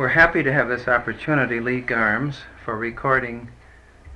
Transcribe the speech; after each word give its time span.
We're 0.00 0.08
happy 0.08 0.42
to 0.42 0.52
have 0.54 0.70
this 0.70 0.88
opportunity, 0.88 1.60
Lee 1.60 1.82
Garmes, 1.82 2.38
for 2.64 2.74
recording 2.74 3.50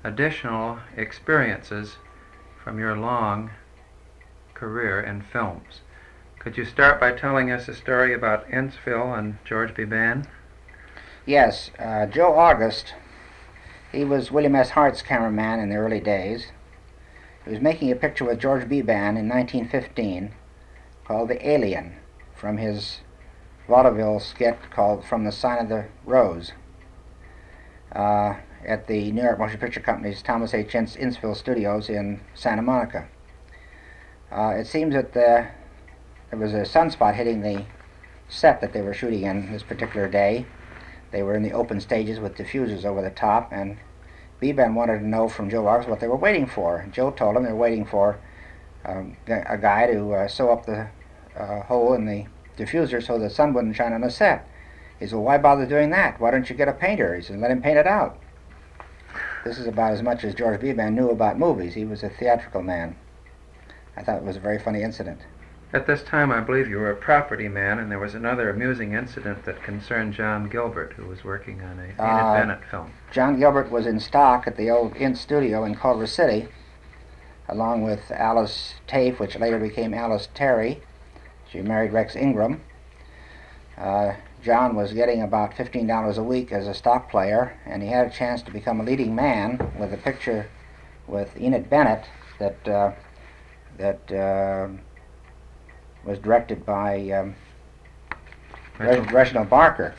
additional 0.03 0.79
experiences 0.97 1.99
from 2.57 2.79
your 2.79 2.97
long 2.97 3.51
career 4.55 4.99
in 4.99 5.21
films. 5.21 5.83
Could 6.39 6.57
you 6.57 6.65
start 6.65 6.99
by 6.99 7.13
telling 7.13 7.51
us 7.51 7.69
a 7.69 7.75
story 7.75 8.15
about 8.15 8.49
Inceville 8.49 9.13
and 9.13 9.37
George 9.45 9.75
Beban? 9.75 10.27
Yes, 11.27 11.71
uh, 11.79 12.07
Joe 12.07 12.35
August, 12.35 12.95
he 13.93 14.07
was 14.07 14.33
William 14.33 14.57
S. 14.57 14.71
Hart's 14.71 15.03
cameraman 15.03 15.61
in 15.61 15.69
the 15.69 15.77
early 15.77 16.01
days. 16.01 16.47
He 17.45 17.51
was 17.51 17.61
making 17.61 17.93
a 17.93 17.97
picture 17.97 18.25
with 18.25 18.41
George 18.41 18.63
Beban 18.63 19.19
in 19.19 19.29
1915 19.29 20.33
called 21.05 21.29
The 21.29 21.47
Alien 21.47 21.97
from 22.35 22.57
his 22.57 23.01
vaudeville 23.69 24.21
skit 24.21 24.59
called 24.71 25.05
From 25.05 25.25
the 25.25 25.33
Sign 25.33 25.59
of 25.59 25.69
the 25.69 25.87
Rose 26.05 26.53
uh, 27.95 28.35
at 28.67 28.87
the 28.87 29.11
New 29.13 29.23
York 29.23 29.39
Motion 29.39 29.59
Picture 29.59 29.81
Company's 29.81 30.23
Thomas 30.23 30.53
H. 30.53 30.73
Inceville 30.75 31.35
Studios 31.35 31.89
in 31.89 32.21
Santa 32.35 32.63
Monica. 32.63 33.09
Uh, 34.31 34.55
it 34.59 34.67
seems 34.67 34.95
that 34.95 35.13
the, 35.13 35.47
there 36.31 36.39
was 36.39 36.53
a 36.53 36.63
sunspot 36.63 37.15
hitting 37.15 37.41
the 37.41 37.65
set 38.29 38.61
that 38.61 38.73
they 38.73 38.83
were 38.83 38.95
shooting 38.95 39.23
in 39.23 39.53
this 39.53 39.63
particular 39.63 40.09
day. 40.09 40.45
They 41.11 41.23
were 41.23 41.35
in 41.35 41.43
the 41.43 41.53
open 41.53 41.81
stages 41.81 42.19
with 42.19 42.37
diffusers 42.37 42.85
over 42.85 43.01
the 43.01 43.11
top, 43.11 43.53
and 43.53 43.79
Beban 44.43 44.75
wanted 44.75 44.99
to 44.99 45.07
know 45.07 45.29
from 45.29 45.49
Joe 45.49 45.67
August 45.67 45.89
what 45.89 46.01
they 46.01 46.09
were 46.09 46.17
waiting 46.17 46.47
for. 46.47 46.87
Joe 46.91 47.13
told 47.13 47.37
him 47.37 47.45
they 47.45 47.53
were 47.53 47.59
waiting 47.59 47.87
for 47.87 48.19
um, 48.85 49.17
a 49.29 49.57
guy 49.57 49.87
to 49.87 50.13
uh, 50.13 50.29
sew 50.29 50.51
up 50.51 50.67
the 50.67 50.89
uh, 51.39 51.63
hole 51.63 51.95
in 51.95 52.05
the 52.05 52.27
diffuser 52.57 53.03
so 53.03 53.19
the 53.19 53.31
sun 53.31 53.53
wouldn't 53.53 53.77
shine 53.77 53.93
on 53.93 54.01
the 54.01 54.11
set. 54.11 54.49
He 54.99 55.07
said, 55.07 55.17
well, 55.17 55.25
why 55.25 55.39
bother 55.39 55.67
doing 55.67 55.91
that? 55.91 56.21
Why 56.21 56.31
don't 56.31 56.49
you 56.49 56.57
get 56.57 56.69
a 56.69 56.73
painter? 56.73 57.15
He 57.15 57.23
said, 57.23 57.41
let 57.41 57.51
him 57.51 57.63
paint 57.63 57.79
it 57.79 57.87
out. 57.87 58.19
This 59.45 59.59
is 59.59 59.67
about 59.67 59.93
as 59.93 60.03
much 60.03 60.25
as 60.25 60.35
George 60.35 60.61
Beban 60.61 60.95
knew 60.95 61.11
about 61.11 61.39
movies. 61.39 61.75
He 61.75 61.85
was 61.85 62.03
a 62.03 62.09
theatrical 62.09 62.63
man. 62.63 62.97
I 63.97 64.03
thought 64.03 64.17
it 64.17 64.25
was 64.25 64.37
a 64.37 64.41
very 64.41 64.59
funny 64.59 64.83
incident. 64.83 65.21
At 65.75 65.87
this 65.89 66.05
time, 66.05 66.31
I 66.31 66.41
believe 66.41 66.69
you 66.69 66.79
were 66.79 66.93
a 66.93 66.97
property 66.97 67.49
man, 67.49 67.81
and 67.81 67.91
there 67.91 67.99
was 67.99 68.15
another 68.15 68.49
amusing 68.49 68.93
incident 68.93 69.45
that 69.45 69.61
concerned 69.63 70.15
John 70.15 70.49
Gilbert, 70.49 70.93
who 70.93 71.05
was 71.07 71.25
working 71.25 71.61
on 71.63 71.81
a 71.81 71.83
Enid 71.83 71.99
uh, 71.99 72.35
Bennett 72.35 72.65
film. 72.71 72.93
John 73.11 73.41
Gilbert 73.41 73.73
was 73.73 73.85
in 73.85 73.99
stock 73.99 74.47
at 74.47 74.57
the 74.57 74.71
old 74.71 74.95
Ince 74.97 75.21
studio 75.21 75.65
in 75.65 75.75
Culver 75.75 76.07
City, 76.07 76.49
along 77.49 77.83
with 77.83 78.11
Alice 78.13 78.75
Taaffe, 78.87 79.19
which 79.19 79.37
later 79.37 79.59
became 79.59 79.93
Alice 79.93 80.29
Terry. 80.33 80.81
She 81.55 81.63
married 81.63 81.93
Rex 81.93 82.17
Ingram. 82.17 82.61
Uh, 83.79 84.15
John 84.43 84.75
was 84.75 84.93
getting 84.93 85.23
about 85.23 85.55
$15 85.55 86.19
a 86.19 86.23
week 86.25 86.51
as 86.51 86.67
a 86.67 86.75
stock 86.75 87.09
player, 87.09 87.57
and 87.65 87.81
he 87.81 87.89
had 87.89 88.09
a 88.09 88.11
chance 88.11 88.43
to 88.43 88.51
become 88.51 88.81
a 88.81 88.83
leading 88.83 89.15
man 89.15 89.61
with 89.79 89.93
a 89.93 89.97
picture 89.97 90.49
with 91.07 91.41
Enid 91.41 91.71
Bennett 91.71 92.07
that 92.41 92.69
uh, 92.69 92.91
that 93.79 94.11
uh, 94.11 94.67
was 96.05 96.19
directed 96.19 96.67
by 96.67 97.09
um, 97.11 97.37
Reginald 98.81 99.49
Barker. 99.49 99.95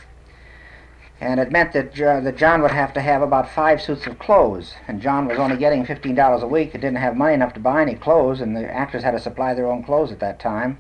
And 1.21 1.39
it 1.39 1.53
meant 1.53 1.71
that, 1.71 2.01
uh, 2.01 2.19
that 2.19 2.35
John 2.35 2.63
would 2.63 2.71
have 2.71 2.93
to 2.95 3.01
have 3.01 3.21
about 3.21 3.49
five 3.49 3.81
suits 3.81 4.05
of 4.07 4.19
clothes, 4.19 4.73
and 4.89 5.01
John 5.01 5.25
was 5.25 5.39
only 5.39 5.55
getting 5.55 5.85
$15 5.85 6.41
a 6.41 6.47
week. 6.47 6.73
and 6.73 6.81
didn't 6.81 6.97
have 6.97 7.15
money 7.15 7.33
enough 7.33 7.53
to 7.53 7.61
buy 7.61 7.81
any 7.81 7.95
clothes, 7.95 8.41
and 8.41 8.57
the 8.57 8.69
actors 8.69 9.03
had 9.03 9.11
to 9.11 9.19
supply 9.19 9.53
their 9.53 9.67
own 9.67 9.83
clothes 9.83 10.11
at 10.11 10.19
that 10.19 10.37
time. 10.37 10.79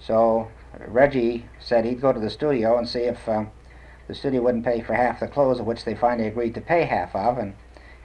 So 0.00 0.48
Reggie 0.86 1.46
said 1.58 1.84
he'd 1.84 2.00
go 2.00 2.12
to 2.12 2.20
the 2.20 2.30
studio 2.30 2.78
and 2.78 2.88
see 2.88 3.00
if 3.00 3.28
uh, 3.28 3.44
the 4.08 4.14
studio 4.14 4.42
wouldn't 4.42 4.64
pay 4.64 4.80
for 4.80 4.94
half 4.94 5.20
the 5.20 5.28
clothes, 5.28 5.60
of 5.60 5.66
which 5.66 5.84
they 5.84 5.94
finally 5.94 6.28
agreed 6.28 6.54
to 6.54 6.60
pay 6.60 6.84
half 6.84 7.14
of. 7.14 7.38
And 7.38 7.54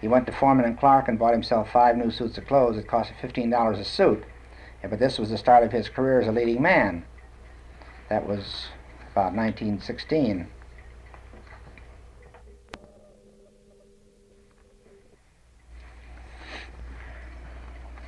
he 0.01 0.07
went 0.07 0.25
to 0.27 0.31
Foreman 0.31 0.65
and 0.65 0.77
Clark 0.77 1.07
and 1.07 1.17
bought 1.17 1.33
himself 1.33 1.71
five 1.71 1.97
new 1.97 2.11
suits 2.11 2.37
of 2.37 2.45
clothes. 2.47 2.77
It 2.77 2.87
cost 2.87 3.11
$15 3.21 3.79
a 3.79 3.83
suit. 3.83 4.23
But 4.87 4.99
this 4.99 5.17
was 5.17 5.29
the 5.29 5.37
start 5.37 5.63
of 5.63 5.71
his 5.71 5.89
career 5.89 6.21
as 6.21 6.27
a 6.27 6.31
leading 6.31 6.61
man. 6.61 7.05
That 8.09 8.27
was 8.27 8.67
about 9.11 9.33
1916. 9.33 10.47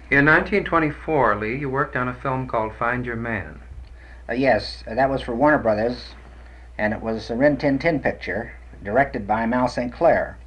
In 0.09 0.25
1924, 0.25 1.35
Lee, 1.35 1.57
you 1.57 1.69
worked 1.69 1.95
on 1.95 2.07
a 2.07 2.13
film 2.13 2.47
called 2.47 2.73
Find 2.75 3.05
Your 3.05 3.15
Man. 3.15 3.61
Uh, 4.29 4.33
yes, 4.33 4.83
uh, 4.85 4.93
that 4.93 5.09
was 5.09 5.21
for 5.21 5.33
Warner 5.33 5.57
Brothers, 5.57 6.13
and 6.77 6.93
it 6.93 7.01
was 7.01 7.29
a 7.29 7.35
Rin 7.35 7.55
Tin 7.55 7.79
Tin 7.79 8.01
picture, 8.01 8.51
directed 8.83 9.25
by 9.25 9.45
Mal 9.45 9.69
St. 9.69 9.91
Clair. 9.93 10.38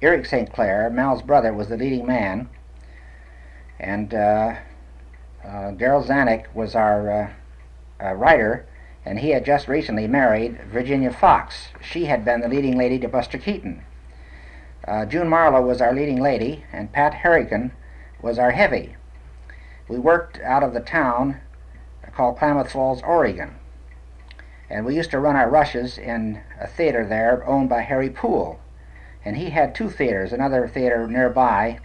Eric 0.00 0.24
St. 0.24 0.50
Clair, 0.50 0.88
Mal's 0.88 1.20
brother, 1.20 1.52
was 1.52 1.68
the 1.68 1.76
leading 1.76 2.06
man, 2.06 2.48
and 3.78 4.14
uh, 4.14 4.54
uh, 5.44 5.72
Darryl 5.72 6.06
Zanuck 6.06 6.46
was 6.54 6.74
our 6.74 7.10
uh, 7.10 7.30
uh, 8.02 8.14
writer, 8.14 8.64
and 9.04 9.18
he 9.18 9.28
had 9.30 9.44
just 9.44 9.68
recently 9.68 10.06
married 10.06 10.58
Virginia 10.70 11.12
Fox. 11.12 11.68
She 11.82 12.06
had 12.06 12.24
been 12.24 12.40
the 12.40 12.48
leading 12.48 12.78
lady 12.78 12.98
to 13.00 13.08
Buster 13.08 13.36
Keaton. 13.36 13.84
June 15.08 15.28
Marlowe 15.28 15.64
was 15.64 15.82
our 15.82 15.92
leading 15.92 16.20
lady, 16.20 16.64
and 16.72 16.92
Pat 16.92 17.14
Hartigan 17.14 17.72
was 18.22 18.38
our 18.38 18.52
heavy. 18.52 18.96
We 19.86 19.98
worked 19.98 20.40
out 20.40 20.62
of 20.62 20.72
the 20.72 20.80
town 20.80 21.40
called 22.14 22.38
Klamath 22.38 22.72
Falls, 22.72 23.02
Oregon. 23.02 23.54
And 24.70 24.86
we 24.86 24.96
used 24.96 25.10
to 25.10 25.18
run 25.18 25.36
our 25.36 25.50
rushes 25.50 25.98
in 25.98 26.40
a 26.60 26.66
theater 26.66 27.06
there 27.06 27.46
owned 27.46 27.68
by 27.68 27.82
Harry 27.82 28.10
Poole. 28.10 28.58
And 29.24 29.36
he 29.36 29.50
had 29.50 29.74
two 29.74 29.90
theaters, 29.90 30.32
another 30.32 30.66
theater 30.66 31.06
nearby, 31.06 31.78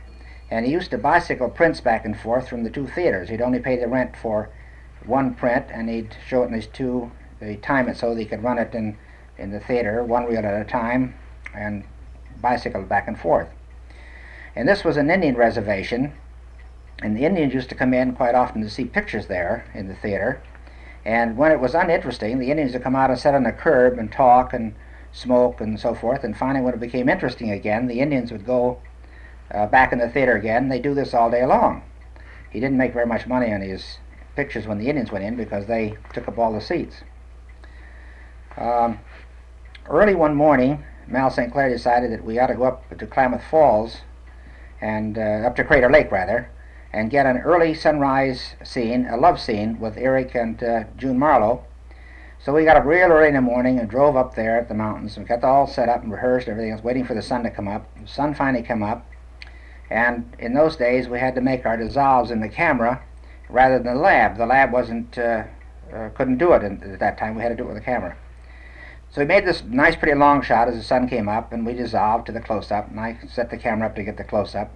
and 0.49 0.65
he 0.65 0.71
used 0.71 0.91
to 0.91 0.97
bicycle 0.97 1.49
prints 1.49 1.81
back 1.81 2.05
and 2.05 2.17
forth 2.17 2.47
from 2.47 2.63
the 2.63 2.69
two 2.69 2.88
theaters. 2.88 3.29
He'd 3.29 3.41
only 3.41 3.59
pay 3.59 3.77
the 3.77 3.88
rent 3.88 4.15
for 4.15 4.49
one 5.05 5.33
print, 5.33 5.65
and 5.69 5.89
he'd 5.89 6.15
show 6.25 6.44
it 6.44 6.47
in 6.47 6.53
his 6.53 6.67
two, 6.67 7.11
he'd 7.39 7.61
time 7.61 7.89
it 7.89 7.97
so 7.97 8.13
that 8.13 8.19
he 8.19 8.25
could 8.25 8.44
run 8.44 8.57
it 8.57 8.73
in, 8.73 8.97
in 9.38 9.51
the 9.51 9.59
theater, 9.59 10.03
one 10.03 10.25
reel 10.25 10.45
at 10.45 10.61
a 10.61 10.65
time, 10.65 11.15
and 11.53 11.83
bicycle 12.41 12.83
back 12.83 13.07
and 13.07 13.19
forth. 13.19 13.49
And 14.55 14.67
this 14.67 14.83
was 14.83 14.97
an 14.97 15.11
Indian 15.11 15.35
reservation, 15.35 16.13
and 17.03 17.15
the 17.15 17.25
Indians 17.25 17.53
used 17.53 17.69
to 17.69 17.75
come 17.75 17.93
in 17.93 18.13
quite 18.13 18.35
often 18.35 18.61
to 18.61 18.69
see 18.69 18.85
pictures 18.85 19.27
there 19.27 19.69
in 19.73 19.87
the 19.87 19.95
theater. 19.95 20.41
And 21.05 21.37
when 21.37 21.51
it 21.51 21.59
was 21.59 21.75
uninteresting, 21.75 22.39
the 22.39 22.51
Indians 22.51 22.73
would 22.73 22.83
come 22.83 22.95
out 22.95 23.09
and 23.09 23.19
sit 23.19 23.33
on 23.33 23.43
the 23.43 23.51
curb 23.51 23.97
and 23.97 24.11
talk 24.11 24.53
and 24.53 24.73
smoke 25.11 25.61
and 25.61 25.79
so 25.79 25.93
forth. 25.93 26.23
And 26.23 26.35
finally, 26.35 26.63
when 26.63 26.73
it 26.73 26.79
became 26.79 27.07
interesting 27.07 27.51
again, 27.51 27.87
the 27.87 27.99
Indians 27.99 28.31
would 28.31 28.45
go 28.45 28.79
uh, 29.53 29.67
back 29.67 29.93
in 29.93 29.99
the 29.99 30.09
theater 30.09 30.35
again. 30.35 30.69
They 30.69 30.79
do 30.79 30.93
this 30.93 31.13
all 31.13 31.29
day 31.29 31.45
long. 31.45 31.83
He 32.49 32.59
didn't 32.59 32.77
make 32.77 32.93
very 32.93 33.05
much 33.05 33.27
money 33.27 33.53
on 33.53 33.61
his 33.61 33.99
pictures 34.35 34.67
when 34.67 34.79
the 34.79 34.89
Indians 34.89 35.11
went 35.11 35.23
in 35.23 35.35
because 35.35 35.65
they 35.65 35.95
took 36.13 36.27
up 36.27 36.37
all 36.37 36.53
the 36.53 36.61
seats. 36.61 36.97
Um, 38.57 39.00
early 39.88 40.15
one 40.15 40.35
morning, 40.35 40.83
Mal 41.07 41.29
St. 41.29 41.51
Clair 41.51 41.69
decided 41.69 42.11
that 42.11 42.23
we 42.23 42.39
ought 42.39 42.47
to 42.47 42.55
go 42.55 42.63
up 42.63 42.97
to 42.97 43.07
Klamath 43.07 43.43
Falls 43.50 43.97
and 44.81 45.17
uh, 45.17 45.45
up 45.45 45.55
to 45.55 45.63
Crater 45.63 45.89
Lake 45.89 46.11
rather, 46.11 46.50
and 46.94 47.10
get 47.10 47.25
an 47.25 47.38
early 47.38 47.74
sunrise 47.74 48.56
scene, 48.63 49.06
a 49.07 49.18
love 49.18 49.39
scene 49.39 49.80
with 49.80 49.98
Eric 49.98 50.36
and 50.36 50.62
uh, 50.63 50.84
June 50.98 51.19
Marlowe. 51.19 51.63
So 52.39 52.54
we 52.54 52.66
got 52.66 52.78
up 52.78 52.86
real 52.86 53.12
early 53.12 53.30
in 53.30 53.34
the 53.34 53.42
morning 53.42 53.80
and 53.80 53.89
drove 53.89 54.16
up 54.16 54.36
there 54.36 54.57
at 54.57 54.68
the 54.68 54.74
mountains 54.74 55.18
and 55.18 55.28
got 55.28 55.44
all 55.44 55.68
set 55.68 55.89
up 55.89 56.04
and 56.04 56.12
rehearsed 56.12 56.48
everything 56.48 56.72
else, 56.72 56.84
waiting 56.84 57.06
for 57.06 57.13
the 57.13 57.22
sun 57.22 57.44
to 57.44 57.50
come 57.50 57.68
up. 57.68 57.88
The 58.00 58.07
sun 58.07 58.34
finally 58.34 58.63
came 58.63 58.84
up, 58.84 59.06
and 59.89 60.36
in 60.39 60.54
those 60.54 60.75
days 60.75 61.07
we 61.07 61.19
had 61.19 61.36
to 61.36 61.42
make 61.42 61.66
our 61.66 61.78
dissolves 61.78 62.31
in 62.31 62.39
the 62.39 62.50
camera 62.50 63.01
rather 63.50 63.80
than 63.80 63.95
the 63.95 64.00
lab. 64.00 64.38
The 64.38 64.45
lab 64.45 64.72
wasn't 64.72 65.18
uh, 65.18 65.44
uh, 65.94 66.10
couldn't 66.10 66.38
do 66.38 66.54
it 66.54 66.63
at 66.63 67.00
that 67.00 67.18
time. 67.18 67.36
We 67.36 67.42
had 67.42 67.50
to 67.50 67.56
do 67.56 67.63
it 67.63 67.68
with 67.68 67.78
the 67.78 67.81
camera. 67.81 68.16
So 69.10 69.22
we 69.22 69.28
made 69.28 69.45
this 69.45 69.63
nice, 69.63 69.95
pretty 69.95 70.18
long 70.18 70.42
shot 70.42 70.68
as 70.68 70.75
the 70.75 70.84
sun 70.84 71.07
came 71.07 71.30
up, 71.30 71.54
and 71.54 71.66
we 71.66 71.74
dissolved 71.74 72.25
to 72.25 72.31
the 72.31 72.42
close-up. 72.42 72.89
And 72.89 73.00
I 73.00 73.18
set 73.28 73.50
the 73.50 73.57
camera 73.57 73.88
up 73.88 73.95
to 73.95 74.04
get 74.04 74.18
the 74.18 74.24
close-up 74.24 74.69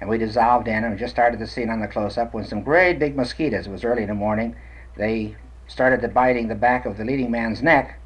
and 0.00 0.08
we 0.08 0.18
dissolved 0.18 0.66
in 0.66 0.84
and 0.84 0.92
we 0.92 0.98
just 0.98 1.14
started 1.14 1.38
the 1.38 1.46
scene 1.46 1.70
on 1.70 1.80
the 1.80 1.88
close-up 1.88 2.32
when 2.32 2.44
some 2.44 2.62
great 2.62 2.98
big 2.98 3.16
mosquitoes, 3.16 3.66
it 3.66 3.70
was 3.70 3.84
early 3.84 4.02
in 4.02 4.08
the 4.08 4.14
morning, 4.14 4.56
they 4.96 5.36
started 5.66 6.12
biting 6.14 6.48
the 6.48 6.54
back 6.54 6.86
of 6.86 6.96
the 6.96 7.04
leading 7.04 7.30
man's 7.30 7.62
neck 7.62 8.00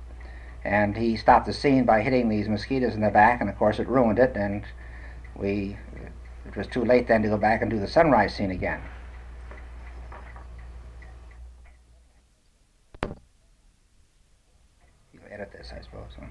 and 0.64 0.96
he 0.96 1.16
stopped 1.16 1.46
the 1.46 1.52
scene 1.52 1.84
by 1.84 2.00
hitting 2.00 2.28
these 2.28 2.48
mosquitoes 2.48 2.94
in 2.94 3.00
the 3.00 3.10
back 3.10 3.40
and 3.40 3.48
of 3.48 3.56
course 3.56 3.78
it 3.78 3.86
ruined 3.86 4.18
it 4.18 4.36
and 4.36 4.64
we 5.36 5.76
it 6.46 6.56
was 6.56 6.66
too 6.66 6.84
late 6.84 7.08
then 7.08 7.22
to 7.22 7.28
go 7.28 7.36
back 7.36 7.62
and 7.62 7.70
do 7.70 7.78
the 7.78 7.88
sunrise 7.88 8.34
scene 8.34 8.50
again. 8.50 8.80
You 15.12 15.20
edit 15.30 15.50
this, 15.52 15.72
I 15.76 15.82
suppose. 15.82 16.10
Huh? 16.18 16.26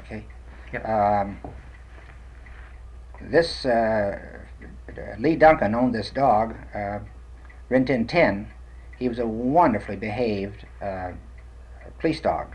Okay. 0.00 0.24
Yep. 0.72 0.88
Um, 0.88 1.38
this 3.20 3.64
uh, 3.64 4.18
Lee 5.18 5.36
Duncan 5.36 5.74
owned 5.74 5.94
this 5.94 6.10
dog, 6.10 6.54
uh, 6.74 7.00
Rin 7.68 7.84
Tin 7.84 8.06
Tin. 8.06 8.48
He 8.98 9.08
was 9.08 9.18
a 9.18 9.26
wonderfully 9.26 9.96
behaved 9.96 10.66
uh, 10.82 11.12
police 11.98 12.20
dog. 12.20 12.54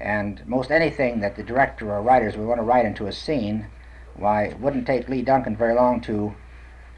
And 0.00 0.46
most 0.46 0.70
anything 0.70 1.20
that 1.20 1.36
the 1.36 1.42
director 1.42 1.90
or 1.92 2.02
writers 2.02 2.36
would 2.36 2.46
want 2.46 2.58
to 2.58 2.64
write 2.64 2.84
into 2.84 3.06
a 3.06 3.12
scene, 3.12 3.66
why, 4.16 4.44
it 4.44 4.60
wouldn't 4.60 4.86
take 4.86 5.08
Lee 5.08 5.22
Duncan 5.22 5.56
very 5.56 5.74
long 5.74 6.00
to 6.02 6.34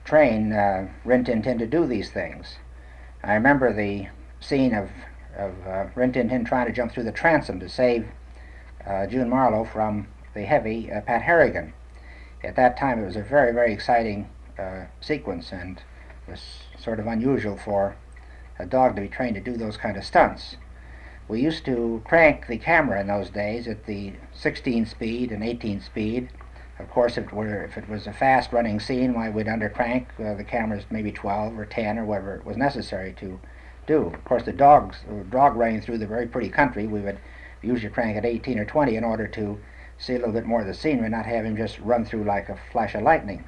train 0.05 0.53
uh, 0.53 0.89
Rin 1.05 1.25
Tin 1.25 1.43
Tin 1.43 1.59
to 1.59 1.67
do 1.67 1.87
these 1.87 2.11
things. 2.11 2.57
I 3.23 3.35
remember 3.35 3.73
the 3.73 4.09
scene 4.41 4.75
of, 4.75 4.91
of 5.37 5.53
uh, 5.67 5.87
Rin 5.95 6.13
Tin 6.13 6.29
Tin 6.29 6.45
trying 6.45 6.67
to 6.67 6.73
jump 6.73 6.93
through 6.93 7.05
the 7.05 7.13
transom 7.13 7.61
to 7.61 7.69
save 7.69 8.07
uh, 8.87 9.07
June 9.07 9.29
Marlowe 9.29 9.65
from 9.65 10.09
the 10.35 10.43
heavy 10.43 10.91
uh, 10.93 11.01
Pat 11.01 11.23
Hartigan. 11.23 11.73
At 12.45 12.57
that 12.57 12.77
time, 12.77 13.03
it 13.03 13.07
was 13.07 13.17
a 13.17 13.23
very, 13.23 13.53
very 13.53 13.73
exciting 13.73 14.25
uh, 14.25 14.36
sequence 15.01 15.53
and 15.53 15.83
was 16.29 16.41
sort 16.79 16.99
of 16.99 17.07
unusual 17.07 17.57
for 17.57 17.97
a 18.59 18.67
dog 18.67 18.97
to 18.97 19.03
be 19.03 19.09
trained 19.09 19.35
to 19.35 19.41
do 19.41 19.57
those 19.57 19.77
kind 19.77 19.97
of 19.97 20.05
stunts. 20.05 20.57
We 21.29 21.41
used 21.41 21.65
to 21.65 22.03
crank 22.05 22.47
the 22.47 22.57
camera 22.57 23.01
in 23.01 23.09
those 23.09 23.31
days 23.31 23.67
at 23.67 23.85
the 23.87 24.13
16 24.33 24.87
speed 24.87 25.33
and 25.33 25.43
18 25.43 25.81
speed. 25.81 26.31
Of 26.79 26.91
course, 26.91 27.19
if 27.19 27.27
it, 27.27 27.33
were, 27.33 27.65
if 27.65 27.77
it 27.77 27.89
was 27.89 28.07
a 28.07 28.13
fast 28.13 28.53
running 28.53 28.81
scene, 28.81 29.15
why 29.15 29.31
we'd 29.31 29.49
under 29.49 29.69
crank 29.69 30.09
uh, 30.21 30.35
the 30.35 30.45
cameras 30.45 30.85
maybe 30.91 31.11
12 31.11 31.59
or 31.59 31.67
10 31.67 31.99
or 31.99 32.05
whatever 32.05 32.37
it 32.37 32.45
was 32.45 32.57
necessary 32.57 33.13
to 33.15 33.41
do. 33.87 34.07
Of 34.07 34.25
course, 34.25 34.45
the 34.45 34.53
dogs, 34.53 34.99
the 35.09 35.25
dog 35.25 35.57
running 35.57 35.81
through 35.81 35.99
the 35.99 36.07
very 36.07 36.27
pretty 36.27 36.49
country, 36.49 36.87
we 36.87 37.01
would 37.01 37.19
usually 37.63 37.93
crank 37.93 38.17
at 38.17 38.25
18 38.25 38.59
or 38.59 38.65
20 38.65 38.97
in 38.97 39.05
order 39.05 39.27
to 39.27 39.59
see 39.99 40.15
a 40.15 40.19
little 40.19 40.33
bit 40.33 40.47
more 40.47 40.61
of 40.61 40.67
the 40.67 40.75
scenery, 40.75 41.09
not 41.09 41.27
have 41.27 41.45
him 41.45 41.57
just 41.57 41.79
run 41.81 42.05
through 42.05 42.25
like 42.25 42.49
a 42.49 42.59
flash 42.73 42.95
of 42.95 43.03
lightning. 43.03 43.45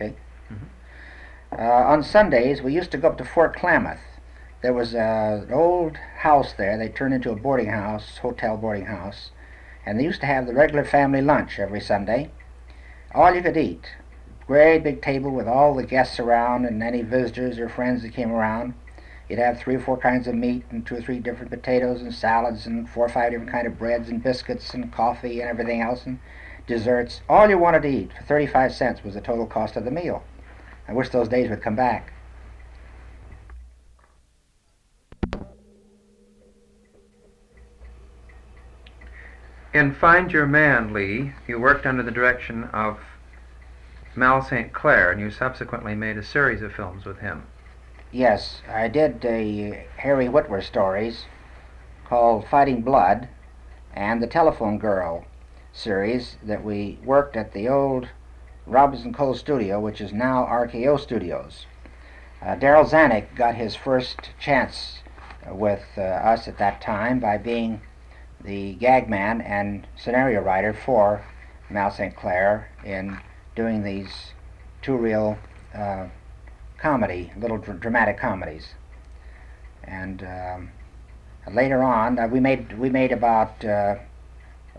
Okay. 0.00 0.14
Mm-hmm. 0.52 0.64
Uh, 1.50 1.62
on 1.62 2.02
Sundays, 2.02 2.60
we 2.60 2.74
used 2.74 2.90
to 2.90 2.98
go 2.98 3.08
up 3.08 3.16
to 3.16 3.24
Fort 3.24 3.56
Klamath. 3.56 4.02
There 4.60 4.74
was 4.74 4.92
a, 4.92 5.44
an 5.46 5.52
old 5.52 5.96
house 5.96 6.52
there. 6.52 6.76
They 6.76 6.90
turned 6.90 7.14
into 7.14 7.30
a 7.30 7.36
boarding 7.36 7.70
house, 7.70 8.18
hotel 8.18 8.58
boarding 8.58 8.84
house, 8.84 9.30
and 9.86 9.98
they 9.98 10.04
used 10.04 10.20
to 10.20 10.26
have 10.26 10.46
the 10.46 10.52
regular 10.52 10.84
family 10.84 11.22
lunch 11.22 11.58
every 11.58 11.80
Sunday. 11.80 12.30
All 13.14 13.34
you 13.34 13.40
could 13.40 13.56
eat. 13.56 13.94
Great 14.46 14.84
big 14.84 15.00
table 15.00 15.30
with 15.30 15.48
all 15.48 15.74
the 15.74 15.86
guests 15.86 16.20
around 16.20 16.66
and 16.66 16.82
any 16.82 17.00
visitors 17.00 17.58
or 17.58 17.70
friends 17.70 18.02
that 18.02 18.12
came 18.12 18.30
around. 18.30 18.74
You'd 19.26 19.38
have 19.38 19.58
three 19.58 19.76
or 19.76 19.80
four 19.80 19.96
kinds 19.96 20.28
of 20.28 20.34
meat 20.34 20.66
and 20.70 20.86
two 20.86 20.96
or 20.96 21.00
three 21.00 21.18
different 21.18 21.50
potatoes 21.50 22.02
and 22.02 22.12
salads 22.12 22.66
and 22.66 22.86
four 22.90 23.06
or 23.06 23.08
five 23.08 23.30
different 23.30 23.52
kind 23.52 23.66
of 23.66 23.78
breads 23.78 24.10
and 24.10 24.22
biscuits 24.22 24.74
and 24.74 24.92
coffee 24.92 25.40
and 25.40 25.48
everything 25.48 25.80
else 25.80 26.04
and 26.04 26.18
desserts. 26.66 27.22
All 27.26 27.48
you 27.48 27.56
wanted 27.56 27.82
to 27.82 27.88
eat 27.88 28.12
for 28.12 28.22
35 28.24 28.74
cents 28.74 29.02
was 29.02 29.14
the 29.14 29.22
total 29.22 29.46
cost 29.46 29.76
of 29.76 29.86
the 29.86 29.90
meal. 29.90 30.22
I 30.88 30.92
wish 30.92 31.10
those 31.10 31.28
days 31.28 31.50
would 31.50 31.62
come 31.62 31.76
back. 31.76 32.12
In 39.74 39.94
Find 39.94 40.32
Your 40.32 40.46
Man, 40.46 40.94
Lee, 40.94 41.34
you 41.46 41.60
worked 41.60 41.84
under 41.84 42.02
the 42.02 42.10
direction 42.10 42.64
of 42.72 42.98
Mal 44.16 44.40
St. 44.42 44.72
Clair, 44.72 45.12
and 45.12 45.20
you 45.20 45.30
subsequently 45.30 45.94
made 45.94 46.16
a 46.16 46.22
series 46.22 46.62
of 46.62 46.72
films 46.72 47.04
with 47.04 47.18
him. 47.18 47.44
Yes, 48.10 48.62
I 48.66 48.88
did 48.88 49.20
the 49.20 49.84
Harry 49.98 50.26
Witwer 50.26 50.62
stories 50.62 51.26
called 52.06 52.48
Fighting 52.48 52.80
Blood 52.80 53.28
and 53.92 54.22
The 54.22 54.26
Telephone 54.26 54.78
Girl 54.78 55.26
series 55.70 56.38
that 56.42 56.64
we 56.64 56.98
worked 57.04 57.36
at 57.36 57.52
the 57.52 57.68
old 57.68 58.08
Robertson 58.68 59.14
Cole 59.14 59.34
studio, 59.34 59.80
which 59.80 60.00
is 60.00 60.12
now 60.12 60.44
RKO 60.44 61.00
Studios. 61.00 61.64
Uh, 62.42 62.54
Darryl 62.54 62.88
Zanuck 62.88 63.34
got 63.34 63.54
his 63.54 63.74
first 63.74 64.30
chance 64.38 64.98
with 65.50 65.84
uh, 65.96 66.02
us 66.02 66.46
at 66.46 66.58
that 66.58 66.82
time 66.82 67.18
by 67.18 67.38
being 67.38 67.80
the 68.44 68.74
gag 68.74 69.08
man 69.08 69.40
and 69.40 69.86
scenario 69.96 70.42
writer 70.42 70.74
for 70.74 71.24
Mal 71.70 71.90
St. 71.90 72.14
Clair 72.14 72.70
in 72.84 73.18
doing 73.56 73.82
these 73.82 74.32
two 74.82 74.96
reel 74.96 75.38
uh, 75.74 76.06
comedy, 76.76 77.32
little 77.38 77.58
dr- 77.58 77.80
dramatic 77.80 78.18
comedies. 78.18 78.74
And 79.82 80.22
um, 80.22 80.70
later 81.50 81.82
on, 81.82 82.18
uh, 82.18 82.28
we 82.28 82.38
made 82.38 82.78
we 82.78 82.90
made 82.90 83.12
about 83.12 83.64
uh, 83.64 83.96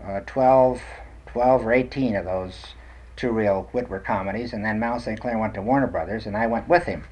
uh, 0.02 0.20
12, 0.26 0.80
12 1.26 1.66
or 1.66 1.72
18 1.72 2.14
of 2.14 2.24
those 2.24 2.74
two 3.20 3.30
reel 3.30 3.68
Witwer 3.74 4.02
comedies, 4.02 4.54
and 4.54 4.64
then 4.64 4.80
Mal 4.80 4.98
St. 4.98 5.20
Clair 5.20 5.36
went 5.36 5.52
to 5.52 5.60
Warner 5.60 5.86
Brothers, 5.86 6.24
and 6.24 6.34
I 6.34 6.46
went 6.46 6.66
with 6.70 6.84
him. 6.84 7.04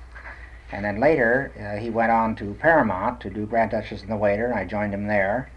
And 0.72 0.82
then 0.82 1.00
later, 1.00 1.52
uh, 1.60 1.78
he 1.78 1.90
went 1.90 2.10
on 2.10 2.34
to 2.36 2.54
Paramount 2.54 3.20
to 3.20 3.30
do 3.30 3.44
Grand 3.44 3.72
Duchess 3.72 4.00
and 4.00 4.10
the 4.10 4.16
Waiter, 4.16 4.46
and 4.46 4.58
I 4.58 4.64
joined 4.64 4.94
him 4.94 5.06
there. 5.06 5.50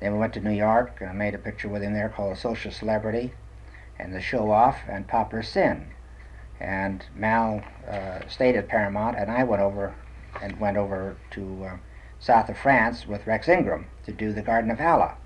Then 0.00 0.12
we 0.12 0.18
went 0.18 0.34
to 0.34 0.40
New 0.40 0.52
York, 0.52 0.98
and 1.00 1.08
I 1.08 1.14
made 1.14 1.34
a 1.34 1.38
picture 1.38 1.68
with 1.68 1.80
him 1.80 1.94
there 1.94 2.10
called 2.10 2.36
A 2.36 2.36
Social 2.38 2.70
Celebrity, 2.70 3.32
and 3.98 4.14
The 4.14 4.20
Show 4.20 4.50
Off, 4.50 4.80
and 4.86 5.08
Popular 5.08 5.42
Sin. 5.42 5.86
And 6.60 7.06
Mal 7.14 7.62
uh, 7.88 8.28
stayed 8.28 8.56
at 8.56 8.68
Paramount, 8.68 9.16
and 9.18 9.30
I 9.30 9.42
went 9.44 9.62
over 9.62 9.94
and 10.42 10.60
went 10.60 10.76
over 10.76 11.16
to 11.30 11.64
uh, 11.64 11.76
south 12.18 12.50
of 12.50 12.58
France 12.58 13.06
with 13.06 13.26
Rex 13.26 13.48
Ingram 13.48 13.86
to 14.04 14.12
do 14.12 14.34
The 14.34 14.42
Garden 14.42 14.70
of 14.70 14.82
Allah. 14.82 15.16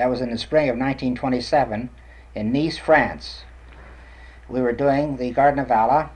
That 0.00 0.08
was 0.08 0.22
in 0.22 0.30
the 0.30 0.38
spring 0.38 0.70
of 0.70 0.78
1927 0.78 1.90
in 2.34 2.52
Nice, 2.52 2.78
France. 2.78 3.44
We 4.48 4.62
were 4.62 4.72
doing 4.72 5.18
the 5.18 5.30
Garden 5.30 5.60
of 5.60 5.70
Allah. 5.70 6.08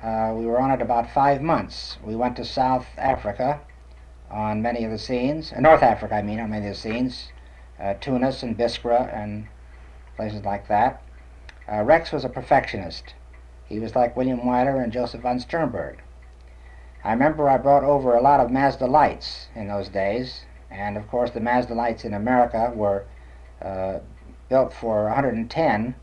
Uh, 0.00 0.32
we 0.36 0.46
were 0.46 0.60
on 0.60 0.70
it 0.70 0.80
about 0.80 1.10
five 1.10 1.42
months. 1.42 1.98
We 2.04 2.14
went 2.14 2.36
to 2.36 2.44
South 2.44 2.86
Africa 2.96 3.60
on 4.30 4.62
many 4.62 4.84
of 4.84 4.92
the 4.92 4.98
scenes, 4.98 5.52
uh, 5.52 5.58
North 5.58 5.82
Africa, 5.82 6.14
I 6.14 6.22
mean, 6.22 6.38
on 6.38 6.50
many 6.50 6.68
of 6.68 6.74
the 6.74 6.80
scenes, 6.80 7.32
uh, 7.80 7.94
Tunis 7.94 8.44
and 8.44 8.56
Biskra 8.56 9.12
and 9.12 9.48
places 10.14 10.44
like 10.44 10.68
that. 10.68 11.02
Uh, 11.68 11.82
Rex 11.82 12.12
was 12.12 12.24
a 12.24 12.28
perfectionist. 12.28 13.14
He 13.64 13.80
was 13.80 13.96
like 13.96 14.16
William 14.16 14.42
Wyler 14.42 14.80
and 14.80 14.92
Joseph 14.92 15.22
von 15.22 15.40
Sternberg. 15.40 16.00
I 17.02 17.10
remember 17.10 17.48
I 17.48 17.56
brought 17.56 17.82
over 17.82 18.14
a 18.14 18.22
lot 18.22 18.38
of 18.38 18.52
Mazda 18.52 18.86
lights 18.86 19.48
in 19.56 19.66
those 19.66 19.88
days, 19.88 20.44
and 20.70 20.96
of 20.96 21.08
course 21.08 21.32
the 21.32 21.40
Mazda 21.40 21.74
lights 21.74 22.04
in 22.04 22.14
America 22.14 22.72
were 22.72 23.06
built 24.48 24.72
for 24.72 25.04
110, 25.04 25.94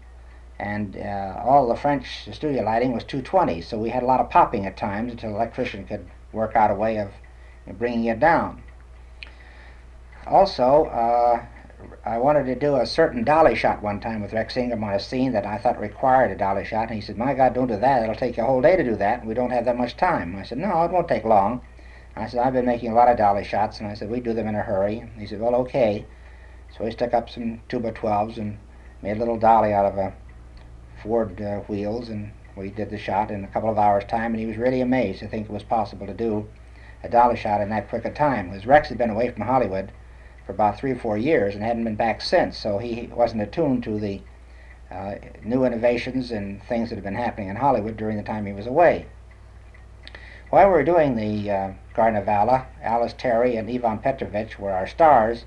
and 0.60 0.98
uh, 0.98 1.42
all 1.44 1.68
the 1.68 1.76
French 1.76 2.28
studio 2.32 2.64
lighting 2.64 2.94
was 2.94 3.04
220. 3.04 3.62
So 3.62 3.78
we 3.78 3.90
had 3.90 4.04
a 4.04 4.06
lot 4.06 4.20
of 4.20 4.30
popping 4.30 4.66
at 4.66 4.78
times 4.78 5.12
until 5.12 5.32
the 5.32 5.36
electrician 5.36 5.86
could 5.86 6.06
work 6.32 6.56
out 6.56 6.72
a 6.72 6.76
way 6.76 6.98
of 6.98 7.12
bringing 7.78 8.06
it 8.06 8.20
down. 8.20 8.64
Also, 10.28 10.86
uh, 10.86 11.46
I 12.06 12.18
wanted 12.20 12.46
to 12.46 12.56
do 12.56 12.76
a 12.76 12.86
certain 12.86 13.24
dolly 13.24 13.56
shot 13.56 13.82
one 13.82 14.00
time 14.00 14.22
with 14.22 14.34
Rex 14.34 14.56
Ingram 14.56 14.84
on 14.84 14.94
a 14.94 15.00
scene 15.00 15.32
that 15.32 15.46
I 15.46 15.58
thought 15.58 15.80
required 15.80 16.32
a 16.32 16.36
dolly 16.36 16.64
shot, 16.64 16.88
and 16.88 16.96
he 16.96 17.02
said, 17.02 17.18
"My 17.18 17.34
God, 17.34 17.54
don't 17.54 17.68
do 17.68 17.78
that. 17.78 18.04
It'll 18.04 18.16
take 18.16 18.38
you 18.38 18.44
a 18.44 18.46
whole 18.46 18.62
day 18.62 18.76
to 18.76 18.84
do 18.84 18.96
that, 18.98 19.20
and 19.20 19.28
we 19.28 19.34
don't 19.34 19.52
have 19.52 19.66
that 19.66 19.78
much 19.78 19.98
time." 19.98 20.36
I 20.36 20.44
said, 20.44 20.60
"No, 20.60 20.84
it 20.84 20.92
won't 20.92 21.08
take 21.08 21.26
long." 21.26 21.62
I 22.16 22.28
said, 22.28 22.42
"I've 22.42 22.54
been 22.54 22.66
making 22.66 22.92
a 22.92 22.96
lot 22.96 23.08
of 23.10 23.18
dolly 23.18 23.44
shots," 23.44 23.80
and 23.80 23.90
I 23.90 23.96
said, 23.96 24.10
"We 24.10 24.20
do 24.20 24.34
them 24.34 24.48
in 24.48 24.56
a 24.56 24.62
hurry." 24.62 25.10
He 25.18 25.26
said, 25.26 25.40
"Well, 25.40 25.56
okay." 25.56 26.06
So 26.78 26.86
he 26.86 26.92
stuck 26.92 27.14
up 27.14 27.30
some 27.30 27.62
2 27.70 27.80
by 27.80 27.92
12s 27.92 28.38
and 28.38 28.58
made 29.02 29.18
a 29.18 29.20
little 29.20 29.38
dolly 29.38 29.74
out 29.74 29.86
of 29.86 29.98
a 29.98 30.14
Ford 31.02 31.42
uh, 31.42 31.60
wheels, 31.62 32.10
and 32.10 32.32
we 32.56 32.70
did 32.70 32.90
the 32.90 32.98
shot 32.98 33.32
in 33.32 33.44
a 33.44 33.48
couple 33.48 33.70
of 33.70 33.78
hours' 33.78 34.06
time, 34.06 34.34
and 34.34 34.40
he 34.40 34.46
was 34.46 34.58
really 34.58 34.82
amazed 34.82 35.20
to 35.20 35.28
think 35.28 35.50
it 35.50 35.54
was 35.54 35.64
possible 35.64 36.06
to 36.06 36.14
do 36.14 36.48
a 37.04 37.10
dolly 37.10 37.36
shot 37.36 37.62
in 37.62 37.70
that 37.70 37.90
quick 37.90 38.06
a 38.06 38.12
time. 38.12 38.50
Because 38.50 38.66
Rex 38.66 38.90
had 38.90 38.98
been 38.98 39.10
away 39.10 39.30
from 39.30 39.44
Hollywood 39.44 39.92
for 40.46 40.54
about 40.54 40.78
three 40.78 40.92
or 40.92 40.96
four 40.96 41.18
years 41.18 41.56
and 41.56 41.64
hadn't 41.64 41.84
been 41.84 41.96
back 41.96 42.22
since, 42.22 42.58
so 42.58 42.78
he 42.78 43.08
wasn't 43.14 43.42
attuned 43.42 43.84
to 43.84 44.00
the 44.00 44.22
uh, 44.92 45.16
new 45.44 45.64
innovations 45.64 46.32
and 46.32 46.62
things 46.64 46.90
that 46.90 46.96
had 46.96 47.04
been 47.04 47.16
happening 47.16 47.50
in 47.50 47.56
Hollywood 47.56 47.98
during 47.98 48.18
the 48.18 48.24
time 48.24 48.46
he 48.46 48.54
was 48.54 48.68
away. 48.68 49.06
While 50.50 50.68
we 50.68 50.74
were 50.74 50.84
doing 50.84 51.16
the 51.16 51.50
uh, 51.50 51.72
Alice 51.96 53.14
Terry 53.14 53.56
and 53.56 53.70
Ivan 53.70 54.00
Petrovich 54.00 54.60
were 54.60 54.72
our 54.72 54.86
stars, 54.86 55.46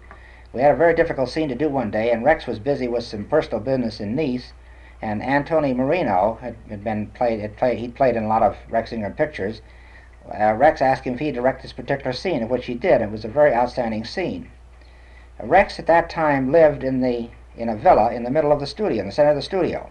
we 0.54 0.60
had 0.60 0.70
a 0.70 0.76
very 0.76 0.94
difficult 0.94 1.28
scene 1.28 1.48
to 1.48 1.56
do 1.56 1.68
one 1.68 1.90
day, 1.90 2.12
and 2.12 2.24
Rex 2.24 2.46
was 2.46 2.60
busy 2.60 2.86
with 2.86 3.02
some 3.02 3.24
personal 3.24 3.58
business 3.58 3.98
in 3.98 4.14
Nice, 4.14 4.52
and 5.02 5.20
Antonio 5.20 5.74
Moreno 5.74 6.38
had, 6.40 6.54
had 6.68 6.84
been 6.84 7.08
played, 7.08 7.40
had 7.40 7.56
played, 7.56 7.78
he'd 7.78 7.96
played 7.96 8.14
in 8.14 8.22
a 8.22 8.28
lot 8.28 8.44
of 8.44 8.56
Rex 8.70 8.92
Ingram 8.92 9.14
pictures. 9.14 9.62
Uh, 10.32 10.54
Rex 10.54 10.80
asked 10.80 11.02
him 11.02 11.14
if 11.14 11.20
he'd 11.20 11.34
direct 11.34 11.62
this 11.62 11.72
particular 11.72 12.12
scene, 12.12 12.40
of 12.40 12.50
which 12.50 12.66
he 12.66 12.74
did. 12.74 13.02
It 13.02 13.10
was 13.10 13.24
a 13.24 13.28
very 13.28 13.52
outstanding 13.52 14.04
scene. 14.04 14.48
Uh, 15.42 15.46
Rex 15.46 15.80
at 15.80 15.88
that 15.88 16.08
time 16.08 16.52
lived 16.52 16.84
in 16.84 17.00
the 17.00 17.30
in 17.56 17.68
a 17.68 17.76
villa 17.76 18.12
in 18.12 18.22
the 18.22 18.30
middle 18.30 18.52
of 18.52 18.60
the 18.60 18.66
studio, 18.66 19.00
in 19.00 19.06
the 19.06 19.12
center 19.12 19.30
of 19.30 19.36
the 19.36 19.42
studio. 19.42 19.90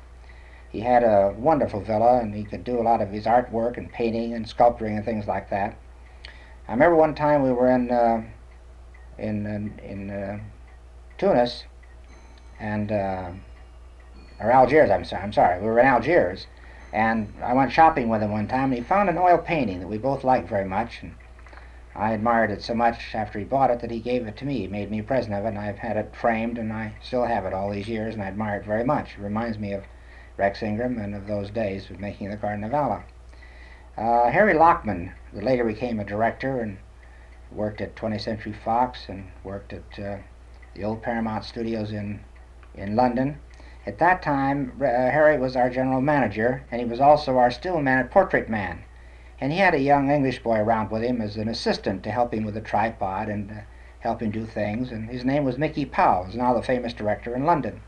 He 0.69 0.79
had 0.79 1.03
a 1.03 1.35
wonderful 1.37 1.81
villa, 1.81 2.19
and 2.19 2.33
he 2.33 2.45
could 2.45 2.63
do 2.63 2.79
a 2.79 2.83
lot 2.83 3.01
of 3.01 3.11
his 3.11 3.25
artwork 3.25 3.77
and 3.77 3.91
painting 3.91 4.33
and 4.33 4.47
sculpturing 4.47 4.95
and 4.95 5.05
things 5.05 5.27
like 5.27 5.49
that. 5.49 5.75
I 6.69 6.71
remember 6.71 6.95
one 6.95 7.15
time 7.15 7.43
we 7.43 7.51
were 7.51 7.69
in 7.69 7.91
uh, 7.91 8.23
in 9.17 9.45
in, 9.45 9.79
in 9.83 10.09
uh, 10.09 10.39
Tunis, 11.17 11.63
and 12.59 12.91
uh, 12.91 13.31
or 14.39 14.51
Algiers. 14.51 14.89
I'm 14.89 15.05
sorry. 15.05 15.23
I'm 15.23 15.33
sorry. 15.33 15.61
We 15.61 15.67
were 15.67 15.79
in 15.79 15.85
Algiers, 15.85 16.47
and 16.91 17.33
I 17.41 17.53
went 17.53 17.71
shopping 17.71 18.09
with 18.09 18.21
him 18.21 18.31
one 18.31 18.47
time, 18.47 18.71
and 18.71 18.75
he 18.75 18.81
found 18.81 19.09
an 19.09 19.17
oil 19.17 19.37
painting 19.37 19.79
that 19.79 19.87
we 19.87 19.97
both 19.97 20.23
liked 20.23 20.49
very 20.49 20.65
much, 20.65 21.01
and 21.01 21.15
I 21.95 22.11
admired 22.11 22.51
it 22.51 22.63
so 22.63 22.73
much 22.73 23.13
after 23.13 23.37
he 23.37 23.45
bought 23.45 23.71
it 23.71 23.79
that 23.81 23.91
he 23.91 23.99
gave 23.99 24.25
it 24.27 24.37
to 24.37 24.45
me. 24.45 24.59
He 24.59 24.67
made 24.67 24.89
me 24.89 24.99
a 24.99 25.03
present 25.03 25.35
of 25.35 25.45
it, 25.45 25.49
and 25.49 25.59
I've 25.59 25.79
had 25.79 25.97
it 25.97 26.15
framed, 26.15 26.57
and 26.57 26.73
I 26.73 26.93
still 27.01 27.25
have 27.25 27.45
it 27.45 27.53
all 27.53 27.69
these 27.69 27.87
years, 27.87 28.15
and 28.15 28.23
I 28.23 28.27
admire 28.27 28.57
it 28.57 28.65
very 28.65 28.83
much. 28.83 29.11
It 29.11 29.21
reminds 29.21 29.59
me 29.59 29.73
of 29.73 29.83
Rex 30.35 30.63
Ingram 30.63 30.97
and 30.97 31.13
of 31.13 31.27
those 31.27 31.51
days 31.51 31.89
of 31.91 31.99
making 31.99 32.29
the 32.29 32.75
Allah. 32.75 33.03
Uh, 33.95 34.31
Harry 34.31 34.55
Lachman, 34.55 35.13
that 35.33 35.43
later 35.43 35.63
became 35.63 35.99
a 35.99 36.03
director 36.03 36.59
and 36.59 36.79
worked 37.51 37.79
at 37.79 37.95
20th 37.95 38.21
Century 38.21 38.53
Fox 38.53 39.07
and 39.07 39.31
worked 39.43 39.71
at 39.71 39.99
uh, 39.99 40.17
the 40.75 40.83
old 40.83 41.01
Paramount 41.01 41.43
Studios 41.43 41.91
in 41.91 42.19
in 42.75 42.95
London. 42.95 43.39
At 43.85 43.99
that 43.99 44.21
time, 44.21 44.71
uh, 44.81 44.85
Harry 44.85 45.37
was 45.37 45.55
our 45.55 45.69
general 45.69 46.01
manager, 46.01 46.63
and 46.71 46.81
he 46.81 46.87
was 46.87 46.99
also 46.99 47.37
our 47.37 47.51
still 47.51 47.81
man 47.81 48.07
portrait 48.07 48.49
man. 48.49 48.83
And 49.39 49.51
he 49.51 49.59
had 49.59 49.73
a 49.73 49.79
young 49.79 50.09
English 50.09 50.41
boy 50.41 50.57
around 50.57 50.89
with 50.89 51.03
him 51.03 51.21
as 51.21 51.37
an 51.37 51.49
assistant 51.49 52.01
to 52.03 52.11
help 52.11 52.33
him 52.33 52.45
with 52.45 52.53
the 52.53 52.61
tripod 52.61 53.29
and 53.29 53.51
uh, 53.51 53.55
help 53.99 54.21
him 54.21 54.31
do 54.31 54.45
things. 54.45 54.91
And 54.91 55.09
his 55.09 55.25
name 55.25 55.43
was 55.43 55.57
Mickey 55.57 55.85
Powell, 55.85 56.27
now 56.33 56.53
the 56.53 56.61
famous 56.63 56.93
director 56.93 57.35
in 57.35 57.45
London. 57.45 57.81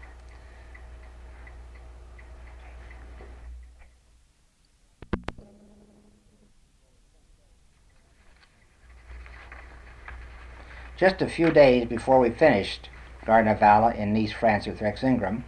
Just 10.98 11.22
a 11.22 11.28
few 11.28 11.52
days 11.52 11.86
before 11.88 12.22
we 12.22 12.30
finished 12.30 12.90
Allah 13.28 13.94
in 13.98 14.14
Nice, 14.14 14.32
France 14.32 14.66
with 14.66 14.82
Rex 14.82 15.04
Ingram, 15.04 15.44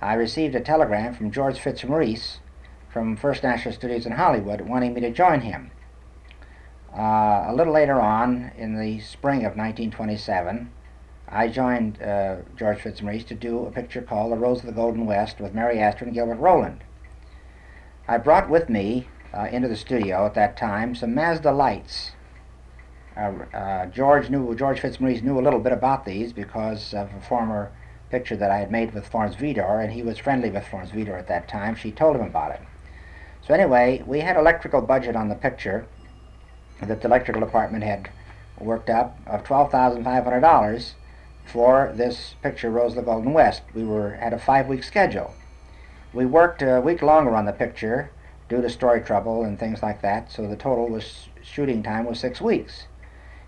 I 0.00 0.14
received 0.14 0.56
a 0.56 0.60
telegram 0.60 1.14
from 1.14 1.30
George 1.30 1.60
Fitzmaurice 1.60 2.40
from 2.88 3.14
First 3.14 3.44
National 3.44 3.72
Studios 3.72 4.04
in 4.04 4.10
Hollywood 4.10 4.62
wanting 4.62 4.94
me 4.94 5.00
to 5.02 5.12
join 5.12 5.42
him. 5.42 5.70
Uh, 6.92 7.44
a 7.46 7.54
little 7.54 7.72
later 7.72 8.00
on, 8.00 8.50
in 8.58 8.80
the 8.80 8.98
spring 8.98 9.44
of 9.44 9.56
1927, 9.56 10.72
I 11.28 11.46
joined 11.46 12.02
uh, 12.02 12.38
George 12.56 12.80
Fitzmaurice 12.80 13.22
to 13.26 13.34
do 13.36 13.66
a 13.66 13.70
picture 13.70 14.02
called 14.02 14.32
The 14.32 14.38
Rose 14.38 14.58
of 14.58 14.66
the 14.66 14.72
Golden 14.72 15.06
West 15.06 15.38
with 15.38 15.54
Mary 15.54 15.78
Astor 15.78 16.06
and 16.06 16.14
Gilbert 16.14 16.40
Roland. 16.40 16.82
I 18.08 18.18
brought 18.18 18.50
with 18.50 18.68
me 18.68 19.06
uh, 19.32 19.46
into 19.52 19.68
the 19.68 19.76
studio 19.76 20.26
at 20.26 20.34
that 20.34 20.56
time 20.56 20.96
some 20.96 21.14
Mazda 21.14 21.52
lights. 21.52 22.10
Uh, 23.16 23.32
uh, 23.54 23.86
George 23.86 24.30
knew 24.30 24.54
George 24.54 24.80
Fitzmaurice 24.80 25.22
knew 25.22 25.38
a 25.38 25.42
little 25.42 25.60
bit 25.60 25.72
about 25.72 26.04
these 26.04 26.32
because 26.32 26.94
of 26.94 27.12
a 27.12 27.20
former 27.20 27.72
picture 28.10 28.36
that 28.36 28.50
I 28.50 28.58
had 28.58 28.70
made 28.70 28.94
with 28.94 29.06
Florence 29.06 29.36
Vidor, 29.36 29.82
and 29.82 29.92
he 29.92 30.02
was 30.02 30.18
friendly 30.18 30.50
with 30.50 30.66
Florence 30.66 30.90
Vidor 30.90 31.18
at 31.18 31.28
that 31.28 31.48
time. 31.48 31.74
She 31.74 31.90
told 31.90 32.16
him 32.16 32.22
about 32.22 32.52
it. 32.52 32.60
So 33.46 33.54
anyway, 33.54 34.02
we 34.06 34.20
had 34.20 34.36
electrical 34.36 34.80
budget 34.80 35.16
on 35.16 35.28
the 35.28 35.34
picture 35.34 35.86
that 36.82 37.00
the 37.00 37.08
electrical 37.08 37.40
department 37.40 37.84
had 37.84 38.10
worked 38.58 38.90
up 38.90 39.18
of 39.26 39.44
$12,500 39.44 40.92
for 41.46 41.92
this 41.94 42.34
picture, 42.42 42.70
Rose 42.70 42.92
of 42.92 42.96
the 42.96 43.02
Golden 43.02 43.32
West. 43.32 43.62
We 43.74 43.84
were 43.84 44.12
had 44.12 44.32
a 44.32 44.38
five-week 44.38 44.84
schedule. 44.84 45.34
We 46.12 46.26
worked 46.26 46.62
a 46.62 46.80
week 46.80 47.02
longer 47.02 47.34
on 47.34 47.44
the 47.44 47.52
picture 47.52 48.10
due 48.48 48.60
to 48.62 48.70
story 48.70 49.00
trouble 49.00 49.44
and 49.44 49.58
things 49.58 49.82
like 49.82 50.02
that, 50.02 50.30
so 50.30 50.46
the 50.46 50.56
total 50.56 50.88
was 50.88 51.28
shooting 51.42 51.82
time 51.82 52.04
was 52.04 52.18
six 52.18 52.40
weeks. 52.40 52.86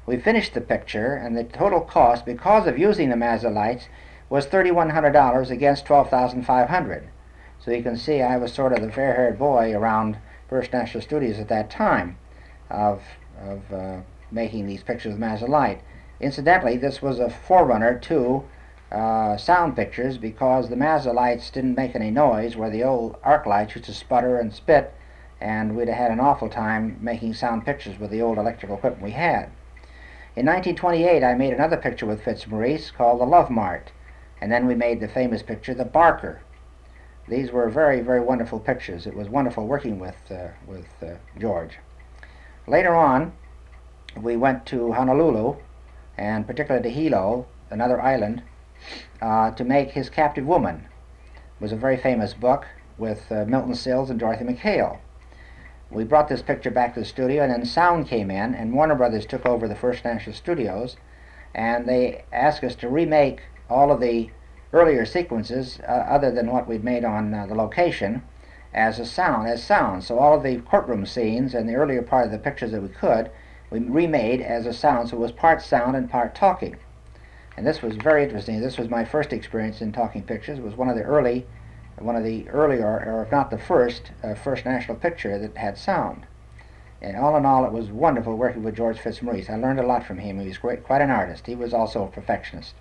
We 0.04 0.16
finished 0.16 0.54
the 0.54 0.60
picture, 0.60 1.14
and 1.14 1.36
the 1.36 1.44
total 1.44 1.80
cost, 1.80 2.24
because 2.24 2.66
of 2.66 2.78
using 2.78 3.08
the 3.08 3.16
Mazda 3.16 3.50
lights, 3.50 3.88
was 4.28 4.46
$3,100 4.46 5.50
against 5.50 5.86
12,500. 5.86 7.08
So 7.60 7.70
you 7.70 7.82
can 7.82 7.96
see 7.96 8.20
I 8.20 8.36
was 8.36 8.52
sort 8.52 8.72
of 8.72 8.82
the 8.82 8.90
fair-haired 8.90 9.38
boy 9.38 9.72
around 9.72 10.18
First 10.48 10.72
National 10.72 11.02
Studios 11.02 11.38
at 11.38 11.48
that 11.48 11.70
time 11.70 12.16
of, 12.68 13.02
of 13.40 13.72
uh, 13.72 14.00
making 14.30 14.66
these 14.66 14.82
pictures 14.82 15.12
with 15.12 15.20
Mazda 15.20 15.46
Light. 15.46 15.80
Incidentally, 16.20 16.76
this 16.76 17.00
was 17.00 17.20
a 17.20 17.30
forerunner 17.30 17.98
to 18.00 18.44
uh, 18.90 19.36
sound 19.36 19.76
pictures 19.76 20.18
because 20.18 20.68
the 20.68 20.76
Mazda 20.76 21.12
lights 21.12 21.50
didn't 21.50 21.76
make 21.76 21.94
any 21.94 22.10
noise 22.10 22.56
where 22.56 22.70
the 22.70 22.82
old 22.82 23.16
arc 23.22 23.46
lights 23.46 23.74
used 23.76 23.86
to 23.86 23.94
sputter 23.94 24.36
and 24.36 24.52
spit 24.52 24.92
and 25.42 25.76
we'd 25.76 25.88
have 25.88 25.96
had 25.96 26.10
an 26.10 26.20
awful 26.20 26.48
time 26.48 26.96
making 27.00 27.34
sound 27.34 27.64
pictures 27.64 27.98
with 27.98 28.10
the 28.10 28.22
old 28.22 28.38
electrical 28.38 28.76
equipment 28.76 29.02
we 29.02 29.10
had. 29.10 29.50
In 30.34 30.46
1928 30.46 31.22
I 31.22 31.34
made 31.34 31.52
another 31.52 31.76
picture 31.76 32.06
with 32.06 32.24
Fitzmaurice 32.24 32.90
called 32.90 33.20
The 33.20 33.26
Love 33.26 33.50
Mart 33.50 33.92
and 34.42 34.50
then 34.50 34.66
we 34.66 34.74
made 34.74 34.98
the 34.98 35.06
famous 35.06 35.40
picture, 35.40 35.72
The 35.72 35.84
Barker. 35.84 36.40
These 37.28 37.52
were 37.52 37.68
very, 37.68 38.00
very 38.00 38.20
wonderful 38.20 38.58
pictures. 38.58 39.06
It 39.06 39.14
was 39.14 39.28
wonderful 39.28 39.68
working 39.68 40.00
with, 40.00 40.16
uh, 40.32 40.48
with 40.66 40.88
uh, 41.00 41.16
George. 41.38 41.78
Later 42.66 42.92
on, 42.92 43.32
we 44.20 44.36
went 44.36 44.66
to 44.66 44.92
Honolulu, 44.92 45.56
and 46.18 46.44
particularly 46.44 46.82
to 46.82 46.90
Hilo, 46.92 47.46
another 47.70 48.00
island, 48.00 48.42
uh, 49.20 49.52
to 49.52 49.62
make 49.64 49.90
His 49.92 50.10
Captive 50.10 50.44
Woman. 50.46 50.88
It 51.36 51.62
was 51.62 51.70
a 51.70 51.76
very 51.76 51.96
famous 51.96 52.34
book 52.34 52.66
with 52.98 53.30
uh, 53.30 53.44
Milton 53.44 53.76
Sills 53.76 54.10
and 54.10 54.18
Dorothy 54.18 54.44
Mackaill. 54.44 54.98
We 55.92 56.04
brought 56.04 56.28
this 56.28 56.40
picture 56.40 56.70
back 56.70 56.94
to 56.94 57.00
the 57.00 57.06
studio, 57.06 57.42
and 57.42 57.52
then 57.52 57.66
sound 57.66 58.08
came 58.08 58.30
in, 58.30 58.54
and 58.54 58.72
Warner 58.72 58.94
Brothers 58.94 59.26
took 59.26 59.44
over 59.44 59.68
the 59.68 59.74
First 59.74 60.06
National 60.06 60.34
Studios, 60.34 60.96
and 61.54 61.86
they 61.86 62.24
asked 62.32 62.64
us 62.64 62.74
to 62.76 62.88
remake 62.88 63.42
all 63.68 63.92
of 63.92 64.00
the 64.00 64.30
earlier 64.72 65.04
sequences, 65.04 65.80
uh, 65.86 65.92
other 66.08 66.30
than 66.30 66.50
what 66.50 66.66
we'd 66.66 66.82
made 66.82 67.04
on 67.04 67.34
uh, 67.34 67.44
the 67.44 67.54
location, 67.54 68.22
as 68.72 68.98
a 68.98 69.04
sound, 69.04 69.46
as 69.46 69.62
sound. 69.62 70.02
So 70.02 70.18
all 70.18 70.34
of 70.34 70.42
the 70.42 70.60
courtroom 70.60 71.04
scenes 71.04 71.52
and 71.52 71.68
the 71.68 71.74
earlier 71.74 72.00
part 72.00 72.24
of 72.24 72.32
the 72.32 72.38
pictures 72.38 72.72
that 72.72 72.80
we 72.80 72.88
could, 72.88 73.30
we 73.68 73.80
remade 73.80 74.40
as 74.40 74.64
a 74.64 74.72
sound, 74.72 75.10
so 75.10 75.18
it 75.18 75.20
was 75.20 75.32
part 75.32 75.60
sound 75.60 75.94
and 75.94 76.08
part 76.08 76.34
talking. 76.34 76.76
And 77.58 77.66
this 77.66 77.82
was 77.82 77.96
very 77.96 78.24
interesting. 78.24 78.62
This 78.62 78.78
was 78.78 78.88
my 78.88 79.04
first 79.04 79.30
experience 79.30 79.82
in 79.82 79.92
talking 79.92 80.22
pictures. 80.22 80.58
It 80.58 80.64
was 80.64 80.74
one 80.74 80.88
of 80.88 80.96
the 80.96 81.02
early, 81.02 81.46
one 82.02 82.16
of 82.16 82.24
the 82.24 82.48
earlier, 82.48 82.86
or 83.06 83.22
if 83.22 83.32
not 83.32 83.50
the 83.50 83.58
first, 83.58 84.10
uh, 84.22 84.34
first 84.34 84.64
national 84.64 84.96
picture 84.96 85.38
that 85.38 85.56
had 85.56 85.78
sound. 85.78 86.26
And 87.00 87.16
all 87.16 87.36
in 87.36 87.44
all, 87.44 87.64
it 87.64 87.72
was 87.72 87.88
wonderful 87.88 88.36
working 88.36 88.62
with 88.62 88.76
George 88.76 88.98
Fitzmaurice. 88.98 89.50
I 89.50 89.56
learned 89.56 89.80
a 89.80 89.86
lot 89.86 90.06
from 90.06 90.18
him. 90.18 90.38
He 90.38 90.46
was 90.46 90.58
great, 90.58 90.84
quite 90.84 91.02
an 91.02 91.10
artist. 91.10 91.46
He 91.46 91.56
was 91.56 91.74
also 91.74 92.04
a 92.04 92.08
perfectionist. 92.08 92.74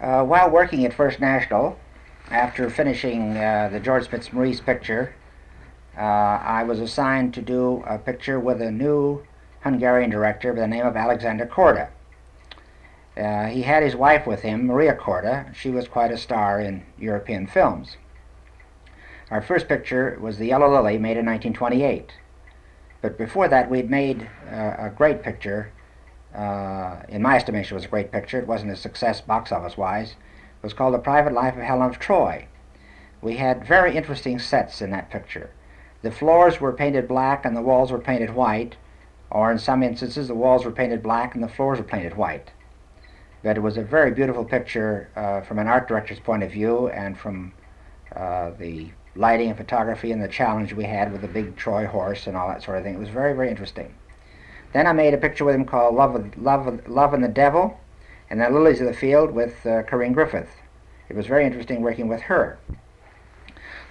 Uh, 0.00 0.24
while 0.24 0.50
working 0.50 0.84
at 0.84 0.92
First 0.92 1.20
National, 1.20 1.78
after 2.30 2.68
finishing 2.68 3.36
uh, 3.36 3.68
the 3.72 3.80
George 3.80 4.08
Fitzmaurice 4.08 4.60
picture, 4.60 5.14
uh, 5.96 6.00
I 6.00 6.64
was 6.64 6.80
assigned 6.80 7.32
to 7.34 7.42
do 7.42 7.82
a 7.86 7.98
picture 7.98 8.38
with 8.38 8.60
a 8.60 8.70
new 8.70 9.22
Hungarian 9.60 10.10
director 10.10 10.52
by 10.52 10.60
the 10.60 10.68
name 10.68 10.84
of 10.84 10.96
Alexander 10.96 11.46
Korda. 11.46 11.88
Uh, 13.16 13.46
he 13.46 13.62
had 13.62 13.82
his 13.82 13.96
wife 13.96 14.26
with 14.26 14.42
him, 14.42 14.66
Maria 14.66 14.94
Corda. 14.94 15.50
She 15.54 15.70
was 15.70 15.88
quite 15.88 16.10
a 16.10 16.18
star 16.18 16.60
in 16.60 16.84
European 16.98 17.46
films. 17.46 17.96
Our 19.30 19.40
first 19.40 19.68
picture 19.68 20.18
was 20.20 20.38
The 20.38 20.46
Yellow 20.46 20.72
Lily, 20.72 20.98
made 20.98 21.16
in 21.16 21.26
1928. 21.26 22.12
But 23.00 23.18
before 23.18 23.48
that, 23.48 23.70
we'd 23.70 23.90
made 23.90 24.28
uh, 24.50 24.74
a 24.78 24.92
great 24.94 25.22
picture 25.22 25.72
uh, 26.36 27.00
in 27.08 27.22
my 27.22 27.36
estimation, 27.36 27.74
it 27.74 27.78
was 27.78 27.86
a 27.86 27.88
great 27.88 28.12
picture. 28.12 28.38
It 28.38 28.46
wasn't 28.46 28.70
a 28.70 28.76
success 28.76 29.22
box 29.22 29.52
office 29.52 29.78
wise. 29.78 30.10
It 30.10 30.62
was 30.62 30.74
called 30.74 30.92
The 30.92 30.98
Private 30.98 31.32
Life 31.32 31.56
of 31.56 31.62
Helen 31.62 31.88
of 31.88 31.98
Troy. 31.98 32.46
We 33.22 33.36
had 33.36 33.66
very 33.66 33.96
interesting 33.96 34.38
sets 34.38 34.82
in 34.82 34.90
that 34.90 35.10
picture. 35.10 35.50
The 36.02 36.10
floors 36.10 36.60
were 36.60 36.74
painted 36.74 37.08
black 37.08 37.46
and 37.46 37.56
the 37.56 37.62
walls 37.62 37.90
were 37.90 37.98
painted 37.98 38.34
white, 38.34 38.76
or 39.30 39.50
in 39.50 39.58
some 39.58 39.82
instances, 39.82 40.28
the 40.28 40.34
walls 40.34 40.64
were 40.64 40.70
painted 40.70 41.02
black 41.02 41.34
and 41.34 41.42
the 41.42 41.48
floors 41.48 41.78
were 41.78 41.84
painted 41.84 42.16
white. 42.16 42.50
But 43.46 43.56
it 43.56 43.60
was 43.60 43.76
a 43.76 43.82
very 43.82 44.10
beautiful 44.10 44.44
picture 44.44 45.08
uh, 45.14 45.40
from 45.40 45.60
an 45.60 45.68
art 45.68 45.86
director's 45.86 46.18
point 46.18 46.42
of 46.42 46.50
view 46.50 46.88
and 46.88 47.16
from 47.16 47.52
uh, 48.16 48.50
the 48.58 48.90
lighting 49.14 49.50
and 49.50 49.56
photography 49.56 50.10
and 50.10 50.20
the 50.20 50.26
challenge 50.26 50.72
we 50.72 50.82
had 50.82 51.12
with 51.12 51.20
the 51.20 51.28
big 51.28 51.54
Troy 51.54 51.86
horse 51.86 52.26
and 52.26 52.36
all 52.36 52.48
that 52.48 52.64
sort 52.64 52.76
of 52.76 52.82
thing. 52.82 52.94
It 52.94 52.98
was 52.98 53.08
very, 53.08 53.34
very 53.34 53.48
interesting. 53.48 53.94
Then 54.72 54.88
I 54.88 54.92
made 54.92 55.14
a 55.14 55.16
picture 55.16 55.44
with 55.44 55.54
him 55.54 55.64
called 55.64 55.94
Love, 55.94 56.36
Love, 56.36 56.88
Love 56.88 57.14
and 57.14 57.22
the 57.22 57.28
Devil, 57.28 57.78
and 58.30 58.40
then 58.40 58.52
Lilies 58.52 58.80
of 58.80 58.88
the 58.88 58.92
Field 58.92 59.30
with 59.30 59.64
uh, 59.64 59.84
Corinne 59.84 60.12
Griffith. 60.12 60.50
It 61.08 61.14
was 61.14 61.28
very 61.28 61.46
interesting 61.46 61.82
working 61.82 62.08
with 62.08 62.22
her. 62.22 62.58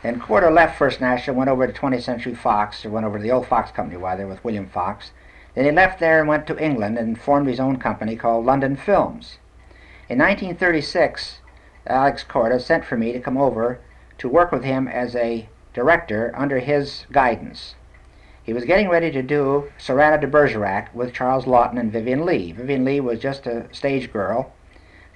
Then 0.04 0.20
Korda 0.20 0.54
left 0.54 0.78
First 0.78 1.00
National, 1.00 1.38
went 1.38 1.50
over 1.50 1.66
to 1.66 1.72
20th 1.72 2.02
Century 2.02 2.36
Fox, 2.36 2.84
or 2.84 2.90
went 2.90 3.06
over 3.06 3.20
to 3.20 3.24
the 3.24 3.32
old 3.32 3.48
Fox 3.48 3.72
Company 3.72 3.96
while 3.96 4.18
there 4.18 4.28
with 4.28 4.44
William 4.44 4.68
Fox. 4.68 5.12
Then 5.54 5.64
he 5.64 5.72
left 5.72 6.02
there 6.02 6.20
and 6.20 6.28
went 6.28 6.46
to 6.48 6.62
England 6.62 6.98
and 6.98 7.18
formed 7.18 7.48
his 7.48 7.62
own 7.62 7.78
company 7.78 8.18
called 8.18 8.46
London 8.46 8.76
Films. 8.76 9.38
In 10.08 10.20
1936, 10.20 11.40
Alex 11.88 12.24
Korda 12.24 12.62
sent 12.62 12.86
for 12.86 12.96
me 12.96 13.12
to 13.12 13.20
come 13.20 13.38
over 13.38 13.80
to 14.20 14.30
work 14.30 14.52
with 14.52 14.64
him 14.64 14.88
as 14.88 15.16
a 15.16 15.50
director 15.74 16.32
under 16.38 16.60
his 16.60 17.08
guidance. 17.12 17.74
He 18.44 18.54
was 18.54 18.66
getting 18.66 18.88
ready 18.88 19.10
to 19.10 19.24
do 19.24 19.72
Cyrano 19.80 20.18
de 20.22 20.28
Bergerac 20.28 20.94
with 20.94 21.12
Charles 21.12 21.46
Laughton 21.46 21.80
and 21.80 21.92
Vivien 21.92 22.24
Leigh. 22.24 22.52
Vivien 22.52 22.86
Leigh 22.86 23.00
was 23.00 23.18
just 23.18 23.48
a 23.48 23.66
stage 23.74 24.14
girl. 24.14 24.54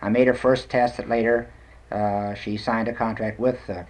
I 0.02 0.10
made 0.10 0.26
her 0.26 0.34
first 0.34 0.72
test 0.72 0.98
that 0.98 1.08
later 1.08 1.52
uh, 1.92 2.34
she 2.34 2.58
signed 2.58 2.88
a 2.88 2.94
contract 2.94 3.40
with 3.40 3.70
uh. 3.70 3.84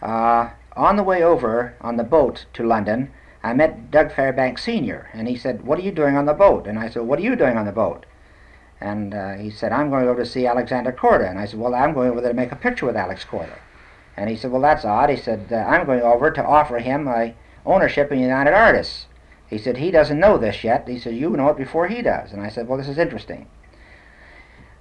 Uh, 0.00 0.50
on 0.74 0.96
the 0.96 1.02
way 1.02 1.22
over 1.22 1.74
on 1.82 1.98
the 1.98 2.04
boat 2.04 2.46
to 2.54 2.66
London, 2.66 3.12
I 3.42 3.52
met 3.52 3.90
Doug 3.90 4.12
Fairbanks 4.12 4.64
Sr., 4.64 5.10
and 5.12 5.28
he 5.28 5.36
said, 5.36 5.66
What 5.66 5.78
are 5.78 5.82
you 5.82 5.92
doing 5.92 6.16
on 6.16 6.24
the 6.24 6.32
boat? 6.32 6.66
And 6.66 6.78
I 6.78 6.88
said, 6.88 7.02
What 7.02 7.18
are 7.18 7.22
you 7.22 7.36
doing 7.36 7.58
on 7.58 7.66
the 7.66 7.72
boat? 7.72 8.06
And 8.84 9.14
uh, 9.14 9.32
he 9.36 9.48
said, 9.48 9.72
I'm 9.72 9.88
going 9.88 10.08
over 10.08 10.22
to 10.22 10.28
see 10.28 10.46
Alexander 10.46 10.92
Korda. 10.92 11.30
And 11.30 11.38
I 11.38 11.46
said, 11.46 11.58
Well, 11.58 11.74
I'm 11.74 11.94
going 11.94 12.10
over 12.10 12.20
there 12.20 12.32
to 12.32 12.36
make 12.36 12.52
a 12.52 12.56
picture 12.56 12.84
with 12.84 12.98
Alex 12.98 13.24
Korda. 13.24 13.56
And 14.14 14.28
he 14.28 14.36
said, 14.36 14.52
Well, 14.52 14.60
that's 14.60 14.84
odd. 14.84 15.08
He 15.08 15.16
said, 15.16 15.46
uh, 15.50 15.56
I'm 15.56 15.86
going 15.86 16.02
over 16.02 16.30
to 16.30 16.44
offer 16.44 16.78
him 16.78 17.08
a 17.08 17.34
ownership 17.64 18.12
in 18.12 18.20
United 18.20 18.52
Artists. 18.52 19.06
He 19.48 19.56
said, 19.56 19.78
He 19.78 19.90
doesn't 19.90 20.20
know 20.20 20.36
this 20.36 20.62
yet. 20.62 20.86
He 20.86 20.98
said, 20.98 21.14
You 21.14 21.30
know 21.30 21.48
it 21.48 21.56
before 21.56 21.88
he 21.88 22.02
does. 22.02 22.34
And 22.34 22.42
I 22.42 22.50
said, 22.50 22.68
Well, 22.68 22.76
this 22.76 22.88
is 22.88 22.98
interesting. 22.98 23.46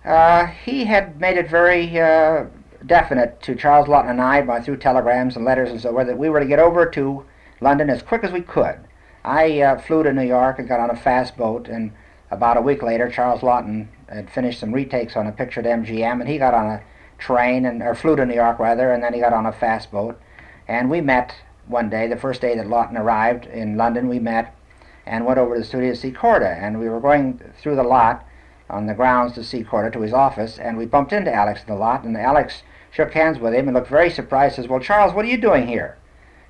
Uh, 0.03 0.47
he 0.47 0.83
had 0.83 1.21
made 1.21 1.37
it 1.37 1.49
very 1.49 1.97
uh, 1.97 2.47
definite 2.85 3.41
to 3.43 3.55
Charles 3.55 3.87
Laughton 3.87 4.09
and 4.09 4.21
I 4.21 4.41
by 4.41 4.59
through 4.59 4.77
telegrams 4.77 5.37
and 5.37 5.45
letters 5.45 5.71
and 5.71 5.79
so 5.79 5.97
on 5.97 6.07
that 6.07 6.17
we 6.17 6.27
were 6.27 6.41
to 6.41 6.45
get 6.45 6.59
over 6.59 6.85
to 6.87 7.23
London 7.61 7.89
as 7.89 8.01
quick 8.01 8.25
as 8.25 8.33
we 8.33 8.41
could. 8.41 8.79
I 9.23 9.61
uh, 9.61 9.79
flew 9.79 10.03
to 10.03 10.11
New 10.11 10.27
York 10.27 10.59
and 10.59 10.67
got 10.67 10.81
on 10.81 10.89
a 10.89 10.95
fast 10.97 11.37
boat, 11.37 11.69
and 11.69 11.93
about 12.33 12.57
a 12.57 12.61
week 12.61 12.81
later, 12.81 13.09
Charles 13.09 13.41
Laughton 13.41 13.87
had 14.09 14.29
finished 14.29 14.59
some 14.59 14.73
retakes 14.73 15.15
on 15.15 15.27
a 15.27 15.31
picture 15.31 15.61
at 15.61 15.65
MGM, 15.65 16.19
and 16.19 16.27
he 16.27 16.37
got 16.37 16.53
on 16.53 16.65
a 16.65 16.81
train 17.19 17.65
and 17.65 17.81
or 17.81 17.95
flew 17.95 18.15
to 18.15 18.25
New 18.25 18.33
York 18.33 18.59
rather, 18.59 18.91
and 18.91 19.03
then 19.03 19.13
he 19.13 19.19
got 19.19 19.33
on 19.33 19.45
a 19.45 19.51
fast 19.51 19.91
boat, 19.91 20.19
and 20.67 20.89
we 20.89 20.99
met 20.99 21.35
one 21.67 21.89
day, 21.89 22.07
the 22.07 22.17
first 22.17 22.41
day 22.41 22.55
that 22.55 22.67
Laughton 22.67 22.99
arrived 22.99 23.45
in 23.45 23.77
London. 23.77 24.09
We 24.09 24.19
met 24.19 24.53
and 25.05 25.25
went 25.25 25.39
over 25.39 25.53
to 25.53 25.61
the 25.61 25.65
studio 25.65 25.91
to 25.91 25.95
see 25.95 26.11
Korda, 26.11 26.61
and 26.61 26.79
we 26.79 26.89
were 26.89 26.99
going 26.99 27.39
through 27.61 27.75
the 27.75 27.83
lot 27.83 28.25
on 28.69 28.87
the 28.87 28.93
grounds 28.93 29.33
to 29.33 29.43
see 29.43 29.63
Korda 29.63 29.93
to 29.93 30.01
his 30.01 30.13
office, 30.13 30.57
and 30.57 30.77
we 30.77 30.85
bumped 30.85 31.13
into 31.13 31.33
Alex 31.33 31.61
in 31.61 31.73
the 31.73 31.79
lot, 31.79 32.03
and 32.03 32.17
Alex 32.17 32.63
shook 32.91 33.13
hands 33.13 33.39
with 33.39 33.53
him 33.53 33.67
and 33.67 33.75
looked 33.75 33.87
very 33.87 34.09
surprised. 34.09 34.55
Says, 34.55 34.67
"Well, 34.67 34.79
Charles, 34.79 35.13
what 35.13 35.25
are 35.25 35.29
you 35.29 35.37
doing 35.37 35.67
here?" 35.67 35.97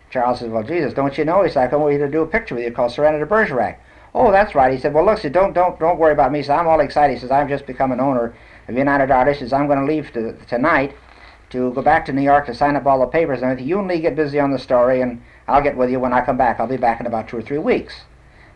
Charles 0.09 0.39
says, 0.39 0.49
"Well, 0.49 0.63
Jesus, 0.63 0.93
don't 0.93 1.17
you 1.17 1.25
know?" 1.25 1.43
He 1.43 1.49
said, 1.49 1.73
"I 1.73 1.75
want 1.75 1.93
you 1.93 1.99
to 1.99 2.09
do 2.09 2.21
a 2.21 2.27
picture 2.27 2.55
with 2.55 2.63
you 2.63 2.71
called 2.71 2.95
de 2.95 3.25
Bergerac." 3.25 3.79
Oh, 4.15 4.31
that's 4.31 4.53
right. 4.53 4.71
He 4.73 4.79
said, 4.79 4.93
"Well, 4.93 5.05
look, 5.05 5.17
said, 5.17 5.33
don't 5.33 5.53
don't 5.53 5.79
don't 5.79 5.97
worry 5.97 6.13
about 6.13 6.31
me." 6.31 6.39
He 6.39 6.43
said, 6.43 6.57
"I'm 6.57 6.67
all 6.67 6.79
excited." 6.79 7.13
He 7.13 7.19
says, 7.19 7.31
"I've 7.31 7.49
just 7.49 7.65
become 7.65 7.91
an 7.91 7.99
owner 7.99 8.33
of 8.67 8.77
United 8.77 9.09
Artists." 9.09 9.41
He 9.41 9.45
says, 9.45 9.53
"I'm 9.53 9.67
going 9.67 9.79
to 9.79 9.85
leave 9.85 10.11
to, 10.13 10.33
tonight 10.47 10.95
to 11.49 11.71
go 11.73 11.81
back 11.81 12.05
to 12.05 12.13
New 12.13 12.21
York 12.21 12.45
to 12.45 12.53
sign 12.53 12.75
up 12.75 12.85
all 12.85 12.99
the 12.99 13.07
papers 13.07 13.41
and. 13.41 13.59
You 13.59 13.79
and 13.79 13.87
Lee 13.87 13.99
get 13.99 14.15
busy 14.15 14.39
on 14.39 14.51
the 14.51 14.59
story, 14.59 15.01
and 15.01 15.21
I'll 15.47 15.61
get 15.61 15.77
with 15.77 15.89
you 15.89 15.99
when 15.99 16.13
I 16.13 16.23
come 16.23 16.37
back. 16.37 16.59
I'll 16.59 16.67
be 16.67 16.77
back 16.77 16.99
in 16.99 17.05
about 17.07 17.27
two 17.27 17.37
or 17.37 17.41
three 17.41 17.57
weeks." 17.57 18.01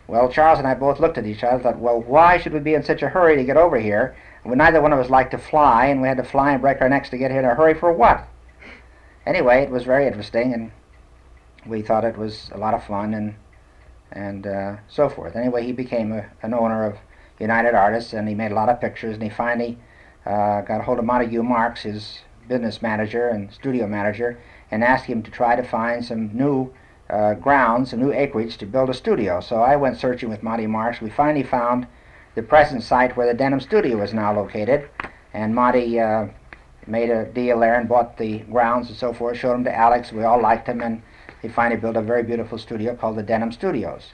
Well, 0.08 0.30
Charles 0.30 0.58
and 0.58 0.66
I 0.66 0.72
both 0.74 1.00
looked 1.00 1.18
at 1.18 1.26
each 1.26 1.44
other 1.44 1.56
and 1.56 1.62
thought, 1.62 1.78
well, 1.78 2.00
why 2.00 2.38
should 2.38 2.54
we 2.54 2.60
be 2.60 2.72
in 2.72 2.82
such 2.82 3.02
a 3.02 3.10
hurry 3.10 3.36
to 3.36 3.44
get 3.44 3.58
over 3.58 3.78
here? 3.78 4.16
We, 4.42 4.56
neither 4.56 4.80
one 4.80 4.94
of 4.94 4.98
us 4.98 5.10
liked 5.10 5.32
to 5.32 5.38
fly, 5.38 5.86
and 5.86 6.00
we 6.00 6.08
had 6.08 6.16
to 6.16 6.24
fly 6.24 6.52
and 6.52 6.62
break 6.62 6.80
our 6.80 6.88
necks 6.88 7.10
to 7.10 7.18
get 7.18 7.30
here 7.30 7.40
in 7.40 7.44
a 7.44 7.54
hurry 7.54 7.74
for 7.74 7.92
what? 7.92 8.26
Anyway, 9.26 9.62
it 9.62 9.70
was 9.70 9.84
very 9.84 10.06
interesting, 10.06 10.54
and 10.54 10.70
we 11.66 11.82
thought 11.82 12.06
it 12.06 12.16
was 12.16 12.50
a 12.54 12.56
lot 12.56 12.72
of 12.72 12.82
fun 12.82 13.12
and 13.12 13.34
and 14.12 14.46
uh, 14.46 14.76
so 14.88 15.08
forth. 15.08 15.36
Anyway, 15.36 15.64
he 15.64 15.72
became 15.72 16.12
a, 16.12 16.26
an 16.42 16.54
owner 16.54 16.84
of 16.84 16.96
United 17.38 17.74
Artists, 17.74 18.12
and 18.12 18.28
he 18.28 18.34
made 18.34 18.52
a 18.52 18.54
lot 18.54 18.68
of 18.68 18.80
pictures, 18.80 19.14
and 19.14 19.22
he 19.22 19.28
finally 19.28 19.78
uh, 20.26 20.62
got 20.62 20.82
hold 20.82 20.98
of 20.98 21.04
Montague 21.04 21.42
Marks, 21.42 21.82
his 21.82 22.20
business 22.48 22.82
manager 22.82 23.28
and 23.28 23.52
studio 23.52 23.86
manager, 23.86 24.38
and 24.70 24.82
asked 24.82 25.04
him 25.04 25.22
to 25.22 25.30
try 25.30 25.54
to 25.54 25.62
find 25.62 26.04
some 26.04 26.36
new 26.36 26.72
uh, 27.10 27.34
grounds, 27.34 27.90
some 27.90 28.00
new 28.00 28.12
acreage 28.12 28.56
to 28.58 28.66
build 28.66 28.90
a 28.90 28.94
studio. 28.94 29.40
So 29.40 29.62
I 29.62 29.76
went 29.76 29.98
searching 29.98 30.28
with 30.28 30.42
Monty 30.42 30.66
Marks. 30.66 31.00
We 31.00 31.10
finally 31.10 31.42
found 31.42 31.86
the 32.34 32.42
present 32.42 32.82
site 32.82 33.16
where 33.16 33.26
the 33.26 33.34
Denham 33.34 33.60
studio 33.60 34.02
is 34.02 34.12
now 34.12 34.34
located, 34.34 34.88
and 35.32 35.54
Monty 35.54 36.00
uh, 36.00 36.26
made 36.86 37.10
a 37.10 37.26
deal 37.26 37.60
there 37.60 37.78
and 37.78 37.88
bought 37.88 38.16
the 38.16 38.38
grounds 38.40 38.88
and 38.88 38.96
so 38.96 39.12
forth, 39.12 39.36
showed 39.36 39.54
them 39.54 39.64
to 39.64 39.74
Alex. 39.74 40.12
We 40.12 40.24
all 40.24 40.40
liked 40.40 40.66
him, 40.66 40.80
and 40.80 41.02
he 41.42 41.48
finally 41.48 41.80
built 41.80 41.96
a 41.96 42.02
very 42.02 42.22
beautiful 42.22 42.58
studio 42.58 42.94
called 42.94 43.16
the 43.16 43.22
Denham 43.22 43.52
Studios. 43.52 44.12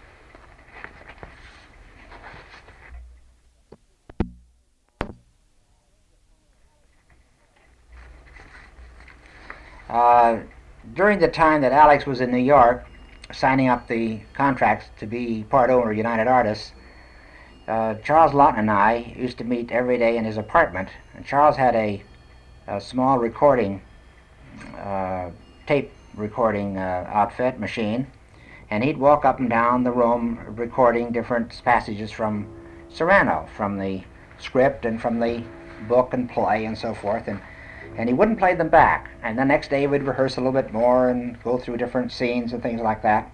Uh, 9.88 10.40
during 10.94 11.18
the 11.20 11.28
time 11.28 11.60
that 11.62 11.72
Alex 11.72 12.04
was 12.04 12.20
in 12.20 12.30
New 12.30 12.38
York, 12.38 12.84
signing 13.32 13.68
up 13.68 13.86
the 13.88 14.20
contracts 14.34 14.86
to 14.98 15.06
be 15.06 15.44
part 15.44 15.70
owner 15.70 15.92
of 15.92 15.96
United 15.96 16.26
Artists, 16.26 16.72
uh, 17.68 17.94
Charles 18.04 18.32
Laughton 18.32 18.58
and 18.58 18.70
I 18.70 19.14
used 19.16 19.38
to 19.38 19.44
meet 19.44 19.70
every 19.70 19.96
day 19.96 20.16
in 20.16 20.24
his 20.24 20.36
apartment. 20.36 20.88
And 21.14 21.24
Charles 21.24 21.56
had 21.56 21.74
a, 21.74 22.02
a 22.66 22.80
small 22.80 23.18
recording, 23.18 23.80
uh, 24.76 25.30
tape 25.66 25.92
recording 26.16 26.76
uh, 26.78 27.08
outfit 27.12 27.58
machine, 27.58 28.06
and 28.70 28.84
he'd 28.84 28.98
walk 28.98 29.24
up 29.24 29.38
and 29.38 29.50
down 29.50 29.84
the 29.84 29.90
room 29.90 30.38
recording 30.56 31.12
different 31.12 31.60
passages 31.64 32.10
from 32.10 32.46
Cyrano, 32.88 33.48
from 33.56 33.78
the 33.78 34.02
script 34.38 34.84
and 34.84 35.00
from 35.00 35.20
the 35.20 35.44
book 35.80 36.14
and 36.14 36.28
play 36.28 36.64
and 36.64 36.76
so 36.78 36.94
forth, 36.94 37.28
and 37.28 37.40
and 37.96 38.08
he 38.08 38.12
wouldn't 38.12 38.38
play 38.38 38.54
them 38.54 38.68
back. 38.68 39.10
And 39.22 39.38
the 39.38 39.44
next 39.44 39.70
day 39.70 39.86
we'd 39.86 40.02
rehearse 40.02 40.36
a 40.36 40.40
little 40.40 40.60
bit 40.60 40.72
more 40.72 41.08
and 41.08 41.40
go 41.44 41.58
through 41.58 41.76
different 41.76 42.10
scenes 42.10 42.52
and 42.52 42.62
things 42.62 42.80
like 42.80 43.02
that. 43.02 43.30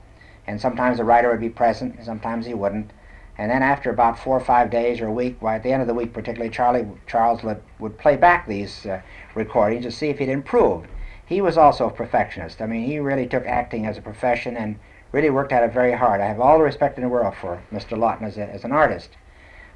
And 0.46 0.60
sometimes 0.60 0.98
the 0.98 1.04
writer 1.04 1.30
would 1.30 1.40
be 1.40 1.48
present, 1.48 1.96
and 1.96 2.04
sometimes 2.04 2.44
he 2.44 2.54
wouldn't. 2.54 2.90
And 3.38 3.50
then 3.50 3.62
after 3.62 3.88
about 3.88 4.18
four 4.18 4.36
or 4.36 4.44
five 4.44 4.70
days 4.70 5.00
or 5.00 5.06
a 5.06 5.12
week, 5.12 5.40
well, 5.40 5.54
at 5.54 5.62
the 5.62 5.72
end 5.72 5.80
of 5.80 5.88
the 5.88 5.94
week 5.94 6.12
particularly, 6.12 6.50
Charlie 6.50 6.86
Charles 7.06 7.42
would, 7.42 7.62
would 7.78 7.96
play 7.96 8.16
back 8.16 8.46
these 8.46 8.84
uh, 8.84 9.00
recordings 9.34 9.84
to 9.84 9.90
see 9.90 10.10
if 10.10 10.18
he'd 10.18 10.28
improved 10.28 10.88
he 11.30 11.40
was 11.40 11.56
also 11.56 11.86
a 11.86 11.92
perfectionist. 11.92 12.60
I 12.60 12.66
mean, 12.66 12.84
he 12.84 12.98
really 12.98 13.24
took 13.24 13.46
acting 13.46 13.86
as 13.86 13.96
a 13.96 14.02
profession 14.02 14.56
and 14.56 14.76
really 15.12 15.30
worked 15.30 15.52
at 15.52 15.62
it 15.62 15.72
very 15.72 15.92
hard. 15.92 16.20
I 16.20 16.26
have 16.26 16.40
all 16.40 16.58
the 16.58 16.64
respect 16.64 16.98
in 16.98 17.04
the 17.04 17.08
world 17.08 17.36
for 17.40 17.62
Mr. 17.72 17.96
Laughton 17.96 18.26
as, 18.26 18.36
a, 18.36 18.50
as 18.50 18.64
an 18.64 18.72
artist. 18.72 19.10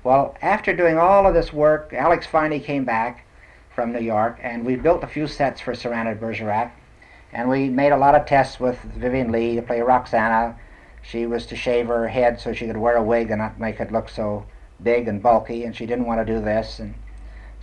Well, 0.03 0.37
after 0.43 0.75
doing 0.75 0.99
all 0.99 1.29
of 1.29 1.33
this 1.33 1.53
work, 1.53 1.93
Alex 1.93 2.27
finally 2.27 2.59
came 2.59 2.85
back 2.85 3.25
from 3.73 3.93
New 3.93 4.01
York, 4.01 4.41
and 4.43 4.67
we 4.67 4.75
built 4.75 5.05
a 5.05 5.07
few 5.07 5.29
sets 5.29 5.61
for 5.61 5.75
de 5.75 6.15
Bergerac, 6.17 6.73
and 7.33 7.49
we 7.49 7.69
made 7.69 7.93
a 7.93 7.97
lot 7.97 8.17
of 8.17 8.27
tests 8.27 8.59
with 8.59 8.81
Vivien 8.81 9.31
Leigh 9.31 9.55
to 9.55 9.63
play 9.63 9.81
Roxana. 9.81 10.57
She 11.03 11.25
was 11.25 11.47
to 11.47 11.57
shave 11.57 11.87
her 11.87 12.09
head 12.09 12.41
so 12.41 12.53
she 12.53 12.67
could 12.67 12.77
wear 12.77 12.97
a 12.97 13.03
wig 13.03 13.31
and 13.31 13.39
not 13.39 13.61
make 13.61 13.79
it 13.79 13.93
look 13.93 14.09
so 14.09 14.45
big 14.83 15.07
and 15.07 15.23
bulky, 15.23 15.63
and 15.65 15.77
she 15.77 15.87
didn't 15.87 16.07
want 16.07 16.21
to 16.21 16.35
do 16.35 16.41
this. 16.41 16.81
And 16.81 16.97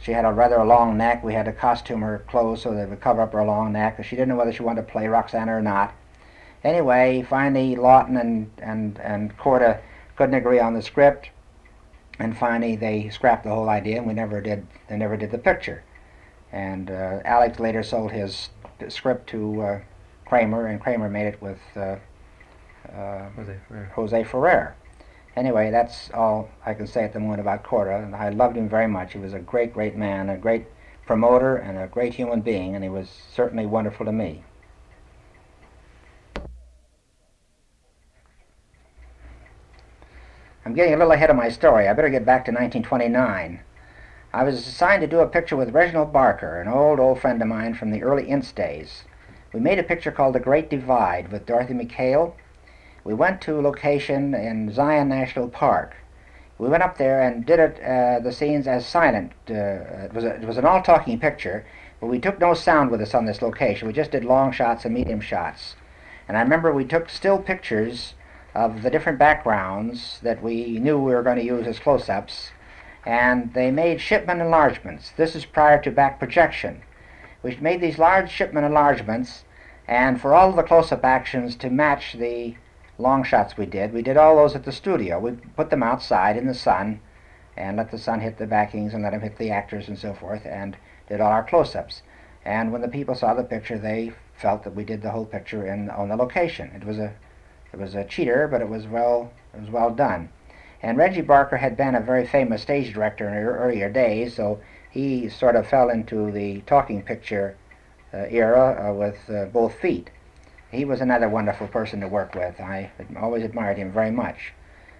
she 0.01 0.11
had 0.11 0.25
a 0.25 0.31
rather 0.31 0.63
long 0.65 0.97
neck. 0.97 1.23
We 1.23 1.33
had 1.33 1.45
to 1.45 1.51
costume 1.51 2.01
her 2.01 2.19
clothes 2.27 2.63
so 2.63 2.73
that 2.73 2.83
it 2.83 2.89
would 2.89 3.01
cover 3.01 3.21
up 3.21 3.33
her 3.33 3.43
long 3.43 3.71
neck. 3.71 3.97
Because 3.97 4.09
she 4.09 4.15
didn't 4.15 4.29
know 4.29 4.35
whether 4.35 4.51
she 4.51 4.63
wanted 4.63 4.87
to 4.87 4.91
play 4.91 5.07
Roxana 5.07 5.55
or 5.55 5.61
not. 5.61 5.93
Anyway, 6.63 7.25
finally 7.29 7.75
Laughton 7.75 8.19
and, 8.19 8.51
and, 8.57 8.99
and 8.99 9.37
Korda 9.37 9.79
couldn't 10.15 10.35
agree 10.35 10.59
on 10.59 10.73
the 10.73 10.81
script. 10.81 11.29
And 12.17 12.35
finally 12.35 12.75
they 12.75 13.09
scrapped 13.09 13.43
the 13.43 13.51
whole 13.51 13.69
idea 13.69 13.97
and 13.97 14.07
we 14.07 14.13
never 14.13 14.41
did, 14.41 14.65
they 14.89 14.97
never 14.97 15.17
did 15.17 15.31
the 15.31 15.37
picture. 15.37 15.83
And 16.51 16.89
uh, 16.89 17.19
Alex 17.23 17.59
later 17.59 17.83
sold 17.83 18.11
his 18.11 18.49
script 18.89 19.29
to 19.29 19.61
uh, 19.61 19.79
Kramer 20.25 20.67
and 20.67 20.81
Kramer 20.81 21.09
made 21.09 21.27
it 21.27 21.41
with 21.41 21.59
uh, 21.75 21.97
uh 22.91 23.29
Jose 23.35 23.55
Ferrer. 23.67 23.91
Jose 23.93 24.23
Ferrer. 24.23 24.75
Anyway, 25.35 25.71
that's 25.71 26.11
all 26.13 26.49
I 26.65 26.73
can 26.73 26.87
say 26.87 27.03
at 27.03 27.13
the 27.13 27.19
moment 27.19 27.39
about. 27.39 27.65
And 27.71 28.15
I 28.15 28.29
loved 28.29 28.57
him 28.57 28.67
very 28.67 28.87
much. 28.87 29.13
He 29.13 29.19
was 29.19 29.33
a 29.33 29.39
great, 29.39 29.73
great 29.73 29.95
man, 29.95 30.29
a 30.29 30.37
great 30.37 30.67
promoter, 31.05 31.55
and 31.55 31.77
a 31.77 31.87
great 31.87 32.13
human 32.13 32.41
being, 32.41 32.75
and 32.75 32.83
he 32.83 32.89
was 32.89 33.09
certainly 33.33 33.65
wonderful 33.65 34.05
to 34.05 34.11
me. 34.11 34.43
I'm 40.63 40.75
getting 40.75 40.93
a 40.93 40.97
little 40.97 41.13
ahead 41.13 41.29
of 41.29 41.35
my 41.35 41.49
story. 41.49 41.87
I 41.87 41.93
better 41.93 42.09
get 42.09 42.25
back 42.25 42.45
to 42.45 42.51
1929. 42.51 43.61
I 44.33 44.43
was 44.43 44.55
assigned 44.67 45.01
to 45.01 45.07
do 45.07 45.19
a 45.19 45.27
picture 45.27 45.55
with 45.55 45.73
Reginald 45.73 46.13
Barker, 46.13 46.61
an 46.61 46.67
old, 46.67 46.99
old 46.99 47.19
friend 47.19 47.41
of 47.41 47.47
mine 47.47 47.73
from 47.73 47.91
the 47.91 48.03
early 48.03 48.29
Ince 48.29 48.51
days. 48.51 49.03
We 49.53 49.59
made 49.59 49.79
a 49.79 49.83
picture 49.83 50.11
called 50.11 50.35
The 50.35 50.39
Great 50.39 50.69
Divide 50.69 51.31
with 51.31 51.45
Dorothy 51.45 51.73
Mackaill, 51.73 52.35
we 53.03 53.13
went 53.13 53.41
to 53.41 53.59
a 53.59 53.61
location 53.61 54.33
in 54.33 54.71
Zion 54.71 55.09
National 55.09 55.47
Park. 55.47 55.95
We 56.57 56.69
went 56.69 56.83
up 56.83 56.97
there 56.97 57.21
and 57.21 57.45
did 57.45 57.59
it, 57.59 57.81
uh, 57.83 58.19
the 58.19 58.31
scenes 58.31 58.67
as 58.67 58.85
silent. 58.85 59.31
Uh, 59.49 60.05
it, 60.05 60.13
was 60.13 60.23
a, 60.23 60.35
it 60.35 60.45
was 60.45 60.57
an 60.57 60.65
all-talking 60.65 61.19
picture, 61.19 61.65
but 61.99 62.07
we 62.07 62.19
took 62.19 62.39
no 62.39 62.53
sound 62.53 62.91
with 62.91 63.01
us 63.01 63.15
on 63.15 63.25
this 63.25 63.41
location. 63.41 63.87
We 63.87 63.93
just 63.93 64.11
did 64.11 64.23
long 64.23 64.51
shots 64.51 64.85
and 64.85 64.93
medium 64.93 65.21
shots. 65.21 65.75
And 66.27 66.37
I 66.37 66.41
remember 66.41 66.71
we 66.71 66.85
took 66.85 67.09
still 67.09 67.39
pictures 67.39 68.13
of 68.53 68.83
the 68.83 68.89
different 68.89 69.17
backgrounds 69.17 70.19
that 70.21 70.43
we 70.43 70.77
knew 70.77 70.99
we 70.99 71.13
were 71.13 71.23
going 71.23 71.37
to 71.37 71.43
use 71.43 71.65
as 71.65 71.79
close-ups, 71.79 72.51
and 73.05 73.53
they 73.53 73.71
made 73.71 73.99
shipment 73.99 74.41
enlargements. 74.41 75.11
This 75.17 75.35
is 75.35 75.45
prior 75.45 75.81
to 75.81 75.91
back 75.91 76.19
projection. 76.19 76.83
We 77.41 77.57
made 77.59 77.81
these 77.81 77.97
large 77.97 78.29
shipment 78.29 78.65
enlargements 78.67 79.43
And 79.87 80.21
for 80.21 80.33
all 80.33 80.51
the 80.53 80.63
close-up 80.63 81.03
actions 81.03 81.55
to 81.57 81.69
match 81.69 82.13
the 82.13 82.55
long 83.01 83.23
shots 83.23 83.57
we 83.57 83.65
did, 83.65 83.91
we 83.91 84.01
did 84.01 84.17
all 84.17 84.35
those 84.35 84.55
at 84.55 84.63
the 84.63 84.71
studio. 84.71 85.19
We 85.19 85.31
put 85.31 85.69
them 85.69 85.83
outside 85.83 86.37
in 86.37 86.47
the 86.47 86.53
sun 86.53 87.01
and 87.57 87.77
let 87.77 87.91
the 87.91 87.97
sun 87.97 88.21
hit 88.21 88.37
the 88.37 88.47
backings 88.47 88.93
and 88.93 89.03
let 89.03 89.11
them 89.11 89.21
hit 89.21 89.37
the 89.37 89.51
actors 89.51 89.87
and 89.87 89.97
so 89.97 90.13
forth 90.13 90.45
and 90.45 90.77
did 91.09 91.19
all 91.19 91.31
our 91.31 91.43
close-ups. 91.43 92.01
And 92.45 92.71
when 92.71 92.81
the 92.81 92.87
people 92.87 93.15
saw 93.15 93.33
the 93.33 93.43
picture, 93.43 93.77
they 93.77 94.13
felt 94.33 94.63
that 94.63 94.75
we 94.75 94.83
did 94.83 95.01
the 95.01 95.11
whole 95.11 95.25
picture 95.25 95.65
in 95.67 95.89
on 95.89 96.09
the 96.09 96.15
location. 96.15 96.71
It 96.75 96.85
was 96.85 96.97
a 96.97 97.13
it 97.73 97.79
was 97.79 97.95
a 97.95 98.03
cheater, 98.03 98.47
but 98.47 98.61
it 98.61 98.69
was 98.69 98.87
well 98.87 99.31
it 99.53 99.61
was 99.61 99.69
well 99.69 99.91
done. 99.91 100.29
And 100.81 100.97
Reggie 100.97 101.21
Barker 101.21 101.57
had 101.57 101.77
been 101.77 101.95
a 101.95 102.01
very 102.01 102.25
famous 102.25 102.63
stage 102.63 102.93
director 102.93 103.27
in 103.27 103.35
earlier 103.35 103.89
days, 103.89 104.35
so 104.35 104.59
he 104.89 105.29
sort 105.29 105.55
of 105.55 105.67
fell 105.67 105.89
into 105.89 106.31
the 106.31 106.61
talking 106.61 107.03
picture 107.03 107.55
uh, 108.13 108.25
era 108.29 108.89
uh, 108.89 108.93
with 108.93 109.29
uh, 109.29 109.45
both 109.45 109.75
feet. 109.75 110.09
He 110.71 110.85
was 110.85 111.01
another 111.01 111.27
wonderful 111.27 111.67
person 111.67 111.99
to 111.99 112.07
work 112.07 112.33
with. 112.33 112.59
I 112.61 112.91
always 113.19 113.43
admired 113.43 113.77
him 113.77 113.91
very 113.91 114.11
much. 114.11 114.53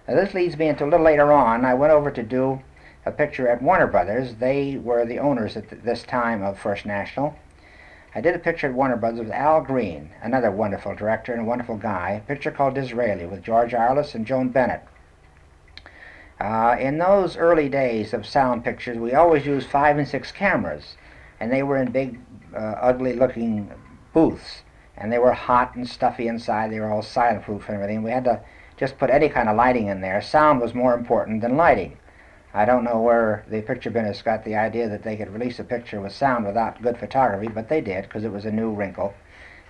Now, 0.06 0.16
this 0.16 0.34
leads 0.34 0.58
me 0.58 0.68
into 0.68 0.84
a 0.84 0.86
little 0.86 1.04
later 1.04 1.32
on. 1.32 1.64
I 1.64 1.72
went 1.72 1.92
over 1.92 2.10
to 2.10 2.22
do 2.22 2.60
a 3.06 3.10
picture 3.10 3.48
at 3.48 3.62
Warner 3.62 3.86
Brothers. 3.86 4.34
They 4.34 4.76
were 4.76 5.06
the 5.06 5.18
owners 5.18 5.56
at 5.56 5.70
th- 5.70 5.82
this 5.82 6.02
time 6.02 6.42
of 6.42 6.58
First 6.58 6.84
National. 6.84 7.34
I 8.14 8.20
did 8.20 8.34
a 8.34 8.38
picture 8.38 8.66
at 8.66 8.74
Warner 8.74 8.96
Brothers 8.96 9.20
with 9.20 9.30
Al 9.30 9.62
Green, 9.62 10.10
another 10.20 10.50
wonderful 10.50 10.94
director 10.94 11.32
and 11.32 11.40
a 11.40 11.46
wonderful 11.46 11.78
guy. 11.78 12.10
A 12.10 12.20
picture 12.20 12.50
called 12.50 12.74
Disraeli 12.74 13.24
with 13.24 13.42
George 13.42 13.72
Arliss 13.72 14.14
and 14.14 14.26
Joan 14.26 14.50
Bennett. 14.50 14.82
Uh, 16.38 16.76
in 16.78 16.98
those 16.98 17.36
early 17.36 17.70
days 17.70 18.12
of 18.12 18.26
sound 18.26 18.62
pictures, 18.64 18.98
we 18.98 19.14
always 19.14 19.46
used 19.46 19.70
five 19.70 19.96
and 19.96 20.06
six 20.06 20.32
cameras, 20.32 20.96
and 21.40 21.50
they 21.50 21.62
were 21.62 21.78
in 21.78 21.90
big 21.90 22.20
uh, 22.54 22.74
ugly 22.80 23.14
looking 23.14 23.70
booths, 24.12 24.62
and 25.02 25.12
they 25.12 25.18
were 25.18 25.32
hot 25.32 25.74
and 25.74 25.86
stuffy 25.86 26.28
inside. 26.28 26.70
They 26.70 26.78
were 26.78 26.92
all 26.92 27.02
soundproof 27.02 27.66
and 27.66 27.74
everything. 27.74 28.04
We 28.04 28.12
had 28.12 28.24
to 28.24 28.40
just 28.76 28.98
put 28.98 29.10
any 29.10 29.28
kind 29.28 29.48
of 29.48 29.56
lighting 29.56 29.88
in 29.88 30.00
there. 30.00 30.22
Sound 30.22 30.60
was 30.60 30.74
more 30.74 30.94
important 30.94 31.42
than 31.42 31.56
lighting. 31.56 31.98
I 32.54 32.64
don't 32.64 32.84
know 32.84 33.00
where 33.00 33.44
the 33.50 33.62
picture 33.62 33.90
business 33.90 34.22
got 34.22 34.44
the 34.44 34.54
idea 34.54 34.88
that 34.88 35.02
they 35.02 35.16
could 35.16 35.32
release 35.32 35.58
a 35.58 35.64
picture 35.64 36.00
with 36.00 36.12
sound 36.12 36.46
without 36.46 36.80
good 36.82 36.98
photography, 36.98 37.48
but 37.48 37.68
they 37.68 37.80
did 37.80 38.04
because 38.04 38.22
it 38.22 38.30
was 38.30 38.44
a 38.44 38.52
new 38.52 38.70
wrinkle. 38.70 39.12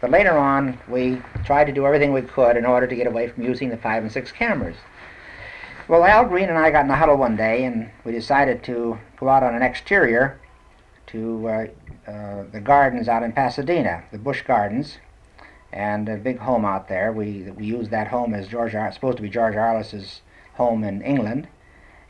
But 0.03 0.11
later 0.11 0.37
on, 0.37 0.79
we 0.87 1.23
tried 1.45 1.65
to 1.65 1.73
do 1.73 1.87
everything 1.87 2.13
we 2.13 2.23
could 2.23 2.57
in 2.59 2.67
order 2.67 2.87
to 2.87 2.95
get 2.95 3.07
away 3.07 3.29
from 3.29 3.45
using 3.45 3.71
the 3.71 3.77
five 3.79 4.03
and 4.03 4.13
six 4.13 4.33
cameras. 4.33 4.77
Well, 5.89 6.05
Al 6.05 6.27
Green 6.27 6.51
and 6.51 6.59
I 6.59 6.71
got 6.71 6.85
in 6.85 6.91
a 6.91 6.97
huddle 6.97 7.17
one 7.17 7.37
day, 7.37 7.65
and 7.65 7.91
we 8.05 8.13
decided 8.13 8.63
to 8.65 8.99
go 9.19 9.29
out 9.29 9.43
on 9.43 9.55
an 9.55 9.63
exterior 9.63 10.39
to 11.07 11.49
uh, 11.49 11.67
uh, 12.11 12.45
the 12.53 12.61
gardens 12.61 13.09
out 13.09 13.23
in 13.23 13.33
Pasadena, 13.33 14.03
the 14.11 14.19
Busch 14.19 14.43
Gardens, 14.43 14.99
and 15.73 16.09
a 16.09 16.17
big 16.17 16.39
home 16.39 16.65
out 16.65 16.89
there. 16.89 17.13
We 17.13 17.51
we 17.57 17.65
used 17.65 17.91
that 17.91 18.09
home 18.09 18.35
as 18.35 18.49
George 18.49 18.73
supposed 18.73 19.17
to 19.17 19.23
be 19.23 19.31
George 19.31 19.57
Arliss's 19.57 20.21
home 20.55 20.85
in 20.85 21.03
England, 21.03 21.49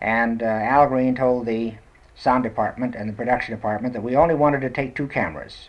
and 0.01 0.42
uh, 0.42 0.46
Al 0.46 0.88
Green 0.88 1.14
told 1.14 1.46
the 1.46 1.75
sound 2.14 2.42
department 2.42 2.94
and 2.94 3.09
the 3.09 3.12
production 3.12 3.55
department 3.55 3.94
that 3.94 4.03
we 4.03 4.16
only 4.16 4.35
wanted 4.35 4.61
to 4.62 4.70
take 4.70 4.94
two 4.94 5.07
cameras. 5.07 5.68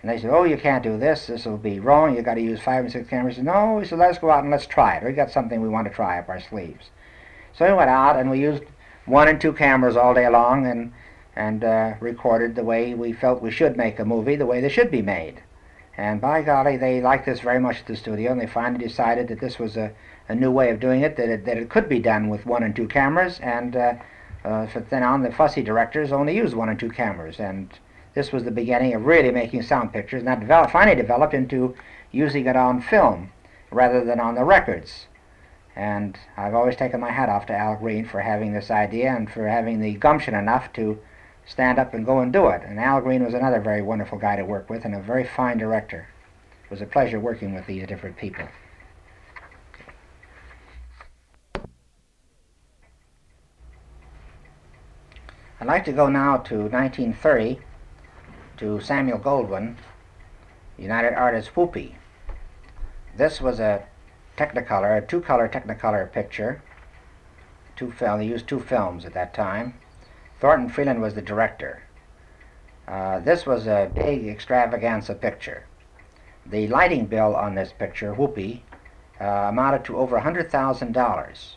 And 0.00 0.10
they 0.10 0.18
said, 0.18 0.30
"Oh, 0.30 0.44
you 0.44 0.56
can't 0.56 0.82
do 0.82 0.98
this. 0.98 1.26
This 1.26 1.44
will 1.44 1.58
be 1.58 1.80
wrong. 1.80 2.16
You've 2.16 2.24
got 2.24 2.34
to 2.34 2.40
use 2.40 2.60
five 2.60 2.84
and 2.84 2.92
six 2.92 3.08
cameras." 3.08 3.36
Said, 3.36 3.44
no, 3.44 3.74
we 3.74 3.84
said, 3.84 3.98
"Let's 3.98 4.18
go 4.18 4.30
out 4.30 4.42
and 4.42 4.50
let's 4.50 4.66
try 4.66 4.96
it. 4.96 5.04
We 5.04 5.12
got 5.12 5.30
something 5.30 5.60
we 5.60 5.68
want 5.68 5.86
to 5.88 5.94
try 5.94 6.18
up 6.18 6.28
our 6.28 6.40
sleeves." 6.40 6.90
So 7.52 7.66
we 7.66 7.72
went 7.74 7.90
out 7.90 8.16
and 8.16 8.30
we 8.30 8.38
used 8.40 8.64
one 9.06 9.28
and 9.28 9.40
two 9.40 9.52
cameras 9.52 9.96
all 9.96 10.14
day 10.14 10.28
long, 10.28 10.66
and 10.66 10.92
and 11.34 11.64
uh, 11.64 11.94
recorded 12.00 12.54
the 12.54 12.64
way 12.64 12.94
we 12.94 13.12
felt 13.12 13.42
we 13.42 13.50
should 13.50 13.76
make 13.76 13.98
a 13.98 14.04
movie, 14.04 14.36
the 14.36 14.46
way 14.46 14.60
they 14.62 14.70
should 14.70 14.90
be 14.90 15.02
made. 15.02 15.42
And 15.98 16.20
by 16.20 16.42
golly, 16.42 16.76
they 16.76 17.00
liked 17.00 17.24
this 17.24 17.40
very 17.40 17.58
much 17.58 17.80
at 17.80 17.86
the 17.86 17.96
studio, 17.96 18.30
and 18.30 18.40
they 18.40 18.46
finally 18.46 18.84
decided 18.84 19.28
that 19.28 19.40
this 19.40 19.58
was 19.58 19.76
a, 19.76 19.92
a 20.28 20.34
new 20.34 20.50
way 20.50 20.70
of 20.70 20.80
doing 20.80 21.00
it, 21.00 21.16
that 21.16 21.28
it, 21.28 21.44
that 21.46 21.56
it 21.56 21.70
could 21.70 21.88
be 21.88 22.00
done 22.00 22.28
with 22.28 22.44
one 22.44 22.62
and 22.62 22.76
two 22.76 22.86
cameras, 22.86 23.40
and 23.40 23.76
uh, 23.76 23.94
uh, 24.44 24.66
from 24.66 24.86
then 24.90 25.02
on, 25.02 25.22
the 25.22 25.32
fussy 25.32 25.62
directors 25.62 26.12
only 26.12 26.36
used 26.36 26.54
one 26.54 26.68
and 26.68 26.78
two 26.78 26.90
cameras, 26.90 27.40
and 27.40 27.78
this 28.14 28.32
was 28.32 28.44
the 28.44 28.50
beginning 28.50 28.94
of 28.94 29.06
really 29.06 29.30
making 29.30 29.62
sound 29.62 29.92
pictures, 29.92 30.22
and 30.22 30.48
that 30.50 30.70
finally 30.70 30.96
developed 30.96 31.34
into 31.34 31.74
using 32.12 32.46
it 32.46 32.56
on 32.56 32.80
film 32.80 33.32
rather 33.70 34.04
than 34.04 34.20
on 34.20 34.34
the 34.34 34.44
records. 34.44 35.06
And 35.74 36.18
I've 36.36 36.54
always 36.54 36.76
taken 36.76 37.00
my 37.00 37.10
hat 37.10 37.28
off 37.28 37.46
to 37.46 37.56
Al 37.56 37.76
Green 37.76 38.06
for 38.06 38.20
having 38.20 38.52
this 38.52 38.70
idea 38.70 39.14
and 39.14 39.30
for 39.30 39.46
having 39.46 39.80
the 39.80 39.94
gumption 39.94 40.34
enough 40.34 40.72
to 40.74 40.98
stand 41.46 41.78
up 41.78 41.94
and 41.94 42.04
go 42.04 42.20
and 42.20 42.32
do 42.32 42.48
it. 42.48 42.62
And 42.64 42.78
Al 42.78 43.00
Green 43.00 43.24
was 43.24 43.34
another 43.34 43.60
very 43.60 43.82
wonderful 43.82 44.18
guy 44.18 44.36
to 44.36 44.44
work 44.44 44.68
with 44.68 44.84
and 44.84 44.94
a 44.94 45.00
very 45.00 45.24
fine 45.24 45.58
director. 45.58 46.08
It 46.64 46.70
was 46.70 46.82
a 46.82 46.86
pleasure 46.86 47.20
working 47.20 47.54
with 47.54 47.66
these 47.66 47.86
different 47.86 48.16
people. 48.16 48.46
I'd 55.58 55.66
like 55.66 55.84
to 55.86 55.92
go 55.92 56.08
now 56.08 56.36
to 56.38 56.54
1930 56.58 57.60
to 58.58 58.80
Samuel 58.80 59.18
Goldwyn, 59.18 59.76
United 60.76 61.14
Artists 61.14 61.56
Whoopee. 61.56 61.96
This 63.16 63.40
was 63.40 63.58
a 63.58 63.86
Technicolor, 64.36 64.98
a 64.98 65.06
two-color 65.06 65.48
Technicolor 65.48 66.12
picture. 66.12 66.62
Two 67.74 67.90
film, 67.90 68.18
they 68.18 68.26
used 68.26 68.46
two 68.46 68.60
films 68.60 69.06
at 69.06 69.14
that 69.14 69.32
time. 69.32 69.74
Thornton 70.38 70.68
Freeland 70.68 71.00
was 71.00 71.14
the 71.14 71.22
director. 71.22 71.82
Uh, 72.86 73.20
this 73.20 73.46
was 73.46 73.66
a 73.66 73.90
big 73.94 74.28
extravaganza 74.28 75.14
picture. 75.14 75.64
The 76.44 76.68
lighting 76.68 77.06
bill 77.06 77.34
on 77.34 77.54
this 77.54 77.72
picture, 77.72 78.12
Whoopee, 78.12 78.62
uh, 79.20 79.24
amounted 79.24 79.84
to 79.86 79.96
over 79.96 80.20
$100,000. 80.20 81.54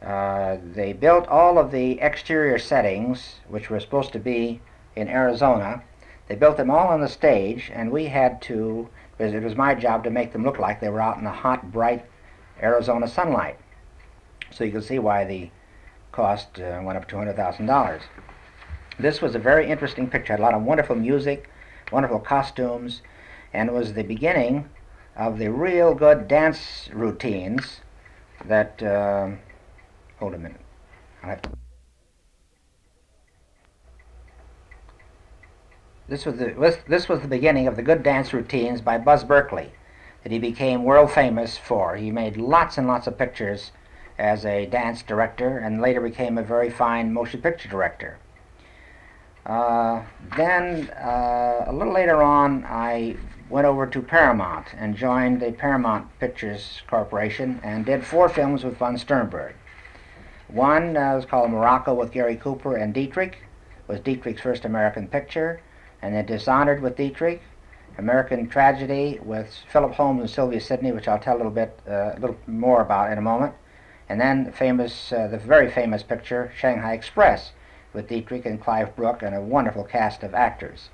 Uh, 0.00 0.56
they 0.62 0.92
built 0.92 1.26
all 1.26 1.58
of 1.58 1.72
the 1.72 2.00
exterior 2.00 2.58
settings, 2.58 3.40
which 3.48 3.68
were 3.68 3.80
supposed 3.80 4.12
to 4.12 4.20
be 4.20 4.60
in 4.94 5.08
Arizona. 5.08 5.82
They 6.28 6.36
built 6.36 6.56
them 6.56 6.70
all 6.70 6.88
on 6.88 7.00
the 7.00 7.08
stage, 7.08 7.70
and 7.74 7.90
we 7.90 8.06
had 8.06 8.40
to, 8.42 8.88
because 9.16 9.34
it 9.34 9.42
was 9.42 9.56
my 9.56 9.74
job 9.74 10.04
to 10.04 10.10
make 10.10 10.32
them 10.32 10.44
look 10.44 10.58
like 10.58 10.80
they 10.80 10.88
were 10.88 11.00
out 11.00 11.18
in 11.18 11.24
the 11.24 11.30
hot, 11.30 11.72
bright 11.72 12.04
Arizona 12.62 13.08
sunlight. 13.08 13.58
So 14.50 14.62
you 14.62 14.70
can 14.70 14.82
see 14.82 15.00
why 15.00 15.24
the 15.24 15.50
cost 16.18 16.58
uh, 16.58 16.80
went 16.82 16.98
up 16.98 17.06
to 17.06 17.14
$200,000. 17.14 18.00
This 18.98 19.22
was 19.22 19.36
a 19.36 19.38
very 19.38 19.70
interesting 19.70 20.10
picture. 20.10 20.32
Had 20.32 20.40
a 20.40 20.42
lot 20.42 20.52
of 20.52 20.62
wonderful 20.64 20.96
music, 20.96 21.48
wonderful 21.92 22.18
costumes, 22.18 23.02
and 23.52 23.68
it 23.68 23.72
was 23.72 23.92
the 23.92 24.02
beginning 24.02 24.68
of 25.14 25.38
the 25.38 25.48
real 25.48 25.94
good 25.94 26.26
dance 26.26 26.90
routines 26.92 27.82
that. 28.44 28.82
Uh, 28.82 29.30
hold 30.18 30.34
a 30.34 30.38
minute. 30.38 30.60
This 36.08 36.26
was 36.26 36.36
the 36.36 36.80
this 36.88 37.08
was 37.08 37.20
the 37.20 37.28
beginning 37.28 37.68
of 37.68 37.76
the 37.76 37.82
good 37.82 38.02
dance 38.02 38.32
routines 38.32 38.80
by 38.80 38.98
Buzz 38.98 39.22
Berkeley, 39.22 39.70
that 40.24 40.32
he 40.32 40.40
became 40.40 40.82
world 40.82 41.12
famous 41.12 41.56
for. 41.56 41.94
He 41.94 42.10
made 42.10 42.36
lots 42.36 42.76
and 42.76 42.88
lots 42.88 43.06
of 43.06 43.16
pictures 43.16 43.70
as 44.18 44.44
a 44.44 44.66
dance 44.66 45.02
director 45.02 45.58
and 45.58 45.80
later 45.80 46.00
became 46.00 46.38
a 46.38 46.42
very 46.42 46.70
fine 46.70 47.12
motion 47.12 47.40
picture 47.40 47.68
director. 47.68 48.18
Uh, 49.46 50.02
then, 50.36 50.90
uh, 50.90 51.64
a 51.66 51.72
little 51.72 51.92
later 51.92 52.22
on, 52.22 52.64
I 52.64 53.16
went 53.48 53.66
over 53.66 53.86
to 53.86 54.02
Paramount 54.02 54.66
and 54.76 54.94
joined 54.94 55.40
the 55.40 55.52
Paramount 55.52 56.06
Pictures 56.18 56.82
Corporation 56.86 57.58
and 57.62 57.86
did 57.86 58.04
four 58.04 58.28
films 58.28 58.64
with 58.64 58.76
von 58.76 58.98
Sternberg. 58.98 59.54
One 60.48 60.96
uh, 60.96 61.14
was 61.14 61.24
called 61.24 61.50
Morocco 61.50 61.94
with 61.94 62.12
Gary 62.12 62.36
Cooper 62.36 62.76
and 62.76 62.92
Dietrich, 62.92 63.38
was 63.86 64.00
Dietrich's 64.00 64.42
first 64.42 64.64
American 64.64 65.08
picture, 65.08 65.60
and 66.02 66.14
then 66.14 66.26
Dishonored 66.26 66.82
with 66.82 66.96
Dietrich, 66.96 67.40
American 67.96 68.48
Tragedy 68.48 69.18
with 69.22 69.54
Philip 69.72 69.92
Holmes 69.92 70.20
and 70.20 70.30
Sylvia 70.30 70.60
Sidney, 70.60 70.92
which 70.92 71.08
I'll 71.08 71.18
tell 71.18 71.36
a 71.36 71.38
little 71.38 71.52
bit, 71.52 71.78
uh, 71.88 72.12
a 72.16 72.18
little 72.20 72.36
more 72.46 72.82
about 72.82 73.10
in 73.12 73.18
a 73.18 73.22
moment, 73.22 73.54
and 74.08 74.20
then 74.20 74.52
famous, 74.52 75.12
uh, 75.12 75.26
the 75.26 75.38
very 75.38 75.70
famous 75.70 76.02
picture, 76.02 76.52
Shanghai 76.56 76.94
Express, 76.94 77.52
with 77.92 78.08
Dietrich 78.08 78.46
and 78.46 78.60
Clive 78.60 78.94
Brook 78.96 79.22
and 79.22 79.34
a 79.34 79.40
wonderful 79.40 79.84
cast 79.84 80.22
of 80.22 80.34
actors. 80.34 80.90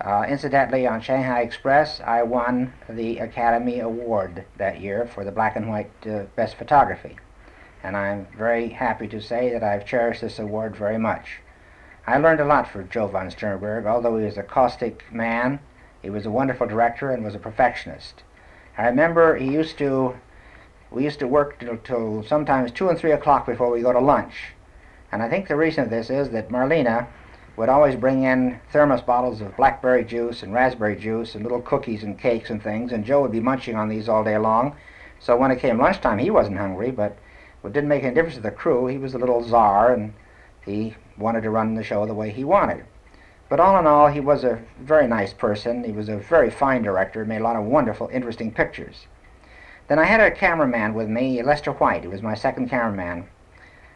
Uh, 0.00 0.24
incidentally, 0.26 0.86
on 0.86 1.00
Shanghai 1.00 1.42
Express, 1.42 2.00
I 2.00 2.22
won 2.22 2.72
the 2.88 3.18
Academy 3.18 3.80
Award 3.80 4.44
that 4.56 4.80
year 4.80 5.06
for 5.06 5.24
the 5.24 5.32
black 5.32 5.56
and 5.56 5.68
white 5.68 5.90
uh, 6.06 6.22
best 6.36 6.54
photography. 6.54 7.16
And 7.82 7.96
I'm 7.96 8.26
very 8.36 8.68
happy 8.68 9.08
to 9.08 9.20
say 9.20 9.50
that 9.52 9.62
I've 9.62 9.84
cherished 9.84 10.22
this 10.22 10.38
award 10.38 10.74
very 10.74 10.98
much. 10.98 11.40
I 12.06 12.16
learned 12.16 12.40
a 12.40 12.46
lot 12.46 12.66
from 12.66 12.88
Joe 12.88 13.08
von 13.08 13.30
Sternberg. 13.30 13.84
Although 13.84 14.16
he 14.16 14.24
was 14.24 14.38
a 14.38 14.42
caustic 14.42 15.04
man, 15.12 15.60
he 16.00 16.08
was 16.08 16.24
a 16.24 16.30
wonderful 16.30 16.66
director 16.66 17.10
and 17.10 17.22
was 17.22 17.34
a 17.34 17.38
perfectionist. 17.38 18.22
I 18.78 18.86
remember 18.86 19.36
he 19.36 19.52
used 19.52 19.76
to 19.78 20.14
we 20.90 21.04
used 21.04 21.18
to 21.20 21.28
work 21.28 21.58
till, 21.60 21.76
till 21.78 22.22
sometimes 22.24 22.72
2 22.72 22.88
and 22.88 22.98
3 22.98 23.12
o'clock 23.12 23.46
before 23.46 23.70
we 23.70 23.82
go 23.82 23.92
to 23.92 24.00
lunch. 24.00 24.52
And 25.12 25.22
I 25.22 25.28
think 25.28 25.48
the 25.48 25.56
reason 25.56 25.84
of 25.84 25.90
this 25.90 26.10
is 26.10 26.30
that 26.30 26.50
Marlena 26.50 27.06
would 27.56 27.68
always 27.68 27.96
bring 27.96 28.22
in 28.22 28.60
thermos 28.72 29.02
bottles 29.02 29.40
of 29.40 29.56
blackberry 29.56 30.04
juice 30.04 30.42
and 30.42 30.54
raspberry 30.54 30.96
juice 30.96 31.34
and 31.34 31.42
little 31.42 31.60
cookies 31.60 32.02
and 32.02 32.18
cakes 32.18 32.50
and 32.50 32.62
things, 32.62 32.92
and 32.92 33.04
Joe 33.04 33.22
would 33.22 33.32
be 33.32 33.40
munching 33.40 33.76
on 33.76 33.88
these 33.88 34.08
all 34.08 34.24
day 34.24 34.38
long. 34.38 34.76
So 35.18 35.36
when 35.36 35.50
it 35.50 35.58
came 35.58 35.78
lunchtime, 35.78 36.18
he 36.18 36.30
wasn't 36.30 36.58
hungry, 36.58 36.90
but 36.90 37.16
it 37.62 37.72
didn't 37.72 37.88
make 37.88 38.04
any 38.04 38.14
difference 38.14 38.36
to 38.36 38.40
the 38.40 38.50
crew. 38.50 38.86
He 38.86 38.98
was 38.98 39.14
a 39.14 39.18
little 39.18 39.42
czar, 39.42 39.92
and 39.92 40.14
he 40.64 40.94
wanted 41.18 41.42
to 41.42 41.50
run 41.50 41.74
the 41.74 41.84
show 41.84 42.06
the 42.06 42.14
way 42.14 42.30
he 42.30 42.44
wanted. 42.44 42.84
But 43.48 43.60
all 43.60 43.78
in 43.78 43.86
all, 43.86 44.06
he 44.06 44.20
was 44.20 44.44
a 44.44 44.62
very 44.80 45.06
nice 45.06 45.34
person. 45.34 45.84
He 45.84 45.92
was 45.92 46.08
a 46.08 46.16
very 46.16 46.50
fine 46.50 46.82
director, 46.82 47.24
made 47.24 47.40
a 47.40 47.44
lot 47.44 47.56
of 47.56 47.64
wonderful, 47.64 48.08
interesting 48.12 48.52
pictures. 48.52 49.06
Then 49.90 49.98
I 49.98 50.04
had 50.04 50.20
a 50.20 50.30
cameraman 50.30 50.94
with 50.94 51.08
me, 51.08 51.42
Lester 51.42 51.72
White. 51.72 52.02
He 52.02 52.06
was 52.06 52.22
my 52.22 52.36
second 52.36 52.70
cameraman. 52.70 53.26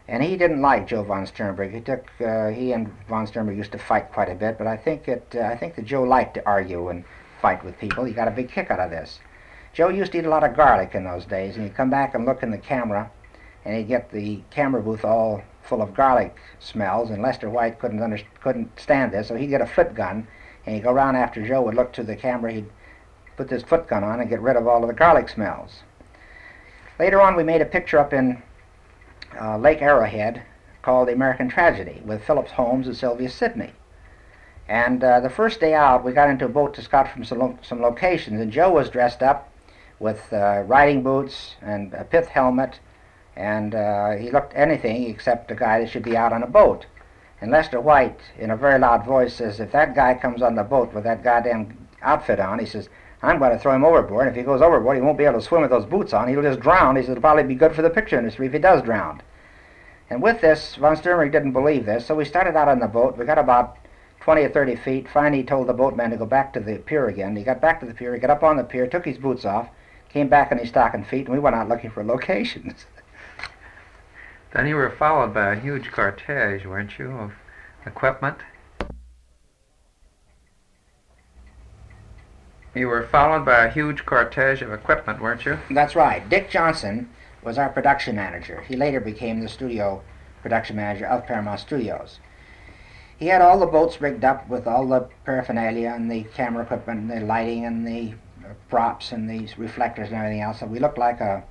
And 0.09 0.21
he 0.21 0.35
didn't 0.35 0.61
like 0.61 0.89
Joe 0.89 1.03
von 1.03 1.25
Sternberg. 1.25 1.73
He 1.73 1.79
took 1.79 2.11
uh, 2.19 2.49
he 2.49 2.73
and 2.73 2.91
von 3.07 3.25
Sternberg 3.25 3.55
used 3.55 3.71
to 3.71 3.77
fight 3.77 4.11
quite 4.11 4.27
a 4.27 4.35
bit, 4.35 4.57
but 4.57 4.67
I 4.67 4.75
think 4.75 5.07
it 5.07 5.25
uh, 5.33 5.43
I 5.43 5.55
think 5.55 5.75
that 5.75 5.85
Joe 5.85 6.03
liked 6.03 6.33
to 6.33 6.45
argue 6.45 6.89
and 6.89 7.05
fight 7.41 7.63
with 7.63 7.79
people. 7.79 8.03
He 8.03 8.11
got 8.11 8.27
a 8.27 8.31
big 8.31 8.51
kick 8.51 8.71
out 8.71 8.81
of 8.81 8.91
this. 8.91 9.19
Joe 9.71 9.87
used 9.87 10.11
to 10.11 10.17
eat 10.17 10.25
a 10.25 10.29
lot 10.29 10.43
of 10.43 10.57
garlic 10.57 10.95
in 10.95 11.05
those 11.05 11.23
days, 11.23 11.55
and 11.55 11.63
he'd 11.63 11.77
come 11.77 11.89
back 11.89 12.13
and 12.13 12.25
look 12.25 12.43
in 12.43 12.51
the 12.51 12.57
camera, 12.57 13.09
and 13.63 13.77
he'd 13.77 13.87
get 13.87 14.11
the 14.11 14.41
camera 14.49 14.81
booth 14.81 15.05
all 15.05 15.43
full 15.61 15.81
of 15.81 15.93
garlic 15.93 16.35
smells. 16.59 17.09
And 17.09 17.21
Lester 17.21 17.49
White 17.49 17.79
couldn't 17.79 18.03
under, 18.03 18.19
couldn't 18.41 18.77
stand 18.77 19.13
this, 19.13 19.29
so 19.29 19.35
he'd 19.35 19.47
get 19.47 19.61
a 19.61 19.65
foot 19.65 19.95
gun, 19.95 20.27
and 20.65 20.75
he'd 20.75 20.83
go 20.83 20.91
around 20.91 21.15
after 21.15 21.47
Joe 21.47 21.61
would 21.61 21.75
look 21.75 21.93
to 21.93 22.03
the 22.03 22.17
camera. 22.17 22.51
He'd 22.51 22.69
put 23.37 23.49
this 23.49 23.63
foot 23.63 23.87
gun 23.87 24.03
on 24.03 24.19
and 24.19 24.29
get 24.29 24.41
rid 24.41 24.55
of 24.55 24.67
all 24.67 24.81
of 24.81 24.87
the 24.87 24.93
garlic 24.93 25.29
smells. 25.29 25.83
Later 26.99 27.21
on, 27.21 27.35
we 27.35 27.43
made 27.43 27.61
a 27.61 27.65
picture 27.65 27.99
up 27.99 28.13
in 28.13 28.41
uh, 29.39 29.57
Lake 29.57 29.81
Arrowhead 29.81 30.41
called 30.81 31.07
The 31.07 31.13
American 31.13 31.49
Tragedy 31.49 32.01
with 32.05 32.23
Phillips 32.23 32.51
Holmes 32.51 32.87
and 32.87 32.95
Sylvia 32.95 33.29
Sidney. 33.29 33.73
And 34.67 35.03
uh, 35.03 35.19
the 35.19 35.29
first 35.29 35.59
day 35.59 35.73
out, 35.73 36.03
we 36.03 36.11
got 36.11 36.29
into 36.29 36.45
a 36.45 36.49
boat 36.49 36.73
to 36.75 36.81
scout 36.81 37.11
from 37.11 37.23
some, 37.23 37.39
lo- 37.39 37.59
some 37.61 37.81
locations, 37.81 38.41
and 38.41 38.51
Joe 38.51 38.71
was 38.71 38.89
dressed 38.89 39.21
up 39.21 39.51
with 39.99 40.31
uh, 40.33 40.63
riding 40.65 41.03
boots 41.03 41.55
and 41.61 41.93
a 41.93 42.03
pith 42.03 42.27
helmet, 42.27 42.79
and 43.35 43.75
uh, 43.75 44.11
he 44.11 44.31
looked 44.31 44.53
anything 44.55 45.09
except 45.09 45.51
a 45.51 45.55
guy 45.55 45.79
that 45.79 45.89
should 45.89 46.03
be 46.03 46.17
out 46.17 46.33
on 46.33 46.43
a 46.43 46.47
boat. 46.47 46.85
And 47.41 47.51
Lester 47.51 47.81
White, 47.81 48.19
in 48.39 48.49
a 48.49 48.57
very 48.57 48.79
loud 48.79 49.05
voice, 49.05 49.35
says, 49.35 49.59
If 49.59 49.71
that 49.73 49.93
guy 49.95 50.13
comes 50.15 50.41
on 50.41 50.55
the 50.55 50.63
boat 50.63 50.93
with 50.93 51.03
that 51.03 51.23
goddamn 51.23 51.87
outfit 52.01 52.39
on, 52.39 52.59
he 52.59 52.65
says, 52.65 52.89
I'm 53.25 53.39
going 53.39 53.51
to 53.51 53.59
throw 53.59 53.73
him 53.73 53.83
overboard. 53.83 54.27
If 54.27 54.35
he 54.35 54.43
goes 54.43 54.61
overboard, 54.61 54.95
he 54.97 55.01
won't 55.01 55.17
be 55.17 55.25
able 55.25 55.39
to 55.39 55.45
swim 55.45 55.61
with 55.61 55.71
those 55.71 55.85
boots 55.85 56.13
on. 56.13 56.27
He'll 56.27 56.41
just 56.41 56.59
drown. 56.59 56.95
He 56.95 57.01
said 57.01 57.11
it'll 57.11 57.21
probably 57.21 57.43
be 57.43 57.55
good 57.55 57.75
for 57.75 57.81
the 57.81 57.89
picture 57.89 58.17
industry 58.17 58.47
if 58.47 58.53
he 58.53 58.59
does 58.59 58.81
drown. 58.81 59.21
And 60.09 60.21
with 60.21 60.41
this, 60.41 60.75
von 60.75 60.95
Sternberg 60.95 61.31
didn't 61.31 61.53
believe 61.53 61.85
this, 61.85 62.05
so 62.05 62.13
we 62.13 62.25
started 62.25 62.55
out 62.55 62.67
on 62.67 62.79
the 62.79 62.87
boat. 62.87 63.17
We 63.17 63.25
got 63.25 63.39
about 63.39 63.77
20 64.21 64.43
or 64.43 64.49
30 64.49 64.75
feet. 64.75 65.07
Finally, 65.09 65.41
he 65.41 65.47
told 65.47 65.67
the 65.67 65.73
boatman 65.73 66.11
to 66.11 66.17
go 66.17 66.25
back 66.25 66.53
to 66.53 66.59
the 66.59 66.77
pier 66.77 67.07
again. 67.07 67.35
He 67.35 67.43
got 67.43 67.61
back 67.61 67.79
to 67.79 67.85
the 67.85 67.93
pier, 67.93 68.13
he 68.13 68.19
got 68.19 68.29
up 68.29 68.43
on 68.43 68.57
the 68.57 68.63
pier, 68.63 68.87
took 68.87 69.05
his 69.05 69.17
boots 69.17 69.45
off, 69.45 69.67
came 70.09 70.27
back 70.27 70.51
in 70.51 70.59
his 70.59 70.69
stocking 70.69 71.03
feet, 71.03 71.25
and 71.25 71.33
we 71.33 71.39
went 71.39 71.55
out 71.55 71.67
looking 71.67 71.89
for 71.89 72.03
locations. 72.13 72.85
Then 74.53 74.67
you 74.67 74.75
were 74.75 74.89
followed 74.89 75.33
by 75.33 75.53
a 75.53 75.59
huge 75.59 75.91
cortege, 75.91 76.65
weren't 76.65 76.97
you, 76.97 77.11
of 77.11 77.33
equipment? 77.85 78.37
You 82.75 82.89
were 82.89 83.03
followed 83.03 83.45
by 83.45 83.63
a 83.63 83.71
huge 83.71 84.05
cortege 84.05 84.61
of 84.61 84.73
equipment, 84.73 85.21
weren't 85.21 85.45
you? 85.45 85.57
That's 85.71 85.95
right. 85.95 86.27
Dick 86.27 86.49
Johnson 86.49 87.09
was 87.41 87.57
our 87.57 87.69
production 87.69 88.17
manager. 88.17 88.65
He 88.67 88.75
later 88.75 88.99
became 88.99 89.39
the 89.39 89.47
studio 89.47 90.01
production 90.41 90.75
manager 90.75 91.05
of 91.05 91.25
Paramount 91.25 91.61
Studios. 91.61 92.19
He 93.17 93.27
had 93.27 93.41
all 93.41 93.57
the 93.57 93.65
boats 93.65 94.01
rigged 94.01 94.25
up 94.25 94.49
with 94.49 94.67
all 94.67 94.85
the 94.85 95.07
paraphernalia 95.23 95.93
and 95.95 96.11
the 96.11 96.25
camera 96.35 96.63
equipment 96.63 96.99
and 96.99 97.09
the 97.09 97.25
lighting 97.25 97.63
and 97.63 97.87
the 97.87 98.13
props 98.67 99.13
and 99.13 99.29
the 99.29 99.47
reflectors 99.57 100.09
and 100.09 100.17
everything 100.17 100.41
else. 100.41 100.59
So 100.59 100.65
we 100.65 100.79
looked 100.79 100.97
like 100.97 101.21
a, 101.21 101.45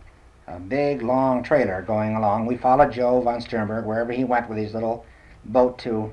a 0.46 0.60
big, 0.60 1.00
long 1.00 1.42
trailer 1.42 1.80
going 1.80 2.16
along. 2.16 2.44
We 2.44 2.58
followed 2.58 2.92
Joe 2.92 3.22
von 3.22 3.40
Sternberg 3.40 3.86
wherever 3.86 4.12
he 4.12 4.24
went 4.24 4.50
with 4.50 4.58
his 4.58 4.74
little 4.74 5.06
boat 5.46 5.78
to 5.78 6.12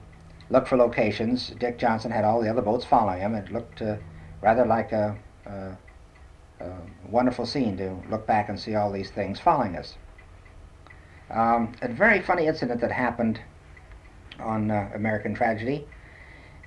look 0.49 0.67
for 0.67 0.77
locations. 0.77 1.49
Dick 1.59 1.77
Johnson 1.77 2.11
had 2.11 2.23
all 2.23 2.41
the 2.41 2.49
other 2.49 2.61
boats 2.61 2.85
following 2.85 3.19
him. 3.19 3.35
It 3.35 3.51
looked 3.51 3.81
uh, 3.81 3.97
rather 4.41 4.65
like 4.65 4.91
a, 4.91 5.17
a, 5.45 5.77
a, 6.63 6.71
wonderful 7.09 7.45
scene 7.45 7.77
to 7.77 7.95
look 8.09 8.25
back 8.25 8.49
and 8.49 8.59
see 8.59 8.75
all 8.75 8.91
these 8.91 9.11
things 9.11 9.39
following 9.39 9.75
us. 9.75 9.95
Um, 11.29 11.73
a 11.81 11.87
very 11.87 12.21
funny 12.21 12.47
incident 12.47 12.81
that 12.81 12.91
happened 12.91 13.39
on 14.39 14.71
uh, 14.71 14.89
American 14.95 15.33
Tragedy. 15.33 15.87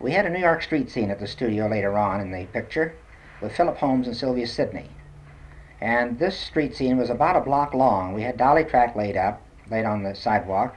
We 0.01 0.13
had 0.13 0.27
a 0.27 0.31
New 0.31 0.41
York 0.41 0.63
street 0.63 0.91
scene 0.91 1.11
at 1.11 1.19
the 1.19 1.27
studio 1.27 1.67
later 1.67 1.97
on 1.97 2.21
in 2.21 2.31
the 2.31 2.47
picture 2.47 2.95
with 3.41 3.57
Philip 3.57 3.77
Holmes 3.77 4.07
and 4.07 4.17
Sylvia 4.17 4.47
Sidney. 4.47 4.89
And 5.81 6.19
this 6.19 6.39
street 6.39 6.75
scene 6.75 6.97
was 6.97 7.11
about 7.11 7.37
a 7.37 7.41
block 7.41 7.75
long. 7.75 8.15
We 8.15 8.23
had 8.23 8.37
dolly 8.37 8.65
track 8.65 8.97
laid 8.97 9.17
up, 9.17 9.43
laid 9.71 9.85
on 9.85 10.03
the 10.03 10.15
sidewalk, 10.15 10.77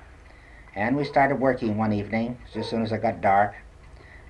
and 0.76 0.96
we 0.96 1.04
started 1.04 1.40
working 1.40 1.78
one 1.78 1.94
evening, 1.94 2.38
just 2.46 2.58
as 2.58 2.68
soon 2.68 2.84
as 2.84 2.92
it 2.92 3.02
got 3.02 3.22
dark. 3.22 3.56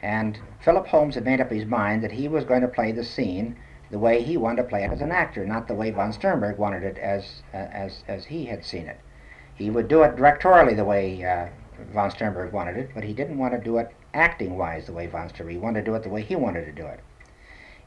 And 0.01 0.39
Philip 0.59 0.87
Holmes 0.87 1.15
had 1.15 1.25
made 1.25 1.41
up 1.41 1.49
his 1.51 1.65
mind 1.65 2.03
that 2.03 2.11
he 2.11 2.27
was 2.27 2.43
going 2.43 2.61
to 2.61 2.67
play 2.67 2.91
the 2.91 3.03
scene 3.03 3.55
the 3.89 3.99
way 3.99 4.21
he 4.21 4.37
wanted 4.37 4.61
to 4.63 4.67
play 4.67 4.83
it 4.83 4.91
as 4.91 5.01
an 5.01 5.11
actor, 5.11 5.45
not 5.45 5.67
the 5.67 5.73
way 5.73 5.91
von 5.91 6.11
Sternberg 6.11 6.57
wanted 6.57 6.83
it 6.83 6.97
as, 6.97 7.41
uh, 7.53 7.57
as, 7.57 8.03
as 8.07 8.25
he 8.25 8.45
had 8.45 8.65
seen 8.65 8.87
it. 8.87 8.99
He 9.55 9.69
would 9.69 9.87
do 9.87 10.03
it 10.03 10.15
directorially 10.15 10.75
the 10.75 10.85
way 10.85 11.23
uh, 11.23 11.47
von 11.93 12.11
Sternberg 12.11 12.51
wanted 12.51 12.77
it, 12.77 12.91
but 12.93 13.03
he 13.03 13.13
didn't 13.13 13.37
want 13.37 13.53
to 13.53 13.59
do 13.59 13.77
it 13.77 13.91
acting-wise 14.13 14.85
the 14.85 14.93
way 14.93 15.07
von 15.07 15.29
Sternberg. 15.29 15.53
He 15.55 15.59
wanted 15.59 15.85
to 15.85 15.91
do 15.91 15.95
it 15.95 16.03
the 16.03 16.09
way 16.09 16.21
he 16.21 16.35
wanted 16.35 16.65
to 16.65 16.71
do 16.71 16.85
it. 16.85 16.99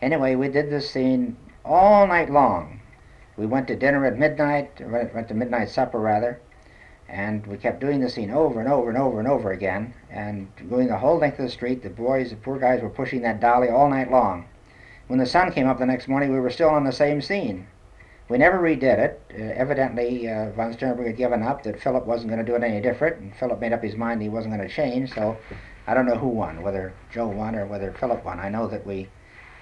Anyway, 0.02 0.34
we 0.34 0.48
did 0.48 0.70
this 0.70 0.90
scene 0.90 1.36
all 1.64 2.06
night 2.06 2.30
long. 2.30 2.80
We 3.36 3.46
went 3.46 3.68
to 3.68 3.76
dinner 3.76 4.06
at 4.06 4.18
midnight, 4.18 4.80
went 4.80 5.28
to 5.28 5.34
midnight 5.34 5.68
supper 5.68 5.98
rather, 5.98 6.40
and 7.10 7.44
we 7.46 7.56
kept 7.56 7.80
doing 7.80 8.00
the 8.00 8.08
scene 8.08 8.30
over 8.30 8.60
and 8.60 8.68
over 8.68 8.88
and 8.88 8.98
over 8.98 9.18
and 9.18 9.28
over 9.28 9.50
again, 9.50 9.92
and 10.10 10.48
going 10.68 10.86
the 10.86 10.98
whole 10.98 11.18
length 11.18 11.38
of 11.38 11.44
the 11.44 11.50
street. 11.50 11.82
The 11.82 11.90
boys, 11.90 12.30
the 12.30 12.36
poor 12.36 12.58
guys, 12.58 12.80
were 12.80 12.88
pushing 12.88 13.22
that 13.22 13.40
dolly 13.40 13.68
all 13.68 13.90
night 13.90 14.10
long. 14.10 14.46
When 15.08 15.18
the 15.18 15.26
sun 15.26 15.52
came 15.52 15.66
up 15.66 15.78
the 15.78 15.86
next 15.86 16.06
morning, 16.06 16.32
we 16.32 16.38
were 16.38 16.50
still 16.50 16.68
on 16.68 16.84
the 16.84 16.92
same 16.92 17.20
scene. 17.20 17.66
We 18.28 18.38
never 18.38 18.60
redid 18.60 18.98
it. 18.98 19.20
Uh, 19.34 19.42
evidently, 19.42 20.28
uh, 20.28 20.50
von 20.50 20.72
Sternberg 20.72 21.08
had 21.08 21.16
given 21.16 21.42
up 21.42 21.64
that 21.64 21.80
Philip 21.80 22.06
wasn't 22.06 22.30
going 22.30 22.44
to 22.44 22.50
do 22.50 22.54
it 22.54 22.62
any 22.62 22.80
different, 22.80 23.16
and 23.16 23.34
Philip 23.34 23.60
made 23.60 23.72
up 23.72 23.82
his 23.82 23.96
mind 23.96 24.22
he 24.22 24.28
wasn't 24.28 24.54
going 24.54 24.66
to 24.66 24.72
change. 24.72 25.12
So 25.12 25.36
I 25.88 25.94
don't 25.94 26.06
know 26.06 26.14
who 26.14 26.28
won, 26.28 26.62
whether 26.62 26.92
Joe 27.12 27.26
won 27.26 27.56
or 27.56 27.66
whether 27.66 27.92
Philip 27.92 28.24
won. 28.24 28.38
I 28.38 28.48
know 28.48 28.68
that 28.68 28.86
we 28.86 29.08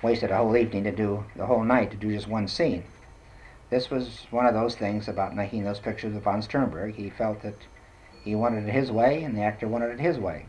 wasted 0.03 0.31
a 0.31 0.37
whole 0.37 0.55
evening 0.55 0.85
to 0.85 0.93
do 0.93 1.25
the 1.35 1.47
whole 1.47 1.65
night 1.65 1.91
to 1.93 1.97
do 1.97 2.13
just 2.13 2.29
one 2.29 2.47
scene 2.47 2.85
this 3.71 3.91
was 3.91 4.27
one 4.31 4.47
of 4.47 4.55
those 4.55 4.75
things 4.75 5.09
about 5.09 5.37
making 5.37 5.65
those 5.65 5.79
pictures 5.79 6.17
of 6.17 6.23
von 6.23 6.41
Sternberg. 6.43 6.95
He 6.95 7.11
felt 7.11 7.43
that 7.43 7.57
he 8.25 8.35
wanted 8.35 8.67
it 8.67 8.73
his 8.73 8.91
way, 8.91 9.23
and 9.23 9.37
the 9.37 9.43
actor 9.43 9.69
wanted 9.69 9.91
it 9.91 10.01
his 10.01 10.19
way. 10.19 10.47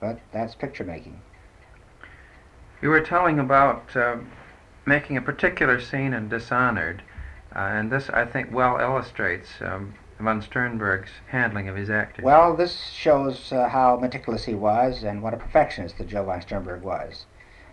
But 0.00 0.20
that's 0.32 0.54
picture 0.54 0.84
making. 0.84 1.20
You 2.80 2.88
were 2.88 3.00
telling 3.00 3.38
about 3.38 3.96
uh, 3.96 4.16
making 4.86 5.16
a 5.16 5.22
particular 5.22 5.80
scene 5.80 6.14
in 6.14 6.28
Dishonored, 6.28 7.02
uh, 7.54 7.58
and 7.58 7.90
this, 7.90 8.08
I 8.10 8.24
think, 8.24 8.52
well 8.52 8.80
illustrates 8.80 9.48
um, 9.60 9.94
von 10.18 10.42
Sternberg's 10.42 11.10
handling 11.28 11.68
of 11.68 11.76
his 11.76 11.90
acting. 11.90 12.24
Well, 12.24 12.56
this 12.56 12.90
shows 12.90 13.52
uh, 13.52 13.68
how 13.68 13.96
meticulous 13.96 14.44
he 14.44 14.54
was 14.54 15.02
and 15.02 15.22
what 15.22 15.34
a 15.34 15.36
perfectionist 15.36 15.98
that 15.98 16.08
Joe 16.08 16.24
von 16.24 16.40
Sternberg 16.40 16.82
was. 16.82 17.26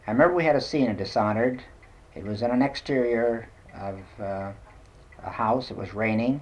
I 0.08 0.12
remember 0.12 0.36
we 0.36 0.44
had 0.44 0.56
a 0.56 0.62
scene 0.62 0.90
in 0.90 0.96
Dishonored. 0.96 1.64
It 2.16 2.24
was 2.24 2.42
in 2.42 2.52
an 2.52 2.62
exterior 2.62 3.48
of 3.80 4.00
uh, 4.20 4.52
a 5.24 5.30
house. 5.30 5.72
It 5.72 5.78
was 5.78 5.94
raining, 5.94 6.42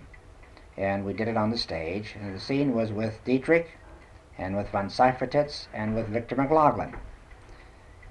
and 0.75 1.05
we 1.05 1.13
did 1.13 1.27
it 1.27 1.37
on 1.37 1.51
the 1.51 1.57
stage. 1.57 2.15
And 2.19 2.35
the 2.35 2.39
scene 2.39 2.73
was 2.73 2.91
with 2.91 3.23
Dietrich, 3.25 3.77
and 4.37 4.55
with 4.55 4.69
von 4.69 4.89
Seyffertitz, 4.89 5.67
and 5.73 5.95
with 5.95 6.07
Victor 6.07 6.35
McLaglen. 6.35 6.95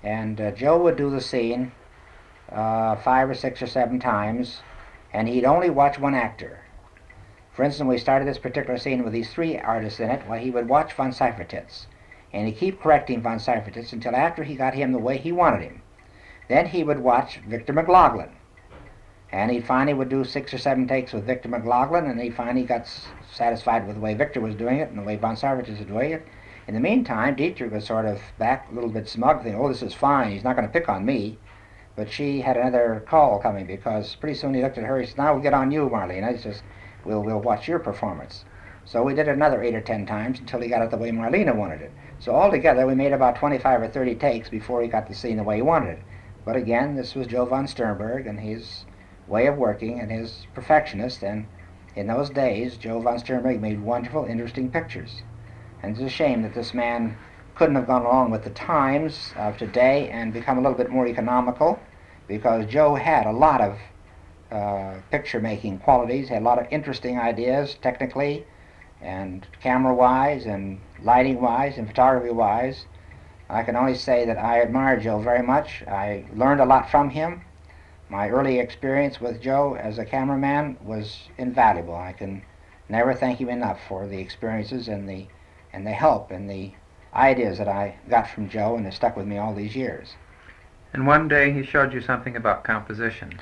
And 0.03 0.41
uh, 0.41 0.53
Joe 0.53 0.79
would 0.79 0.97
do 0.97 1.11
the 1.11 1.21
scene 1.21 1.73
uh, 2.51 2.97
five 2.97 3.29
or 3.29 3.35
six 3.35 3.61
or 3.61 3.67
seven 3.67 3.99
times, 3.99 4.61
and 5.12 5.29
he'd 5.29 5.45
only 5.45 5.71
watch 5.71 5.99
one 5.99 6.15
actor. 6.15 6.61
For 7.53 7.65
instance, 7.65 7.89
we 7.89 7.99
started 7.99 8.29
this 8.29 8.39
particular 8.39 8.79
scene 8.79 9.03
with 9.03 9.12
these 9.12 9.33
three 9.33 9.59
artists 9.59 9.99
in 9.99 10.11
it, 10.11 10.27
while 10.29 10.39
he 10.39 10.51
would 10.51 10.69
watch 10.69 10.93
von 10.93 11.11
Seyffertitz. 11.11 11.87
And 12.33 12.47
he'd 12.47 12.59
keep 12.59 12.81
correcting 12.81 13.23
von 13.23 13.39
Seyffertitz 13.39 13.93
until 13.93 14.15
after 14.15 14.45
he 14.45 14.55
got 14.55 14.75
him 14.75 14.93
the 14.93 14.99
way 14.99 15.17
he 15.17 15.33
wanted 15.33 15.62
him. 15.62 15.83
Then 16.49 16.67
he 16.67 16.85
would 16.85 17.01
watch 17.01 17.39
Victor 17.39 17.73
McLaglen 17.73 18.36
and 19.33 19.51
he 19.51 19.61
finally 19.61 19.95
would 19.95 20.09
do 20.09 20.25
six 20.25 20.55
or 20.55 20.59
seven 20.59 20.87
takes 20.87 21.12
with 21.12 21.27
Victor 21.27 21.49
McLaglen, 21.49 22.11
and 22.11 22.21
he 22.21 22.31
finally 22.31 22.65
got 22.65 22.89
satisfied 23.33 23.87
with 23.87 23.97
the 23.97 24.01
way 24.01 24.15
Victor 24.15 24.41
was 24.41 24.55
doing 24.55 24.79
it 24.79 24.89
and 24.89 24.99
the 24.99 25.03
way 25.03 25.17
von 25.17 25.37
Seyffertitz 25.37 25.79
was 25.79 25.87
doing 25.87 26.12
it. 26.12 26.27
In 26.69 26.75
the 26.75 26.81
meantime, 26.81 27.35
Dietrich 27.37 27.73
was 27.73 27.85
sort 27.85 28.07
of 28.07 28.21
back 28.39 28.71
a 28.71 28.75
little 28.75 28.91
bit 28.91 29.09
smug, 29.09 29.43
thinking, 29.43 29.61
oh, 29.61 29.69
this 29.69 29.83
is 29.83 29.95
fine, 29.95 30.33
he's 30.33 30.45
not 30.45 30.57
going 30.57 30.67
to 30.67 30.73
pick 30.73 30.89
on 30.89 31.05
me. 31.05 31.39
But 31.97 32.11
she 32.11 32.41
had 32.41 32.57
another 32.57 33.05
call 33.07 33.39
coming 33.39 33.67
because 33.67 34.15
pretty 34.17 34.37
soon 34.37 34.55
he 34.55 34.62
looked 34.62 34.79
at 34.79 34.85
her, 34.85 35.01
he 35.01 35.07
said, 35.07 35.19
now 35.19 35.33
we'll 35.33 35.43
get 35.43 35.55
on 35.55 35.71
you, 35.71 35.89
Marlene. 35.89 36.31
He 36.31 36.39
says, 36.39 36.62
we'll, 37.05 37.23
we'll 37.23 37.41
watch 37.41 37.69
your 37.69 37.79
performance. 37.79 38.45
So 38.85 39.03
we 39.03 39.15
did 39.15 39.29
another 39.29 39.62
eight 39.62 39.75
or 39.75 39.81
ten 39.81 40.07
times 40.07 40.39
until 40.39 40.61
he 40.61 40.69
got 40.69 40.83
it 40.83 40.91
the 40.91 40.97
way 40.97 41.11
Marlene 41.11 41.55
wanted 41.55 41.83
it. 41.83 41.93
So 42.19 42.35
altogether, 42.35 42.87
we 42.87 42.95
made 42.95 43.12
about 43.12 43.37
25 43.37 43.83
or 43.83 43.89
30 43.89 44.15
takes 44.15 44.49
before 44.49 44.83
he 44.83 44.89
got 44.89 45.09
the 45.09 45.15
scene 45.15 45.37
the 45.37 45.43
way 45.43 45.57
he 45.57 45.62
wanted 45.62 45.99
it. 45.99 46.03
But 46.45 46.57
again, 46.57 46.95
this 46.95 47.15
was 47.15 47.27
Joe 47.27 47.45
von 47.45 47.67
Sternberg 47.67 48.27
and 48.27 48.41
his 48.41 48.86
way 49.29 49.47
of 49.47 49.57
working 49.57 50.01
and 50.01 50.11
his 50.11 50.47
perfectionist. 50.55 51.23
And 51.23 51.47
in 51.95 52.07
those 52.07 52.31
days, 52.31 52.77
Joe 52.77 53.01
von 53.01 53.19
Sternberg 53.19 53.61
made 53.61 53.81
wonderful, 53.83 54.25
interesting 54.25 54.71
pictures. 54.71 55.23
And 55.83 55.93
it's 55.93 56.05
a 56.05 56.09
shame 56.09 56.43
that 56.43 56.55
this 56.55 56.75
man 56.75 57.17
couldn't 57.55 57.75
have 57.75 57.87
gone 57.87 58.05
along 58.05 58.31
with 58.31 58.45
the 58.45 58.51
times 58.51 59.33
of 59.37 59.57
today 59.57 60.11
and 60.11 60.33
become 60.33 60.59
a 60.59 60.61
little 60.61 60.77
bit 60.77 60.91
more 60.91 61.07
economical 61.07 61.79
because 62.29 62.67
Joe 62.67 62.95
had 62.95 63.27
a 63.27 63.33
lot 63.33 63.61
of 63.61 63.79
uh, 64.51 65.01
picture 65.11 65.41
making 65.41 65.79
qualities, 65.79 66.29
had 66.29 66.43
a 66.43 66.45
lot 66.45 66.59
of 66.59 66.67
interesting 66.71 67.19
ideas 67.19 67.77
technically 67.81 68.45
and 69.01 69.47
camera 69.62 69.95
wise 69.95 70.47
and 70.47 70.81
lighting 71.03 71.41
wise 71.41 71.79
and 71.79 71.87
photography 71.87 72.31
wise. 72.31 72.87
I 73.49 73.62
can 73.62 73.77
only 73.77 73.95
say 73.95 74.27
that 74.27 74.39
I 74.39 74.61
admire 74.61 74.99
Joe 74.99 75.21
very 75.21 75.43
much. 75.43 75.83
I 75.87 76.25
learned 76.35 76.61
a 76.61 76.65
lot 76.65 76.91
from 76.91 77.11
him. 77.11 77.43
My 78.09 78.29
early 78.29 78.61
experience 78.61 79.21
with 79.21 79.40
Joe 79.40 79.75
as 79.75 79.99
a 79.99 80.05
cameraman 80.05 80.77
was 80.85 81.29
invaluable. 81.38 81.97
I 81.97 82.12
can 82.12 82.42
never 82.88 83.14
thank 83.14 83.40
him 83.40 83.49
enough 83.49 83.81
for 83.88 84.07
the 84.07 84.19
experiences 84.19 84.88
and 84.88 85.09
the 85.09 85.27
and 85.73 85.87
the 85.87 85.92
help 85.92 86.31
and 86.31 86.49
the 86.49 86.73
ideas 87.14 87.59
that 87.59 87.69
I 87.69 87.97
got 88.09 88.29
from 88.29 88.49
Joe 88.49 88.77
and 88.77 88.85
have 88.85 88.95
stuck 88.95 89.16
with 89.16 89.27
me 89.27 89.38
all 89.38 89.55
these 89.55 89.75
years. 89.75 90.14
And 90.92 91.07
one 91.07 91.29
day 91.29 91.53
he 91.53 91.62
showed 91.62 91.92
you 91.92 92.01
something 92.01 92.37
about 92.37 92.64
composition. 92.64 93.40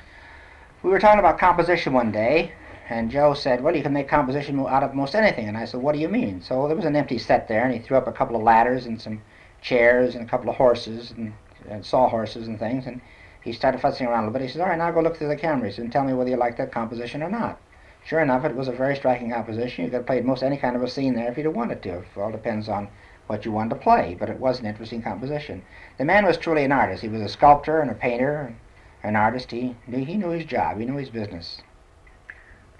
We 0.81 0.89
were 0.89 0.99
talking 0.99 1.19
about 1.19 1.39
composition 1.39 1.93
one 1.93 2.11
day, 2.11 2.51
and 2.89 3.09
Joe 3.11 3.33
said, 3.33 3.63
Well, 3.63 3.75
you 3.75 3.83
can 3.83 3.93
make 3.93 4.07
composition 4.07 4.59
out 4.59 4.83
of 4.83 4.93
most 4.93 5.15
anything. 5.15 5.47
And 5.47 5.57
I 5.57 5.65
said, 5.65 5.81
What 5.81 5.93
do 5.93 6.01
you 6.01 6.09
mean? 6.09 6.41
So 6.41 6.67
there 6.67 6.75
was 6.75 6.85
an 6.85 6.95
empty 6.95 7.17
set 7.17 7.47
there, 7.47 7.63
and 7.63 7.73
he 7.73 7.79
threw 7.79 7.97
up 7.97 8.07
a 8.07 8.11
couple 8.11 8.35
of 8.35 8.41
ladders 8.41 8.85
and 8.85 9.01
some 9.01 9.21
chairs 9.61 10.15
and 10.15 10.25
a 10.25 10.29
couple 10.29 10.49
of 10.49 10.55
horses 10.55 11.11
and, 11.11 11.33
and 11.69 11.85
sawhorses 11.85 12.47
and 12.47 12.59
things. 12.59 12.85
And 12.87 13.01
he 13.45 13.53
started 13.53 13.79
fussing 13.79 14.07
around 14.07 14.23
a 14.23 14.27
little 14.27 14.39
bit. 14.39 14.41
He 14.41 14.47
said, 14.51 14.61
All 14.61 14.67
right, 14.67 14.77
now 14.77 14.89
go 14.89 15.01
look 15.01 15.17
through 15.17 15.27
the 15.27 15.35
cameras 15.35 15.77
and 15.77 15.91
tell 15.91 16.03
me 16.03 16.13
whether 16.13 16.31
you 16.31 16.35
like 16.35 16.57
that 16.57 16.71
composition 16.71 17.21
or 17.21 17.29
not. 17.29 17.61
Sure 18.03 18.19
enough, 18.19 18.43
it 18.43 18.55
was 18.55 18.67
a 18.67 18.71
very 18.71 18.95
striking 18.95 19.29
composition. 19.29 19.85
You 19.85 19.91
could 19.91 19.97
have 19.97 20.07
played 20.07 20.25
most 20.25 20.41
any 20.41 20.57
kind 20.57 20.75
of 20.75 20.81
a 20.81 20.89
scene 20.89 21.13
there 21.13 21.29
if 21.29 21.37
you'd 21.37 21.45
have 21.45 21.55
wanted 21.55 21.83
to. 21.83 21.99
It 21.99 22.05
all 22.17 22.31
depends 22.31 22.67
on 22.67 22.87
what 23.27 23.45
you 23.45 23.51
wanted 23.51 23.69
to 23.69 23.81
play, 23.81 24.15
but 24.19 24.31
it 24.31 24.39
was 24.39 24.59
an 24.59 24.65
interesting 24.65 25.03
composition. 25.03 25.61
The 25.99 26.05
man 26.05 26.25
was 26.25 26.37
truly 26.37 26.63
an 26.63 26.71
artist. 26.71 27.03
He 27.03 27.07
was 27.07 27.21
a 27.21 27.29
sculptor 27.29 27.81
and 27.81 27.91
a 27.91 27.93
painter, 27.93 28.55
an 29.03 29.15
artist. 29.15 29.51
He 29.51 29.75
knew, 29.85 30.03
he 30.03 30.17
knew 30.17 30.29
his 30.29 30.45
job. 30.45 30.79
He 30.79 30.85
knew 30.85 30.97
his 30.97 31.09
business. 31.09 31.61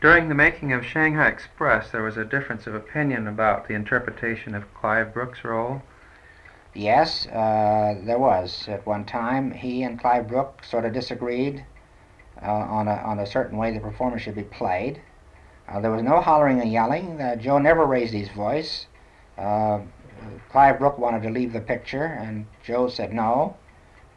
During 0.01 0.29
the 0.29 0.35
making 0.35 0.73
of 0.73 0.83
Shanghai 0.83 1.27
Express, 1.27 1.91
there 1.91 2.01
was 2.01 2.17
a 2.17 2.25
difference 2.25 2.65
of 2.65 2.73
opinion 2.73 3.27
about 3.27 3.67
the 3.67 3.75
interpretation 3.75 4.55
of 4.55 4.73
Clive 4.73 5.13
Brook's 5.13 5.43
role. 5.43 5.83
Yes, 6.75 7.25
uh, 7.27 7.95
there 8.03 8.19
was. 8.19 8.67
At 8.67 8.85
one 8.85 9.05
time, 9.05 9.51
he 9.51 9.83
and 9.83 9.97
Clive 9.97 10.27
Brook 10.27 10.61
sort 10.61 10.83
of 10.83 10.91
disagreed 10.91 11.65
uh, 12.41 12.51
on, 12.51 12.89
a, 12.89 12.95
on 12.95 13.19
a 13.19 13.25
certain 13.25 13.57
way 13.57 13.71
the 13.71 13.79
performance 13.79 14.21
should 14.21 14.35
be 14.35 14.43
played. 14.43 15.01
Uh, 15.69 15.79
there 15.79 15.91
was 15.91 16.03
no 16.03 16.19
hollering 16.19 16.59
and 16.59 16.69
yelling. 16.71 17.21
Uh, 17.21 17.37
Joe 17.37 17.59
never 17.59 17.85
raised 17.85 18.13
his 18.13 18.27
voice. 18.27 18.87
Uh, 19.37 19.79
Clive 20.51 20.79
Brook 20.79 20.97
wanted 20.97 21.23
to 21.23 21.29
leave 21.29 21.53
the 21.53 21.61
picture, 21.61 22.03
and 22.03 22.45
Joe 22.61 22.89
said, 22.89 23.13
No, 23.13 23.55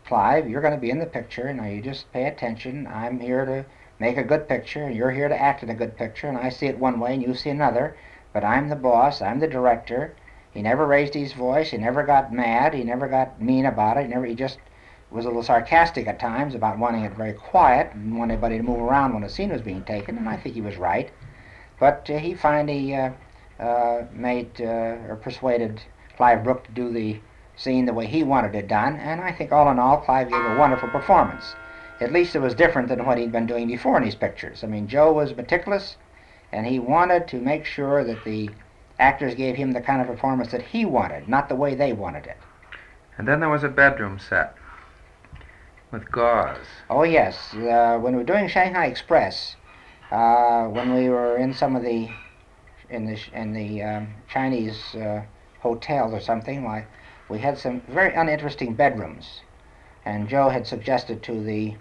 Clive, 0.05 0.49
you're 0.49 0.61
going 0.61 0.75
to 0.75 0.81
be 0.81 0.91
in 0.91 0.99
the 0.99 1.07
picture. 1.07 1.53
Now 1.53 1.67
you 1.67 1.81
just 1.81 2.13
pay 2.13 2.27
attention. 2.27 2.89
I'm 2.89 3.21
here 3.21 3.45
to 3.45 3.67
make 4.01 4.17
a 4.17 4.25
good 4.25 4.49
picture, 4.49 4.83
and 4.83 4.97
you're 4.97 5.13
here 5.13 5.29
to 5.29 5.41
act 5.41 5.63
in 5.63 5.71
a 5.71 5.75
good 5.75 5.97
picture, 5.97 6.27
and 6.27 6.37
I 6.37 6.49
see 6.49 6.67
it 6.67 6.79
one 6.79 6.99
way 6.99 7.15
and 7.15 7.23
you 7.23 7.35
see 7.35 7.51
another, 7.51 7.97
but 8.33 8.43
I'm 8.43 8.69
the 8.69 8.77
boss, 8.77 9.23
I'm 9.23 9.39
the 9.39 9.47
director. 9.47 10.15
He 10.53 10.63
never 10.63 10.87
raised 10.87 11.15
his 11.15 11.33
voice, 11.33 11.71
he 11.71 11.77
never 11.77 12.03
got 12.03 12.33
mad, 12.33 12.75
he 12.75 12.85
never 12.85 13.09
got 13.09 13.41
mean 13.41 13.67
about 13.67 13.97
it, 13.97 14.03
he 14.03 14.09
never 14.09 14.27
he 14.27 14.35
just 14.35 14.59
was 15.11 15.25
a 15.25 15.29
little 15.29 15.43
sarcastic 15.43 16.07
at 16.07 16.19
times 16.19 16.55
about 16.55 16.79
wanting 16.79 17.05
it 17.05 17.13
very 17.15 17.33
quiet 17.33 17.93
and 17.95 18.19
wanting 18.19 18.33
anybody 18.33 18.59
to 18.59 18.63
move 18.63 18.81
around 18.81 19.15
when 19.15 19.25
a 19.25 19.29
scene 19.29 19.51
was 19.51 19.63
being 19.63 19.83
taken, 19.85 20.19
and 20.19 20.29
I 20.29 20.37
think 20.37 20.55
he 20.55 20.61
was 20.61 20.77
right. 20.77 21.11
But 21.81 22.09
uh, 22.11 22.19
he 22.19 22.35
finally 22.35 22.95
uh, 22.95 23.11
uh, 23.59 24.05
made 24.13 24.61
uh, 24.61 25.09
or 25.09 25.19
persuaded 25.23 25.81
Clive 26.17 26.45
Brook 26.45 26.65
to 26.65 26.73
do 26.73 26.93
the 26.93 27.21
scene 27.57 27.87
the 27.87 27.95
way 27.95 28.07
he 28.07 28.23
wanted 28.23 28.55
it 28.55 28.69
done, 28.69 28.97
and 28.97 29.21
I 29.21 29.33
think 29.33 29.53
all 29.53 29.71
in 29.71 29.79
all, 29.79 29.99
Clive 29.99 30.31
gave 30.31 30.45
a 30.45 30.55
wonderful 30.55 30.89
performance. 30.89 31.57
At 32.01 32.13
least 32.13 32.37
it 32.37 32.41
was 32.41 32.55
different 32.55 32.89
than 32.89 33.05
what 33.05 33.19
he'd 33.19 33.33
been 33.33 33.47
doing 33.47 33.67
before 33.67 33.97
in 33.97 34.05
his 34.05 34.15
pictures. 34.15 34.63
I 34.63 34.69
mean, 34.69 34.87
Joe 34.87 35.13
was 35.13 35.37
meticulous, 35.37 35.97
and 36.53 36.67
he 36.67 36.79
wanted 36.79 37.27
to 37.29 37.41
make 37.41 37.65
sure 37.65 38.05
that 38.05 38.25
the 38.25 38.51
actors 38.99 39.35
gave 39.35 39.57
him 39.57 39.73
the 39.73 39.81
kind 39.81 40.01
of 40.01 40.07
performance 40.07 40.51
that 40.53 40.63
he 40.63 40.85
wanted, 40.85 41.29
not 41.29 41.49
the 41.49 41.55
way 41.55 41.75
they 41.75 41.93
wanted 41.93 42.27
it. 42.27 42.37
And 43.17 43.27
then 43.27 43.41
there 43.41 43.49
was 43.49 43.65
a 43.65 43.69
bedroom 43.69 44.19
set 44.19 44.55
with 45.91 46.11
gauze. 46.11 46.67
Oh 46.91 47.03
yes, 47.03 47.55
uh, 47.55 47.99
when 48.01 48.15
we 48.15 48.19
were 48.19 48.25
doing 48.25 48.49
Shanghai 48.49 48.87
Express, 48.87 49.57
uh, 50.11 50.67
when 50.67 50.95
we 50.95 51.09
were 51.09 51.37
in 51.37 51.53
some 51.55 51.77
of 51.77 51.83
the 51.83 52.09
in 52.91 53.07
the 53.07 53.19
in 53.33 53.53
the 53.53 53.83
um, 53.83 54.15
Chinese 54.29 54.95
uh, 54.95 55.23
hotels 55.61 56.13
or 56.13 56.21
something, 56.21 56.65
why 56.65 56.87
we 57.29 57.39
had 57.39 57.59
some 57.59 57.83
very 57.89 58.15
uninteresting 58.15 58.75
bedrooms, 58.75 59.41
and 60.05 60.29
Joe 60.29 60.49
had 60.49 60.67
suggested 60.67 61.23
to 61.25 61.43
the 61.43 61.75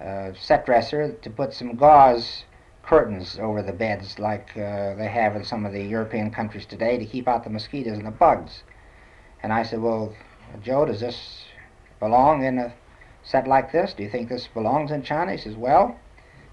uh, 0.00 0.32
set 0.38 0.66
dresser 0.66 1.12
to 1.12 1.30
put 1.30 1.52
some 1.52 1.74
gauze 1.76 2.44
curtains 2.86 3.38
over 3.40 3.62
the 3.62 3.72
beds 3.72 4.18
like 4.18 4.50
uh, 4.56 4.94
they 4.94 5.08
have 5.08 5.36
in 5.36 5.44
some 5.44 5.64
of 5.64 5.72
the 5.72 5.82
European 5.82 6.30
countries 6.30 6.66
today 6.66 6.98
to 6.98 7.06
keep 7.06 7.26
out 7.26 7.44
the 7.44 7.50
mosquitoes 7.50 7.98
and 7.98 8.06
the 8.06 8.10
bugs. 8.10 8.62
And 9.42 9.52
I 9.52 9.62
said, 9.62 9.80
well, 9.80 10.14
Joe, 10.62 10.84
does 10.84 11.00
this 11.00 11.44
belong 12.00 12.44
in 12.44 12.58
a 12.58 12.74
set 13.22 13.46
like 13.46 13.72
this? 13.72 13.94
Do 13.94 14.02
you 14.02 14.10
think 14.10 14.28
this 14.28 14.48
belongs 14.52 14.90
in 14.90 15.02
China? 15.02 15.32
He 15.32 15.38
says, 15.38 15.56
well, 15.56 15.98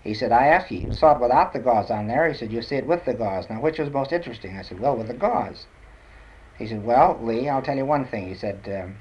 he 0.03 0.13
said, 0.13 0.31
I 0.31 0.47
asked 0.47 0.71
you, 0.71 0.79
you 0.79 0.93
saw 0.93 1.15
it 1.15 1.21
without 1.21 1.53
the 1.53 1.59
gauze 1.59 1.91
on 1.91 2.07
there. 2.07 2.27
He 2.29 2.37
said, 2.37 2.51
you 2.51 2.61
see 2.61 2.75
it 2.75 2.87
with 2.87 3.05
the 3.05 3.13
gauze. 3.13 3.49
Now, 3.49 3.61
which 3.61 3.77
was 3.77 3.91
most 3.91 4.11
interesting? 4.11 4.57
I 4.57 4.63
said, 4.63 4.79
well, 4.79 4.95
with 4.95 5.07
the 5.07 5.13
gauze. 5.13 5.65
He 6.57 6.67
said, 6.67 6.83
well, 6.83 7.19
Lee, 7.21 7.49
I'll 7.49 7.61
tell 7.61 7.77
you 7.77 7.85
one 7.85 8.05
thing. 8.05 8.27
He 8.27 8.35
said, 8.35 8.67
um, 8.67 8.95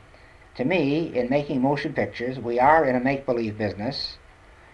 to 0.57 0.65
me, 0.65 1.17
in 1.17 1.31
making 1.31 1.63
motion 1.63 1.95
pictures, 1.95 2.39
we 2.39 2.59
are 2.59 2.85
in 2.85 2.97
a 2.97 3.01
make-believe 3.01 3.57
business, 3.57 4.19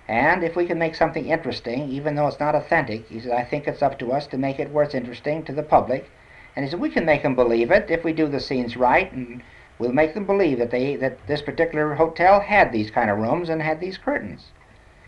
and 0.08 0.44
if 0.44 0.54
we 0.54 0.66
can 0.66 0.78
make 0.78 0.94
something 0.94 1.26
interesting, 1.26 1.88
even 1.88 2.14
though 2.14 2.28
it's 2.28 2.38
not 2.38 2.54
authentic, 2.54 3.08
he 3.08 3.20
said, 3.20 3.32
I 3.32 3.44
think 3.44 3.66
it's 3.66 3.82
up 3.82 3.98
to 3.98 4.12
us 4.12 4.26
to 4.28 4.38
make 4.38 4.60
it 4.60 4.70
it's 4.72 4.94
interesting 4.94 5.44
to 5.44 5.52
the 5.52 5.62
public. 5.62 6.08
And 6.54 6.64
he 6.64 6.70
said, 6.70 6.80
we 6.80 6.90
can 6.90 7.04
make 7.04 7.22
them 7.22 7.34
believe 7.34 7.70
it 7.70 7.90
if 7.90 8.04
we 8.04 8.12
do 8.12 8.28
the 8.28 8.40
scenes 8.40 8.76
right, 8.76 9.10
and 9.12 9.42
we'll 9.78 9.92
make 9.92 10.14
them 10.14 10.24
believe 10.24 10.58
that 10.58 10.70
they 10.70 10.96
that 10.96 11.26
this 11.26 11.42
particular 11.42 11.94
hotel 11.94 12.40
had 12.40 12.72
these 12.72 12.90
kind 12.90 13.10
of 13.10 13.18
rooms 13.18 13.48
and 13.48 13.60
had 13.60 13.80
these 13.80 13.98
curtains. 13.98 14.52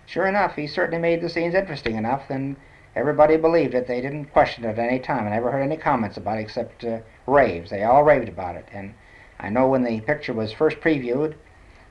Sure 0.04 0.26
enough, 0.26 0.56
he 0.56 0.66
certainly 0.66 1.00
made 1.00 1.20
the 1.20 1.28
scenes 1.28 1.54
interesting 1.54 1.96
enough, 1.96 2.28
and 2.28 2.56
everybody 2.96 3.36
believed 3.36 3.74
it. 3.74 3.86
They 3.86 4.00
didn't 4.00 4.32
question 4.32 4.64
it 4.64 4.70
at 4.70 4.78
any 4.78 4.98
time. 4.98 5.26
I 5.26 5.30
never 5.30 5.52
heard 5.52 5.62
any 5.62 5.76
comments 5.76 6.16
about 6.16 6.38
it 6.38 6.42
except 6.42 6.84
uh, 6.84 6.98
raves. 7.26 7.70
They 7.70 7.84
all 7.84 8.02
raved 8.02 8.28
about 8.28 8.56
it. 8.56 8.66
And 8.72 8.94
I 9.38 9.48
know 9.48 9.68
when 9.68 9.84
the 9.84 10.00
picture 10.00 10.32
was 10.32 10.52
first 10.52 10.80
previewed, 10.80 11.34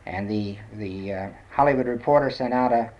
and 0.06 0.30
the 0.30 0.58
the 0.74 1.14
uh, 1.14 1.30
Hollywood 1.52 1.88
Reporter 1.88 2.30
sent 2.30 2.54
out 2.54 2.74
a, 2.74 2.92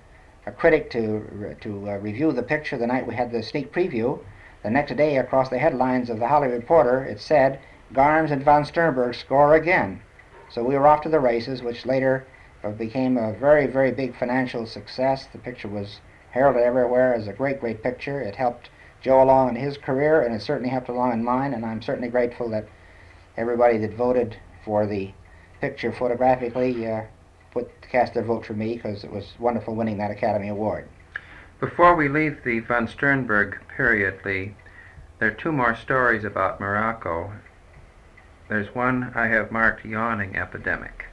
a 0.48 0.52
critic 0.52 0.90
to 0.90 1.56
to 1.60 1.90
uh, 1.90 1.98
review 1.98 2.32
the 2.32 2.42
picture 2.42 2.78
the 2.78 2.88
night 2.88 3.06
we 3.06 3.14
had 3.14 3.32
the 3.32 3.44
sneak 3.44 3.74
preview. 3.74 4.18
The 4.64 4.70
next 4.70 4.96
day, 4.96 5.18
across 5.18 5.50
the 5.50 5.60
headlines 5.60 6.10
of 6.10 6.20
the 6.20 6.28
Hollywood 6.28 6.56
Reporter, 6.56 7.04
it 7.04 7.20
said, 7.20 7.60
"Garmes 7.92 8.32
and 8.32 8.44
von 8.44 8.64
Sternberg 8.64 9.14
score 9.14 9.56
again." 9.56 10.02
So 10.50 10.64
we 10.64 10.78
were 10.78 10.88
off 10.88 11.02
to 11.02 11.10
the 11.10 11.20
races, 11.20 11.62
which 11.62 11.86
later 11.86 12.26
uh, 12.64 12.72
became 12.72 13.18
a 13.18 13.34
very, 13.34 13.68
very 13.68 13.92
big 13.92 14.16
financial 14.16 14.66
success. 14.66 15.28
The 15.28 15.38
picture 15.38 15.68
was 15.68 16.00
heralded 16.32 16.64
everywhere 16.64 17.14
as 17.14 17.28
a 17.28 17.34
great, 17.34 17.60
great 17.60 17.84
picture. 17.84 18.22
It 18.22 18.38
helped 18.38 18.70
Joe 19.02 19.22
along 19.22 19.50
in 19.50 19.56
his 19.56 19.78
career, 19.78 20.22
and 20.22 20.34
it 20.34 20.42
certainly 20.42 20.70
helped 20.70 20.88
along 20.88 21.12
in 21.12 21.26
mine. 21.26 21.54
And 21.54 21.66
I'm 21.66 21.82
certainly 21.82 22.08
grateful 22.08 22.50
that 22.52 22.68
everybody 23.36 23.78
that 23.80 23.94
voted 23.96 24.38
for 24.64 24.88
the 24.88 25.12
picture 25.60 25.92
photographically 25.92 26.88
uh, 26.88 27.02
put 27.58 27.90
cast 27.90 28.14
their 28.14 28.24
vote 28.24 28.46
for 28.46 28.54
me 28.54 28.76
because 28.76 29.04
it 29.04 29.12
was 29.12 29.34
wonderful 29.40 29.74
winning 29.74 29.98
that 29.98 30.12
Academy 30.12 30.50
Award. 30.50 30.88
Before 31.60 31.96
we 31.96 32.08
leave 32.08 32.44
the 32.44 32.60
von 32.60 32.88
Sternberg 32.88 33.58
period, 33.76 34.20
Lee, 34.24 34.54
there 35.18 35.30
are 35.30 35.34
two 35.34 35.52
more 35.52 35.76
stories 35.76 36.24
about 36.24 36.60
Morocco. 36.60 37.34
There's 38.48 38.76
one 38.76 39.12
I 39.16 39.28
have 39.28 39.52
marked 39.52 39.86
yawning 39.86 40.36
epidemic. 40.36 41.06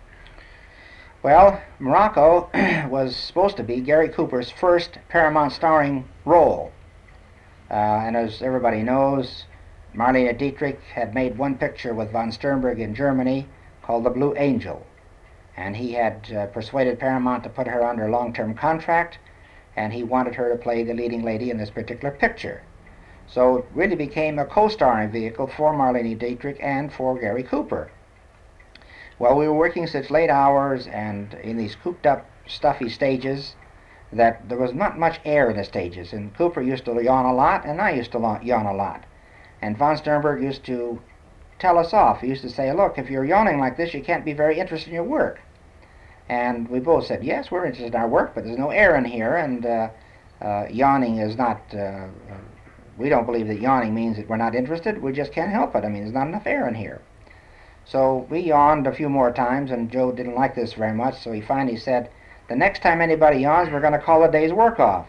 Well, 1.22 1.62
Morocco 1.78 2.50
was 2.90 3.16
supposed 3.16 3.56
to 3.56 3.62
be 3.62 3.80
Gary 3.80 4.10
Cooper's 4.10 4.50
first 4.50 4.98
Paramount 5.08 5.52
starring 5.52 6.06
role. 6.26 6.72
Uh, 7.70 7.74
and 7.74 8.16
as 8.16 8.42
everybody 8.42 8.82
knows, 8.82 9.44
Marlene 9.94 10.36
Dietrich 10.36 10.82
had 10.92 11.14
made 11.14 11.38
one 11.38 11.54
picture 11.54 11.94
with 11.94 12.12
von 12.12 12.30
Sternberg 12.30 12.80
in 12.80 12.94
Germany 12.94 13.48
called 13.82 14.04
The 14.04 14.10
Blue 14.10 14.34
Angel. 14.36 14.84
And 15.56 15.76
he 15.76 15.92
had 15.92 16.32
uh, 16.32 16.46
persuaded 16.46 16.98
Paramount 16.98 17.44
to 17.44 17.48
put 17.48 17.68
her 17.68 17.84
under 17.84 18.06
a 18.06 18.10
long 18.10 18.32
term 18.32 18.54
contract, 18.54 19.18
and 19.76 19.92
he 19.92 20.02
wanted 20.02 20.34
her 20.34 20.50
to 20.50 20.56
play 20.56 20.82
the 20.82 20.94
leading 20.94 21.22
lady 21.22 21.50
in 21.50 21.58
this 21.58 21.70
particular 21.70 22.14
picture. 22.14 22.62
So 23.26 23.58
it 23.58 23.64
really 23.74 23.96
became 23.96 24.38
a 24.38 24.44
co-starring 24.44 25.10
vehicle 25.10 25.46
for 25.46 25.72
Marlene 25.72 26.18
Dietrich 26.18 26.58
and 26.60 26.92
for 26.92 27.18
Gary 27.18 27.42
Cooper. 27.42 27.90
Well, 29.18 29.36
we 29.36 29.46
were 29.46 29.54
working 29.54 29.86
such 29.86 30.10
late 30.10 30.28
hours 30.28 30.86
and 30.88 31.34
in 31.34 31.56
these 31.56 31.76
cooped 31.76 32.06
up, 32.06 32.26
stuffy 32.46 32.88
stages 32.88 33.54
that 34.12 34.48
there 34.48 34.58
was 34.58 34.74
not 34.74 34.98
much 34.98 35.20
air 35.24 35.50
in 35.50 35.56
the 35.56 35.64
stages. 35.64 36.12
And 36.12 36.36
Cooper 36.36 36.60
used 36.60 36.84
to 36.84 37.02
yawn 37.02 37.24
a 37.24 37.32
lot, 37.32 37.64
and 37.64 37.80
I 37.80 37.90
used 37.90 38.12
to 38.12 38.40
yawn 38.42 38.66
a 38.66 38.74
lot. 38.74 39.04
And 39.62 39.78
von 39.78 39.96
Sternberg 39.96 40.42
used 40.42 40.64
to 40.64 41.00
tell 41.58 41.78
us 41.78 41.92
off. 41.92 42.20
He 42.20 42.28
used 42.28 42.42
to 42.42 42.50
say, 42.50 42.72
Look, 42.72 42.98
if 42.98 43.08
you're 43.08 43.24
yawning 43.24 43.58
like 43.58 43.76
this, 43.76 43.94
you 43.94 44.02
can't 44.02 44.24
be 44.24 44.32
very 44.32 44.58
interested 44.58 44.88
in 44.88 44.94
your 44.94 45.04
work. 45.04 45.40
And 46.28 46.68
we 46.68 46.80
both 46.80 47.06
said, 47.06 47.22
Yes, 47.22 47.50
we're 47.50 47.66
interested 47.66 47.94
in 47.94 48.00
our 48.00 48.08
work, 48.08 48.34
but 48.34 48.44
there's 48.44 48.58
no 48.58 48.70
air 48.70 48.96
in 48.96 49.04
here, 49.04 49.36
and 49.36 49.66
uh, 49.66 49.88
uh, 50.40 50.66
yawning 50.70 51.18
is 51.18 51.36
not. 51.36 51.62
Uh, 51.74 52.06
we 52.96 53.08
don't 53.08 53.26
believe 53.26 53.48
that 53.48 53.60
yawning 53.60 53.94
means 53.94 54.16
that 54.16 54.28
we're 54.28 54.36
not 54.36 54.54
interested. 54.54 55.02
We 55.02 55.12
just 55.12 55.32
can't 55.32 55.50
help 55.50 55.74
it. 55.74 55.84
I 55.84 55.88
mean, 55.88 56.02
there's 56.02 56.14
not 56.14 56.28
enough 56.28 56.46
air 56.46 56.68
in 56.68 56.74
here. 56.74 57.02
So 57.84 58.26
we 58.30 58.40
yawned 58.40 58.86
a 58.86 58.94
few 58.94 59.08
more 59.08 59.32
times, 59.32 59.70
and 59.70 59.90
Joe 59.90 60.12
didn't 60.12 60.36
like 60.36 60.54
this 60.54 60.72
very 60.72 60.94
much, 60.94 61.20
so 61.20 61.32
he 61.32 61.40
finally 61.42 61.76
said, 61.76 62.10
The 62.48 62.56
next 62.56 62.80
time 62.82 63.00
anybody 63.00 63.40
yawns, 63.40 63.70
we're 63.70 63.80
going 63.80 63.92
to 63.92 63.98
call 63.98 64.22
the 64.22 64.28
day's 64.28 64.52
work 64.52 64.80
off. 64.80 65.06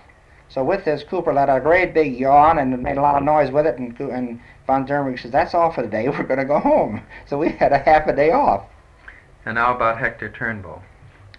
So 0.49 0.63
with 0.63 0.83
this, 0.83 1.03
Cooper 1.03 1.33
let 1.33 1.49
out 1.49 1.57
a 1.57 1.61
great 1.61 1.93
big 1.93 2.17
yawn 2.17 2.59
and 2.59 2.83
made 2.83 2.97
a 2.97 3.01
lot 3.01 3.15
of 3.15 3.23
noise 3.23 3.51
with 3.51 3.65
it, 3.65 3.77
and, 3.77 3.97
and 3.99 4.41
von 4.67 4.85
Sternberg 4.85 5.19
says, 5.19 5.31
That's 5.31 5.53
all 5.53 5.71
for 5.71 5.81
the 5.81 5.87
day. 5.87 6.09
We're 6.09 6.23
going 6.23 6.39
to 6.39 6.45
go 6.45 6.59
home. 6.59 7.01
So 7.25 7.37
we 7.37 7.51
had 7.51 7.71
a 7.71 7.79
half 7.79 8.07
a 8.07 8.15
day 8.15 8.31
off. 8.31 8.65
And 9.45 9.55
now 9.55 9.75
about 9.75 9.99
Hector 9.99 10.29
Turnbull 10.29 10.81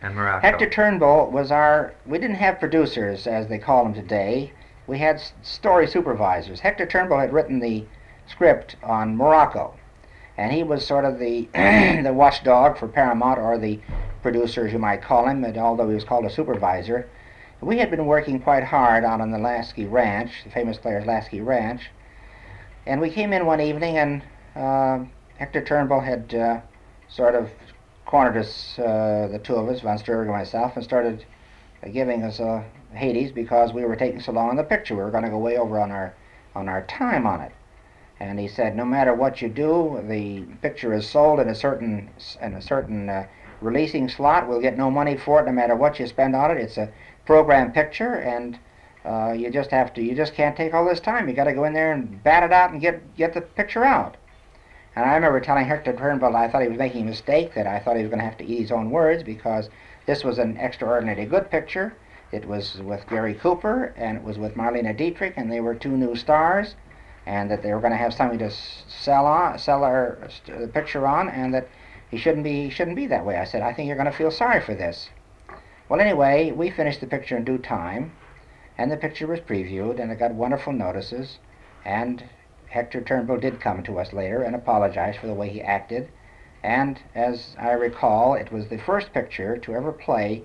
and 0.07 0.15
Morocco. 0.15 0.47
Hector 0.47 0.71
Turnbull 0.71 1.31
was 1.31 1.51
our, 1.51 1.95
we 2.07 2.19
didn't 2.19 2.37
have 2.37 2.59
producers, 2.59 3.27
as 3.27 3.49
they 3.49 3.59
call 3.59 3.85
them 3.85 3.95
today. 3.95 4.53
We 4.87 4.99
had 4.99 5.21
story 5.43 5.87
supervisors. 5.87 6.61
Hector 6.61 6.87
Turnbull 6.87 7.19
had 7.19 7.33
written 7.33 7.61
the 7.61 7.85
script 8.29 8.77
on 8.83 9.17
Morocco 9.17 9.75
and 10.39 10.53
he 10.53 10.63
was 10.63 10.87
sort 10.87 11.05
of 11.05 11.19
the 11.19 11.49
the 12.03 12.13
watchdog 12.13 12.77
for 12.77 12.89
Paramount 12.89 13.39
or 13.39 13.59
the 13.59 13.81
producer, 14.23 14.67
as 14.67 14.73
you 14.73 14.79
might 14.79 15.03
call 15.03 15.27
him, 15.27 15.45
and 15.45 15.57
although 15.57 15.89
he 15.89 15.95
was 15.95 16.05
called 16.05 16.25
a 16.25 16.31
supervisor. 16.31 17.09
We 17.61 17.79
had 17.79 17.91
been 17.91 18.07
working 18.07 18.41
quite 18.41 18.65
hard 18.65 19.03
out 19.03 19.21
on 19.21 19.31
the 19.31 19.39
Lasky 19.39 19.87
Ranch, 19.87 20.45
the 20.45 20.51
famous 20.51 20.77
player's 20.77 21.07
Lasky 21.07 21.41
Ranch, 21.41 21.91
and 22.85 23.01
we 23.01 23.11
came 23.11 23.33
in 23.33 23.47
one 23.47 23.61
evening 23.61 23.97
and 23.97 24.23
uh, 24.55 25.05
Hector 25.39 25.65
Turnbull 25.65 26.01
had 26.01 26.35
uh, 26.35 26.61
sort 27.09 27.35
of 27.35 27.51
cornered 28.07 28.37
us, 28.37 28.79
uh, 28.79 29.29
the 29.31 29.41
two 29.41 29.57
of 29.57 29.69
us, 29.69 29.81
von 29.81 29.99
Sternberg 29.99 30.29
and 30.29 30.37
myself, 30.37 30.77
and 30.77 30.85
started 30.85 31.25
giving 31.93 32.23
us 32.23 32.41
a 32.41 32.65
Hades 32.95 33.33
because 33.33 33.73
we 33.73 33.85
were 33.85 33.97
taking 33.97 34.21
so 34.21 34.33
long 34.33 34.49
on 34.49 34.57
the 34.57 34.65
picture. 34.65 34.95
We 34.95 35.03
were 35.03 35.11
going 35.11 35.25
to 35.25 35.31
go 35.31 35.39
way 35.39 35.59
over 35.59 35.79
on 35.81 35.91
our 35.91 36.15
on 36.55 36.69
our 36.69 36.83
time 36.87 37.27
on 37.27 37.43
it. 37.43 37.53
And 38.19 38.41
he 38.41 38.49
said, 38.49 38.75
no 38.75 38.87
matter 38.87 39.13
what 39.13 39.43
you 39.43 39.49
do, 39.51 40.03
the 40.09 40.41
picture 40.63 40.95
is 40.95 41.07
sold 41.07 41.39
in 41.39 41.49
a 41.49 41.55
certain 41.55 42.09
in 42.41 42.55
a 42.55 42.63
certain 42.63 43.11
uh, 43.11 43.27
releasing 43.61 44.09
slot. 44.09 44.49
We'll 44.49 44.63
get 44.63 44.79
no 44.79 44.91
money 44.91 45.17
for 45.17 45.41
it, 45.41 45.47
no 45.47 45.53
matter 45.53 45.77
what 45.77 45.99
you 45.99 46.07
spend 46.07 46.35
on 46.35 46.51
it. 46.51 46.59
It's 46.59 46.79
a 46.79 46.91
program 47.27 47.73
picture, 47.73 48.15
and 48.15 48.59
uh, 49.05 49.33
you 49.33 49.51
just 49.51 49.71
have 49.71 49.93
to. 49.95 50.03
You 50.03 50.15
just 50.15 50.35
can't 50.35 50.57
take 50.57 50.73
all 50.73 50.89
this 50.89 51.01
time. 51.01 51.29
You 51.29 51.35
got 51.35 51.45
to 51.45 51.53
go 51.53 51.65
in 51.65 51.75
there 51.75 51.93
and 51.93 52.23
bat 52.23 52.43
it 52.43 52.53
out 52.53 52.71
and 52.71 52.81
get 52.81 53.15
get 53.17 53.35
the 53.35 53.43
picture 53.43 53.85
out. 53.85 54.17
And 54.97 55.05
I 55.05 55.15
remember 55.15 55.41
telling 55.41 55.67
Hector 55.67 55.93
Turnbull 55.93 56.35
I 56.35 56.49
thought 56.49 56.63
he 56.63 56.69
was 56.69 56.79
making 56.79 57.03
a 57.03 57.11
mistake. 57.11 57.55
That 57.55 57.67
I 57.67 57.79
thought 57.79 57.97
he 57.97 58.03
was 58.03 58.09
going 58.09 58.21
to 58.21 58.25
have 58.25 58.39
to 58.39 58.47
eat 58.47 58.63
his 58.63 58.73
own 58.73 58.91
words 58.91 59.23
because 59.23 59.69
this 60.07 60.25
was 60.25 60.39
an 60.39 60.57
extraordinarily 60.57 61.27
good 61.27 61.51
picture. 61.51 61.95
It 62.33 62.47
was 62.49 62.81
with 62.81 63.07
Gary 63.07 63.35
Cooper 63.35 63.95
and 63.97 64.17
it 64.17 64.25
was 64.25 64.39
with 64.39 64.57
Marlene 64.57 64.97
Dietrich, 64.97 65.35
and 65.37 65.53
they 65.53 65.61
were 65.61 65.75
two 65.75 65.97
new 65.97 66.17
stars 66.17 66.75
and 67.27 67.51
that 67.51 67.63
they 67.63 67.75
were 67.75 67.81
going 67.81 67.93
to 67.93 67.99
have 67.99 68.15
something 68.15 68.39
to 68.39 68.51
sell 68.51 69.27
on, 69.27 69.59
sell 69.59 69.85
our 69.85 70.17
the 70.47 70.69
picture 70.69 71.07
on, 71.07 71.29
and 71.29 71.53
that 71.53 71.69
he 72.11 72.17
shouldn't 72.17 72.45
be 72.45 72.71
shouldn't 72.71 72.97
be 72.97 73.07
that 73.07 73.27
way. 73.27 73.37
I 73.37 73.45
said, 73.45 73.63
I 73.63 73.73
think 73.73 73.89
you're 73.89 73.97
going 73.97 74.11
to 74.11 74.17
feel 74.17 74.31
sorry 74.31 74.61
for 74.61 74.75
this. 74.75 75.11
Well, 75.89 76.01
anyway, 76.01 76.53
we 76.53 76.71
finished 76.71 77.01
the 77.01 77.07
picture 77.07 77.37
in 77.37 77.45
due 77.45 77.59
time, 77.59 78.13
and 78.79 78.91
the 78.91 78.97
picture 78.97 79.27
was 79.27 79.41
previewed, 79.41 80.01
and 80.01 80.11
it 80.11 80.19
got 80.19 80.33
wonderful 80.33 80.73
notices, 80.73 81.39
and 81.85 82.25
Hector 82.69 83.01
Turnbull 83.01 83.39
did 83.39 83.61
come 83.61 83.83
to 83.85 83.99
us 83.99 84.13
later 84.13 84.43
and 84.43 84.55
apologize 84.55 85.17
for 85.17 85.27
the 85.27 85.35
way 85.35 85.49
he 85.49 85.63
acted, 85.63 86.09
and 86.63 87.01
as 87.15 87.55
I 87.59 87.73
recall, 87.73 88.35
it 88.35 88.51
was 88.51 88.67
the 88.67 88.79
first 88.79 89.13
picture 89.13 89.57
to 89.59 89.75
ever 89.75 89.93
play 89.93 90.43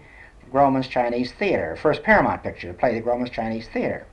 Grauman's 0.51 0.87
Chinese 0.87 1.31
Theater, 1.31 1.75
first 1.75 2.03
Paramount 2.03 2.43
picture 2.43 2.67
to 2.67 2.77
play 2.77 2.93
the 2.93 3.01
Grauman's 3.01 3.31
Chinese 3.31 3.67
Theater. 3.69 4.05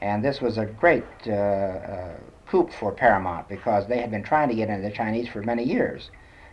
And 0.00 0.24
this 0.24 0.40
was 0.40 0.58
a 0.58 0.66
great 0.66 1.04
uh, 1.26 1.32
uh, 1.32 2.16
coup 2.46 2.68
for 2.68 2.92
Paramount 2.92 3.48
because 3.48 3.86
they 3.86 3.98
had 3.98 4.10
been 4.10 4.22
trying 4.22 4.48
to 4.48 4.54
get 4.54 4.68
into 4.68 4.82
the 4.82 4.94
Chinese 4.94 5.28
for 5.28 5.42
many 5.42 5.62
years. 5.62 6.10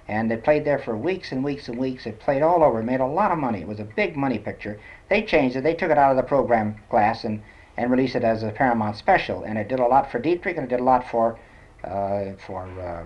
And 0.07 0.29
they 0.29 0.37
played 0.37 0.65
there 0.65 0.79
for 0.79 0.97
weeks 0.97 1.31
and 1.31 1.43
weeks 1.43 1.69
and 1.69 1.77
weeks. 1.77 2.05
It 2.05 2.19
played 2.19 2.41
all 2.41 2.63
over, 2.63 2.83
made 2.83 2.99
a 2.99 3.07
lot 3.07 3.31
of 3.31 3.37
money. 3.37 3.61
It 3.61 3.67
was 3.67 3.79
a 3.79 3.85
big 3.85 4.17
money 4.17 4.37
picture. 4.37 4.79
They 5.09 5.23
changed 5.23 5.55
it. 5.55 5.63
They 5.63 5.75
took 5.75 5.91
it 5.91 5.97
out 5.97 6.11
of 6.11 6.17
the 6.17 6.23
program 6.23 6.75
class 6.89 7.23
and, 7.23 7.41
and 7.77 7.91
release 7.91 8.15
it 8.15 8.23
as 8.23 8.43
a 8.43 8.51
Paramount 8.51 8.95
special. 8.95 9.43
And 9.43 9.57
it 9.57 9.67
did 9.67 9.79
a 9.79 9.85
lot 9.85 10.11
for 10.11 10.19
Dietrich 10.19 10.57
and 10.57 10.65
it 10.65 10.69
did 10.69 10.79
a 10.79 10.83
lot 10.83 11.09
for 11.09 11.39
uh, 11.83 12.33
for 12.47 12.63
uh, 12.79 13.03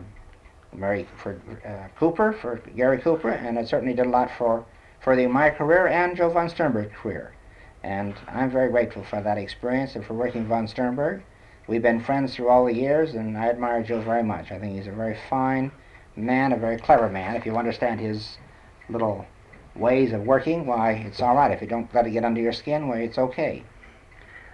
Mary 0.75 1.07
for 1.15 1.39
uh, 1.65 1.87
Cooper, 1.97 2.33
for 2.33 2.57
Gary 2.75 2.99
Cooper, 2.99 3.29
and 3.29 3.57
it 3.57 3.67
certainly 3.67 3.93
did 3.93 4.05
a 4.05 4.09
lot 4.09 4.29
for 4.37 4.65
for 4.99 5.15
the 5.15 5.25
my 5.27 5.49
career 5.49 5.87
and 5.87 6.15
Joe 6.15 6.29
von 6.29 6.49
Sternberg's 6.49 6.95
career. 6.95 7.33
And 7.83 8.15
I'm 8.27 8.51
very 8.51 8.69
grateful 8.69 9.03
for 9.03 9.21
that 9.21 9.37
experience 9.37 9.95
and 9.95 10.05
for 10.05 10.13
working 10.13 10.45
von 10.45 10.67
Sternberg. 10.67 11.23
We've 11.67 11.81
been 11.81 11.99
friends 11.99 12.35
through 12.35 12.49
all 12.49 12.65
the 12.65 12.73
years, 12.73 13.13
and 13.13 13.37
I 13.37 13.49
admire 13.49 13.83
Joe 13.83 14.01
very 14.01 14.23
much. 14.23 14.51
I 14.51 14.59
think 14.59 14.75
he's 14.75 14.87
a 14.87 14.91
very 14.91 15.17
fine 15.29 15.71
man, 16.15 16.51
a 16.51 16.57
very 16.57 16.77
clever 16.77 17.09
man. 17.09 17.35
If 17.35 17.45
you 17.45 17.57
understand 17.57 17.99
his 17.99 18.37
little 18.89 19.25
ways 19.75 20.11
of 20.13 20.21
working, 20.21 20.65
why, 20.65 20.91
it's 20.91 21.21
all 21.21 21.35
right. 21.35 21.51
If 21.51 21.61
you 21.61 21.67
don't 21.67 21.93
let 21.93 22.07
it 22.07 22.11
get 22.11 22.25
under 22.25 22.41
your 22.41 22.53
skin, 22.53 22.87
why, 22.87 22.99
it's 22.99 23.17
okay. 23.17 23.63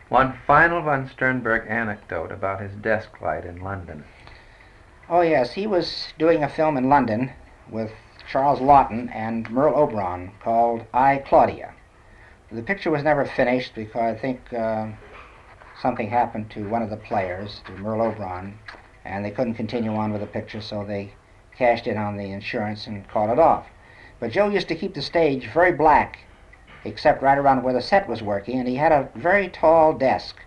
One 0.10 0.38
final 0.46 0.82
von 0.82 1.08
Sternberg 1.08 1.66
anecdote 1.68 2.32
about 2.32 2.62
his 2.62 2.74
desk 2.76 3.22
light 3.22 3.46
in 3.46 3.62
London. 3.62 4.04
Oh, 5.10 5.22
yes. 5.22 5.54
He 5.54 5.68
was 5.68 6.14
doing 6.18 6.44
a 6.44 6.50
film 6.50 6.78
in 6.78 6.90
London 6.90 7.32
with 7.70 7.92
Charles 8.28 8.60
Laughton 8.60 9.10
and 9.14 9.50
Merle 9.50 9.76
Oberon 9.76 10.32
called 10.42 10.86
I, 10.94 11.18
Claudius. 11.18 11.72
The 12.52 12.62
picture 12.62 12.92
was 12.92 13.04
never 13.04 13.26
finished 13.26 13.74
because 13.74 14.16
I 14.16 14.16
think 14.16 14.54
uh, 14.54 14.90
something 15.82 16.10
happened 16.10 16.52
to 16.52 16.70
one 16.70 16.84
of 16.84 16.90
the 16.90 16.98
players, 16.98 17.62
to 17.66 17.72
Merle 17.74 18.04
Oberon, 18.04 18.60
and 19.06 19.26
they 19.26 19.32
couldn't 19.32 19.56
continue 19.56 19.96
on 19.96 20.12
with 20.12 20.22
the 20.22 20.28
picture, 20.28 20.62
so 20.62 20.86
they 20.86 21.14
cashed 21.58 21.88
in 21.88 21.98
on 21.98 22.16
the 22.16 22.32
insurance 22.32 22.88
and 22.88 23.08
called 23.10 23.32
it 23.32 23.40
off. 23.40 23.66
But 24.20 24.32
Joe 24.32 24.50
used 24.50 24.68
to 24.68 24.76
keep 24.76 24.94
the 24.94 25.02
stage 25.02 25.48
very 25.48 25.72
black, 25.72 26.20
except 26.86 27.22
right 27.22 27.38
around 27.38 27.64
where 27.64 27.74
the 27.74 27.82
set 27.82 28.08
was 28.08 28.22
working, 28.22 28.60
and 28.60 28.68
he 28.68 28.76
had 28.76 28.92
a 28.92 29.10
very 29.16 29.48
tall 29.48 29.94
desk, 29.94 30.38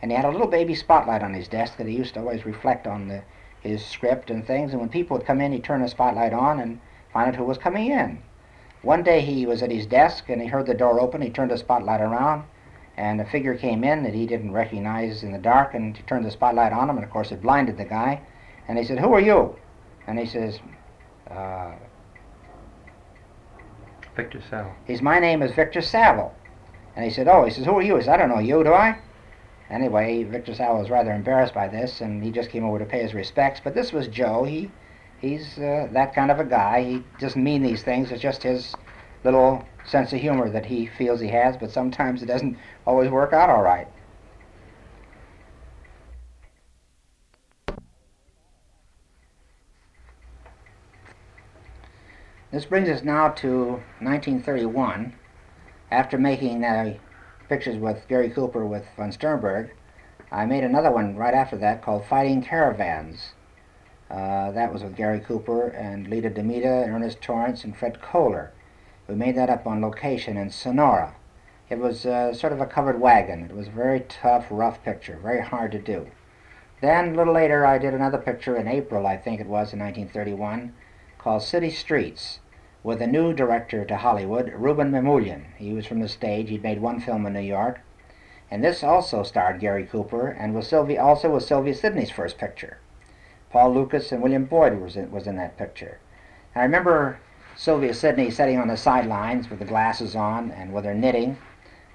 and 0.00 0.10
he 0.10 0.16
had 0.16 0.24
a 0.24 0.30
little 0.30 0.46
baby 0.46 0.74
spotlight 0.74 1.22
on 1.22 1.34
his 1.34 1.48
desk 1.48 1.76
that 1.76 1.86
he 1.86 1.96
used 1.96 2.14
to 2.14 2.20
always 2.20 2.46
reflect 2.46 2.86
on 2.86 3.08
the, 3.08 3.22
his 3.60 3.84
script 3.84 4.30
and 4.30 4.46
things, 4.46 4.72
and 4.72 4.80
when 4.80 4.88
people 4.88 5.16
would 5.16 5.26
come 5.26 5.40
in, 5.40 5.52
he'd 5.52 5.64
turn 5.64 5.82
the 5.82 5.88
spotlight 5.88 6.32
on 6.32 6.60
and 6.60 6.80
find 7.12 7.28
out 7.28 7.36
who 7.36 7.44
was 7.44 7.58
coming 7.58 7.90
in. 7.90 8.22
One 8.82 9.04
day 9.04 9.20
he 9.20 9.46
was 9.46 9.62
at 9.62 9.70
his 9.70 9.86
desk 9.86 10.28
and 10.28 10.42
he 10.42 10.48
heard 10.48 10.66
the 10.66 10.74
door 10.74 11.00
open. 11.00 11.22
He 11.22 11.30
turned 11.30 11.52
the 11.52 11.58
spotlight 11.58 12.00
around 12.00 12.44
and 12.96 13.20
a 13.20 13.24
figure 13.24 13.54
came 13.54 13.84
in 13.84 14.02
that 14.02 14.12
he 14.12 14.26
didn't 14.26 14.52
recognize 14.52 15.22
in 15.22 15.32
the 15.32 15.38
dark 15.38 15.74
and 15.74 15.96
he 15.96 16.02
turned 16.02 16.24
the 16.24 16.30
spotlight 16.30 16.72
on 16.72 16.90
him 16.90 16.96
and 16.96 17.04
of 17.04 17.10
course 17.10 17.30
it 17.30 17.42
blinded 17.42 17.78
the 17.78 17.84
guy. 17.84 18.20
And 18.66 18.76
he 18.76 18.84
said, 18.84 18.98
Who 18.98 19.12
are 19.12 19.20
you? 19.20 19.56
And 20.06 20.18
he 20.18 20.26
says, 20.26 20.58
uh, 21.30 21.72
Victor 24.16 24.40
Saville. 24.50 24.74
He's 24.86 25.02
my 25.02 25.18
name 25.18 25.42
is 25.42 25.52
Victor 25.52 25.80
Saville. 25.80 26.34
And 26.94 27.04
he 27.04 27.10
said, 27.10 27.28
Oh, 27.28 27.44
he 27.44 27.50
says, 27.50 27.64
Who 27.64 27.78
are 27.78 27.82
you? 27.82 27.96
He 27.96 28.08
I 28.08 28.16
don't 28.16 28.28
know 28.28 28.38
you, 28.38 28.62
do 28.62 28.72
I? 28.72 28.98
Anyway, 29.70 30.24
Victor 30.24 30.54
Saville 30.54 30.78
was 30.78 30.90
rather 30.90 31.12
embarrassed 31.12 31.54
by 31.54 31.68
this 31.68 32.00
and 32.00 32.22
he 32.22 32.30
just 32.30 32.50
came 32.50 32.64
over 32.64 32.78
to 32.78 32.84
pay 32.84 33.02
his 33.02 33.14
respects. 33.14 33.60
But 33.62 33.74
this 33.74 33.92
was 33.92 34.08
Joe. 34.08 34.44
He 34.44 34.70
he's 35.20 35.58
uh, 35.58 35.88
that 35.92 36.14
kind 36.14 36.30
of 36.30 36.40
a 36.40 36.44
guy. 36.44 36.82
He 36.82 37.04
doesn't 37.18 37.42
mean 37.42 37.62
these 37.62 37.82
things. 37.82 38.10
It's 38.10 38.20
just 38.20 38.42
his 38.42 38.74
little 39.24 39.64
sense 39.84 40.12
of 40.12 40.20
humor 40.20 40.50
that 40.50 40.66
he 40.66 40.86
feels 40.86 41.20
he 41.20 41.28
has, 41.28 41.56
but 41.56 41.70
sometimes 41.70 42.22
it 42.22 42.26
doesn't 42.26 42.58
always 42.86 43.10
work 43.10 43.32
out 43.32 43.48
all 43.48 43.62
right. 43.62 43.88
This 52.52 52.66
brings 52.66 52.90
us 52.90 53.02
now 53.02 53.30
to 53.30 53.80
1931. 54.00 55.14
After 55.90 56.18
making 56.18 56.62
uh, 56.62 56.98
pictures 57.48 57.78
with 57.78 58.06
Gary 58.08 58.28
Cooper 58.28 58.66
with 58.66 58.84
von 58.94 59.10
Sternberg, 59.10 59.70
I 60.30 60.44
made 60.44 60.62
another 60.62 60.90
one 60.90 61.16
right 61.16 61.32
after 61.32 61.56
that 61.56 61.80
called 61.80 62.04
Fighting 62.04 62.42
Caravans. 62.42 63.32
Uh, 64.10 64.50
that 64.50 64.70
was 64.70 64.82
with 64.82 64.96
Gary 64.96 65.18
Cooper 65.18 65.68
and 65.68 66.08
Lili 66.08 66.28
Damita, 66.28 66.86
Ernest 66.86 67.22
Torrence, 67.22 67.64
and 67.64 67.74
Fred 67.74 68.02
Kohler. 68.02 68.52
We 69.08 69.14
made 69.14 69.34
that 69.36 69.48
up 69.48 69.66
on 69.66 69.80
location 69.80 70.36
in 70.36 70.50
Sonora. 70.50 71.14
It 71.70 71.78
was 71.78 72.04
uh, 72.04 72.34
sort 72.34 72.52
of 72.52 72.60
a 72.60 72.66
covered 72.66 73.00
wagon. 73.00 73.46
It 73.46 73.56
was 73.56 73.68
a 73.68 73.70
very 73.70 74.00
tough, 74.00 74.48
rough 74.50 74.84
picture, 74.84 75.18
very 75.22 75.40
hard 75.40 75.72
to 75.72 75.78
do. 75.78 76.06
Then 76.82 77.14
a 77.14 77.16
little 77.16 77.32
later, 77.32 77.64
I 77.64 77.78
did 77.78 77.94
another 77.94 78.18
picture 78.18 78.56
in 78.56 78.68
April, 78.68 79.06
I 79.06 79.16
think 79.16 79.40
it 79.40 79.46
was, 79.46 79.72
in 79.72 79.78
1931, 79.78 80.74
called 81.16 81.42
City 81.42 81.70
Streets, 81.70 82.40
with 82.84 83.00
a 83.00 83.06
new 83.06 83.32
director 83.32 83.84
to 83.84 83.96
Hollywood, 83.96 84.52
Rouben 84.52 84.90
Mamoulian. 84.90 85.44
He 85.56 85.72
was 85.72 85.86
from 85.86 86.00
the 86.00 86.08
stage. 86.08 86.48
He'd 86.48 86.62
made 86.62 86.80
one 86.80 86.98
film 86.98 87.24
in 87.26 87.32
New 87.32 87.40
York. 87.40 87.80
And 88.50 88.62
this 88.62 88.82
also 88.82 89.22
starred 89.22 89.60
Gary 89.60 89.86
Cooper 89.86 90.28
and 90.28 90.54
was 90.54 90.66
Sylvia, 90.66 91.02
also 91.02 91.30
was 91.30 91.46
Sylvia 91.46 91.74
Sidney's 91.74 92.10
first 92.10 92.38
picture. 92.38 92.78
Paul 93.50 93.72
Lukas 93.72 94.10
and 94.12 94.22
William 94.22 94.46
Boyd 94.46 94.80
was 94.80 94.96
in, 94.96 95.10
was 95.10 95.26
in 95.26 95.36
that 95.36 95.56
picture. 95.56 95.98
I 96.54 96.62
remember 96.62 97.18
Sylvia 97.54 97.94
Sidney 97.94 98.30
sitting 98.30 98.58
on 98.58 98.68
the 98.68 98.76
sidelines 98.76 99.48
with 99.48 99.58
the 99.58 99.64
glasses 99.64 100.16
on 100.16 100.50
and 100.50 100.72
with 100.72 100.84
her 100.84 100.94
knitting, 100.94 101.36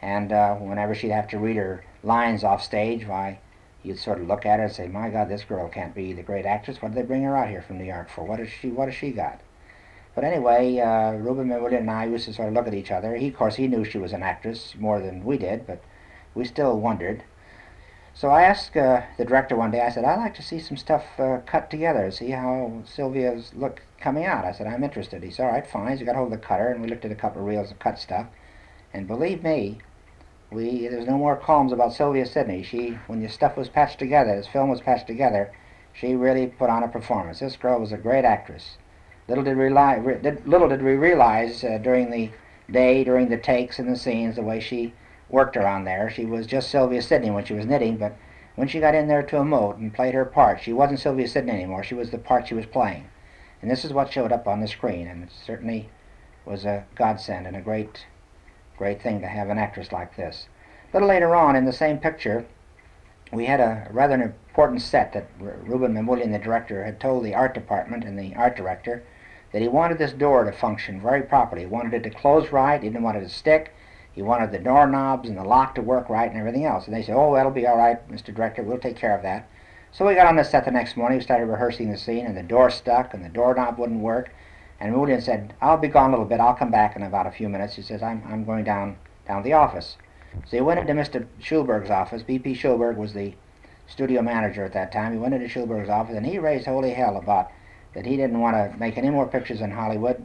and 0.02 0.32
uh, 0.32 0.56
whenever 0.56 0.96
she'd 0.96 1.10
have 1.10 1.28
to 1.30 1.40
read 1.40 1.58
her 1.58 1.84
lines 2.04 2.44
off 2.44 2.64
stage, 2.64 3.06
why, 3.06 3.40
you'd 3.84 4.00
sort 4.00 4.22
of 4.22 4.28
look 4.28 4.46
at 4.46 4.60
her 4.60 4.66
and 4.66 4.74
say, 4.74 4.88
"My 4.88 5.10
God, 5.10 5.30
this 5.30 5.44
girl 5.44 5.68
can't 5.68 5.96
be 5.96 6.14
the 6.14 6.24
great 6.24 6.46
actress. 6.46 6.82
What 6.82 6.94
did 6.94 7.04
they 7.04 7.08
bring 7.08 7.24
her 7.24 7.36
out 7.36 7.50
here 7.50 7.62
from 7.62 7.78
New 7.78 7.86
York 7.86 8.10
for? 8.10 8.24
What 8.24 8.40
has 8.40 8.50
she? 8.50 8.70
What 8.70 8.88
has 8.88 8.96
she 8.96 9.12
got?" 9.12 9.42
But 10.18 10.24
anyway, 10.24 10.80
uh, 10.80 11.14
Mamoulian 11.14 11.82
and 11.82 11.92
I 11.92 12.06
used 12.06 12.26
to 12.26 12.34
sort 12.34 12.48
of 12.48 12.56
look 12.56 12.66
at 12.66 12.74
each 12.74 12.90
other. 12.90 13.16
He, 13.16 13.28
of 13.28 13.36
course, 13.36 13.56
he 13.56 13.68
knew 13.68 13.86
she 13.86 14.00
was 14.00 14.14
an 14.14 14.24
actress 14.24 14.74
more 14.80 15.00
than 15.00 15.24
we 15.24 15.38
did, 15.38 15.68
but 15.68 15.84
we 16.34 16.44
still 16.44 16.80
wondered. 16.80 17.22
So 18.16 18.30
I 18.30 18.42
asked 18.42 18.76
uh, 18.76 19.04
the 19.20 19.26
director 19.26 19.56
one 19.56 19.70
day, 19.70 19.82
I 19.82 19.92
said, 19.92 20.06
I'd 20.06 20.18
like 20.18 20.34
to 20.34 20.42
see 20.42 20.58
some 20.58 20.76
stuff 20.76 21.06
uh, 21.20 21.42
cut 21.46 21.70
together, 21.70 22.10
see 22.10 22.32
how 22.32 22.82
Sylvia's 22.84 23.54
look 23.54 23.84
coming 24.02 24.26
out. 24.26 24.44
I 24.44 24.54
said, 24.54 24.66
I'm 24.66 24.84
interested. 24.84 25.22
He 25.22 25.30
said, 25.30 25.46
all 25.46 25.52
right, 25.52 25.68
fine. 25.68 25.96
So 25.96 26.00
he 26.00 26.06
got 26.06 26.16
hold 26.16 26.34
of 26.34 26.42
the 26.42 26.44
cutter, 26.44 26.70
and 26.70 26.82
we 26.82 26.88
looked 26.88 27.06
at 27.06 27.12
a 27.12 27.16
couple 27.16 27.42
of 27.42 27.48
reels 27.48 27.70
of 27.70 27.78
cut 27.78 28.00
stuff. 28.00 28.26
And 28.96 29.08
believe 29.08 29.44
me, 29.44 29.82
we 30.50 30.88
there's 30.88 31.06
no 31.06 31.20
more 31.20 31.36
columns 31.36 31.72
about 31.72 31.94
Sylvia 31.94 32.26
Sidney. 32.26 32.64
She, 32.64 32.98
when 33.06 33.22
the 33.22 33.30
stuff 33.30 33.56
was 33.56 33.70
patched 33.70 34.00
together, 34.00 34.36
this 34.36 34.48
film 34.48 34.70
was 34.70 34.82
patched 34.82 35.06
together, 35.06 35.54
she 35.94 36.16
really 36.16 36.48
put 36.48 36.72
on 36.72 36.82
a 36.82 36.88
performance. 36.88 37.38
This 37.38 37.56
girl 37.56 37.80
was 37.80 37.92
a 37.92 37.98
great 37.98 38.26
actress. 38.26 38.80
Little 39.30 39.44
did, 39.44 40.48
little 40.48 40.70
did 40.70 40.82
we 40.82 40.96
realize 40.96 41.62
uh, 41.62 41.80
during 41.80 42.10
the 42.10 42.32
day, 42.72 43.04
during 43.04 43.28
the 43.28 43.38
takes 43.38 43.78
and 43.78 43.90
the 43.90 43.98
scenes, 43.98 44.38
the 44.38 44.42
way 44.42 44.62
she 44.62 44.94
worked 45.30 45.58
around 45.58 45.84
there. 45.84 46.10
She 46.10 46.24
was 46.24 46.48
just 46.48 46.70
Sylvia 46.70 47.02
Sidney 47.02 47.30
when 47.30 47.44
she 47.44 47.54
was 47.54 47.66
knitting, 47.66 47.98
but 47.98 48.16
when 48.56 48.70
she 48.70 48.80
got 48.80 48.96
in 48.96 49.10
there 49.10 49.24
to 49.24 49.36
emote 49.36 49.76
and 49.76 49.94
played 49.94 50.14
her 50.14 50.24
part, 50.24 50.62
she 50.62 50.72
wasn't 50.72 51.02
Sylvia 51.02 51.28
Sidney 51.28 51.52
anymore. 51.52 51.84
She 51.84 51.94
was 51.94 52.10
the 52.10 52.18
part 52.18 52.48
she 52.48 52.54
was 52.54 52.66
playing. 52.66 53.10
And 53.62 53.70
this 53.70 53.84
is 53.84 53.92
what 53.92 54.14
showed 54.14 54.32
up 54.32 54.48
on 54.48 54.62
the 54.62 54.68
screen, 54.68 55.08
and 55.08 55.24
it 55.24 55.32
certainly 55.46 55.90
was 56.46 56.64
a 56.64 56.86
godsend 56.96 57.48
and 57.48 57.58
a 57.58 57.62
great, 57.62 58.06
great 58.78 59.02
thing 59.02 59.20
to 59.20 59.28
have 59.28 59.50
an 59.50 59.58
actress 59.58 59.92
like 59.92 60.16
this. 60.16 60.48
A 60.94 60.96
little 60.96 61.10
later 61.10 61.36
on 61.36 61.58
in 61.58 61.66
the 61.66 61.74
same 61.74 61.98
picture, 61.98 62.46
we 63.34 63.46
had 63.46 63.60
a 63.60 63.90
rather 63.92 64.14
important 64.14 64.82
set 64.82 65.12
that 65.12 65.38
Rouben 65.38 65.92
Mamoulian, 65.92 66.32
the 66.32 66.40
director, 66.40 66.86
had 66.86 67.02
told 67.02 67.26
the 67.26 67.36
art 67.36 67.54
department 67.54 68.06
and 68.06 68.18
the 68.18 68.34
art 68.36 68.56
director 68.56 69.04
that 69.52 69.62
he 69.62 69.68
wanted 69.68 69.98
this 69.98 70.14
door 70.14 70.44
to 70.44 70.52
function 70.52 71.02
very 71.02 71.22
properly. 71.22 71.62
He 71.62 71.68
wanted 71.68 71.94
it 71.94 72.04
to 72.04 72.10
close 72.10 72.52
right, 72.52 72.82
he 72.82 72.90
didn't 72.90 73.04
want 73.04 73.18
it 73.18 73.22
to 73.22 73.30
stick, 73.30 73.74
he 74.12 74.22
wanted 74.22 74.52
the 74.52 74.60
doorknobs 74.60 75.30
and 75.30 75.38
the 75.38 75.44
lock 75.44 75.76
to 75.76 75.82
work 75.82 76.10
right 76.10 76.30
and 76.30 76.40
everything 76.40 76.66
else. 76.66 76.86
And 76.86 76.96
they 76.96 77.04
said, 77.04 77.16
oh, 77.16 77.34
that'll 77.36 77.52
be 77.52 77.68
all 77.68 77.78
right, 77.78 78.08
Mr. 78.12 78.34
Director, 78.34 78.64
we'll 78.64 78.78
take 78.80 78.98
care 78.98 79.16
of 79.16 79.22
that. 79.24 79.48
So 79.92 80.06
we 80.06 80.16
got 80.16 80.28
on 80.28 80.36
the 80.36 80.44
set 80.44 80.66
the 80.66 80.72
next 80.72 80.98
morning, 80.98 81.18
we 81.18 81.24
started 81.24 81.46
rehearsing 81.46 81.92
the 81.92 81.98
scene, 81.98 82.26
and 82.26 82.36
the 82.36 82.44
door 82.44 82.70
stuck, 82.70 83.14
and 83.14 83.24
the 83.24 83.30
doorknob 83.30 83.78
wouldn't 83.78 84.02
work. 84.02 84.30
And 84.80 84.94
Mamoulian 84.94 85.24
said, 85.24 85.54
I'll 85.62 85.78
be 85.78 85.88
gone 85.88 86.10
a 86.10 86.14
little 86.14 86.26
bit, 86.26 86.40
I'll 86.40 86.54
come 86.54 86.72
back 86.72 86.96
in 86.96 87.04
about 87.04 87.26
a 87.26 87.32
few 87.32 87.50
minutes. 87.50 87.76
He 87.76 87.82
says, 87.82 88.04
I'm, 88.04 88.22
I'm 88.28 88.44
going 88.44 88.64
down, 88.64 88.98
down 89.28 89.44
the 89.44 89.54
office. 89.54 89.98
So 90.46 90.58
he 90.58 90.62
went 90.62 90.80
into 90.80 90.94
Mr. 90.94 91.26
Schulberg's 91.42 91.90
office. 91.90 92.22
B.P. 92.22 92.54
Schulberg 92.54 92.98
was 92.98 93.14
the 93.14 93.34
studio 93.88 94.22
manager 94.22 94.64
at 94.64 94.74
that 94.74 94.92
time. 94.92 95.14
He 95.14 95.18
went 95.18 95.34
into 95.34 95.48
Schulberg's 95.48 95.90
office, 95.90 96.16
and 96.16 96.26
he 96.26 96.38
raised 96.38 96.66
holy 96.66 96.92
hell 96.92 97.18
about 97.18 97.52
that 97.98 98.06
he 98.06 98.16
didn't 98.16 98.40
want 98.40 98.56
to 98.56 98.78
make 98.78 98.96
any 98.96 99.10
more 99.10 99.26
pictures 99.26 99.60
in 99.60 99.72
Hollywood, 99.72 100.24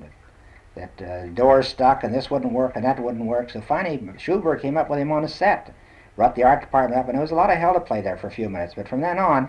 that 0.75 1.01
uh, 1.01 1.27
doors 1.29 1.67
stuck 1.67 2.05
and 2.05 2.15
this 2.15 2.31
wouldn't 2.31 2.53
work 2.53 2.77
and 2.77 2.85
that 2.85 3.03
wouldn't 3.03 3.25
work. 3.25 3.49
So 3.49 3.63
finally, 3.63 3.97
Schulberg 4.19 4.61
came 4.61 4.77
up 4.77 4.91
with 4.91 4.99
him 4.99 5.11
on 5.11 5.25
a 5.25 5.29
set, 5.29 5.75
brought 6.15 6.35
the 6.35 6.45
art 6.45 6.61
department 6.61 7.01
up, 7.01 7.07
and 7.07 7.15
there 7.15 7.23
was 7.23 7.31
a 7.31 7.35
lot 7.35 7.49
of 7.49 7.57
hell 7.57 7.73
to 7.73 7.81
play 7.81 8.03
there 8.03 8.19
for 8.19 8.27
a 8.27 8.31
few 8.31 8.51
minutes. 8.51 8.75
But 8.75 8.89
from 8.89 9.01
then 9.01 9.19
on, 9.19 9.49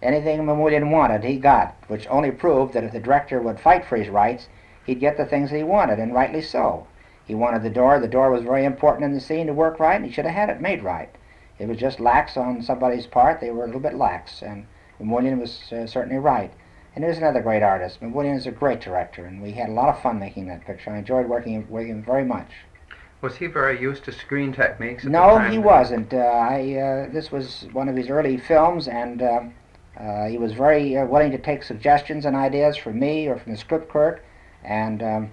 anything 0.00 0.38
Mamoulian 0.42 0.92
wanted, 0.92 1.24
he 1.24 1.38
got, 1.38 1.74
which 1.88 2.06
only 2.06 2.30
proved 2.30 2.72
that 2.74 2.84
if 2.84 2.92
the 2.92 3.00
director 3.00 3.40
would 3.40 3.58
fight 3.58 3.84
for 3.84 3.96
his 3.96 4.10
rights, 4.10 4.48
he'd 4.84 5.00
get 5.00 5.16
the 5.16 5.26
things 5.26 5.50
that 5.50 5.56
he 5.56 5.64
wanted, 5.64 5.98
and 5.98 6.14
rightly 6.14 6.42
so. 6.42 6.86
He 7.24 7.34
wanted 7.34 7.64
the 7.64 7.70
door. 7.70 7.98
The 7.98 8.06
door 8.06 8.30
was 8.30 8.44
very 8.44 8.64
important 8.64 9.06
in 9.06 9.12
the 9.12 9.20
scene 9.20 9.48
to 9.48 9.52
work 9.52 9.80
right, 9.80 9.96
and 9.96 10.04
he 10.04 10.12
should 10.12 10.24
have 10.24 10.34
had 10.34 10.50
it 10.50 10.60
made 10.60 10.84
right. 10.84 11.10
It 11.58 11.66
was 11.66 11.78
just 11.78 11.98
lax 11.98 12.36
on 12.36 12.62
somebody's 12.62 13.08
part. 13.08 13.40
They 13.40 13.50
were 13.50 13.64
a 13.64 13.66
little 13.66 13.80
bit 13.80 13.94
lax, 13.94 14.40
and 14.40 14.68
Mamoulian 15.00 15.40
was 15.40 15.72
uh, 15.72 15.88
certainly 15.88 16.18
right. 16.18 16.52
And 16.96 17.04
here's 17.04 17.18
another 17.18 17.42
great 17.42 17.62
artist. 17.62 18.00
Mamoulian 18.00 18.38
is 18.38 18.46
a 18.46 18.50
great 18.50 18.80
director, 18.80 19.26
and 19.26 19.42
we 19.42 19.52
had 19.52 19.68
a 19.68 19.72
lot 19.72 19.90
of 19.90 20.00
fun 20.00 20.18
making 20.18 20.46
that 20.46 20.64
picture. 20.64 20.90
I 20.90 20.96
enjoyed 20.96 21.28
working 21.28 21.66
with 21.68 21.86
him 21.86 22.02
very 22.02 22.24
much. 22.24 22.50
Was 23.20 23.36
he 23.36 23.48
very 23.48 23.78
used 23.78 24.04
to 24.04 24.12
screen 24.12 24.50
techniques? 24.50 25.04
no, 25.04 25.38
he 25.40 25.58
wasn't. 25.58 26.14
Uh, 26.14 26.16
I, 26.16 26.74
uh, 26.76 27.12
this 27.12 27.30
was 27.30 27.66
one 27.74 27.90
of 27.90 27.96
his 27.96 28.08
early 28.08 28.38
films, 28.38 28.88
and 28.88 29.20
uh, 29.20 29.40
uh 30.00 30.26
he 30.26 30.38
was 30.38 30.54
very 30.54 30.96
uh, 30.96 31.04
willing 31.04 31.32
to 31.32 31.38
take 31.38 31.62
suggestions 31.64 32.24
and 32.24 32.34
ideas 32.34 32.78
from 32.78 32.98
me 32.98 33.26
or 33.26 33.36
from 33.36 33.52
the 33.52 33.58
script 33.58 33.90
clerk, 33.90 34.24
and 34.64 35.02
um, 35.02 35.30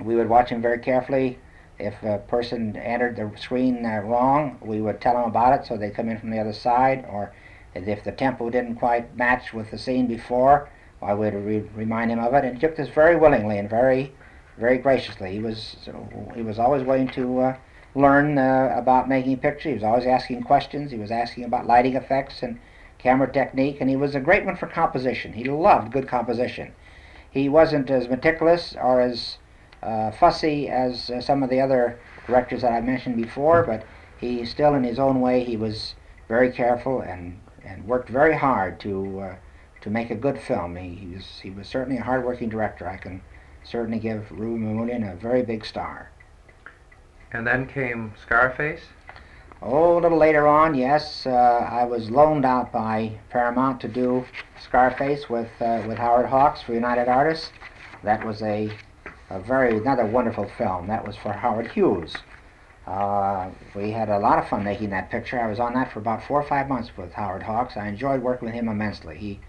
we 0.00 0.16
would 0.16 0.28
watch 0.28 0.48
him 0.48 0.60
very 0.60 0.80
carefully. 0.80 1.38
If 1.78 2.02
a 2.02 2.18
person 2.18 2.76
entered 2.76 3.14
the 3.14 3.30
screen 3.38 3.86
uh, 3.86 4.00
wrong, 4.00 4.58
we 4.60 4.80
would 4.80 5.00
tell 5.00 5.14
them 5.14 5.30
about 5.30 5.60
it 5.60 5.66
so 5.68 5.76
they'd 5.76 5.94
come 5.94 6.08
in 6.08 6.18
from 6.18 6.30
the 6.30 6.40
other 6.40 6.52
side, 6.52 7.06
or 7.08 7.32
if 7.76 8.02
the 8.02 8.10
tempo 8.10 8.50
didn't 8.50 8.74
quite 8.74 9.16
match 9.16 9.54
with 9.54 9.70
the 9.70 9.78
scene 9.78 10.08
before, 10.08 10.68
I 11.02 11.14
would 11.14 11.34
re- 11.34 11.68
remind 11.74 12.10
him 12.10 12.18
of 12.18 12.34
it, 12.34 12.44
and 12.44 12.54
he 12.54 12.60
took 12.60 12.76
this 12.76 12.88
very 12.88 13.16
willingly 13.16 13.58
and 13.58 13.68
very, 13.70 14.12
very 14.58 14.78
graciously. 14.78 15.32
He 15.32 15.40
was 15.40 15.76
he 16.34 16.42
was 16.42 16.58
always 16.58 16.82
willing 16.84 17.08
to 17.08 17.40
uh, 17.40 17.56
learn 17.94 18.38
uh, 18.38 18.74
about 18.76 19.08
making 19.08 19.38
pictures. 19.38 19.70
He 19.70 19.74
was 19.74 19.82
always 19.82 20.06
asking 20.06 20.42
questions. 20.42 20.90
He 20.90 20.98
was 20.98 21.10
asking 21.10 21.44
about 21.44 21.66
lighting 21.66 21.96
effects 21.96 22.42
and 22.42 22.58
camera 22.98 23.32
technique, 23.32 23.78
and 23.80 23.88
he 23.88 23.96
was 23.96 24.14
a 24.14 24.20
great 24.20 24.44
one 24.44 24.56
for 24.56 24.66
composition. 24.66 25.32
He 25.32 25.44
loved 25.44 25.92
good 25.92 26.06
composition. 26.06 26.72
He 27.30 27.48
wasn't 27.48 27.90
as 27.90 28.08
meticulous 28.08 28.74
or 28.80 29.00
as 29.00 29.38
uh, 29.82 30.10
fussy 30.10 30.68
as 30.68 31.10
uh, 31.10 31.20
some 31.20 31.42
of 31.42 31.48
the 31.48 31.60
other 31.60 31.98
directors 32.26 32.62
that 32.62 32.72
I 32.72 32.80
mentioned 32.80 33.16
before, 33.16 33.62
but 33.62 33.84
he 34.18 34.44
still, 34.44 34.74
in 34.74 34.84
his 34.84 34.98
own 34.98 35.20
way, 35.20 35.44
he 35.44 35.56
was 35.56 35.94
very 36.28 36.50
careful 36.52 37.00
and 37.00 37.40
and 37.64 37.86
worked 37.86 38.08
very 38.08 38.36
hard 38.36 38.80
to 38.80 39.20
uh, 39.20 39.34
to 39.80 39.90
make 39.90 40.10
a 40.10 40.14
good 40.14 40.38
film. 40.38 40.76
He, 40.76 40.94
he, 40.94 41.06
was, 41.14 41.40
he 41.42 41.50
was 41.50 41.68
certainly 41.68 41.98
a 41.98 42.02
hard-working 42.02 42.48
director. 42.48 42.88
I 42.88 42.96
can 42.96 43.22
certainly 43.64 43.98
give 43.98 44.28
Rouben 44.30 44.60
Mamoulian 44.60 45.10
a 45.10 45.16
very 45.16 45.42
big 45.42 45.64
star. 45.64 46.10
And 47.32 47.46
then 47.46 47.66
came 47.66 48.12
Scarface? 48.20 48.82
Oh, 49.62 49.98
a 49.98 50.00
little 50.00 50.18
later 50.18 50.48
on, 50.48 50.74
yes. 50.74 51.26
Uh, 51.26 51.30
I 51.70 51.84
was 51.84 52.10
loaned 52.10 52.46
out 52.46 52.72
by 52.72 53.12
Paramount 53.28 53.80
to 53.82 53.88
do 53.88 54.24
Scarface 54.60 55.28
with, 55.28 55.50
uh, 55.60 55.82
with 55.86 55.98
Howard 55.98 56.26
Hawks 56.26 56.62
for 56.62 56.72
United 56.72 57.08
Artists. 57.08 57.50
That 58.02 58.24
was 58.24 58.40
a, 58.42 58.70
a 59.28 59.38
very, 59.40 59.76
another 59.76 60.06
wonderful 60.06 60.50
film. 60.56 60.86
That 60.86 61.06
was 61.06 61.14
for 61.16 61.32
Howard 61.32 61.70
Hughes. 61.70 62.16
Uh, 62.86 63.50
we 63.76 63.90
had 63.90 64.08
a 64.08 64.18
lot 64.18 64.38
of 64.38 64.48
fun 64.48 64.64
making 64.64 64.90
that 64.90 65.10
picture. 65.10 65.38
I 65.38 65.46
was 65.46 65.60
on 65.60 65.74
that 65.74 65.92
for 65.92 65.98
about 65.98 66.24
four 66.24 66.40
or 66.40 66.48
five 66.48 66.66
months 66.68 66.96
with 66.96 67.12
Howard 67.12 67.42
Hawks. 67.42 67.76
I 67.76 67.86
enjoyed 67.86 68.22
working 68.22 68.46
with 68.46 68.54
him 68.54 68.68
immensely. 68.68 69.18
He 69.18 69.40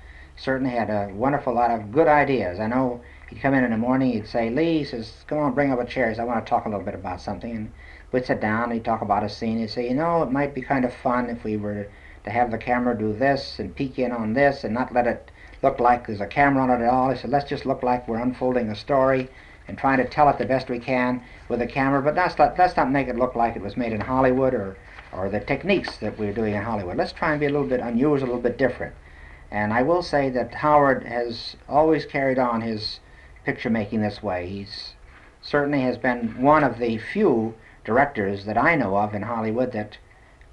certainly 0.41 0.71
had 0.71 0.89
a 0.89 1.13
wonderful 1.13 1.53
lot 1.53 1.69
of 1.69 1.91
good 1.91 2.07
ideas. 2.07 2.59
I 2.59 2.65
know 2.67 3.01
he'd 3.29 3.41
come 3.41 3.53
in 3.53 3.63
in 3.63 3.69
the 3.71 3.77
morning, 3.77 4.11
he'd 4.13 4.27
say, 4.27 4.49
Lee, 4.49 4.79
he 4.79 4.83
says, 4.83 5.23
come 5.27 5.37
on, 5.37 5.53
bring 5.53 5.71
up 5.71 5.79
a 5.79 5.85
chair. 5.85 6.09
He 6.09 6.15
says, 6.15 6.19
I 6.19 6.23
want 6.23 6.43
to 6.43 6.49
talk 6.49 6.65
a 6.65 6.69
little 6.69 6.83
bit 6.83 6.95
about 6.95 7.21
something. 7.21 7.51
And 7.51 7.71
we'd 8.11 8.25
sit 8.25 8.41
down, 8.41 8.71
he'd 8.71 8.83
talk 8.83 9.01
about 9.01 9.23
a 9.23 9.29
scene. 9.29 9.59
He'd 9.59 9.69
say, 9.69 9.87
you 9.87 9.93
know, 9.93 10.23
it 10.23 10.31
might 10.31 10.55
be 10.55 10.61
kind 10.61 10.83
of 10.83 10.93
fun 10.93 11.29
if 11.29 11.43
we 11.43 11.57
were 11.57 11.87
to 12.23 12.29
have 12.31 12.49
the 12.49 12.57
camera 12.57 12.97
do 12.97 13.13
this 13.13 13.59
and 13.59 13.75
peek 13.75 13.99
in 13.99 14.11
on 14.11 14.33
this 14.33 14.63
and 14.63 14.73
not 14.73 14.93
let 14.93 15.05
it 15.05 15.29
look 15.61 15.79
like 15.79 16.07
there's 16.07 16.21
a 16.21 16.27
camera 16.27 16.63
on 16.63 16.71
it 16.71 16.83
at 16.83 16.89
all. 16.89 17.11
He 17.11 17.17
said, 17.17 17.29
let's 17.29 17.49
just 17.49 17.67
look 17.67 17.83
like 17.83 18.07
we're 18.07 18.17
unfolding 18.17 18.69
a 18.69 18.75
story 18.75 19.29
and 19.67 19.77
trying 19.77 19.97
to 19.97 20.05
tell 20.05 20.27
it 20.29 20.39
the 20.39 20.45
best 20.45 20.69
we 20.69 20.79
can 20.79 21.21
with 21.49 21.61
a 21.61 21.67
camera, 21.67 22.01
but 22.01 22.15
let's 22.15 22.37
let's 22.39 22.75
not 22.75 22.91
make 22.91 23.07
it 23.07 23.15
look 23.15 23.35
like 23.35 23.55
it 23.55 23.61
was 23.61 23.77
made 23.77 23.93
in 23.93 24.01
Hollywood 24.01 24.55
or, 24.55 24.75
or 25.13 25.29
the 25.29 25.39
techniques 25.39 25.97
that 25.97 26.17
we're 26.17 26.33
doing 26.33 26.55
in 26.55 26.63
Hollywood. 26.63 26.97
Let's 26.97 27.13
try 27.13 27.31
and 27.31 27.39
be 27.39 27.45
a 27.45 27.49
little 27.49 27.67
bit 27.67 27.79
unusual, 27.79 28.27
a 28.27 28.31
little 28.31 28.41
bit 28.41 28.57
different. 28.57 28.95
And 29.51 29.73
I 29.73 29.81
will 29.81 30.01
say 30.01 30.29
that 30.29 30.53
Howard 30.55 31.03
has 31.03 31.57
always 31.67 32.05
carried 32.05 32.39
on 32.39 32.61
his 32.61 33.01
picture 33.43 33.69
making 33.69 34.01
this 34.01 34.23
way. 34.23 34.47
He's 34.47 34.93
certainly 35.41 35.81
has 35.81 35.97
been 35.97 36.41
one 36.41 36.63
of 36.63 36.79
the 36.79 36.97
few 36.97 37.53
directors 37.83 38.45
that 38.45 38.57
I 38.57 38.75
know 38.75 38.95
of 38.95 39.13
in 39.13 39.23
Hollywood 39.23 39.73
that 39.73 39.97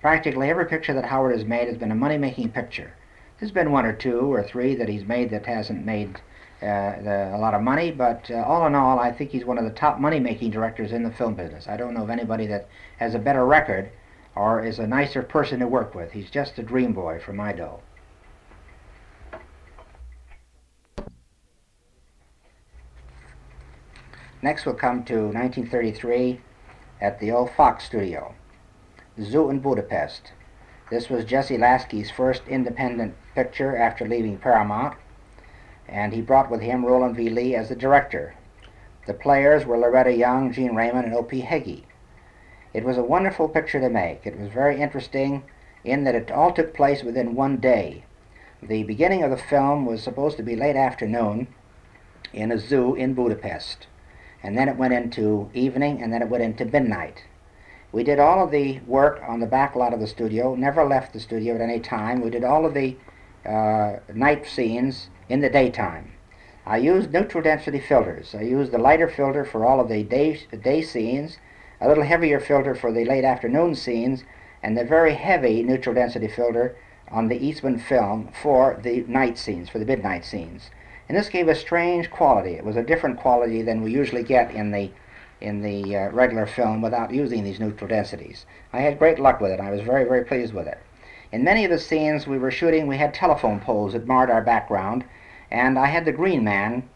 practically 0.01 0.51
every 0.51 0.67
picture 0.67 0.95
that 0.95 1.05
Howard 1.05 1.37
has 1.37 1.45
made 1.45 1.69
has 1.69 1.77
been 1.77 1.93
a 1.93 1.95
money 1.95 2.19
making 2.19 2.51
picture. 2.51 2.93
There's 3.39 3.53
been 3.53 3.71
one 3.71 3.87
or 3.87 3.93
two 3.93 4.33
or 4.33 4.43
three 4.43 4.75
that 4.75 4.89
he's 4.89 5.05
made 5.05 5.31
that 5.31 5.47
hasn't 5.47 5.87
made 5.87 6.17
uh, 6.61 7.01
the, 7.01 7.31
a 7.35 7.39
lot 7.39 7.55
of 7.55 7.63
money, 7.63 7.93
but 7.93 8.29
uh, 8.33 8.43
all 8.43 8.67
in 8.67 8.75
all, 8.75 8.99
I 8.99 9.13
think 9.13 9.31
he's 9.31 9.45
one 9.45 9.59
of 9.59 9.65
the 9.65 9.71
top 9.71 10.01
money 10.01 10.19
making 10.19 10.51
directors 10.51 10.91
in 10.91 11.05
the 11.05 11.13
film 11.13 11.35
business. 11.35 11.69
I 11.69 11.77
don't 11.77 11.95
know 11.95 12.03
of 12.03 12.11
anybody 12.11 12.49
that 12.49 12.67
has 12.97 13.15
a 13.15 13.21
better 13.21 13.47
record 13.47 13.91
or 14.35 14.65
is 14.65 14.81
a 14.81 14.87
nicer 14.89 15.23
person 15.23 15.61
to 15.61 15.69
work 15.69 15.95
with. 15.95 16.11
He's 16.11 16.31
just 16.31 16.59
a 16.59 16.65
dream 16.65 16.95
boy 16.95 17.21
for 17.25 17.33
my 17.33 17.53
dough. 17.53 17.81
Next 24.41 24.65
we'll 24.65 24.77
come 24.77 25.03
to 25.07 25.15
1933 25.15 26.41
at 27.01 27.19
the 27.19 27.33
old 27.33 27.51
Fox 27.51 27.83
studio, 27.83 28.37
Zoo 29.21 29.51
in 29.51 29.59
Budapest. 29.59 30.31
This 30.91 31.11
was 31.11 31.25
Jesse 31.25 31.59
Lasky's 31.59 32.13
first 32.13 32.47
independent 32.47 33.17
picture 33.35 33.77
after 33.77 34.07
leaving 34.07 34.39
Paramount, 34.39 34.97
and 35.89 36.13
he 36.13 36.21
brought 36.23 36.53
with 36.53 36.61
him 36.61 36.87
Rowland 36.87 37.17
V. 37.17 37.29
Lee 37.29 37.57
as 37.57 37.69
the 37.69 37.75
director. 37.75 38.35
The 39.09 39.13
players 39.13 39.67
were 39.67 39.77
Loretta 39.77 40.13
Young, 40.13 40.53
Gene 40.53 40.77
Raymond, 40.77 41.07
and 41.07 41.15
O.P. 41.17 41.41
Heggie. 41.41 41.89
It 42.73 42.85
was 42.85 42.97
a 42.97 43.03
wonderful 43.03 43.49
picture 43.49 43.81
to 43.81 43.91
make. 43.91 44.25
It 44.25 44.39
was 44.39 44.51
very 44.53 44.81
interesting 44.81 45.43
in 45.83 46.05
that 46.05 46.15
it 46.15 46.31
all 46.31 46.53
took 46.53 46.75
place 46.75 47.03
within 47.03 47.35
one 47.35 47.57
day. 47.57 48.05
The 48.63 48.85
beginning 48.85 49.25
of 49.25 49.33
the 49.33 49.37
film 49.37 49.85
was 49.85 50.01
supposed 50.01 50.37
to 50.37 50.45
be 50.45 50.55
late 50.55 50.77
afternoon 50.77 51.49
in 52.33 52.53
a 52.53 52.59
zoo 52.59 52.95
in 52.95 53.15
Budapest 53.15 53.89
and 54.43 54.57
then 54.57 54.69
it 54.69 54.77
went 54.77 54.95
into 54.95 55.51
evening, 55.55 56.03
and 56.03 56.13
then 56.13 56.23
it 56.23 56.29
went 56.29 56.43
into 56.43 56.65
midnight. 56.65 57.25
We 57.91 58.05
did 58.05 58.19
all 58.19 58.45
of 58.45 58.51
the 58.51 58.81
work 58.81 59.21
on 59.27 59.41
the 59.41 59.47
back 59.47 59.75
lot 59.75 59.95
of 59.95 60.01
the 60.01 60.07
studio, 60.07 60.55
never 60.55 60.85
left 60.85 61.13
the 61.13 61.21
studio 61.21 61.55
at 61.55 61.61
any 61.61 61.81
time. 61.81 62.21
We 62.21 62.31
did 62.31 62.45
all 62.45 62.67
of 62.67 62.75
the 62.75 62.97
uh, 63.47 63.97
night 64.15 64.47
scenes 64.47 65.09
in 65.29 65.41
the 65.41 65.49
daytime. 65.49 66.13
I 66.67 66.77
used 66.77 67.13
neutral 67.13 67.43
density 67.43 67.81
filters. 67.81 68.35
I 68.35 68.43
used 68.43 68.73
the 68.73 68.79
lighter 68.79 69.09
filter 69.09 69.45
for 69.45 69.65
all 69.65 69.81
of 69.81 69.89
the 69.89 70.03
day, 70.03 70.39
day 70.63 70.83
scenes, 70.83 71.39
a 71.81 71.89
little 71.89 72.05
heavier 72.05 72.41
filter 72.41 72.75
for 72.75 72.93
the 72.93 73.07
late 73.07 73.25
afternoon 73.25 73.75
scenes, 73.75 74.25
and 74.63 74.77
the 74.77 74.85
very 74.85 75.15
heavy 75.15 75.63
neutral 75.63 75.95
density 75.95 76.29
filter 76.29 76.77
on 77.11 77.29
the 77.29 77.39
Eastman 77.39 77.79
film 77.79 78.29
for 78.43 78.79
the 78.83 79.01
night 79.09 79.39
scenes, 79.39 79.71
for 79.71 79.79
the 79.79 79.87
midnight 79.87 80.25
scenes 80.25 80.71
and 81.09 81.17
this 81.17 81.29
gave 81.29 81.49
a 81.49 81.55
strange 81.55 82.11
quality. 82.11 82.53
It 82.53 82.65
was 82.65 82.77
a 82.77 82.83
different 82.83 83.19
quality 83.19 83.63
than 83.63 83.83
we 83.83 83.93
usually 83.93 84.23
get 84.23 84.51
in 84.53 84.71
the 84.71 84.91
in 85.41 85.63
the 85.63 85.97
uh, 85.97 86.11
regular 86.11 86.47
film 86.47 86.83
without 86.83 87.15
using 87.15 87.45
these 87.45 87.61
neutral 87.61 87.89
densities. 87.89 88.45
I 88.73 88.81
had 88.81 88.99
great 88.99 89.19
luck 89.19 89.41
with 89.41 89.53
it. 89.53 89.61
I 89.61 89.71
was 89.71 89.81
very, 89.83 90.05
very 90.05 90.25
pleased 90.25 90.53
with 90.53 90.67
it. 90.67 90.79
In 91.31 91.45
many 91.45 91.65
of 91.65 91.71
the 91.71 91.79
scenes 91.79 92.27
we 92.27 92.39
were 92.39 92.51
shooting, 92.51 92.89
we 92.89 92.97
had 92.97 93.15
telephone 93.15 93.61
poles 93.61 93.93
that 93.93 94.07
marred 94.07 94.31
our 94.31 94.43
background, 94.43 95.05
and 95.51 95.79
I 95.79 95.87
had 95.87 96.05
the 96.05 96.13
green 96.13 96.43
man. 96.43 96.89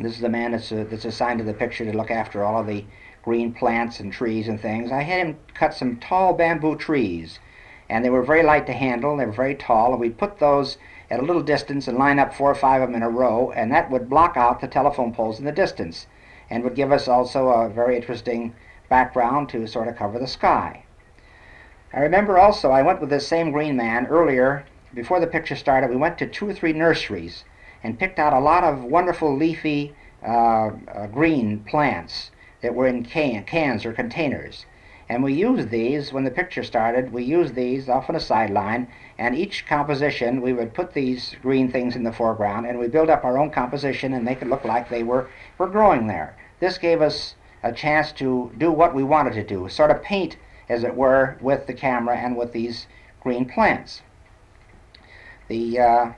This 0.00 0.14
is 0.14 0.20
the 0.20 0.28
man 0.30 0.52
that's, 0.52 0.72
uh, 0.72 0.86
that's 0.88 1.04
assigned 1.04 1.40
to 1.40 1.44
the 1.44 1.52
picture 1.52 1.84
to 1.84 1.96
look 1.96 2.10
after 2.10 2.42
all 2.42 2.60
of 2.60 2.66
the 2.66 2.84
green 3.22 3.52
plants 3.52 4.00
and 4.00 4.12
trees 4.12 4.48
and 4.48 4.58
things. 4.58 4.90
I 4.90 5.02
had 5.02 5.26
him 5.26 5.36
cut 5.52 5.74
some 5.74 5.96
tall 5.96 6.32
bamboo 6.32 6.76
trees, 6.76 7.38
and 7.90 8.02
they 8.02 8.10
were 8.10 8.22
very 8.22 8.42
light 8.42 8.66
to 8.66 8.72
handle. 8.72 9.16
They 9.16 9.26
were 9.26 9.32
very 9.32 9.56
tall, 9.56 9.92
and 9.92 10.00
we 10.00 10.08
put 10.08 10.38
those 10.38 10.78
at 11.10 11.20
a 11.20 11.24
little 11.24 11.42
distance 11.42 11.88
and 11.88 11.98
line 11.98 12.18
up 12.18 12.34
four 12.34 12.50
or 12.50 12.54
five 12.54 12.82
of 12.82 12.88
them 12.88 12.96
in 12.96 13.02
a 13.02 13.08
row, 13.08 13.50
and 13.52 13.72
that 13.72 13.90
would 13.90 14.10
block 14.10 14.36
out 14.36 14.60
the 14.60 14.68
telephone 14.68 15.12
poles 15.12 15.38
in 15.38 15.44
the 15.44 15.52
distance 15.52 16.06
and 16.50 16.64
would 16.64 16.74
give 16.74 16.92
us 16.92 17.08
also 17.08 17.48
a 17.48 17.68
very 17.68 17.96
interesting 17.96 18.54
background 18.88 19.48
to 19.48 19.66
sort 19.66 19.88
of 19.88 19.96
cover 19.96 20.18
the 20.18 20.26
sky. 20.26 20.82
I 21.92 22.00
remember 22.00 22.38
also 22.38 22.70
I 22.70 22.82
went 22.82 23.00
with 23.00 23.10
this 23.10 23.26
same 23.26 23.50
green 23.52 23.76
man 23.76 24.06
earlier, 24.06 24.64
before 24.94 25.20
the 25.20 25.26
picture 25.26 25.56
started, 25.56 25.90
we 25.90 25.96
went 25.96 26.18
to 26.18 26.26
two 26.26 26.48
or 26.48 26.54
three 26.54 26.72
nurseries 26.72 27.44
and 27.82 27.98
picked 27.98 28.18
out 28.18 28.32
a 28.32 28.40
lot 28.40 28.64
of 28.64 28.84
wonderful 28.84 29.34
leafy 29.36 29.94
uh, 30.22 30.70
uh, 30.70 31.06
green 31.08 31.60
plants 31.60 32.30
that 32.62 32.74
were 32.74 32.86
in 32.86 33.04
can, 33.04 33.44
cans 33.44 33.84
or 33.84 33.92
containers. 33.92 34.66
And 35.10 35.22
we 35.22 35.32
used 35.32 35.70
these, 35.70 36.12
when 36.12 36.24
the 36.24 36.30
picture 36.30 36.62
started, 36.62 37.12
we 37.12 37.24
used 37.24 37.54
these 37.54 37.88
off 37.88 38.10
on 38.10 38.16
a 38.16 38.20
sideline, 38.20 38.88
and 39.16 39.34
each 39.34 39.64
composition, 39.66 40.42
we 40.42 40.52
would 40.52 40.74
put 40.74 40.92
these 40.92 41.34
green 41.40 41.72
things 41.72 41.96
in 41.96 42.02
the 42.02 42.12
foreground, 42.12 42.66
and 42.66 42.78
we 42.78 42.88
build 42.88 43.08
up 43.08 43.24
our 43.24 43.38
own 43.38 43.50
composition 43.50 44.12
and 44.12 44.22
make 44.22 44.42
it 44.42 44.48
look 44.48 44.66
like 44.66 44.90
they 44.90 45.02
were, 45.02 45.28
were 45.56 45.66
growing 45.66 46.06
there. 46.06 46.36
This 46.60 46.76
gave 46.76 47.00
us 47.00 47.36
a 47.62 47.72
chance 47.72 48.12
to 48.12 48.52
do 48.58 48.70
what 48.70 48.94
we 48.94 49.02
wanted 49.02 49.32
to 49.32 49.44
do, 49.44 49.66
sort 49.70 49.90
of 49.90 50.02
paint, 50.02 50.36
as 50.68 50.84
it 50.84 50.94
were, 50.94 51.38
with 51.40 51.66
the 51.66 51.72
camera 51.72 52.16
and 52.16 52.36
with 52.36 52.52
these 52.52 52.86
green 53.22 53.46
plants. 53.46 54.02
The, 55.48 55.80
uh, 55.80 56.12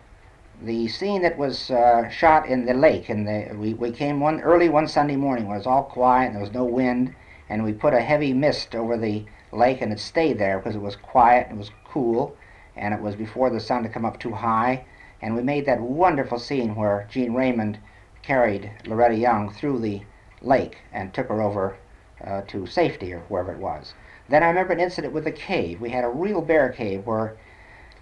the 0.62 0.88
scene 0.88 1.22
that 1.22 1.38
was 1.38 1.70
uh, 1.70 2.08
shot 2.08 2.48
in 2.48 2.66
the 2.66 2.74
lake, 2.74 3.08
and 3.08 3.60
we, 3.60 3.74
we 3.74 3.92
came 3.92 4.18
one 4.18 4.40
early 4.40 4.68
one 4.68 4.88
Sunday 4.88 5.16
morning 5.16 5.46
when 5.46 5.54
it 5.54 5.58
was 5.60 5.66
all 5.68 5.84
quiet 5.84 6.26
and 6.26 6.34
there 6.34 6.42
was 6.42 6.52
no 6.52 6.64
wind, 6.64 7.14
and 7.50 7.64
we 7.64 7.72
put 7.72 7.92
a 7.92 8.00
heavy 8.00 8.32
mist 8.32 8.76
over 8.76 8.96
the 8.96 9.24
lake 9.52 9.82
and 9.82 9.92
it 9.92 9.98
stayed 9.98 10.38
there 10.38 10.58
because 10.58 10.76
it 10.76 10.80
was 10.80 10.94
quiet 10.94 11.48
and 11.48 11.56
it 11.56 11.58
was 11.58 11.72
cool 11.84 12.36
and 12.76 12.94
it 12.94 13.00
was 13.02 13.16
before 13.16 13.50
the 13.50 13.58
sun 13.58 13.82
had 13.82 13.92
come 13.92 14.04
up 14.04 14.18
too 14.20 14.32
high 14.32 14.84
and 15.20 15.34
we 15.34 15.42
made 15.42 15.66
that 15.66 15.80
wonderful 15.80 16.38
scene 16.38 16.76
where 16.76 17.06
Gene 17.10 17.34
Raymond 17.34 17.78
carried 18.22 18.70
Loretta 18.86 19.16
Young 19.16 19.52
through 19.52 19.80
the 19.80 20.00
lake 20.40 20.78
and 20.92 21.12
took 21.12 21.28
her 21.28 21.42
over 21.42 21.76
uh, 22.24 22.42
to 22.42 22.66
safety 22.66 23.12
or 23.12 23.20
wherever 23.28 23.52
it 23.52 23.58
was. 23.58 23.94
Then 24.28 24.44
I 24.44 24.48
remember 24.48 24.72
an 24.72 24.80
incident 24.80 25.12
with 25.12 25.26
a 25.26 25.32
cave. 25.32 25.80
We 25.80 25.90
had 25.90 26.04
a 26.04 26.08
real 26.08 26.40
bear 26.40 26.70
cave 26.70 27.04
where 27.04 27.36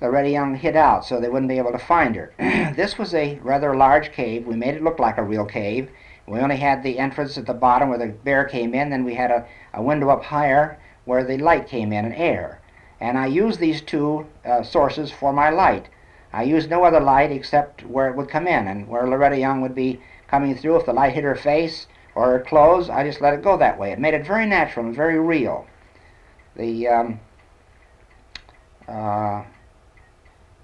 Loretta 0.00 0.28
Young 0.28 0.54
hid 0.56 0.76
out 0.76 1.06
so 1.06 1.18
they 1.18 1.28
wouldn't 1.28 1.48
be 1.48 1.58
able 1.58 1.72
to 1.72 1.78
find 1.78 2.14
her. 2.14 2.32
this 2.76 2.98
was 2.98 3.14
a 3.14 3.38
rather 3.42 3.74
large 3.74 4.12
cave. 4.12 4.46
We 4.46 4.56
made 4.56 4.74
it 4.74 4.84
look 4.84 4.98
like 4.98 5.16
a 5.16 5.24
real 5.24 5.46
cave 5.46 5.90
we 6.28 6.40
only 6.40 6.56
had 6.56 6.82
the 6.82 6.98
entrance 6.98 7.38
at 7.38 7.46
the 7.46 7.54
bottom 7.54 7.88
where 7.88 7.98
the 7.98 8.08
bear 8.08 8.44
came 8.44 8.74
in, 8.74 8.90
then 8.90 9.04
we 9.04 9.14
had 9.14 9.30
a, 9.30 9.46
a 9.74 9.82
window 9.82 10.10
up 10.10 10.24
higher 10.24 10.78
where 11.04 11.24
the 11.24 11.38
light 11.38 11.66
came 11.66 11.92
in 11.92 12.04
and 12.04 12.14
air. 12.14 12.60
And 13.00 13.16
I 13.16 13.26
used 13.26 13.60
these 13.60 13.80
two 13.80 14.26
uh, 14.44 14.62
sources 14.62 15.10
for 15.10 15.32
my 15.32 15.50
light. 15.50 15.88
I 16.32 16.42
used 16.42 16.68
no 16.68 16.84
other 16.84 17.00
light 17.00 17.32
except 17.32 17.86
where 17.86 18.08
it 18.08 18.16
would 18.16 18.28
come 18.28 18.46
in 18.46 18.68
and 18.68 18.88
where 18.88 19.06
Loretta 19.06 19.38
Young 19.38 19.60
would 19.62 19.74
be 19.74 20.00
coming 20.28 20.54
through. 20.54 20.76
If 20.76 20.86
the 20.86 20.92
light 20.92 21.14
hit 21.14 21.24
her 21.24 21.34
face 21.34 21.86
or 22.14 22.26
her 22.26 22.40
clothes, 22.40 22.90
I 22.90 23.04
just 23.04 23.20
let 23.20 23.34
it 23.34 23.42
go 23.42 23.56
that 23.56 23.78
way. 23.78 23.92
It 23.92 23.98
made 23.98 24.14
it 24.14 24.26
very 24.26 24.44
natural 24.44 24.86
and 24.86 24.94
very 24.94 25.18
real. 25.18 25.66
The 26.56 26.88
um, 26.88 27.20
uh, 28.86 29.44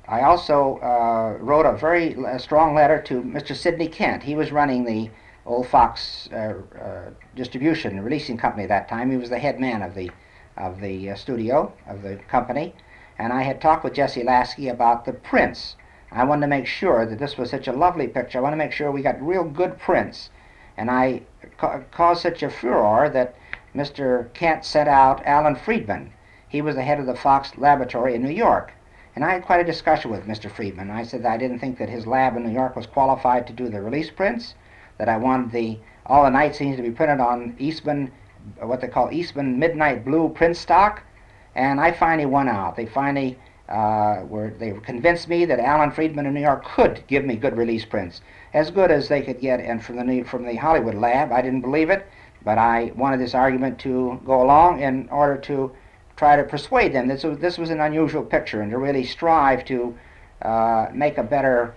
I 0.07 0.21
also 0.23 0.79
uh, 0.83 1.43
wrote 1.43 1.65
a 1.65 1.73
very 1.77 2.15
uh, 2.17 2.37
strong 2.39 2.75
letter 2.75 3.01
to 3.03 3.23
Mr. 3.23 3.57
Sidney 3.57 3.89
Kent. 3.89 4.23
He 4.23 4.35
was 4.35 4.53
running 4.53 4.85
the 4.85 5.11
Old 5.47 5.67
Fox 5.67 6.29
uh, 6.33 6.55
uh, 6.81 7.11
distribution 7.37 8.01
releasing 8.03 8.39
company 8.39 8.63
at 8.63 8.71
that 8.71 8.89
time. 8.89 9.11
He 9.11 9.17
was 9.17 9.29
the 9.29 9.39
head 9.39 9.61
man 9.61 9.83
of 9.83 9.95
the 9.95 10.11
of 10.57 10.81
the 10.81 11.11
uh, 11.11 11.15
studio 11.17 11.73
of 11.87 12.03
the 12.03 12.17
company, 12.29 12.75
and 13.19 13.33
I 13.33 13.43
had 13.43 13.61
talked 13.61 13.85
with 13.85 13.95
Jesse 13.95 14.23
Lasky 14.23 14.69
about 14.69 15.05
the 15.05 15.13
prints. 15.13 15.77
I 16.11 16.25
wanted 16.25 16.43
to 16.43 16.47
make 16.47 16.67
sure 16.67 17.05
that 17.05 17.19
this 17.19 17.37
was 17.37 17.51
such 17.51 17.67
a 17.67 17.73
lovely 17.73 18.07
picture. 18.09 18.39
I 18.39 18.43
wanted 18.43 18.57
to 18.57 18.65
make 18.65 18.73
sure 18.73 18.91
we 18.91 19.03
got 19.03 19.21
real 19.21 19.45
good 19.45 19.79
prints, 19.79 20.31
and 20.77 20.91
I 20.91 21.23
ca- 21.59 21.81
caused 21.91 22.23
such 22.23 22.43
a 22.43 22.51
furor 22.51 23.11
that 23.11 23.35
Mr. 23.75 24.33
Kent 24.33 24.65
sent 24.65 24.89
out 24.89 25.27
Alan 25.27 25.57
Freedman. 25.57 26.13
He 26.49 26.63
was 26.63 26.77
the 26.77 26.85
head 26.85 27.01
of 27.01 27.07
the 27.07 27.17
Fox 27.17 27.59
laboratory 27.59 28.15
in 28.15 28.23
New 28.23 28.31
York. 28.31 28.73
And 29.17 29.25
I 29.25 29.33
had 29.33 29.45
quite 29.45 29.61
a 29.61 29.65
discussion 29.65 30.11
with 30.11 30.27
Mr. 30.27 30.51
Freedman. 30.51 30.91
I 30.91 31.03
said 31.03 31.25
that 31.25 31.33
I 31.33 31.37
didn't 31.37 31.59
think 31.59 31.79
that 31.79 31.89
his 31.89 32.07
lab 32.07 32.37
in 32.37 32.45
New 32.45 32.53
York 32.53 32.77
was 32.77 32.87
qualified 32.87 33.47
to 33.49 33.53
do 33.53 33.69
the 33.69 33.83
release 33.83 34.11
prints, 34.11 34.55
that 34.99 35.09
I 35.09 35.17
wanted 35.17 35.53
the 35.53 35.79
all 36.07 36.25
the 36.25 36.31
night 36.31 36.55
scenes 36.55 36.77
to 36.77 36.83
be 36.83 36.91
printed 36.91 37.21
on 37.21 37.57
Eastman, 37.59 38.13
what 38.61 38.81
they 38.81 38.89
call 38.89 39.11
Eastman 39.11 39.59
Midnight 39.59 40.05
Blue 40.05 40.29
print 40.29 40.57
stock, 40.57 41.03
and 41.55 41.81
I 41.81 41.93
finally 41.93 42.27
won 42.27 42.49
out. 42.49 42.77
They 42.77 42.87
finally 42.87 43.39
uh, 43.69 44.23
were 44.29 44.51
they 44.59 44.73
convinced 44.73 45.29
me 45.29 45.45
that 45.47 45.59
Alan 45.59 45.91
Freedman 45.91 46.27
in 46.27 46.35
New 46.35 46.41
York 46.41 46.65
could 46.65 47.03
give 47.07 47.25
me 47.25 47.37
good 47.37 47.57
release 47.57 47.85
prints, 47.85 48.21
as 48.53 48.71
good 48.71 48.91
as 48.91 49.09
they 49.09 49.23
could 49.23 49.41
get, 49.41 49.61
and 49.61 49.83
from 49.83 50.07
the 50.07 50.23
from 50.23 50.45
the 50.45 50.57
Hollywood 50.57 50.95
lab. 50.95 51.33
I 51.33 51.41
didn't 51.41 51.63
believe 51.63 51.91
it, 51.91 52.07
but 52.45 52.59
I 52.59 52.93
wanted 52.95 53.21
this 53.21 53.35
argument 53.35 53.79
to 53.81 54.21
go 54.27 54.43
along 54.43 54.81
in 54.81 55.09
order 55.09 55.37
to 55.39 55.73
try 56.17 56.37
to 56.37 56.45
persuade 56.45 56.93
them 56.93 57.09
that 57.09 57.41
this 57.41 57.59
was, 57.59 57.71
an 57.71 57.81
unusual 57.81 58.23
picture 58.23 58.61
and 58.61 58.71
to 58.71 58.79
really 58.79 59.05
strive 59.05 59.65
to 59.65 59.97
uh, 60.43 60.87
make 60.93 61.19
a 61.19 61.23
better 61.23 61.75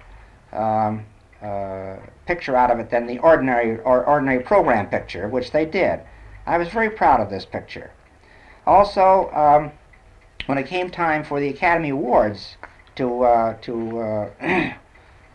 um, 0.53 1.05
uh, 1.41 1.95
picture 2.27 2.55
out 2.55 2.69
of 2.69 2.79
it 2.79 2.89
than 2.89 3.07
the 3.07 3.17
ordinary 3.19 3.79
or 3.79 4.05
ordinary 4.05 4.43
program 4.43 4.87
picture, 4.87 5.27
which 5.27 5.51
they 5.51 5.65
did. 5.65 6.01
I 6.45 6.57
was 6.57 6.67
very 6.67 6.89
proud 6.89 7.19
of 7.21 7.29
this 7.29 7.45
picture. 7.45 7.91
Also, 8.65 9.31
um, 9.33 9.71
when 10.45 10.57
it 10.57 10.67
came 10.67 10.89
time 10.89 11.23
for 11.23 11.39
the 11.39 11.47
Academy 11.49 11.89
Awards 11.89 12.57
to 12.95 13.23
uh, 13.23 13.53
to 13.61 13.99
uh, 13.99 14.29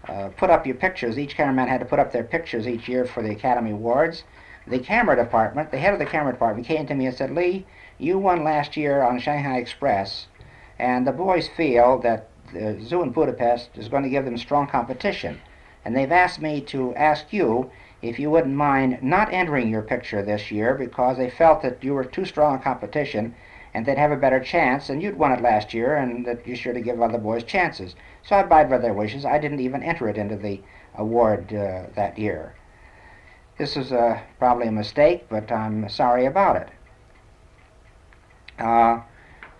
uh, 0.09 0.29
put 0.37 0.51
up 0.51 0.67
your 0.67 0.77
pictures, 0.77 1.19
each 1.19 1.35
cameraman 1.35 1.69
had 1.69 1.81
to 1.81 1.87
put 1.87 1.99
up 1.99 2.13
their 2.13 2.25
pictures 2.25 2.69
each 2.69 2.89
year 2.89 3.05
for 3.05 3.23
the 3.23 3.31
Academy 3.31 3.71
Awards. 3.71 4.25
The 4.67 4.79
camera 4.79 5.17
department, 5.17 5.71
the 5.71 5.79
head 5.79 5.93
of 5.93 5.99
the 5.99 6.07
camera 6.07 6.33
department, 6.33 6.67
came 6.67 6.87
to 6.87 6.95
me 6.95 7.07
and 7.07 7.17
said, 7.17 7.31
"Lee, 7.31 7.67
you 7.99 8.19
won 8.19 8.45
last 8.45 8.77
year 8.77 9.03
on 9.03 9.19
Shanghai 9.19 9.57
Express, 9.59 10.29
and 10.79 11.07
the 11.07 11.13
boys 11.13 11.49
feel 11.49 11.99
that 11.99 12.29
the 12.53 12.79
zoo 12.81 13.03
in 13.03 13.11
Budapest 13.11 13.77
is 13.77 13.89
going 13.89 14.03
to 14.03 14.09
give 14.09 14.25
them 14.25 14.39
strong 14.39 14.67
competition." 14.67 15.41
And 15.85 15.97
they've 15.97 16.13
asked 16.13 16.41
me 16.41 16.61
to 16.61 16.95
ask 16.95 17.33
you 17.33 17.71
if 18.03 18.19
you 18.19 18.31
wouldn't 18.31 18.55
mind 18.55 18.99
not 19.03 19.33
entering 19.33 19.69
your 19.69 19.83
picture 19.83 20.23
this 20.23 20.51
year 20.51 20.75
because 20.75 21.17
they 21.17 21.31
felt 21.31 21.63
that 21.63 21.83
you 21.83 21.95
were 21.95 22.05
too 22.05 22.25
strong 22.25 22.57
a 22.57 22.59
competition 22.59 23.35
and 23.75 23.87
they'd 23.87 23.99
have 23.99 24.13
a 24.13 24.17
better 24.17 24.41
chance 24.41 24.91
and 24.91 25.03
you'd 25.03 25.17
won 25.17 25.33
it 25.33 25.41
last 25.41 25.73
year 25.73 25.97
and 25.97 26.27
that 26.27 26.47
you 26.47 26.55
should 26.55 26.83
give 26.85 27.01
other 27.01 27.19
boys 27.19 27.45
chances. 27.45 27.95
So 28.23 28.37
I 28.37 28.41
abide 28.41 28.69
by 28.69 28.79
their 28.79 28.93
wishes. 28.93 29.25
I 29.25 29.39
didn't 29.39 29.61
even 29.61 29.83
enter 29.83 30.09
it 30.09 30.19
into 30.19 30.37
the 30.37 30.61
award 30.97 31.55
uh, 31.55 31.85
that 31.95 32.19
year. 32.19 32.55
This 33.59 33.77
is 33.77 33.93
uh, 33.93 34.21
probably 34.39 34.67
a 34.67 34.73
mistake, 34.73 35.27
but 35.29 35.51
I'm 35.53 35.89
sorry 35.89 36.27
about 36.27 36.57
it. 36.57 36.69
Uh, 38.59 39.01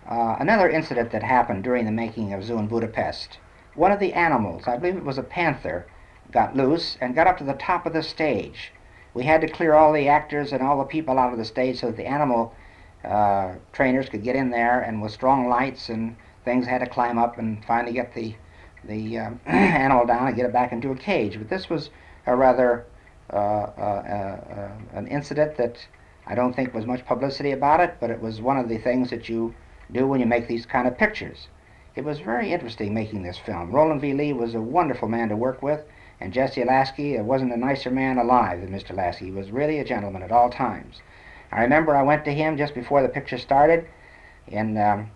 uh, 0.09 0.35
another 0.39 0.69
incident 0.69 1.11
that 1.11 1.23
happened 1.23 1.63
during 1.63 1.85
the 1.85 1.91
making 1.91 2.33
of 2.33 2.43
Zoo 2.43 2.57
in 2.57 2.67
Budapest. 2.67 3.39
One 3.75 3.91
of 3.91 3.99
the 3.99 4.13
animals, 4.13 4.67
I 4.67 4.77
believe 4.77 4.97
it 4.97 5.05
was 5.05 5.17
a 5.17 5.23
panther, 5.23 5.87
got 6.33 6.55
loose 6.55 6.97
and 6.99 7.15
got 7.15 7.27
up 7.27 7.37
to 7.37 7.43
the 7.43 7.53
top 7.53 7.85
of 7.85 7.93
the 7.93 8.03
stage. 8.03 8.71
We 9.13 9.23
had 9.23 9.41
to 9.41 9.47
clear 9.47 9.73
all 9.73 9.93
the 9.93 10.07
actors 10.07 10.51
and 10.51 10.61
all 10.63 10.79
the 10.79 10.83
people 10.83 11.19
out 11.19 11.31
of 11.31 11.37
the 11.37 11.45
stage 11.45 11.79
so 11.79 11.87
that 11.87 11.97
the 11.97 12.07
animal 12.07 12.53
uh, 13.03 13.53
trainers 13.71 14.09
could 14.09 14.23
get 14.23 14.35
in 14.35 14.49
there, 14.49 14.81
and 14.81 15.01
with 15.01 15.11
strong 15.11 15.47
lights 15.47 15.89
and 15.89 16.15
things, 16.43 16.65
had 16.65 16.79
to 16.79 16.87
climb 16.87 17.17
up 17.17 17.37
and 17.37 17.63
finally 17.65 17.93
get 17.93 18.13
the 18.13 18.35
the 18.85 19.17
uh, 19.17 19.29
animal 19.45 20.05
down 20.05 20.27
and 20.27 20.35
get 20.35 20.45
it 20.45 20.53
back 20.53 20.71
into 20.71 20.91
a 20.91 20.95
cage. 20.95 21.37
But 21.37 21.49
this 21.49 21.69
was 21.69 21.89
a 22.25 22.35
rather 22.35 22.85
uh, 23.31 23.35
uh, 23.35 23.39
uh, 23.79 24.71
an 24.93 25.07
incident 25.07 25.57
that 25.57 25.77
I 26.27 26.35
don't 26.35 26.53
think 26.53 26.73
was 26.73 26.85
much 26.85 27.05
publicity 27.05 27.51
about 27.51 27.79
it, 27.79 27.95
but 27.99 28.09
it 28.09 28.21
was 28.21 28.41
one 28.41 28.57
of 28.57 28.69
the 28.69 28.77
things 28.77 29.09
that 29.09 29.29
you 29.29 29.53
do 29.91 30.07
when 30.07 30.19
you 30.19 30.25
make 30.25 30.47
these 30.47 30.65
kind 30.65 30.87
of 30.87 30.97
pictures. 30.97 31.47
It 31.95 32.03
was 32.03 32.19
very 32.19 32.51
interesting 32.51 32.93
making 32.93 33.23
this 33.23 33.37
film. 33.37 33.71
Rowland 33.71 34.01
V. 34.01 34.13
Lee 34.13 34.33
was 34.33 34.55
a 34.55 34.61
wonderful 34.61 35.07
man 35.07 35.29
to 35.29 35.35
work 35.35 35.61
with, 35.61 35.81
and 36.23 36.31
Jesse 36.31 36.63
Lasky 36.63 37.19
wasn't 37.19 37.51
a 37.51 37.57
nicer 37.57 37.91
man 37.91 38.17
alive 38.17 38.61
than 38.61 38.69
Mr. 38.69 38.95
Lasky. 38.95 39.25
He 39.25 39.31
was 39.31 39.51
really 39.51 39.79
a 39.79 39.83
gentleman 39.83 40.23
at 40.23 40.31
all 40.31 40.49
times. 40.49 41.01
I 41.51 41.61
remember 41.61 41.93
I 41.93 42.01
went 42.01 42.23
to 42.23 42.31
him 42.31 42.55
just 42.57 42.73
before 42.73 43.01
the 43.01 43.09
picture 43.09 43.37
started 43.37 43.85
in 44.47 44.77
um, 44.77 45.11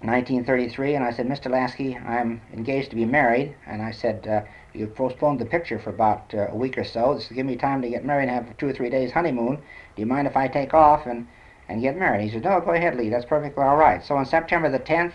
1933, 0.00 0.94
and 0.94 1.04
I 1.04 1.10
said, 1.10 1.26
Mr. 1.26 1.50
Lasky, 1.50 1.96
I'm 1.96 2.40
engaged 2.52 2.90
to 2.90 2.96
be 2.96 3.04
married. 3.04 3.56
And 3.66 3.82
I 3.82 3.90
said, 3.90 4.28
uh, 4.28 4.42
You've 4.72 4.94
postponed 4.94 5.40
the 5.40 5.44
picture 5.44 5.80
for 5.80 5.90
about 5.90 6.32
uh, 6.32 6.46
a 6.50 6.54
week 6.54 6.78
or 6.78 6.84
so. 6.84 7.14
This 7.14 7.28
will 7.28 7.34
give 7.34 7.46
me 7.46 7.56
time 7.56 7.82
to 7.82 7.88
get 7.88 8.04
married 8.04 8.28
and 8.28 8.46
have 8.46 8.56
two 8.58 8.68
or 8.68 8.72
three 8.72 8.90
days 8.90 9.10
honeymoon. 9.10 9.56
Do 9.56 10.00
you 10.00 10.06
mind 10.06 10.28
if 10.28 10.36
I 10.36 10.46
take 10.46 10.72
off 10.72 11.06
and, 11.06 11.26
and 11.68 11.82
get 11.82 11.96
married? 11.96 12.22
He 12.22 12.30
said, 12.30 12.44
No, 12.44 12.60
go 12.60 12.70
ahead, 12.70 12.96
Lee. 12.96 13.08
That's 13.08 13.24
perfectly 13.24 13.64
all 13.64 13.76
right. 13.76 14.04
So 14.04 14.14
on 14.14 14.24
September 14.24 14.70
the 14.70 14.78
10th, 14.78 15.14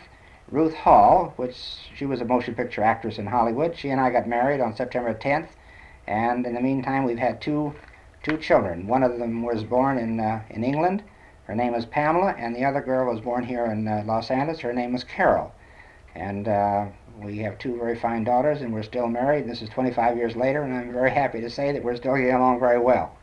Ruth 0.49 0.73
Hall, 0.73 1.33
which 1.37 1.55
she 1.95 2.05
was 2.05 2.21
a 2.21 2.25
motion 2.25 2.55
picture 2.55 2.83
actress 2.83 3.17
in 3.17 3.25
Hollywood, 3.25 3.75
she 3.77 3.89
and 3.89 3.99
I 3.99 4.09
got 4.09 4.27
married 4.27 4.61
on 4.61 4.75
September 4.75 5.13
10th. 5.13 5.47
And 6.07 6.45
in 6.45 6.53
the 6.53 6.61
meantime, 6.61 7.05
we've 7.05 7.17
had 7.17 7.41
two 7.41 7.73
two 8.23 8.37
children. 8.37 8.87
One 8.87 9.03
of 9.03 9.19
them 9.19 9.43
was 9.43 9.63
born 9.63 9.97
in 9.97 10.19
uh, 10.19 10.41
in 10.49 10.63
England. 10.63 11.03
Her 11.45 11.55
name 11.55 11.73
is 11.73 11.85
Pamela, 11.85 12.35
and 12.37 12.55
the 12.55 12.63
other 12.63 12.81
girl 12.81 13.11
was 13.11 13.19
born 13.19 13.43
here 13.43 13.65
in 13.65 13.87
uh, 13.87 14.03
Los 14.05 14.31
Angeles. 14.31 14.59
Her 14.61 14.73
name 14.73 14.95
is 14.95 15.03
Carol. 15.03 15.53
And 16.15 16.47
uh, 16.47 16.85
we 17.21 17.39
have 17.39 17.57
two 17.57 17.77
very 17.77 17.99
fine 17.99 18.23
daughters, 18.23 18.61
and 18.61 18.73
we're 18.73 18.83
still 18.83 19.07
married. 19.07 19.47
This 19.47 19.61
is 19.61 19.69
25 19.69 20.15
years 20.15 20.35
later, 20.35 20.63
and 20.63 20.73
I'm 20.73 20.93
very 20.93 21.11
happy 21.11 21.41
to 21.41 21.49
say 21.49 21.71
that 21.73 21.83
we're 21.83 21.97
still 21.97 22.15
getting 22.15 22.33
along 22.33 22.59
very 22.59 22.79
well. 22.79 23.17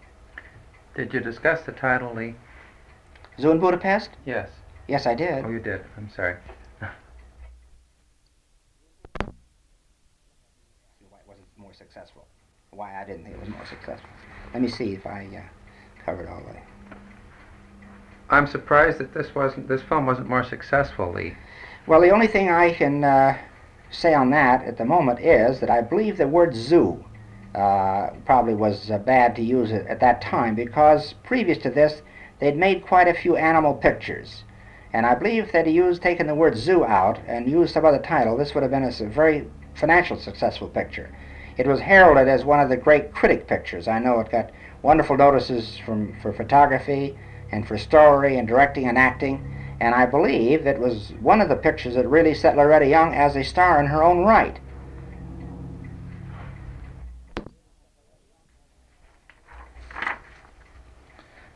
Did 0.95 1.15
you 1.15 1.21
discuss 1.21 1.63
the 1.63 1.73
title, 1.73 2.13
Lee? 2.15 2.35
Zoo 3.39 3.53
in 3.53 3.59
Budapest? 3.59 4.11
Yes. 4.27 4.51
Yes, 4.87 5.07
I 5.07 5.15
did. 5.15 5.45
Oh, 5.45 5.49
you 5.49 5.61
did. 5.61 5.83
I'm 5.97 6.11
sorry. 6.11 6.37
Why 6.81 6.89
it 11.19 11.27
wasn't 11.27 11.47
more 11.57 11.73
successful? 11.73 12.27
Why 12.81 12.99
I 12.99 13.05
didn't 13.05 13.25
think 13.25 13.35
it 13.35 13.41
was 13.41 13.51
more 13.51 13.67
successful? 13.67 14.09
Let 14.55 14.63
me 14.63 14.69
see 14.69 14.95
if 14.95 15.07
I 15.07 15.29
uh, 15.37 15.43
covered 16.03 16.31
all 16.31 16.41
the. 16.41 16.97
I'm 18.31 18.47
surprised 18.47 18.97
that 18.97 19.13
this 19.13 19.35
wasn't 19.35 19.69
this 19.69 19.83
film 19.83 20.07
wasn't 20.07 20.31
more 20.31 20.43
successful, 20.43 21.13
Lee. 21.13 21.37
Well, 21.87 22.01
the 22.01 22.09
only 22.09 22.27
thing 22.27 22.49
I 22.49 22.73
can 22.73 23.05
uh, 23.05 23.37
say 23.91 24.15
on 24.15 24.31
that 24.31 24.65
at 24.65 24.79
the 24.79 24.87
moment 24.87 25.21
is 25.21 25.61
that 25.61 25.69
I 25.69 25.83
believe 25.83 26.17
the 26.17 26.27
word 26.27 26.55
zoo 26.55 27.05
uh, 27.55 28.13
probably 28.25 28.55
was 28.55 28.91
uh, 28.91 28.97
bad 28.97 29.37
to 29.37 29.43
use 29.43 29.73
it 29.73 29.87
at 29.87 30.01
that 30.01 30.23
time 30.23 30.55
because 30.55 31.13
previous 31.23 31.59
to 31.59 31.69
this 31.69 32.01
they'd 32.39 32.57
made 32.57 32.87
quite 32.87 33.09
a 33.09 33.13
few 33.13 33.37
animal 33.37 33.75
pictures. 33.75 34.45
And 34.95 35.05
I 35.05 35.15
believe 35.17 35.53
that 35.53 35.59
if 35.59 35.65
they'd 35.67 35.71
used 35.75 36.01
taken 36.01 36.27
the 36.27 36.35
word 36.35 36.57
zoo 36.57 36.87
out 36.87 37.19
and 37.27 37.47
used 37.47 37.75
some 37.75 37.85
other 37.85 37.99
title, 37.99 38.39
this 38.39 38.55
would 38.55 38.63
have 38.63 38.73
been 38.73 38.85
a 38.85 39.09
very 39.11 39.47
financial 39.75 40.17
successful 40.17 40.69
picture. 40.69 41.15
It 41.61 41.67
was 41.67 41.81
heralded 41.81 42.27
as 42.27 42.43
one 42.43 42.59
of 42.59 42.71
the 42.71 42.77
great 42.79 43.13
critic 43.13 43.47
pictures. 43.47 43.87
I 43.87 43.99
know 43.99 44.19
it 44.21 44.31
got 44.31 44.49
wonderful 44.81 45.19
notices 45.19 45.77
from 45.77 46.19
for 46.23 46.33
photography 46.33 47.19
and 47.53 47.69
for 47.69 47.77
story 47.77 48.39
and 48.39 48.49
directing 48.49 48.89
and 48.89 48.97
acting. 48.97 49.45
And 49.79 49.95
I 49.95 50.07
believe 50.07 50.67
it 50.67 50.79
was 50.79 51.13
one 51.21 51.43
of 51.43 51.51
the 51.51 51.57
pictures 51.57 51.97
that 51.97 52.09
really 52.09 52.33
set 52.33 52.57
Loretta 52.57 52.87
Young 52.87 53.13
as 53.13 53.37
a 53.37 53.45
star 53.45 53.79
in 53.79 53.85
her 53.89 54.03
own 54.03 54.25
right. 54.25 54.59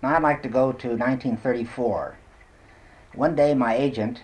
Now 0.02 0.16
I'd 0.16 0.22
like 0.22 0.42
to 0.42 0.50
go 0.50 0.70
to 0.70 0.88
1934. 0.88 2.18
One 3.14 3.34
day 3.34 3.54
my 3.54 3.74
agent 3.74 4.22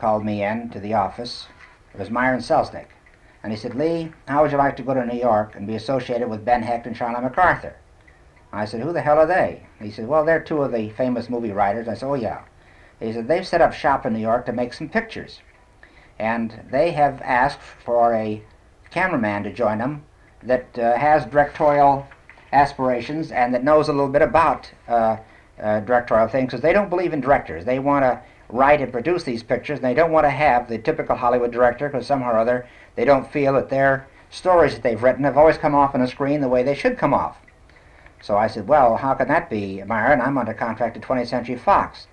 called 0.00 0.24
me 0.24 0.42
in 0.42 0.70
to 0.70 0.80
the 0.80 0.94
office. 0.94 1.48
It 1.92 2.00
was 2.00 2.08
Myron 2.08 2.40
Selznick. 2.40 2.95
And 3.42 3.52
he 3.52 3.58
said, 3.58 3.74
Lee, 3.74 4.12
how 4.26 4.42
would 4.42 4.52
you 4.52 4.58
like 4.58 4.76
to 4.76 4.82
go 4.82 4.94
to 4.94 5.06
New 5.06 5.18
York 5.18 5.54
and 5.54 5.66
be 5.66 5.76
associated 5.76 6.28
with 6.28 6.44
Ben 6.44 6.62
Hecht 6.62 6.86
and 6.86 6.96
Charlie 6.96 7.22
MacArthur? 7.22 7.76
I 8.52 8.64
said, 8.64 8.80
who 8.80 8.92
the 8.92 9.02
hell 9.02 9.18
are 9.18 9.26
they? 9.26 9.66
He 9.80 9.90
said, 9.90 10.08
well, 10.08 10.24
they're 10.24 10.40
two 10.40 10.62
of 10.62 10.72
the 10.72 10.90
famous 10.90 11.28
movie 11.28 11.52
writers. 11.52 11.88
I 11.88 11.94
said, 11.94 12.06
oh, 12.06 12.14
yeah. 12.14 12.42
He 13.00 13.12
said, 13.12 13.28
they've 13.28 13.46
set 13.46 13.60
up 13.60 13.74
shop 13.74 14.06
in 14.06 14.14
New 14.14 14.20
York 14.20 14.46
to 14.46 14.52
make 14.52 14.72
some 14.72 14.88
pictures. 14.88 15.40
And 16.18 16.62
they 16.70 16.92
have 16.92 17.20
asked 17.22 17.60
for 17.60 18.14
a 18.14 18.42
cameraman 18.90 19.42
to 19.44 19.52
join 19.52 19.78
them 19.78 20.04
that 20.42 20.78
uh, 20.78 20.96
has 20.96 21.26
directorial 21.26 22.06
aspirations 22.52 23.30
and 23.32 23.52
that 23.52 23.64
knows 23.64 23.88
a 23.88 23.92
little 23.92 24.08
bit 24.08 24.22
about 24.22 24.70
uh, 24.88 25.16
uh, 25.60 25.80
directorial 25.80 26.28
things 26.28 26.46
because 26.46 26.60
they 26.60 26.72
don't 26.72 26.88
believe 26.88 27.12
in 27.12 27.20
directors. 27.20 27.64
They 27.64 27.78
want 27.78 28.04
to 28.04 28.20
write 28.48 28.80
and 28.80 28.92
produce 28.92 29.24
these 29.24 29.42
pictures 29.42 29.78
and 29.78 29.84
they 29.84 29.94
don't 29.94 30.12
want 30.12 30.24
to 30.24 30.30
have 30.30 30.68
the 30.68 30.78
typical 30.78 31.16
Hollywood 31.16 31.50
director 31.50 31.88
because 31.88 32.06
somehow 32.06 32.30
or 32.30 32.38
other 32.38 32.66
they 32.96 33.04
don't 33.04 33.30
feel 33.30 33.52
that 33.54 33.68
their 33.68 34.06
stories 34.30 34.74
that 34.74 34.82
they've 34.82 35.02
written 35.02 35.24
have 35.24 35.36
always 35.36 35.56
come 35.58 35.74
off 35.74 35.94
on 35.94 36.00
a 36.00 36.08
screen 36.08 36.40
the 36.40 36.48
way 36.48 36.62
they 36.62 36.74
should 36.74 36.98
come 36.98 37.14
off. 37.14 37.38
So 38.20 38.36
I 38.36 38.48
said, 38.48 38.66
well, 38.66 38.96
how 38.96 39.14
can 39.14 39.28
that 39.28 39.48
be, 39.48 39.82
Myron? 39.84 40.20
I'm 40.20 40.38
under 40.38 40.54
contract 40.54 40.94
to 40.94 41.00
20th 41.00 41.28
Century 41.28 41.56
Fox. 41.56 42.06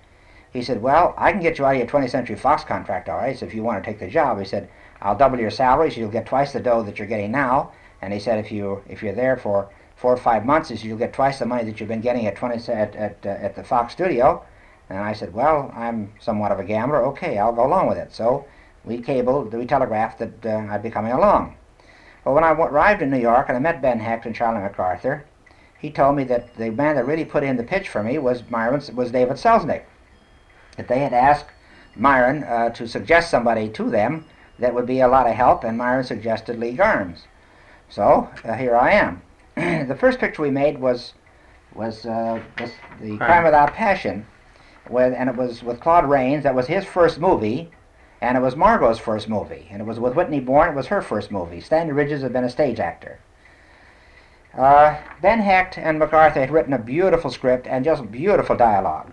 He 0.52 0.62
said, 0.62 0.80
well, 0.80 1.14
I 1.16 1.32
can 1.32 1.40
get 1.40 1.58
you 1.58 1.66
out 1.66 1.74
of 1.74 1.78
your 1.78 1.88
20th 1.88 2.10
Century 2.10 2.36
Fox 2.36 2.62
contract, 2.62 3.08
all 3.08 3.16
right, 3.16 3.36
so 3.36 3.44
if 3.44 3.54
you 3.54 3.64
want 3.64 3.82
to 3.82 3.90
take 3.90 3.98
the 3.98 4.06
job. 4.06 4.38
He 4.38 4.44
said, 4.44 4.68
I'll 5.02 5.16
double 5.16 5.40
your 5.40 5.50
salary, 5.50 5.90
so 5.90 5.98
you'll 5.98 6.10
get 6.10 6.26
twice 6.26 6.52
the 6.52 6.60
dough 6.60 6.82
that 6.84 6.98
you're 6.98 7.08
getting 7.08 7.32
now. 7.32 7.72
And 8.00 8.12
he 8.12 8.20
said, 8.20 8.38
if, 8.38 8.52
you, 8.52 8.82
if 8.88 9.02
you're 9.02 9.14
there 9.14 9.36
for 9.36 9.68
four 9.96 10.12
or 10.12 10.16
five 10.16 10.44
months, 10.44 10.68
he 10.68 10.76
said, 10.76 10.84
you'll 10.84 10.98
get 10.98 11.12
twice 11.12 11.38
the 11.38 11.46
money 11.46 11.64
that 11.64 11.80
you've 11.80 11.88
been 11.88 12.00
getting 12.00 12.26
at, 12.26 12.36
20, 12.36 12.72
at, 12.72 12.94
at, 12.94 13.18
uh, 13.24 13.28
at 13.28 13.56
the 13.56 13.64
Fox 13.64 13.92
studio. 13.92 14.44
And 14.88 14.98
I 14.98 15.14
said, 15.14 15.32
well, 15.32 15.72
I'm 15.74 16.12
somewhat 16.20 16.52
of 16.52 16.60
a 16.60 16.64
gambler. 16.64 17.04
Okay, 17.06 17.38
I'll 17.38 17.52
go 17.52 17.66
along 17.66 17.88
with 17.88 17.98
it. 17.98 18.12
So 18.12 18.44
we 18.84 18.98
cabled, 18.98 19.52
we 19.54 19.66
telegraphed 19.66 20.18
that 20.18 20.46
uh, 20.46 20.72
I'd 20.72 20.82
be 20.82 20.90
coming 20.90 21.12
along. 21.12 21.56
Well, 22.24 22.34
when 22.34 22.44
I 22.44 22.52
arrived 22.52 23.02
in 23.02 23.10
New 23.10 23.18
York 23.18 23.48
and 23.48 23.56
I 23.56 23.60
met 23.60 23.82
Ben 23.82 24.00
Hecht 24.00 24.26
and 24.26 24.34
Charlie 24.34 24.62
MacArthur, 24.62 25.24
he 25.78 25.90
told 25.90 26.16
me 26.16 26.24
that 26.24 26.56
the 26.56 26.70
man 26.70 26.96
that 26.96 27.06
really 27.06 27.24
put 27.24 27.42
in 27.42 27.56
the 27.56 27.62
pitch 27.62 27.88
for 27.88 28.02
me 28.02 28.18
was 28.18 28.42
Myron, 28.48 28.82
was 28.94 29.10
David 29.10 29.36
Selznick 29.36 29.82
that 30.76 30.88
they 30.88 30.98
had 30.98 31.12
asked 31.12 31.50
Myron 31.94 32.44
uh, 32.44 32.70
to 32.70 32.88
suggest 32.88 33.30
somebody 33.30 33.68
to 33.70 33.90
them 33.90 34.24
that 34.58 34.74
would 34.74 34.86
be 34.86 35.00
a 35.00 35.08
lot 35.08 35.26
of 35.26 35.34
help, 35.34 35.64
and 35.64 35.76
Myron 35.76 36.04
suggested 36.04 36.58
Lee 36.58 36.72
Garmes. 36.72 37.26
So 37.88 38.28
uh, 38.44 38.54
here 38.54 38.76
I 38.76 38.92
am. 38.92 39.22
the 39.88 39.96
first 39.98 40.18
picture 40.18 40.42
we 40.42 40.50
made 40.50 40.78
was 40.78 41.14
was 41.74 42.06
uh, 42.06 42.40
this, 42.56 42.70
the 43.00 43.16
Crime 43.18 43.42
Without 43.42 43.74
Passion, 43.74 44.24
with, 44.88 45.12
and 45.12 45.28
it 45.28 45.34
was 45.34 45.62
with 45.62 45.80
Claude 45.80 46.08
Rains. 46.08 46.44
That 46.44 46.54
was 46.54 46.68
his 46.68 46.84
first 46.84 47.18
movie, 47.18 47.70
and 48.24 48.38
it 48.38 48.40
was 48.40 48.56
Margo's 48.56 48.98
first 48.98 49.28
movie, 49.28 49.68
and 49.70 49.82
it 49.82 49.84
was 49.84 50.00
with 50.00 50.14
Whitney 50.14 50.40
Bourne. 50.40 50.70
It 50.70 50.74
was 50.74 50.86
her 50.86 51.02
first 51.02 51.30
movie. 51.30 51.60
Stanley 51.60 51.92
Ridges 51.92 52.22
had 52.22 52.32
been 52.32 52.44
a 52.44 52.48
stage 52.48 52.80
actor. 52.80 53.18
Uh, 54.56 54.96
ben 55.20 55.40
Hecht 55.40 55.76
and 55.76 55.98
MacArthur 55.98 56.40
had 56.40 56.50
written 56.50 56.72
a 56.72 56.78
beautiful 56.78 57.30
script 57.30 57.66
and 57.66 57.84
just 57.84 58.10
beautiful 58.10 58.56
dialogue. 58.56 59.12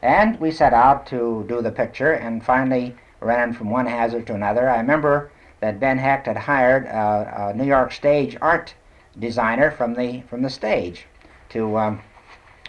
And 0.00 0.38
we 0.38 0.52
set 0.52 0.72
out 0.72 1.06
to 1.08 1.44
do 1.48 1.60
the 1.60 1.72
picture 1.72 2.12
and 2.12 2.44
finally 2.44 2.94
ran 3.20 3.52
from 3.52 3.68
one 3.68 3.86
hazard 3.86 4.28
to 4.28 4.34
another. 4.34 4.70
I 4.70 4.76
remember 4.76 5.32
that 5.58 5.80
Ben 5.80 5.98
Hecht 5.98 6.26
had 6.26 6.36
hired 6.36 6.86
a, 6.86 7.48
a 7.48 7.56
New 7.56 7.64
York 7.64 7.90
stage 7.90 8.36
art 8.40 8.74
designer 9.18 9.72
from 9.72 9.94
the, 9.94 10.20
from 10.28 10.42
the 10.42 10.50
stage 10.50 11.06
to 11.48 11.76
um, 11.78 12.00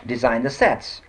design 0.08 0.42
the 0.42 0.50
sets. 0.50 1.02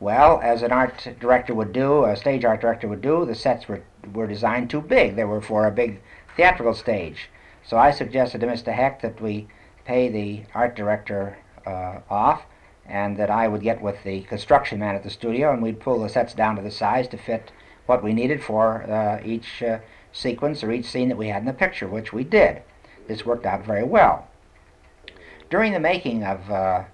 Well, 0.00 0.40
as 0.42 0.62
an 0.62 0.72
art 0.72 1.06
director 1.20 1.54
would 1.54 1.72
do, 1.72 2.04
a 2.04 2.16
stage 2.16 2.44
art 2.44 2.60
director 2.60 2.88
would 2.88 3.02
do, 3.02 3.24
the 3.24 3.34
sets 3.34 3.68
were, 3.68 3.82
were 4.12 4.26
designed 4.26 4.70
too 4.70 4.80
big. 4.80 5.16
They 5.16 5.24
were 5.24 5.40
for 5.40 5.66
a 5.66 5.70
big 5.70 6.00
theatrical 6.36 6.74
stage. 6.74 7.28
So 7.64 7.76
I 7.76 7.90
suggested 7.90 8.40
to 8.40 8.46
Mr. 8.46 8.72
Hecht 8.72 9.02
that 9.02 9.20
we 9.20 9.48
pay 9.84 10.08
the 10.08 10.44
art 10.54 10.76
director 10.76 11.38
uh, 11.66 12.00
off 12.08 12.42
and 12.86 13.16
that 13.18 13.30
I 13.30 13.48
would 13.48 13.62
get 13.62 13.82
with 13.82 14.02
the 14.02 14.22
construction 14.22 14.78
man 14.78 14.94
at 14.94 15.02
the 15.02 15.10
studio, 15.10 15.52
and 15.52 15.62
we'd 15.62 15.80
pull 15.80 16.00
the 16.00 16.08
sets 16.08 16.32
down 16.32 16.56
to 16.56 16.62
the 16.62 16.70
size 16.70 17.06
to 17.08 17.18
fit 17.18 17.52
what 17.84 18.02
we 18.02 18.14
needed 18.14 18.42
for 18.42 18.82
uh, 18.90 19.20
each 19.24 19.62
uh, 19.62 19.78
sequence 20.12 20.64
or 20.64 20.72
each 20.72 20.86
scene 20.86 21.08
that 21.08 21.18
we 21.18 21.28
had 21.28 21.40
in 21.40 21.46
the 21.46 21.52
picture, 21.52 21.86
which 21.86 22.12
we 22.12 22.24
did. 22.24 22.62
This 23.06 23.26
worked 23.26 23.46
out 23.46 23.64
very 23.64 23.84
well. 23.84 24.26
During 25.50 25.72
the 25.72 25.80
making 25.80 26.24
of, 26.24 26.50
uh, 26.50 26.84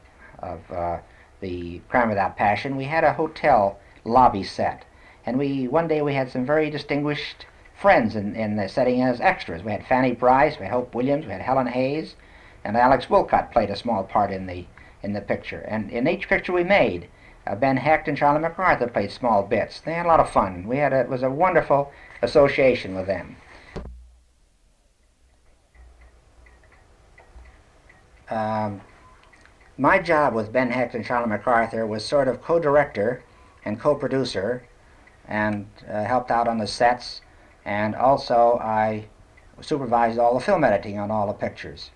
of 0.41 0.71
uh, 0.71 0.99
the 1.41 1.81
Crime 1.89 2.09
Without 2.09 2.37
Passion, 2.37 2.77
we 2.77 2.85
had 2.85 3.05
a 3.05 3.13
hotel 3.13 3.79
lobby 4.05 4.43
set. 4.43 4.85
And 5.27 5.39
we 5.39 5.69
one 5.69 5.89
day 5.89 6.03
we 6.03 6.15
had 6.15 6.31
some 6.31 6.45
very 6.45 6.71
distinguished 6.71 7.47
friends 7.75 8.15
in, 8.17 8.37
in 8.37 8.57
the 8.57 8.69
setting 8.69 9.03
as 9.03 9.21
extras. 9.21 9.63
We 9.63 9.73
had 9.73 9.87
Fanny 9.87 10.13
Brice, 10.13 10.59
we 10.59 10.67
had 10.67 10.73
Hope 10.73 10.95
Williams, 10.95 11.27
we 11.27 11.33
had 11.33 11.41
Helen 11.41 11.67
Hayes, 11.67 12.17
and 12.65 12.77
Alex 12.77 13.07
Woollcott 13.07 13.53
played 13.53 13.71
a 13.71 13.77
small 13.77 14.05
part 14.05 14.31
in 14.31 14.47
the 14.47 14.67
in 15.03 15.13
the 15.13 15.21
picture. 15.21 15.61
And 15.69 15.91
in 15.91 16.09
each 16.09 16.29
picture 16.29 16.53
we 16.53 16.65
made, 16.65 17.09
uh, 17.47 17.55
Ben 17.55 17.77
Hecht 17.77 18.09
and 18.09 18.17
Charlie 18.17 18.41
MacArthur 18.41 18.87
played 18.87 19.11
small 19.11 19.43
bits. 19.43 19.81
They 19.81 19.93
had 19.93 20.07
a 20.07 20.09
lot 20.09 20.21
of 20.21 20.31
fun. 20.31 20.67
We 20.67 20.79
had 20.79 20.93
a, 20.93 21.01
it 21.01 21.09
was 21.09 21.23
a 21.23 21.31
wonderful 21.31 21.93
association 22.23 22.95
with 22.95 23.07
them. 23.07 23.37
Um, 28.31 28.81
my 29.77 29.99
job 29.99 30.35
with 30.35 30.53
Ben 30.53 30.71
Hecht 30.71 30.95
and 30.95 31.05
Charlie 31.05 31.29
MacArthur 31.29 31.87
was 31.87 32.05
sort 32.05 32.29
of 32.29 32.43
co-director 32.43 33.23
and 33.65 33.79
co-producer, 33.79 34.65
and 35.29 35.67
uh, 35.89 36.05
helped 36.05 36.31
out 36.31 36.49
on 36.49 36.59
the 36.59 36.67
sets, 36.67 37.21
and 37.65 37.95
also 37.95 38.59
I 38.63 39.07
supervised 39.61 40.19
all 40.19 40.35
the 40.35 40.45
film 40.45 40.65
editing 40.65 40.99
on 40.99 41.11
all 41.11 41.27
the 41.27 41.33
pictures. 41.33 41.91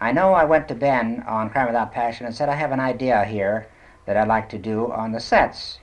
I 0.00 0.12
know 0.12 0.34
I 0.34 0.44
went 0.44 0.68
to 0.68 0.74
Ben 0.74 1.22
on 1.26 1.50
Crime 1.50 1.66
Without 1.66 1.92
Passion 1.92 2.26
and 2.26 2.34
said, 2.34 2.48
I 2.48 2.54
have 2.54 2.72
an 2.72 2.80
idea 2.80 3.24
here 3.24 3.66
that 4.04 4.16
I'd 4.16 4.28
like 4.28 4.48
to 4.50 4.58
do 4.58 4.92
on 4.92 5.12
the 5.12 5.20
sets. 5.20 5.78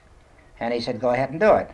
And 0.59 0.73
he 0.73 0.79
said, 0.79 1.01
go 1.01 1.09
ahead 1.09 1.31
and 1.31 1.39
do 1.39 1.53
it. 1.53 1.71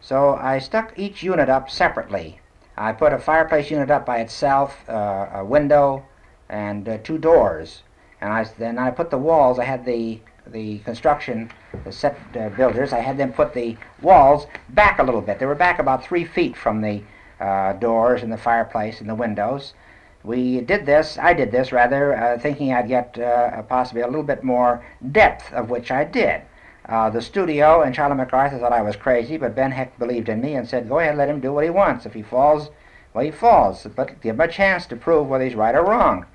So 0.00 0.34
I 0.34 0.58
stuck 0.58 0.98
each 0.98 1.22
unit 1.22 1.48
up 1.48 1.70
separately. 1.70 2.40
I 2.76 2.92
put 2.92 3.12
a 3.12 3.18
fireplace 3.18 3.70
unit 3.70 3.90
up 3.90 4.06
by 4.06 4.18
itself, 4.18 4.88
uh, 4.88 5.28
a 5.32 5.44
window, 5.44 6.04
and 6.48 6.88
uh, 6.88 6.98
two 6.98 7.18
doors. 7.18 7.82
And 8.20 8.32
I, 8.32 8.44
then 8.58 8.78
I 8.78 8.90
put 8.90 9.10
the 9.10 9.18
walls, 9.18 9.58
I 9.58 9.64
had 9.64 9.84
the, 9.84 10.20
the 10.52 10.78
construction, 10.80 11.50
the 11.84 11.92
set 11.92 12.18
uh, 12.36 12.48
builders, 12.50 12.92
I 12.92 13.00
had 13.00 13.16
them 13.16 13.32
put 13.32 13.54
the 13.54 13.76
walls 14.02 14.46
back 14.70 14.98
a 14.98 15.02
little 15.02 15.20
bit. 15.20 15.38
They 15.38 15.46
were 15.46 15.54
back 15.54 15.78
about 15.78 16.04
three 16.04 16.24
feet 16.24 16.56
from 16.56 16.80
the 16.80 17.02
uh, 17.40 17.74
doors 17.74 18.22
and 18.22 18.32
the 18.32 18.36
fireplace 18.36 19.00
and 19.00 19.08
the 19.08 19.14
windows. 19.14 19.74
We 20.22 20.60
did 20.60 20.84
this, 20.84 21.16
I 21.18 21.32
did 21.32 21.50
this 21.50 21.72
rather, 21.72 22.14
uh, 22.14 22.38
thinking 22.38 22.72
I'd 22.72 22.88
get 22.88 23.18
uh, 23.18 23.62
possibly 23.62 24.02
a 24.02 24.06
little 24.06 24.22
bit 24.22 24.44
more 24.44 24.84
depth, 25.12 25.52
of 25.52 25.70
which 25.70 25.90
I 25.90 26.04
did. 26.04 26.42
Uh, 26.86 27.08
the 27.08 27.22
studio 27.22 27.82
and 27.82 27.94
Charlie 27.94 28.16
MacArthur 28.16 28.58
thought 28.58 28.72
I 28.72 28.82
was 28.82 28.96
crazy, 28.96 29.36
but 29.36 29.54
Ben 29.54 29.70
Hecht 29.70 29.98
believed 29.98 30.28
in 30.28 30.40
me 30.40 30.56
and 30.56 30.68
said, 30.68 30.88
go 30.88 30.98
ahead, 30.98 31.16
let 31.16 31.28
him 31.28 31.40
do 31.40 31.52
what 31.52 31.64
he 31.64 31.70
wants. 31.70 32.04
If 32.04 32.14
he 32.14 32.22
falls, 32.22 32.70
well, 33.14 33.24
he 33.24 33.30
falls, 33.30 33.86
but 33.96 34.20
give 34.20 34.34
him 34.34 34.40
a 34.40 34.48
chance 34.48 34.86
to 34.86 34.96
prove 34.96 35.28
whether 35.28 35.44
he's 35.44 35.54
right 35.54 35.74
or 35.74 35.84
wrong. 35.84 36.26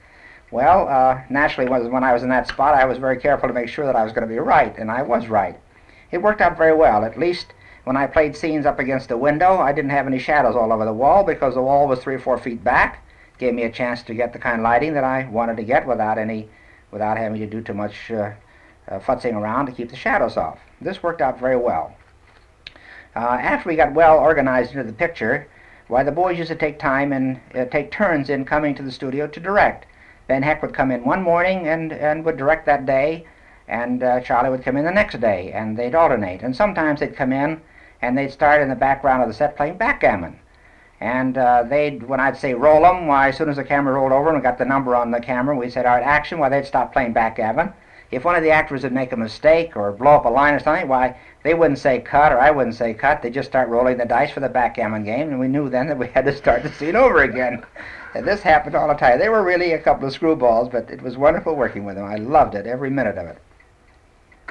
Well, 0.51 0.87
uh, 0.87 1.21
naturally, 1.29 1.69
when 1.69 2.03
I 2.03 2.13
was 2.13 2.23
in 2.23 2.29
that 2.29 2.47
spot, 2.47 2.75
I 2.75 2.85
was 2.85 2.97
very 2.97 3.17
careful 3.17 3.49
to 3.49 3.53
make 3.53 3.67
sure 3.67 3.85
that 3.85 3.95
I 3.95 4.03
was 4.03 4.13
going 4.13 4.27
to 4.27 4.33
be 4.33 4.39
right, 4.39 4.77
and 4.77 4.91
I 4.91 5.01
was 5.01 5.27
right. 5.27 5.59
It 6.11 6.21
worked 6.21 6.41
out 6.41 6.57
very 6.57 6.75
well. 6.75 7.03
At 7.03 7.17
least 7.17 7.47
when 7.83 7.97
I 7.97 8.07
played 8.07 8.35
scenes 8.35 8.65
up 8.65 8.79
against 8.79 9.11
a 9.11 9.17
window, 9.17 9.57
I 9.57 9.71
didn't 9.71 9.91
have 9.91 10.07
any 10.07 10.19
shadows 10.19 10.55
all 10.55 10.71
over 10.71 10.85
the 10.85 10.93
wall 10.93 11.23
because 11.23 11.55
the 11.55 11.61
wall 11.61 11.87
was 11.87 11.99
three 11.99 12.15
or 12.15 12.19
four 12.19 12.37
feet 12.37 12.63
back, 12.63 13.03
gave 13.37 13.53
me 13.53 13.63
a 13.63 13.71
chance 13.71 14.03
to 14.03 14.13
get 14.13 14.33
the 14.33 14.39
kind 14.39 14.57
of 14.57 14.63
lighting 14.63 14.93
that 14.93 15.03
I 15.03 15.27
wanted 15.29 15.57
to 15.57 15.63
get 15.63 15.87
without 15.87 16.17
any, 16.17 16.47
without 16.91 17.17
having 17.17 17.39
to 17.41 17.47
do 17.47 17.61
too 17.61 17.73
much 17.73 18.11
uh, 18.11 18.31
uh, 18.87 18.99
futzing 18.99 19.33
around 19.33 19.65
to 19.65 19.71
keep 19.71 19.89
the 19.89 19.95
shadows 19.95 20.37
off. 20.37 20.59
This 20.79 21.01
worked 21.01 21.21
out 21.21 21.39
very 21.39 21.57
well. 21.57 21.95
Uh, 23.15 23.19
after 23.19 23.69
we 23.69 23.75
got 23.75 23.93
well 23.93 24.19
organized 24.19 24.71
into 24.71 24.83
the 24.83 24.93
picture, 24.93 25.47
why 25.87 26.03
the 26.03 26.11
boys 26.11 26.37
used 26.37 26.49
to 26.49 26.55
take 26.55 26.79
time 26.79 27.13
and 27.13 27.39
uh, 27.55 27.65
take 27.65 27.91
turns 27.91 28.29
in 28.29 28.45
coming 28.45 28.75
to 28.75 28.83
the 28.83 28.91
studio 28.91 29.27
to 29.27 29.39
direct. 29.39 29.85
Ben 30.27 30.43
Hecht 30.43 30.61
would 30.61 30.73
come 30.73 30.91
in 30.91 31.03
one 31.03 31.21
morning 31.21 31.67
and, 31.67 31.93
and 31.93 32.25
would 32.25 32.37
direct 32.37 32.65
that 32.65 32.85
day, 32.85 33.25
and 33.67 34.03
uh, 34.03 34.19
Charlie 34.21 34.49
would 34.49 34.63
come 34.63 34.77
in 34.77 34.85
the 34.85 34.91
next 34.91 35.19
day, 35.19 35.51
and 35.51 35.77
they'd 35.77 35.95
alternate. 35.95 36.41
And 36.41 36.55
sometimes 36.55 36.99
they'd 36.99 37.15
come 37.15 37.31
in 37.31 37.61
and 38.01 38.17
they'd 38.17 38.31
start 38.31 38.61
in 38.61 38.69
the 38.69 38.75
background 38.75 39.21
of 39.21 39.27
the 39.27 39.33
set 39.33 39.55
playing 39.55 39.77
backgammon. 39.77 40.39
And 41.01 41.37
uh, 41.37 41.63
they'd, 41.63 42.03
when 42.03 42.19
I'd 42.19 42.37
say 42.37 42.53
roll 42.53 42.81
them, 42.81 43.07
why, 43.07 43.29
as 43.29 43.37
soon 43.37 43.49
as 43.49 43.57
the 43.57 43.63
camera 43.63 43.93
rolled 43.93 44.11
over 44.11 44.29
and 44.29 44.37
we 44.37 44.43
got 44.43 44.57
the 44.57 44.65
number 44.65 44.95
on 44.95 45.11
the 45.11 45.19
camera, 45.19 45.55
we 45.55 45.69
said, 45.69 45.85
all 45.85 45.95
right, 45.95 46.03
action, 46.03 46.39
why, 46.39 46.49
they'd 46.49 46.65
stop 46.65 46.93
playing 46.93 47.13
backgammon. 47.13 47.73
If 48.11 48.23
one 48.23 48.35
of 48.35 48.43
the 48.43 48.51
actors 48.51 48.83
would 48.83 48.93
make 48.93 49.11
a 49.11 49.17
mistake 49.17 49.75
or 49.75 49.91
blow 49.91 50.11
up 50.11 50.25
a 50.25 50.29
line 50.29 50.53
or 50.53 50.59
something, 50.59 50.87
why, 50.87 51.17
they 51.43 51.53
wouldn't 51.53 51.79
say 51.79 51.99
cut 51.99 52.31
or 52.31 52.39
I 52.39 52.51
wouldn't 52.51 52.75
say 52.75 52.93
cut. 52.93 53.21
They'd 53.21 53.33
just 53.33 53.49
start 53.49 53.67
rolling 53.69 53.97
the 53.97 54.05
dice 54.05 54.31
for 54.31 54.39
the 54.39 54.49
backgammon 54.49 55.03
game, 55.03 55.29
and 55.29 55.39
we 55.39 55.47
knew 55.47 55.69
then 55.69 55.87
that 55.87 55.97
we 55.97 56.07
had 56.07 56.25
to 56.25 56.35
start 56.35 56.63
the 56.63 56.71
scene 56.71 56.95
over 56.95 57.23
again. 57.23 57.63
And 58.15 58.25
this 58.25 58.41
happened 58.41 58.75
all 58.75 58.87
the 58.87 58.93
time. 58.93 59.19
They 59.19 59.27
were 59.27 59.43
really 59.43 59.73
a 59.73 59.79
couple 59.79 60.07
of 60.07 60.17
screwballs, 60.17 60.71
but 60.71 60.89
it 60.89 61.01
was 61.01 61.17
wonderful 61.17 61.53
working 61.53 61.83
with 61.83 61.95
them. 61.95 62.05
I 62.05 62.15
loved 62.15 62.55
it, 62.55 62.65
every 62.65 62.89
minute 62.89 63.17
of 63.17 63.27
it. 63.27 63.37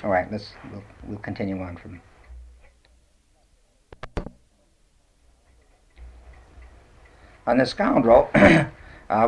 All 0.03 0.11
right, 0.11 0.31
let's, 0.31 0.53
we'll, 0.71 0.85
we'll 1.09 1.19
continue 1.19 1.59
on 1.63 1.77
from 1.77 2.03
on 7.47 7.57
the 7.57 7.65
scoundrel, 7.65 8.29
uh, 8.35 8.67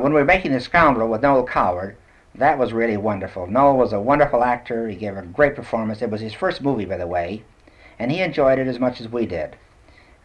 when 0.01 0.13
we 0.13 0.21
were 0.21 0.25
making 0.25 0.53
the 0.53 0.61
scoundrel 0.61 1.09
with 1.09 1.23
Noel 1.23 1.47
Coward, 1.47 1.97
that 2.35 2.59
was 2.59 2.75
really 2.75 2.99
wonderful. 2.99 3.47
Noel 3.47 3.79
was 3.79 3.95
a 3.95 4.01
wonderful 4.01 4.45
actor. 4.45 4.89
He 4.89 4.97
gave 4.97 5.17
a 5.17 5.23
great 5.23 5.57
performance. 5.57 6.03
It 6.03 6.11
was 6.11 6.21
his 6.21 6.35
first 6.35 6.61
movie, 6.61 6.85
by 6.85 6.99
the 6.99 7.07
way, 7.07 7.43
and 7.99 8.13
he 8.13 8.21
enjoyed 8.21 8.59
it 8.59 8.67
as 8.67 8.79
much 8.79 9.01
as 9.01 9.09
we 9.09 9.25
did. 9.25 9.57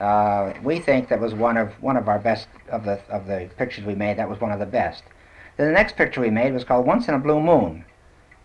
Uh, 0.01 0.51
we 0.63 0.79
think 0.79 1.09
that 1.09 1.19
was 1.19 1.35
one 1.35 1.57
of 1.57 1.69
one 1.79 1.95
of 1.95 2.09
our 2.09 2.17
best 2.17 2.47
of 2.71 2.83
the 2.85 2.99
of 3.09 3.27
the 3.27 3.47
pictures 3.55 3.85
we 3.85 3.93
made. 3.93 4.17
That 4.17 4.27
was 4.27 4.41
one 4.41 4.51
of 4.51 4.57
the 4.57 4.65
best. 4.65 5.03
Then 5.57 5.67
the 5.67 5.73
next 5.73 5.95
picture 5.95 6.21
we 6.21 6.31
made 6.31 6.53
was 6.53 6.63
called 6.63 6.87
Once 6.87 7.07
in 7.07 7.13
a 7.13 7.19
Blue 7.19 7.39
Moon. 7.39 7.85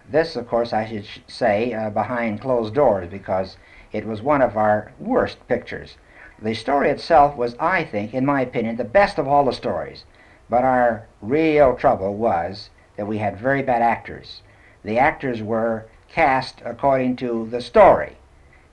This, 0.07 0.37
of 0.37 0.47
course, 0.49 0.75
I 0.75 0.87
should 0.87 1.07
say 1.27 1.73
uh, 1.73 1.89
behind 1.89 2.43
closed 2.43 2.75
doors 2.75 3.09
because 3.09 3.57
it 3.91 4.05
was 4.05 4.21
one 4.21 4.43
of 4.43 4.59
our 4.59 4.93
worst 5.01 5.39
pictures. 5.49 5.97
The 6.43 6.53
story 6.53 6.91
itself 6.91 7.37
was, 7.37 7.57
I 7.59 7.85
think, 7.85 8.13
in 8.13 8.27
my 8.27 8.43
opinion, 8.43 8.77
the 8.77 8.85
best 8.85 9.17
of 9.17 9.27
all 9.27 9.47
the 9.47 9.53
stories. 9.53 10.05
But 10.51 10.63
our 10.63 11.07
real 11.23 11.75
trouble 11.75 12.15
was 12.15 12.69
that 12.97 13.07
we 13.07 13.17
had 13.17 13.39
very 13.39 13.63
bad 13.63 13.81
actors. 13.81 14.43
The 14.85 14.99
actors 14.99 15.43
were 15.43 15.87
cast 16.09 16.61
according 16.67 17.17
to 17.17 17.49
the 17.51 17.63
story. 17.63 18.19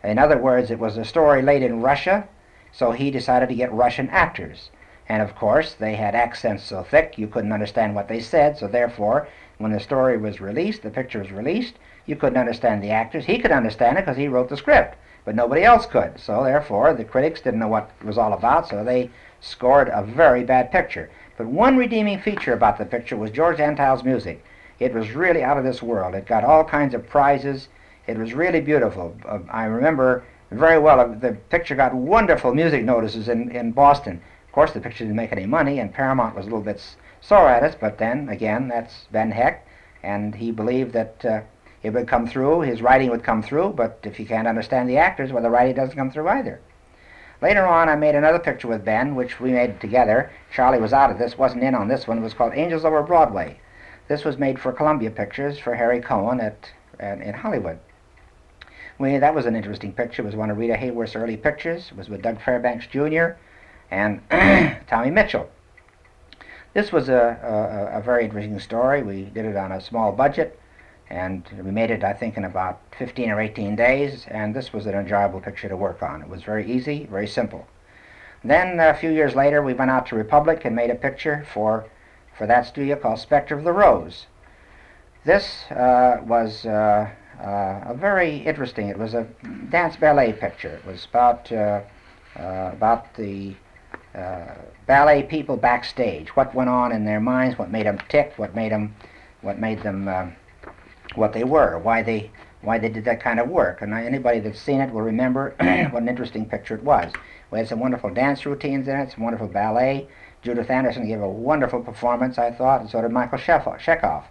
In 0.03 0.19
other 0.19 0.37
words, 0.37 0.69
it 0.69 0.79
was 0.79 0.97
a 0.97 1.05
story 1.05 1.41
laid 1.41 1.63
in 1.63 1.81
Russia, 1.81 2.27
so 2.73 2.91
he 2.91 3.09
decided 3.09 3.47
to 3.47 3.55
get 3.55 3.71
Russian 3.71 4.09
actors. 4.09 4.69
And 5.07 5.21
of 5.21 5.35
course, 5.35 5.73
they 5.73 5.95
had 5.95 6.15
accents 6.15 6.63
so 6.63 6.83
thick 6.83 7.17
you 7.17 7.27
couldn't 7.27 7.53
understand 7.53 7.95
what 7.95 8.09
they 8.09 8.19
said, 8.19 8.57
so 8.57 8.67
therefore, 8.67 9.29
when 9.57 9.71
the 9.71 9.79
story 9.79 10.17
was 10.17 10.41
released, 10.41 10.83
the 10.83 10.89
picture 10.89 11.19
was 11.19 11.31
released, 11.31 11.79
you 12.05 12.17
couldn't 12.17 12.37
understand 12.37 12.83
the 12.83 12.91
actors. 12.91 13.23
He 13.23 13.39
could 13.39 13.51
understand 13.51 13.97
it 13.97 14.01
because 14.01 14.17
he 14.17 14.27
wrote 14.27 14.49
the 14.49 14.57
script 14.57 14.97
but 15.25 15.35
nobody 15.35 15.63
else 15.63 15.85
could. 15.85 16.19
So 16.19 16.43
therefore, 16.43 16.93
the 16.93 17.05
critics 17.05 17.41
didn't 17.41 17.59
know 17.59 17.67
what 17.67 17.91
it 18.01 18.05
was 18.05 18.17
all 18.17 18.33
about, 18.33 18.67
so 18.67 18.83
they 18.83 19.09
scored 19.39 19.89
a 19.89 20.03
very 20.03 20.43
bad 20.43 20.71
picture. 20.71 21.09
But 21.37 21.47
one 21.47 21.77
redeeming 21.77 22.19
feature 22.19 22.53
about 22.53 22.77
the 22.77 22.85
picture 22.85 23.15
was 23.15 23.31
George 23.31 23.59
Antheil's 23.59 24.03
music. 24.03 24.43
It 24.79 24.93
was 24.93 25.11
really 25.11 25.43
out 25.43 25.57
of 25.57 25.63
this 25.63 25.81
world. 25.81 26.13
It 26.13 26.25
got 26.25 26.43
all 26.43 26.63
kinds 26.63 26.93
of 26.93 27.07
prizes. 27.07 27.69
It 28.05 28.17
was 28.17 28.33
really 28.33 28.59
beautiful. 28.59 29.15
Uh, 29.25 29.39
I 29.49 29.65
remember 29.65 30.23
very 30.53 30.79
well, 30.79 30.99
uh, 30.99 31.07
the 31.07 31.33
picture 31.49 31.75
got 31.75 31.93
wonderful 31.93 32.53
music 32.53 32.83
notices 32.83 33.27
in, 33.29 33.51
in 33.51 33.71
Boston. 33.71 34.21
Of 34.47 34.51
course, 34.53 34.71
the 34.71 34.79
picture 34.79 35.03
didn't 35.03 35.15
make 35.15 35.31
any 35.31 35.45
money, 35.45 35.79
and 35.79 35.93
Paramount 35.93 36.35
was 36.35 36.45
a 36.45 36.49
little 36.49 36.63
bit 36.63 36.81
sore 37.21 37.49
at 37.49 37.63
us, 37.63 37.75
but 37.79 37.97
then, 37.97 38.29
again, 38.29 38.67
that's 38.67 39.05
Ben 39.11 39.31
Hecht, 39.31 39.67
and 40.03 40.35
he 40.35 40.51
believed 40.51 40.93
that 40.93 41.25
uh, 41.25 41.41
it 41.81 41.91
would 41.91 42.07
come 42.07 42.27
through, 42.27 42.61
his 42.61 42.81
writing 42.81 43.09
would 43.09 43.23
come 43.23 43.41
through, 43.41 43.73
but 43.73 43.99
if 44.03 44.19
you 44.19 44.25
can't 44.25 44.47
understand 44.47 44.89
the 44.89 44.97
actors, 44.97 45.31
well, 45.31 45.43
the 45.43 45.49
writing 45.49 45.75
doesn't 45.75 45.95
come 45.95 46.11
through 46.11 46.27
either. 46.27 46.59
Later 47.41 47.65
on, 47.65 47.89
I 47.89 47.95
made 47.95 48.15
another 48.15 48.39
picture 48.39 48.69
with 48.69 48.85
Ben, 48.85 49.15
which 49.15 49.41
we 49.41 49.51
made 49.51 49.81
together. 49.81 50.31
Charlie 50.53 50.79
was 50.79 50.93
out 50.93 51.11
of 51.11 51.17
this, 51.17 51.37
wasn't 51.37 51.63
in 51.63 51.75
on 51.75 51.89
this 51.89 52.07
one. 52.07 52.17
It 52.17 52.21
was 52.21 52.33
called 52.33 52.53
Angels 52.55 52.85
Over 52.85 53.03
Broadway. 53.03 53.59
This 54.07 54.23
was 54.23 54.37
made 54.37 54.59
for 54.59 54.71
Columbia 54.71 55.11
Pictures 55.11 55.59
for 55.59 55.75
Harry 55.75 55.99
Cohn 55.99 56.39
at, 56.39 56.69
at 56.99 57.19
in 57.21 57.33
Hollywood. 57.33 57.79
We, 58.99 59.17
that 59.17 59.33
was 59.33 59.45
an 59.45 59.55
interesting 59.55 59.91
picture. 59.91 60.21
It 60.21 60.25
was 60.25 60.35
one 60.35 60.49
of 60.49 60.57
Rita 60.57 60.75
Hayworth's 60.75 61.15
early 61.15 61.37
pictures. 61.37 61.89
It 61.91 61.97
was 61.97 62.09
with 62.09 62.21
Doug 62.21 62.41
Fairbanks 62.41 62.87
Jr. 62.87 63.31
and 63.89 64.21
Tommy 64.87 65.09
Mitchell. 65.09 65.49
This 66.73 66.91
was 66.91 67.09
a, 67.09 67.91
a, 67.93 67.99
a 67.99 68.01
very 68.01 68.25
interesting 68.25 68.59
story. 68.59 69.03
We 69.03 69.23
did 69.23 69.45
it 69.45 69.55
on 69.55 69.71
a 69.71 69.81
small 69.81 70.11
budget 70.11 70.59
and 71.09 71.43
we 71.63 71.71
made 71.71 71.91
it 71.91 72.03
I 72.03 72.13
think 72.13 72.37
in 72.37 72.45
about 72.45 72.79
15 72.97 73.29
or 73.29 73.39
18 73.39 73.75
days 73.75 74.25
and 74.29 74.55
this 74.55 74.73
was 74.73 74.85
an 74.85 74.95
enjoyable 74.95 75.41
picture 75.41 75.69
to 75.69 75.77
work 75.77 76.01
on. 76.01 76.21
It 76.21 76.29
was 76.29 76.43
very 76.43 76.71
easy, 76.71 77.05
very 77.05 77.27
simple. 77.27 77.67
Then 78.43 78.79
a 78.79 78.93
few 78.93 79.09
years 79.09 79.35
later 79.35 79.61
we 79.61 79.73
went 79.73 79.91
out 79.91 80.07
to 80.07 80.15
Republic 80.15 80.65
and 80.65 80.75
made 80.75 80.89
a 80.89 80.95
picture 80.95 81.45
for 81.53 81.85
for 82.35 82.47
that 82.47 82.65
studio 82.65 82.95
called 82.95 83.19
Spectre 83.19 83.55
of 83.55 83.63
the 83.63 83.71
Rose. 83.71 84.25
This 85.23 85.69
uh, 85.71 86.21
was 86.25 86.65
uh, 86.65 87.09
a 87.47 87.93
very 87.95 88.37
interesting, 88.37 88.87
it 88.87 88.97
was 88.97 89.13
a 89.13 89.27
dance 89.69 89.95
ballet 89.97 90.33
picture. 90.33 90.69
It 90.69 90.85
was 90.85 91.05
about, 91.05 91.51
uh, 91.51 91.81
uh, 92.37 92.71
about 92.73 93.13
the 93.15 93.55
uh, 94.15 94.55
ballet 94.85 95.23
people 95.23 95.57
backstage, 95.57 96.29
what 96.35 96.53
went 96.53 96.69
on 96.69 96.91
in 96.91 97.05
their 97.05 97.19
minds, 97.19 97.57
what 97.57 97.71
made 97.71 97.85
them 97.85 97.99
tick, 98.09 98.33
what 98.37 98.55
made 98.55 98.71
them 98.71 98.95
what 99.41 99.59
made 99.59 99.83
them 99.83 100.07
uh, 100.07 100.27
what 101.15 101.33
they 101.33 101.43
were, 101.43 101.77
why 101.79 102.01
they 102.01 102.31
why 102.61 102.79
they 102.79 102.89
did 102.89 103.03
that 103.05 103.21
kind 103.21 103.39
of 103.39 103.49
work. 103.49 103.81
And 103.81 103.93
anybody 103.93 104.39
that's 104.39 104.59
seen 104.59 104.79
it 104.79 104.91
will 104.91 105.01
remember 105.01 105.53
what 105.91 106.01
an 106.01 106.07
interesting 106.07 106.45
picture 106.45 106.75
it 106.75 106.83
was. 106.83 107.11
We 107.51 107.59
had 107.59 107.67
some 107.67 107.79
wonderful 107.79 108.09
dance 108.09 108.45
routines 108.45 108.87
in 108.87 108.95
it, 108.95 109.11
some 109.11 109.23
wonderful 109.23 109.47
ballet. 109.47 110.07
Judith 110.41 110.69
Anderson 110.69 111.07
gave 111.07 111.21
a 111.21 111.29
wonderful 111.29 111.81
performance, 111.81 112.37
I 112.37 112.51
thought, 112.51 112.81
and 112.81 112.89
so 112.89 113.01
did 113.01 113.11
Michael 113.11 113.37
Chekhov. 113.37 114.23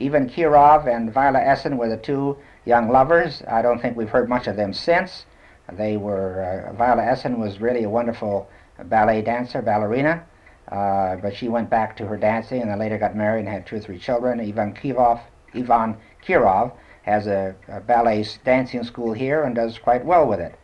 Ivan 0.00 0.28
Kirov 0.28 0.86
and 0.86 1.12
Viola 1.12 1.40
Essen 1.40 1.76
were 1.76 1.88
the 1.88 1.96
two 1.96 2.36
young 2.64 2.90
lovers. 2.90 3.42
I 3.48 3.62
don't 3.62 3.80
think 3.80 3.96
we've 3.96 4.08
heard 4.08 4.28
much 4.28 4.46
of 4.46 4.56
them 4.56 4.72
since. 4.72 5.26
They 5.72 5.96
were, 5.96 6.66
uh, 6.68 6.72
Viola 6.72 7.04
Essen 7.04 7.38
was 7.38 7.60
really 7.60 7.84
a 7.84 7.88
wonderful 7.88 8.48
ballet 8.84 9.22
dancer, 9.22 9.62
ballerina, 9.62 10.24
uh, 10.68 11.16
but 11.16 11.36
she 11.36 11.48
went 11.48 11.70
back 11.70 11.96
to 11.96 12.06
her 12.06 12.16
dancing 12.16 12.62
and 12.62 12.70
then 12.70 12.78
later 12.78 12.98
got 12.98 13.14
married 13.14 13.40
and 13.40 13.48
had 13.48 13.66
two 13.66 13.76
or 13.76 13.80
three 13.80 13.98
children. 13.98 14.40
Ivan 14.40 14.74
Kivov, 14.74 15.20
Ivan 15.54 15.96
Kirov 16.24 16.72
has 17.02 17.26
a, 17.26 17.54
a 17.68 17.80
ballet 17.80 18.26
dancing 18.44 18.84
school 18.84 19.12
here 19.12 19.44
and 19.44 19.54
does 19.54 19.78
quite 19.78 20.04
well 20.04 20.26
with 20.26 20.40
it. 20.40 20.54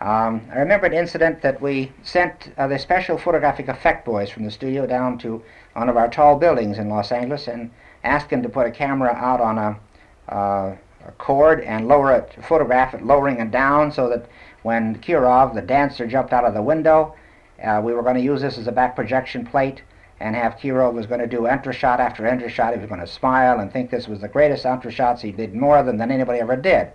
Um, 0.00 0.48
I 0.52 0.58
remember 0.58 0.86
an 0.86 0.92
incident 0.92 1.40
that 1.42 1.60
we 1.60 1.92
sent 2.02 2.52
uh, 2.58 2.66
the 2.66 2.78
special 2.78 3.16
photographic 3.16 3.68
effect 3.68 4.04
boys 4.04 4.28
from 4.28 4.44
the 4.44 4.50
studio 4.50 4.86
down 4.86 5.18
to 5.18 5.42
one 5.72 5.88
of 5.88 5.96
our 5.96 6.08
tall 6.08 6.36
buildings 6.36 6.78
in 6.78 6.88
Los 6.88 7.12
Angeles 7.12 7.48
and 7.48 7.70
asked 8.02 8.28
them 8.28 8.42
to 8.42 8.48
put 8.48 8.66
a 8.66 8.70
camera 8.70 9.12
out 9.12 9.40
on 9.40 9.58
a, 9.58 10.32
uh, 10.32 10.76
cord 11.12 11.60
and 11.60 11.88
lower 11.88 12.12
it, 12.12 12.32
photograph 12.42 12.94
it 12.94 13.04
lowering 13.04 13.40
it 13.40 13.50
down 13.50 13.92
so 13.92 14.08
that 14.08 14.26
when 14.62 14.98
Kirov, 15.00 15.54
the 15.54 15.62
dancer, 15.62 16.06
jumped 16.06 16.32
out 16.32 16.44
of 16.44 16.54
the 16.54 16.62
window, 16.62 17.14
uh, 17.62 17.80
we 17.82 17.92
were 17.92 18.02
going 18.02 18.16
to 18.16 18.22
use 18.22 18.40
this 18.40 18.58
as 18.58 18.66
a 18.66 18.72
back 18.72 18.96
projection 18.96 19.46
plate 19.46 19.82
and 20.20 20.34
have 20.34 20.56
Kirov 20.56 20.94
was 20.94 21.06
going 21.06 21.20
to 21.20 21.26
do 21.26 21.46
enter 21.46 21.72
shot 21.72 22.00
after 22.00 22.26
enter 22.26 22.48
shot. 22.48 22.72
He 22.72 22.80
was 22.80 22.88
going 22.88 23.00
to 23.00 23.06
smile 23.06 23.60
and 23.60 23.72
think 23.72 23.90
this 23.90 24.08
was 24.08 24.20
the 24.20 24.28
greatest 24.28 24.64
enter 24.64 24.90
shots. 24.90 25.22
He 25.22 25.32
did 25.32 25.54
more 25.54 25.76
of 25.76 25.86
them 25.86 25.98
than 25.98 26.10
anybody 26.10 26.40
ever 26.40 26.56
did. 26.56 26.88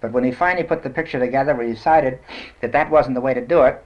But 0.00 0.12
when 0.12 0.24
he 0.24 0.32
finally 0.32 0.64
put 0.64 0.82
the 0.82 0.90
picture 0.90 1.20
together, 1.20 1.54
we 1.54 1.66
decided 1.66 2.18
that 2.60 2.72
that 2.72 2.90
wasn't 2.90 3.14
the 3.14 3.20
way 3.20 3.34
to 3.34 3.46
do 3.46 3.62
it, 3.62 3.84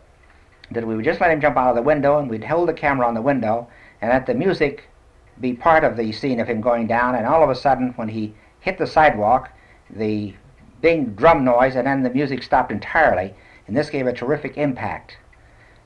that 0.70 0.86
we 0.86 0.96
would 0.96 1.04
just 1.04 1.20
let 1.20 1.30
him 1.30 1.40
jump 1.40 1.56
out 1.56 1.68
of 1.68 1.76
the 1.76 1.82
window 1.82 2.18
and 2.18 2.30
we'd 2.30 2.44
hold 2.44 2.68
the 2.68 2.72
camera 2.72 3.06
on 3.06 3.14
the 3.14 3.22
window 3.22 3.68
and 4.00 4.10
let 4.10 4.26
the 4.26 4.34
music 4.34 4.88
be 5.40 5.52
part 5.52 5.84
of 5.84 5.96
the 5.96 6.12
scene 6.12 6.40
of 6.40 6.48
him 6.48 6.60
going 6.60 6.86
down. 6.86 7.14
And 7.14 7.26
all 7.26 7.42
of 7.42 7.50
a 7.50 7.54
sudden, 7.54 7.92
when 7.96 8.08
he 8.08 8.34
hit 8.60 8.78
the 8.78 8.86
sidewalk, 8.86 9.50
the 9.90 10.34
big 10.80 11.16
drum 11.16 11.44
noise 11.44 11.76
and 11.76 11.86
then 11.86 12.02
the 12.02 12.10
music 12.10 12.42
stopped 12.42 12.72
entirely. 12.72 13.34
And 13.66 13.76
this 13.76 13.90
gave 13.90 14.06
a 14.06 14.12
terrific 14.12 14.56
impact. 14.56 15.16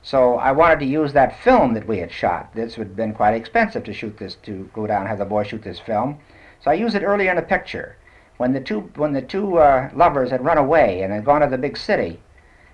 So 0.02 0.34
I 0.36 0.52
wanted 0.52 0.80
to 0.80 0.86
use 0.86 1.12
that 1.12 1.38
film 1.40 1.74
that 1.74 1.86
we 1.86 1.98
had 1.98 2.10
shot. 2.10 2.54
This 2.54 2.76
would 2.76 2.88
have 2.88 2.96
been 2.96 3.14
quite 3.14 3.34
expensive 3.34 3.84
to 3.84 3.92
shoot 3.92 4.16
this, 4.16 4.34
to 4.42 4.70
go 4.74 4.86
down 4.86 5.00
and 5.00 5.08
have 5.08 5.18
the 5.18 5.24
boy 5.24 5.44
shoot 5.44 5.62
this 5.62 5.78
film. 5.78 6.18
So 6.62 6.70
I 6.70 6.74
used 6.74 6.94
it 6.94 7.02
earlier 7.02 7.30
in 7.30 7.36
the 7.36 7.42
picture. 7.42 7.96
When 8.38 8.52
the 8.52 8.60
two, 8.60 8.90
when 8.96 9.12
the 9.12 9.22
two 9.22 9.58
uh, 9.58 9.90
lovers 9.94 10.30
had 10.30 10.44
run 10.44 10.58
away 10.58 11.02
and 11.02 11.12
had 11.12 11.24
gone 11.24 11.42
to 11.42 11.46
the 11.46 11.58
big 11.58 11.76
city, 11.76 12.20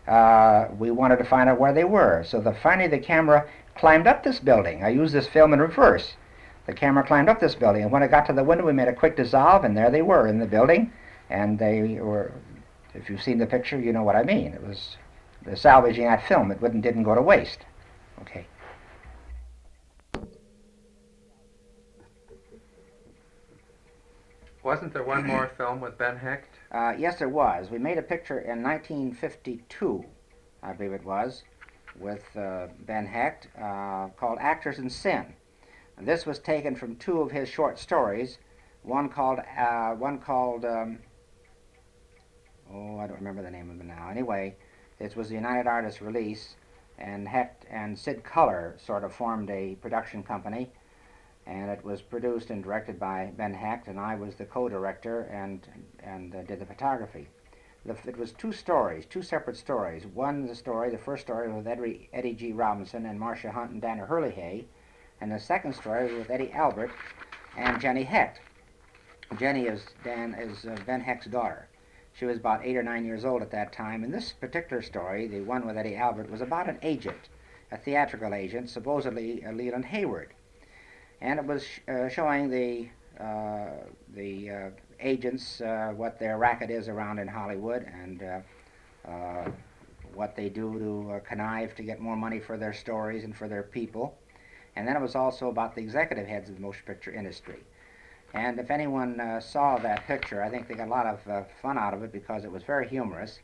uh, 0.06 0.66
we 0.78 0.92
wanted 0.92 1.16
to 1.18 1.24
find 1.24 1.48
out 1.48 1.58
where 1.58 1.72
they 1.72 1.84
were. 1.84 2.22
So 2.24 2.40
the, 2.40 2.52
finally 2.52 2.88
the 2.88 2.98
camera 2.98 3.48
climbed 3.76 4.06
up 4.06 4.22
this 4.22 4.38
building. 4.38 4.84
I 4.84 4.88
used 4.90 5.12
this 5.12 5.26
film 5.26 5.52
in 5.52 5.60
reverse. 5.60 6.14
The 6.66 6.72
camera 6.72 7.04
climbed 7.04 7.28
up 7.28 7.40
this 7.40 7.54
building, 7.54 7.82
and 7.82 7.92
when 7.92 8.02
it 8.02 8.10
got 8.10 8.26
to 8.26 8.32
the 8.32 8.42
window, 8.44 8.64
we 8.64 8.72
made 8.72 8.88
a 8.88 8.92
quick 8.92 9.16
dissolve, 9.16 9.64
and 9.64 9.76
there 9.76 9.90
they 9.90 10.02
were 10.02 10.26
in 10.26 10.38
the 10.38 10.46
building. 10.46 10.92
And 11.30 11.58
they 11.58 11.98
were, 12.00 12.32
if 12.94 13.10
you've 13.10 13.22
seen 13.22 13.38
the 13.38 13.46
picture, 13.46 13.78
you 13.80 13.92
know 13.92 14.02
what 14.02 14.16
I 14.16 14.22
mean. 14.22 14.52
It 14.52 14.62
was 14.62 14.96
the 15.44 15.56
salvaging 15.56 16.04
that 16.04 16.26
film. 16.26 16.50
It 16.50 16.60
wouldn't, 16.60 16.82
didn't 16.82 17.02
go 17.02 17.14
to 17.14 17.22
waste. 17.22 17.60
Okay. 18.20 18.46
Wasn't 24.66 24.92
there 24.92 25.04
one 25.04 25.24
more 25.24 25.48
film 25.56 25.80
with 25.80 25.96
Ben 25.96 26.16
Hecht? 26.16 26.50
Uh, 26.72 26.92
yes, 26.98 27.20
there 27.20 27.28
was. 27.28 27.70
We 27.70 27.78
made 27.78 27.98
a 27.98 28.02
picture 28.02 28.40
in 28.40 28.64
1952, 28.64 30.04
I 30.60 30.72
believe 30.72 30.92
it 30.92 31.04
was, 31.04 31.44
with 32.00 32.24
uh, 32.36 32.66
Ben 32.80 33.06
Hecht 33.06 33.46
uh, 33.56 34.08
called 34.16 34.38
Actors 34.40 34.78
and 34.78 34.90
Sin. 34.90 35.24
And 35.96 36.06
this 36.06 36.26
was 36.26 36.40
taken 36.40 36.74
from 36.74 36.96
two 36.96 37.20
of 37.20 37.30
his 37.30 37.48
short 37.48 37.78
stories, 37.78 38.38
one 38.82 39.08
called, 39.08 39.38
uh, 39.56 39.90
one 39.90 40.18
called 40.18 40.64
um, 40.64 40.98
oh, 42.76 43.00
I 43.00 43.06
don't 43.06 43.18
remember 43.18 43.42
the 43.42 43.50
name 43.50 43.70
of 43.70 43.80
it 43.80 43.86
now. 43.86 44.08
Anyway, 44.10 44.56
this 44.98 45.16
was 45.16 45.28
the 45.28 45.34
United 45.34 45.66
Artists 45.66 46.02
release, 46.02 46.56
and 46.98 47.26
Hecht 47.26 47.64
and 47.70 47.98
Sid 47.98 48.22
Kuller 48.24 48.76
sort 48.78 49.04
of 49.04 49.12
formed 49.12 49.50
a 49.50 49.76
production 49.76 50.22
company 50.22 50.70
and 51.46 51.70
it 51.70 51.84
was 51.84 52.02
produced 52.02 52.50
and 52.50 52.62
directed 52.62 52.98
by 52.98 53.30
Ben 53.36 53.54
Hecht, 53.54 53.86
and 53.86 54.00
I 54.00 54.16
was 54.16 54.34
the 54.34 54.44
co-director 54.44 55.22
and 55.22 55.60
and 56.00 56.34
uh, 56.34 56.42
did 56.42 56.60
the 56.60 56.66
photography. 56.66 57.28
The, 57.84 57.96
it 58.06 58.18
was 58.18 58.32
two 58.32 58.52
stories, 58.52 59.06
two 59.06 59.22
separate 59.22 59.56
stories. 59.56 60.06
One, 60.06 60.46
the 60.46 60.56
story, 60.56 60.90
the 60.90 60.98
first 60.98 61.22
story 61.22 61.48
was 61.48 61.58
with 61.58 61.68
Eddie, 61.68 62.08
Eddie 62.12 62.34
G. 62.34 62.52
Robinson 62.52 63.06
and 63.06 63.20
Marsha 63.20 63.52
Hunt 63.52 63.70
and 63.70 63.80
Dan 63.80 64.00
O'Herlihy, 64.00 64.66
and 65.20 65.30
the 65.30 65.38
second 65.38 65.74
story 65.74 66.10
was 66.10 66.18
with 66.18 66.30
Eddie 66.30 66.52
Albert 66.52 66.90
and 67.56 67.80
Jenny 67.80 68.02
Hecht. 68.02 68.40
Jenny 69.38 69.66
is 69.66 69.86
Dan 70.02 70.34
is 70.34 70.64
uh, 70.66 70.76
Ben 70.84 71.00
Hecht's 71.00 71.26
daughter. 71.26 71.68
She 72.18 72.24
was 72.24 72.38
about 72.38 72.64
eight 72.64 72.76
or 72.76 72.82
nine 72.82 73.04
years 73.04 73.24
old 73.24 73.42
at 73.42 73.50
that 73.50 73.72
time, 73.72 74.02
and 74.02 74.12
this 74.12 74.32
particular 74.32 74.82
story, 74.82 75.26
the 75.26 75.42
one 75.42 75.66
with 75.66 75.76
Eddie 75.76 75.96
Albert, 75.96 76.30
was 76.30 76.40
about 76.40 76.68
an 76.68 76.78
agent, 76.82 77.28
a 77.70 77.76
theatrical 77.76 78.32
agent, 78.34 78.70
supposedly 78.70 79.44
uh, 79.44 79.52
Leland 79.52 79.84
Hayward 79.86 80.32
and 81.20 81.38
it 81.38 81.46
was 81.46 81.64
uh, 81.88 82.08
showing 82.08 82.50
the 82.50 82.88
uh, 83.20 83.68
the 84.14 84.50
uh, 84.50 84.70
agents 85.00 85.60
uh, 85.60 85.92
what 85.96 86.18
their 86.18 86.36
racket 86.36 86.70
is 86.70 86.88
around 86.88 87.18
in 87.18 87.26
Hollywood 87.26 87.86
and 88.02 88.22
what 90.14 90.34
they 90.34 90.48
do 90.48 90.78
to 90.78 91.20
connive 91.28 91.74
to 91.74 91.82
get 91.82 92.00
more 92.00 92.16
money 92.16 92.40
for 92.40 92.56
their 92.56 92.72
stories 92.72 93.22
and 93.24 93.36
for 93.36 93.48
their 93.48 93.62
people. 93.62 94.16
And 94.74 94.88
then 94.88 94.96
it 94.96 95.02
was 95.02 95.14
also 95.14 95.48
about 95.48 95.74
the 95.74 95.82
executive 95.82 96.26
heads 96.26 96.48
of 96.48 96.56
the 96.56 96.62
motion 96.62 96.84
picture 96.86 97.12
industry. 97.12 97.62
And 98.36 98.60
if 98.60 98.70
anyone 98.70 99.18
uh, 99.18 99.40
saw 99.40 99.78
that 99.78 100.06
picture, 100.06 100.42
I 100.42 100.50
think 100.50 100.68
they 100.68 100.74
got 100.74 100.88
a 100.88 100.90
lot 100.90 101.06
of 101.06 101.26
uh, 101.26 101.44
fun 101.62 101.78
out 101.78 101.94
of 101.94 102.02
it 102.02 102.12
because 102.12 102.44
it 102.44 102.52
was 102.52 102.62
very 102.64 102.86
humorous. 102.86 103.40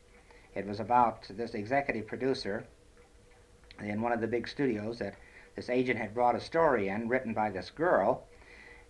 It 0.53 0.67
was 0.67 0.79
about 0.79 1.25
this 1.31 1.55
executive 1.55 2.05
producer 2.05 2.63
in 3.81 4.03
one 4.03 4.11
of 4.11 4.21
the 4.21 4.27
big 4.27 4.47
studios 4.47 4.99
that 4.99 5.15
this 5.55 5.67
agent 5.67 5.97
had 5.97 6.13
brought 6.13 6.35
a 6.35 6.39
story 6.39 6.89
in 6.89 7.09
written 7.09 7.33
by 7.33 7.49
this 7.49 7.71
girl, 7.71 8.27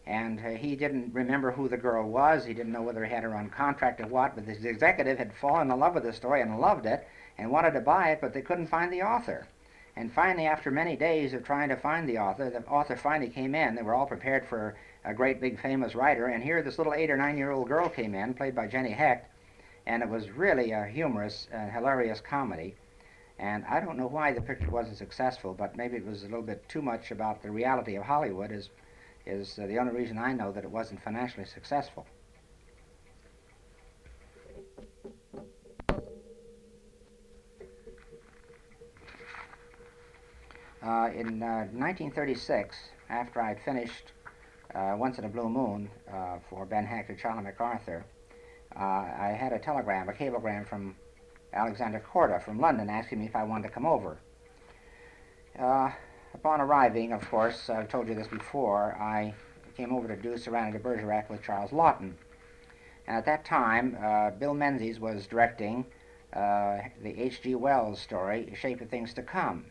and 0.06 0.40
uh, 0.40 0.50
he 0.50 0.76
didn't 0.76 1.14
remember 1.14 1.52
who 1.52 1.70
the 1.70 1.78
girl 1.78 2.10
was. 2.10 2.44
He 2.44 2.54
didn't 2.54 2.74
know 2.74 2.82
whether 2.82 3.06
he 3.06 3.10
had 3.10 3.24
her 3.24 3.34
on 3.34 3.50
contract 3.50 4.02
or 4.02 4.08
what, 4.08 4.36
but 4.36 4.46
this 4.46 4.66
executive 4.66 5.18
had 5.18 5.34
fallen 5.34 5.72
in 5.72 5.80
love 5.80 5.94
with 5.94 6.04
the 6.04 6.12
story 6.12 6.42
and 6.42 6.60
loved 6.60 6.86
it 6.86 7.08
and 7.38 7.50
wanted 7.50 7.72
to 7.72 7.80
buy 7.80 8.10
it, 8.10 8.20
but 8.20 8.34
they 8.34 8.42
couldn't 8.42 8.68
find 8.68 8.92
the 8.92 9.04
author. 9.04 9.48
And 9.96 10.12
finally, 10.12 10.48
after 10.48 10.72
many 10.72 10.96
days 10.96 11.34
of 11.34 11.44
trying 11.44 11.70
to 11.70 11.76
find 11.76 12.10
the 12.10 12.18
author, 12.18 12.50
the 12.50 12.66
author 12.68 12.96
finally 12.96 13.30
came 13.30 13.54
in. 13.54 13.76
They 13.76 13.84
were 13.84 13.94
all 13.94 14.08
prepared 14.08 14.46
for 14.46 14.76
a 15.06 15.14
great 15.14 15.40
big 15.40 15.60
famous 15.60 15.94
writer, 15.94 16.26
and 16.28 16.44
here 16.44 16.64
this 16.64 16.78
little 16.78 16.96
eight 16.96 17.12
or 17.12 17.18
nine 17.18 17.38
year 17.38 17.52
old 17.52 17.68
girl 17.68 17.90
came 17.90 18.16
in, 18.16 18.34
played 18.34 18.56
by 18.56 18.68
Jenny 18.68 18.92
Hecht, 18.92 19.28
and 19.86 20.02
it 20.02 20.10
was 20.10 20.32
really 20.32 20.72
a 20.72 20.86
humorous 20.86 21.48
and 21.52 21.72
hilarious 21.72 22.22
comedy. 22.22 22.76
And 23.38 23.66
I 23.66 23.80
don't 23.80 23.98
know 23.98 24.08
why 24.08 24.32
the 24.32 24.42
picture 24.42 24.70
wasn't 24.70 24.98
successful, 24.98 25.54
but 25.54 25.76
maybe 25.76 25.98
it 25.98 26.06
was 26.06 26.24
a 26.24 26.28
little 26.28 26.42
bit 26.42 26.68
too 26.70 26.82
much 26.82 27.12
about 27.12 27.44
the 27.44 27.52
reality 27.52 27.96
of 27.96 28.04
Hollywood 28.04 28.52
is, 28.52 28.70
is 29.26 29.60
uh, 29.60 29.68
the 29.68 29.78
only 29.78 29.94
reason 29.94 30.18
I 30.18 30.34
know 30.34 30.52
that 30.52 30.64
it 30.64 30.72
wasn't 30.72 31.04
financially 31.04 31.46
successful. 31.46 32.06
Uh, 40.84 41.10
in 41.16 41.42
uh, 41.42 41.64
1936, 41.72 42.76
after 43.10 43.42
I 43.42 43.56
finished 43.56 44.12
uh, 44.76 44.96
Once 44.98 45.18
in 45.18 45.24
a 45.24 45.30
Blue 45.30 45.48
Moon 45.48 45.90
uh, 46.12 46.40
for 46.50 46.66
Ben 46.66 46.86
Hecht 46.86 47.08
and 47.08 47.18
Charlie 47.18 47.42
MacArthur, 47.42 48.04
uh, 48.76 48.80
I 48.80 49.38
had 49.40 49.54
a 49.54 49.60
telegram, 49.60 50.10
a 50.10 50.14
cablegram 50.14 50.66
from 50.66 50.98
Alexander 51.54 52.04
Korda 52.06 52.44
from 52.44 52.60
London 52.60 52.90
asking 52.90 53.20
me 53.20 53.28
if 53.28 53.36
I 53.36 53.44
wanted 53.44 53.70
to 53.70 53.74
come 53.74 53.86
over. 53.86 54.18
Uh, 55.58 55.90
upon 56.34 56.60
arriving, 56.60 57.14
of 57.14 57.30
course, 57.30 57.70
I've 57.70 57.88
told 57.88 58.10
you 58.10 58.16
this 58.16 58.28
before, 58.28 58.98
I 59.00 59.34
came 59.78 59.94
over 59.94 60.10
to 60.10 60.18
do 60.18 60.36
de 60.36 60.80
Bergerac 60.80 61.30
with 61.30 61.42
Charles 61.42 61.72
Laughton. 61.72 62.12
And 63.08 63.16
at 63.16 63.26
that 63.26 63.46
time, 63.46 63.98
Bill 64.38 64.54
Menzies 64.54 65.00
was 65.00 65.28
directing 65.28 65.86
the 66.34 67.16
H.G. 67.18 67.56
Wells 67.56 68.02
story, 68.02 68.54
Shape 68.60 68.82
of 68.82 68.90
Things 68.90 69.14
to 69.14 69.22
Come. 69.22 69.68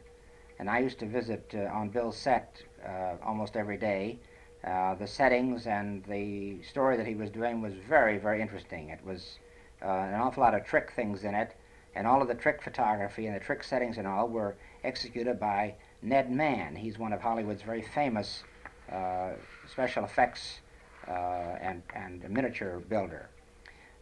And 0.62 0.70
I 0.70 0.78
used 0.78 1.00
to 1.00 1.06
visit 1.06 1.52
uh, 1.56 1.76
on 1.76 1.88
Bill's 1.88 2.16
set 2.16 2.62
uh, 2.86 3.14
almost 3.20 3.56
every 3.56 3.76
day. 3.76 4.20
Uh, 4.62 4.94
the 4.94 5.08
settings 5.08 5.66
and 5.66 6.04
the 6.04 6.62
story 6.62 6.96
that 6.96 7.04
he 7.04 7.16
was 7.16 7.30
doing 7.30 7.60
was 7.60 7.74
very, 7.88 8.16
very 8.16 8.40
interesting. 8.40 8.90
It 8.90 9.04
was 9.04 9.40
an 9.80 10.14
awful 10.14 10.40
lot 10.40 10.54
of 10.54 10.64
trick 10.64 10.92
things 10.94 11.24
in 11.24 11.34
it, 11.34 11.56
and 11.96 12.06
all 12.06 12.22
of 12.22 12.28
the 12.28 12.36
trick 12.36 12.62
photography 12.62 13.26
and 13.26 13.34
the 13.34 13.40
trick 13.40 13.64
settings 13.64 13.98
and 13.98 14.06
all 14.06 14.28
were 14.28 14.54
executed 14.84 15.40
by 15.40 15.74
Ned 16.00 16.30
Mann. 16.30 16.76
He's 16.76 16.96
one 16.96 17.12
of 17.12 17.20
Hollywood's 17.20 17.62
very 17.62 17.82
famous 17.82 18.44
uh, 18.92 19.30
special 19.68 20.04
effects 20.04 20.60
and, 21.08 21.82
and 21.92 22.22
a 22.24 22.28
miniature 22.28 22.78
builder. 22.88 23.30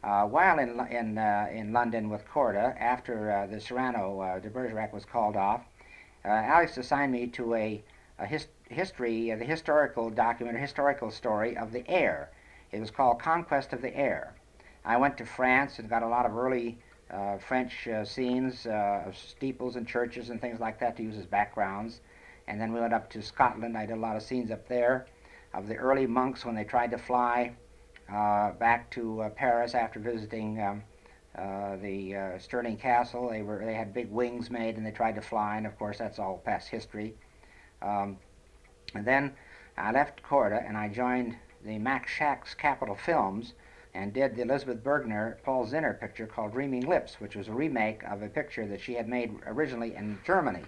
Uh, 0.04 0.24
while 0.24 0.58
in 0.58 0.78
in 0.90 1.16
uh, 1.16 1.46
in 1.50 1.72
London 1.72 2.10
with 2.10 2.22
Korda, 2.26 2.78
after 2.78 3.30
uh, 3.30 3.46
the 3.46 3.58
Cyrano 3.60 4.38
de 4.42 4.50
Bergerac 4.50 4.92
was 4.92 5.06
called 5.06 5.36
off, 5.36 5.62
Alex 6.24 6.76
assigned 6.76 7.12
me 7.12 7.26
to 7.28 7.54
a, 7.54 7.82
a 8.18 8.26
his, 8.26 8.48
history, 8.68 9.34
the 9.34 9.44
historical 9.44 10.10
document, 10.10 10.56
a 10.56 10.60
historical 10.60 11.10
story 11.10 11.56
of 11.56 11.72
the 11.72 11.88
air. 11.88 12.30
It 12.72 12.80
was 12.80 12.90
called 12.90 13.20
Conquest 13.20 13.72
of 13.72 13.82
the 13.82 13.94
Air. 13.96 14.34
I 14.84 14.96
went 14.96 15.18
to 15.18 15.26
France 15.26 15.78
and 15.78 15.88
got 15.88 16.02
a 16.02 16.08
lot 16.08 16.24
of 16.24 16.36
early 16.36 16.78
uh, 17.10 17.38
French 17.38 17.88
uh, 17.88 18.04
scenes 18.04 18.66
uh, 18.66 19.02
of 19.06 19.16
steeples 19.16 19.76
and 19.76 19.86
churches 19.86 20.30
and 20.30 20.40
things 20.40 20.60
like 20.60 20.78
that 20.80 20.96
to 20.96 21.02
use 21.02 21.16
as 21.16 21.26
backgrounds. 21.26 22.00
And 22.46 22.60
then 22.60 22.72
we 22.72 22.80
went 22.80 22.94
up 22.94 23.10
to 23.10 23.22
Scotland. 23.22 23.76
I 23.76 23.86
did 23.86 23.96
a 23.96 24.00
lot 24.00 24.16
of 24.16 24.22
scenes 24.22 24.50
up 24.50 24.68
there 24.68 25.06
of 25.52 25.66
the 25.66 25.76
early 25.76 26.06
monks 26.06 26.44
when 26.44 26.54
they 26.54 26.64
tried 26.64 26.92
to 26.92 26.98
fly 26.98 27.52
uh, 28.12 28.52
back 28.52 28.90
to 28.90 29.22
uh, 29.22 29.28
Paris 29.30 29.74
after 29.74 29.98
visiting 29.98 30.60
um, 30.60 30.82
uh, 31.36 31.76
the 31.76 32.36
Stirling 32.38 32.76
Castle. 32.76 33.28
They 33.28 33.42
were 33.42 33.62
they 33.64 33.74
had 33.74 33.94
big 33.94 34.10
wings 34.10 34.50
made 34.50 34.76
and 34.76 34.84
they 34.84 34.90
tried 34.90 35.14
to 35.14 35.22
fly, 35.22 35.56
and 35.56 35.66
of 35.66 35.78
course 35.78 35.98
that's 35.98 36.18
all 36.18 36.42
past 36.44 36.68
history. 36.68 37.14
Um, 37.82 38.18
and 38.94 39.04
then 39.04 39.32
I 39.76 39.92
left 39.92 40.22
Korda 40.22 40.66
and 40.66 40.76
I 40.76 40.88
joined 40.88 41.36
the 41.64 41.78
Max 41.78 42.10
Schach's 42.10 42.54
Capital 42.54 42.94
Films 42.94 43.54
and 43.94 44.12
did 44.12 44.36
the 44.36 44.42
Elisabeth 44.42 44.82
Bergner 44.82 45.42
Paul 45.42 45.66
Czinner 45.66 45.98
picture 45.98 46.26
called 46.26 46.52
Dreaming 46.52 46.86
Lips, 46.86 47.20
which 47.20 47.36
was 47.36 47.48
a 47.48 47.52
remake 47.52 48.02
of 48.04 48.22
a 48.22 48.28
picture 48.28 48.66
that 48.66 48.80
she 48.80 48.94
had 48.94 49.08
made 49.08 49.34
originally 49.46 49.94
in 49.94 50.18
Germany. 50.24 50.64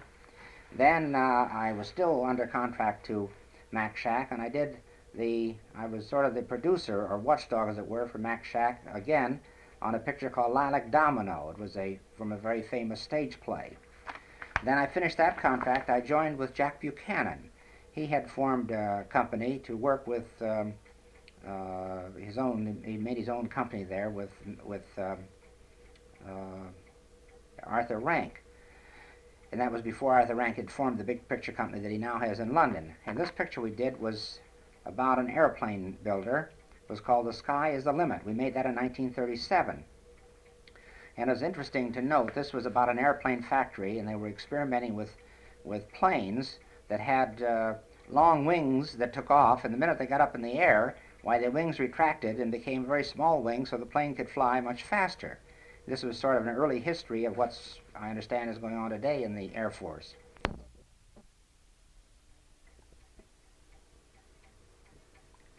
Then 0.75 1.15
uh, 1.15 1.47
I 1.51 1.73
was 1.73 1.87
still 1.87 2.25
under 2.25 2.47
contract 2.47 3.05
to 3.07 3.29
Max 3.71 4.01
Schach, 4.01 4.31
and 4.31 4.41
I 4.41 4.49
did 4.49 4.77
the 5.13 5.55
I 5.75 5.85
was 5.85 6.07
sort 6.07 6.25
of 6.25 6.33
the 6.33 6.41
producer 6.41 7.05
or 7.05 7.17
watchdog, 7.17 7.69
as 7.69 7.77
it 7.77 7.87
were, 7.87 8.07
for 8.07 8.17
Max 8.17 8.47
Schach 8.47 8.81
again 8.91 9.39
on 9.83 9.95
a 9.95 9.99
picture 9.99 10.29
called 10.29 10.53
Lilac 10.53 10.89
Domino. 10.91 11.49
It 11.51 11.59
was 11.59 11.75
a 11.77 11.99
from 12.17 12.31
a 12.31 12.37
very 12.37 12.61
famous 12.61 13.01
stage 13.01 13.39
play. 13.41 13.77
Then 14.63 14.77
I 14.77 14.87
finished 14.87 15.17
that 15.17 15.37
contract. 15.37 15.89
I 15.89 15.99
joined 15.99 16.37
with 16.37 16.53
Jack 16.53 16.79
Buchanan. 16.79 17.49
He 17.91 18.07
had 18.07 18.31
formed 18.31 18.71
a 18.71 19.05
company 19.09 19.59
to 19.65 19.75
work 19.75 20.07
with 20.07 20.25
um, 20.41 20.73
uh, 21.47 22.09
his 22.17 22.37
own. 22.37 22.81
He 22.85 22.97
made 22.97 23.17
his 23.17 23.29
own 23.29 23.47
company 23.47 23.83
there 23.83 24.09
with 24.09 24.31
with 24.63 24.87
um, 24.97 25.17
uh, 26.27 27.63
Arthur 27.63 27.99
Rank. 27.99 28.41
And 29.51 29.61
that 29.61 29.71
was 29.71 29.83
before 29.83 30.15
Arthur 30.15 30.33
Rank 30.33 30.55
had 30.55 30.71
formed 30.71 30.97
the 30.97 31.03
big 31.03 31.27
picture 31.27 31.51
company 31.51 31.79
that 31.81 31.91
he 31.91 31.97
now 31.97 32.17
has 32.17 32.39
in 32.39 32.55
London. 32.55 32.95
And 33.05 33.15
this 33.15 33.29
picture 33.29 33.61
we 33.61 33.69
did 33.69 33.99
was 33.99 34.39
about 34.85 35.19
an 35.19 35.29
airplane 35.29 35.97
builder. 36.03 36.49
Was 36.87 37.01
called 37.01 37.25
The 37.25 37.33
Sky 37.33 37.71
is 37.71 37.85
the 37.85 37.93
Limit. 37.93 38.25
We 38.25 38.33
made 38.33 38.53
that 38.53 38.65
in 38.65 38.75
1937. 38.75 39.83
And 41.15 41.29
it 41.29 41.33
was 41.33 41.41
interesting 41.41 41.93
to 41.93 42.01
note 42.01 42.33
this 42.33 42.53
was 42.53 42.65
about 42.65 42.89
an 42.89 42.99
airplane 42.99 43.41
factory, 43.41 43.99
and 43.99 44.07
they 44.07 44.15
were 44.15 44.27
experimenting 44.27 44.95
with, 44.95 45.15
with 45.63 45.91
planes 45.93 46.59
that 46.89 46.99
had 46.99 47.41
uh, 47.41 47.75
long 48.09 48.45
wings 48.45 48.97
that 48.97 49.13
took 49.13 49.31
off, 49.31 49.63
and 49.63 49.73
the 49.73 49.77
minute 49.77 49.97
they 49.97 50.05
got 50.05 50.21
up 50.21 50.35
in 50.35 50.41
the 50.41 50.59
air, 50.59 50.97
why 51.21 51.39
the 51.39 51.49
wings 51.49 51.79
retracted 51.79 52.39
and 52.39 52.51
became 52.51 52.85
very 52.85 53.03
small 53.03 53.41
wings 53.41 53.69
so 53.69 53.77
the 53.77 53.85
plane 53.85 54.13
could 54.13 54.29
fly 54.29 54.59
much 54.59 54.83
faster. 54.83 55.39
This 55.87 56.03
was 56.03 56.17
sort 56.17 56.37
of 56.37 56.47
an 56.47 56.55
early 56.55 56.79
history 56.79 57.25
of 57.25 57.37
what 57.37 57.57
I 57.95 58.09
understand, 58.09 58.49
is 58.49 58.57
going 58.57 58.75
on 58.75 58.89
today 58.89 59.23
in 59.23 59.35
the 59.35 59.53
Air 59.55 59.69
Force. 59.69 60.15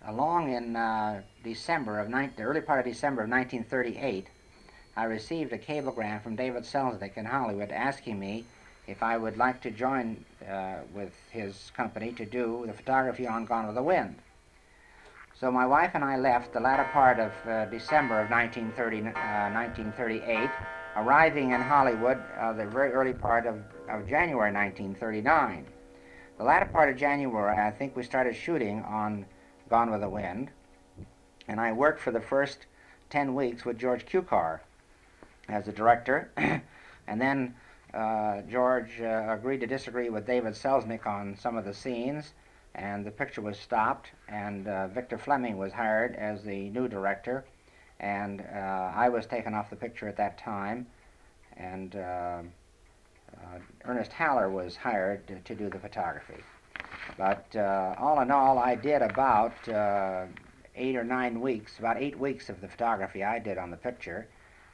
Along 0.07 0.53
in 0.53 0.77
uh, 0.77 1.23
December 1.43 1.99
of 1.99 2.11
the 2.11 2.43
early 2.43 2.61
part 2.61 2.81
of 2.81 2.85
December 2.85 3.23
of 3.23 3.31
1938, 3.31 4.27
I 4.97 5.05
received 5.05 5.53
a 5.53 5.59
cablegram 5.59 6.21
from 6.21 6.37
David 6.37 6.63
Selznick 6.63 7.17
in 7.17 7.25
Hollywood 7.25 7.71
asking 7.71 8.19
me 8.19 8.45
if 8.87 9.03
I 9.03 9.17
would 9.17 9.37
like 9.37 9.61
to 9.63 9.71
join 9.71 10.25
uh, 10.49 10.77
with 10.95 11.13
his 11.31 11.73
company 11.77 12.13
to 12.13 12.25
do 12.25 12.65
the 12.67 12.73
photography 12.73 13.27
on 13.27 13.47
Gone 13.47 13.67
with 13.67 13.75
the 13.75 13.83
Wind. 13.83 14.17
So 15.35 15.51
my 15.51 15.67
wife 15.67 15.93
and 15.95 16.05
I 16.05 16.17
left 16.17 16.53
the 16.53 16.61
latter 16.61 16.89
part 16.93 17.19
of 17.19 17.33
uh, 17.49 17.65
December 17.67 18.21
of 18.21 18.31
1930, 18.31 19.03
1938, 19.03 20.37
uh, 20.37 20.51
arriving 20.97 21.51
in 21.51 21.61
Hollywood 21.61 22.19
uh, 22.39 22.53
the 22.53 22.67
very 22.67 22.93
early 22.93 23.15
part 23.15 23.47
of, 23.47 23.57
of 23.89 24.09
January 24.09 24.53
1939. 24.53 25.67
The 26.39 26.45
latter 26.45 26.67
part 26.67 26.89
of 26.89 26.97
January, 26.97 27.59
I 27.59 27.71
think 27.71 27.97
we 27.97 28.03
started 28.03 28.37
shooting 28.37 28.83
on 28.83 29.27
Gone 29.69 29.91
with 29.91 30.03
the 30.03 30.09
Wind, 30.09 30.51
and 31.49 31.61
I 31.61 31.73
worked 31.73 32.01
for 32.01 32.11
the 32.11 32.21
first 32.21 32.67
10 33.11 33.35
weeks 33.35 33.65
with 33.65 33.79
George 33.79 34.05
Cukor 34.07 34.61
as 35.49 35.67
the 35.67 35.73
director, 35.73 36.31
and 36.37 37.21
then 37.21 37.55
uh, 37.95 38.43
George 38.43 39.01
uh, 39.01 39.27
agreed 39.29 39.61
to 39.61 39.67
disagree 39.67 40.11
with 40.11 40.27
David 40.27 40.55
Selznick 40.55 41.07
on 41.07 41.37
some 41.37 41.57
of 41.57 41.65
the 41.65 41.73
scenes, 41.73 42.35
and 42.75 43.07
the 43.07 43.11
picture 43.11 43.41
was 43.41 43.59
stopped, 43.59 44.11
and 44.29 44.69
uh, 44.69 44.89
Victor 44.89 45.17
Fleming 45.17 45.57
was 45.57 45.73
hired 45.73 46.15
as 46.17 46.43
the 46.43 46.71
new 46.71 46.89
director, 46.89 47.45
and 48.01 48.43
uh, 48.55 48.93
I 48.95 49.09
was 49.09 49.27
taken 49.27 49.55
off 49.55 49.71
the 49.71 49.77
picture 49.77 50.09
at 50.09 50.17
that 50.17 50.37
time, 50.39 50.87
and 51.57 51.97
uh, 51.97 52.43
uh, 53.33 53.59
Ernest 53.85 54.12
Haller 54.12 54.51
was 54.51 54.77
hired 54.77 55.27
to, 55.29 55.37
to 55.41 55.55
do 55.55 55.71
the 55.71 55.79
photography. 55.79 56.43
But 57.17 57.47
uh, 57.55 57.95
all 57.99 58.20
in 58.20 58.31
all, 58.31 58.59
I 58.59 58.74
did 58.74 59.03
about 59.03 59.69
uh, 59.69 60.27
eight 60.77 60.97
or 60.97 61.05
nine 61.05 61.41
weeks, 61.41 61.78
about 61.78 61.97
eight 61.99 62.19
weeks 62.19 62.49
of 62.49 62.61
the 62.61 62.69
photography 62.69 63.23
I 63.23 63.39
did 63.39 63.59
on 63.59 63.70
the 63.70 63.77
picture. 63.77 64.27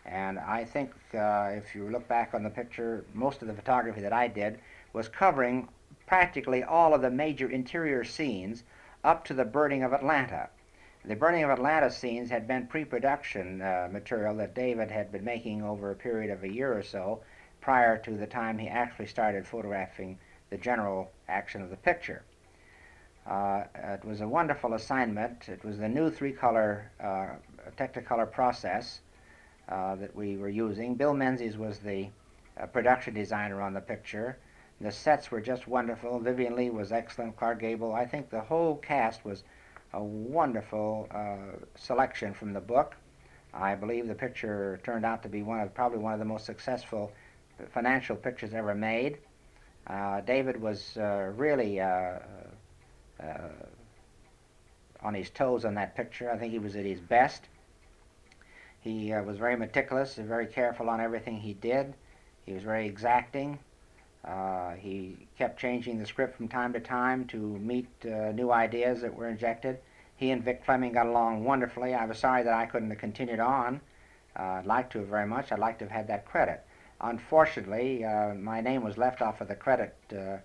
And 0.06 0.38
I 0.38 0.64
think 0.64 0.92
uh, 1.14 1.50
if 1.52 1.74
you 1.74 1.88
look 1.88 2.08
back 2.08 2.32
on 2.32 2.42
the 2.42 2.50
picture, 2.50 3.04
most 3.12 3.42
of 3.42 3.48
the 3.48 3.54
photography 3.54 4.00
that 4.00 4.12
I 4.12 4.28
did 4.28 4.58
was 4.92 5.08
covering 5.08 5.68
practically 6.06 6.64
all 6.64 6.94
of 6.94 7.02
the 7.02 7.10
major 7.10 7.48
interior 7.48 8.04
scenes 8.04 8.64
up 9.04 9.24
to 9.26 9.34
the 9.34 9.44
burning 9.44 9.82
of 9.82 9.92
Atlanta. 9.92 10.48
The 11.04 11.16
burning 11.16 11.44
of 11.44 11.50
Atlanta 11.50 11.90
scenes 11.90 12.30
had 12.30 12.46
been 12.46 12.66
pre 12.66 12.84
production 12.84 13.62
uh, 13.62 13.88
material 13.90 14.34
that 14.36 14.54
David 14.54 14.90
had 14.90 15.12
been 15.12 15.24
making 15.24 15.62
over 15.62 15.90
a 15.90 15.94
period 15.94 16.30
of 16.30 16.42
a 16.42 16.52
year 16.52 16.76
or 16.76 16.82
so 16.82 17.20
prior 17.60 17.96
to 17.98 18.10
the 18.12 18.26
time 18.26 18.58
he 18.58 18.68
actually 18.68 19.06
started 19.06 19.46
photographing 19.46 20.18
the 20.50 20.58
general 20.58 21.10
action 21.28 21.62
of 21.62 21.70
the 21.70 21.76
picture. 21.76 22.22
Uh, 23.26 23.64
it 23.74 24.04
was 24.04 24.20
a 24.20 24.28
wonderful 24.28 24.74
assignment. 24.74 25.48
It 25.48 25.64
was 25.64 25.78
the 25.78 25.88
new 25.88 26.10
three-color 26.10 26.90
uh, 27.02 27.26
Technicolor 27.76 28.30
process 28.30 29.00
uh, 29.68 29.94
that 29.96 30.14
we 30.14 30.36
were 30.36 30.48
using. 30.48 30.94
Bill 30.94 31.14
Menzies 31.14 31.56
was 31.56 31.78
the 31.78 32.08
uh, 32.60 32.66
production 32.66 33.14
designer 33.14 33.60
on 33.60 33.74
the 33.74 33.80
picture. 33.80 34.38
The 34.80 34.90
sets 34.90 35.30
were 35.30 35.40
just 35.40 35.68
wonderful. 35.68 36.18
Vivien 36.18 36.56
Leigh 36.56 36.70
was 36.70 36.90
excellent. 36.90 37.36
Clark 37.36 37.60
Gable. 37.60 37.92
I 37.92 38.06
think 38.06 38.30
the 38.30 38.40
whole 38.40 38.76
cast 38.76 39.24
was 39.24 39.44
a 39.92 40.02
wonderful 40.02 41.08
selection 41.74 42.32
from 42.32 42.52
the 42.52 42.60
book. 42.60 42.96
I 43.52 43.74
believe 43.74 44.06
the 44.08 44.14
picture 44.14 44.80
turned 44.84 45.04
out 45.04 45.22
to 45.24 45.28
be 45.28 45.42
one 45.42 45.60
of 45.60 45.74
probably 45.74 45.98
one 45.98 46.12
of 46.12 46.18
the 46.18 46.24
most 46.24 46.46
successful 46.46 47.12
financial 47.72 48.16
pictures 48.16 48.54
ever 48.54 48.74
made. 48.74 49.18
Uh, 49.86 50.20
David 50.20 50.60
was 50.60 50.96
uh, 50.96 51.32
really 51.34 51.80
uh, 51.80 52.18
on 55.02 55.14
his 55.14 55.30
toes 55.30 55.64
on 55.64 55.74
that 55.74 55.96
picture. 55.96 56.30
I 56.30 56.36
think 56.36 56.52
he 56.52 56.58
was 56.58 56.76
at 56.76 56.84
his 56.84 57.00
best. 57.00 57.44
He 58.80 59.12
was 59.12 59.36
very 59.36 59.56
meticulous 59.56 60.18
and 60.18 60.26
very 60.26 60.46
careful 60.46 60.88
on 60.88 61.00
everything 61.00 61.40
he 61.40 61.54
did. 61.54 61.94
He 62.46 62.52
was 62.52 62.62
very 62.62 62.86
exacting. 62.86 63.58
Uh, 64.24 64.72
he 64.72 65.16
kept 65.38 65.58
changing 65.58 65.98
the 65.98 66.06
script 66.06 66.36
from 66.36 66.48
time 66.48 66.72
to 66.72 66.80
time 66.80 67.24
to 67.26 67.36
meet 67.36 67.88
uh, 68.04 68.32
new 68.32 68.50
ideas 68.50 69.00
that 69.00 69.14
were 69.14 69.28
injected. 69.28 69.78
He 70.16 70.30
and 70.30 70.44
Vic 70.44 70.62
Fleming 70.64 70.92
got 70.92 71.06
along 71.06 71.44
wonderfully. 71.44 71.94
I 71.94 72.04
was 72.04 72.18
sorry 72.18 72.42
that 72.42 72.52
I 72.52 72.66
couldn't 72.66 72.90
have 72.90 72.98
continued 72.98 73.40
on. 73.40 73.80
Uh, 74.38 74.42
I'd 74.42 74.66
like 74.66 74.90
to 74.90 74.98
have 74.98 75.08
very 75.08 75.26
much. 75.26 75.50
I'd 75.50 75.58
like 75.58 75.78
to 75.78 75.84
have 75.86 75.92
had 75.92 76.08
that 76.08 76.26
credit. 76.26 76.62
Unfortunately, 77.00 78.04
uh, 78.04 78.34
my 78.34 78.60
name 78.60 78.84
was 78.84 78.98
left 78.98 79.22
off 79.22 79.40
of 79.40 79.48
the 79.48 79.54
credit 79.54 79.96
uh, 80.12 80.36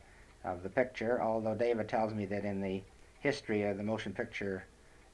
of 0.45 0.63
the 0.63 0.69
picture, 0.69 1.21
although 1.21 1.55
David 1.55 1.89
tells 1.89 2.13
me 2.13 2.25
that 2.27 2.45
in 2.45 2.61
the 2.61 2.81
history 3.19 3.63
of 3.63 3.77
the 3.77 3.83
motion 3.83 4.13
picture 4.13 4.63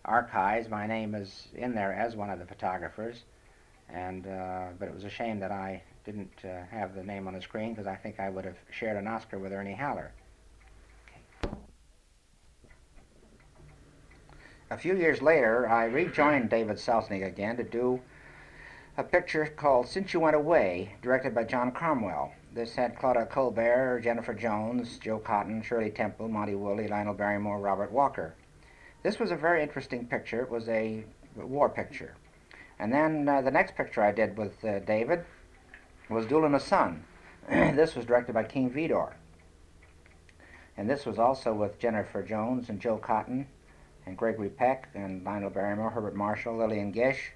archives, 0.04 0.70
my 0.70 0.86
name 0.86 1.16
is 1.16 1.48
in 1.56 1.74
there 1.74 1.94
as 1.94 2.16
one 2.16 2.30
of 2.30 2.40
the 2.40 2.46
photographers. 2.46 3.24
And 3.90 4.28
uh, 4.28 4.68
but 4.80 4.88
it 4.88 4.94
was 4.94 5.04
a 5.04 5.10
shame 5.10 5.40
that 5.40 5.52
I 5.52 5.82
didn't 6.06 6.32
uh, 6.44 6.66
have 6.70 6.96
the 6.96 7.04
name 7.04 7.28
on 7.28 7.34
the 7.34 7.42
screen 7.42 7.74
because 7.74 7.88
I 7.88 7.96
think 7.96 8.20
I 8.20 8.30
would 8.30 8.46
have 8.46 8.58
shared 8.70 8.98
an 8.98 9.08
Oscar 9.08 9.38
with 9.38 9.52
Ernie 9.52 9.76
Haller. 9.76 10.12
A 14.70 14.78
few 14.78 14.96
years 14.96 15.22
later, 15.22 15.68
I 15.70 15.86
rejoined 15.86 16.50
David 16.50 16.78
Selznick 16.78 17.26
again 17.26 17.58
to 17.58 17.64
do 17.64 18.00
a 18.98 19.04
picture 19.04 19.46
called 19.46 19.88
Since 19.88 20.14
You 20.14 20.22
Went 20.22 20.36
Away, 20.36 20.96
directed 21.02 21.36
by 21.36 21.44
John 21.44 21.72
Cromwell. 21.72 22.32
This 22.54 22.76
had 22.76 22.98
Claudette 22.98 23.30
Colbert, 23.30 24.02
Jennifer 24.04 24.34
Jones, 24.34 24.98
Joe 24.98 25.20
Cotten, 25.20 25.64
Shirley 25.64 25.90
Temple, 25.90 26.28
Monty 26.28 26.56
Woolley, 26.56 26.90
Lionel 26.90 27.14
Barrymore, 27.14 27.60
Robert 27.60 27.92
Walker. 27.92 28.36
This 29.04 29.20
was 29.20 29.32
a 29.32 29.38
very 29.38 29.64
interesting 29.64 30.06
picture. 30.06 30.42
It 30.42 30.50
was 30.50 30.68
a 30.68 31.06
war 31.36 31.70
picture. 31.70 32.16
And 32.78 32.92
then 32.92 33.30
uh, 33.30 33.42
the 33.42 33.52
next 33.52 33.76
picture 33.76 34.04
I 34.04 34.12
did 34.12 34.38
with 34.38 34.64
uh, 34.66 34.80
David 34.80 35.24
was 36.10 36.26
Duel 36.26 36.46
in 36.46 36.52
the 36.52 36.60
Sun. 36.60 37.06
this 37.50 37.96
was 37.96 38.06
directed 38.06 38.34
by 38.34 38.44
King 38.44 38.70
Vidor. 38.70 39.14
And 40.76 40.90
this 40.90 41.06
was 41.06 41.20
also 41.20 41.54
with 41.54 41.80
Jennifer 41.80 42.22
Jones 42.22 42.68
and 42.68 42.82
Joe 42.82 42.98
Cotten 42.98 43.46
and 44.06 44.18
Gregory 44.18 44.50
Peck 44.50 44.90
and 44.94 45.24
Lionel 45.24 45.52
Barrymore, 45.52 45.90
Herbert 45.90 46.16
Marshall, 46.16 46.58
Lillian 46.58 46.92
Gish, 46.92 47.32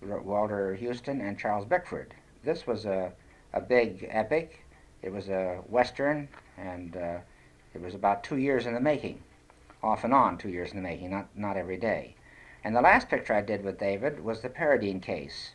Walter 0.00 0.76
Huston, 0.76 1.20
and 1.20 1.38
Charles 1.38 1.66
Bickford. 1.66 2.14
This 2.42 2.66
was 2.66 2.86
a, 2.86 3.12
a 3.56 3.60
big 3.60 4.06
epic. 4.10 4.60
It 5.02 5.10
was 5.10 5.28
a 5.28 5.62
western, 5.66 6.28
and 6.58 6.94
uh, 6.96 7.18
it 7.74 7.80
was 7.80 7.94
about 7.94 8.22
two 8.22 8.36
years 8.36 8.66
in 8.66 8.74
the 8.74 8.80
making, 8.80 9.22
off 9.82 10.04
and 10.04 10.12
on 10.12 10.36
two 10.36 10.50
years 10.50 10.70
in 10.70 10.76
the 10.76 10.82
making, 10.82 11.10
not, 11.10 11.28
not 11.34 11.56
every 11.56 11.78
day. 11.78 12.14
And 12.62 12.76
the 12.76 12.82
last 12.82 13.08
picture 13.08 13.32
I 13.32 13.40
did 13.40 13.64
with 13.64 13.78
David 13.78 14.22
was 14.22 14.40
the 14.40 14.50
Paradine 14.50 15.00
case. 15.00 15.52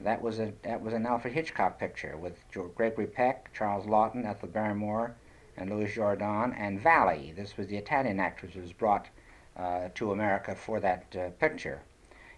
That 0.00 0.20
was 0.22 0.38
a 0.38 0.52
that 0.62 0.80
was 0.80 0.94
an 0.94 1.06
Alfred 1.06 1.34
Hitchcock 1.34 1.78
picture 1.78 2.16
with 2.16 2.38
Gregory 2.76 3.06
Peck, 3.06 3.52
Charles 3.52 3.86
Laughton, 3.86 4.24
Ethel 4.24 4.48
Barrymore, 4.48 5.14
and 5.56 5.70
Louis 5.70 5.92
Jourdan, 5.92 6.54
and 6.56 6.80
Valli. 6.80 7.32
This 7.36 7.56
was 7.56 7.66
the 7.66 7.76
Italian 7.76 8.20
actress 8.20 8.54
who 8.54 8.60
was 8.60 8.72
brought 8.72 9.08
uh, 9.56 9.88
to 9.96 10.12
America 10.12 10.54
for 10.54 10.80
that 10.80 11.14
uh, 11.16 11.30
picture. 11.40 11.82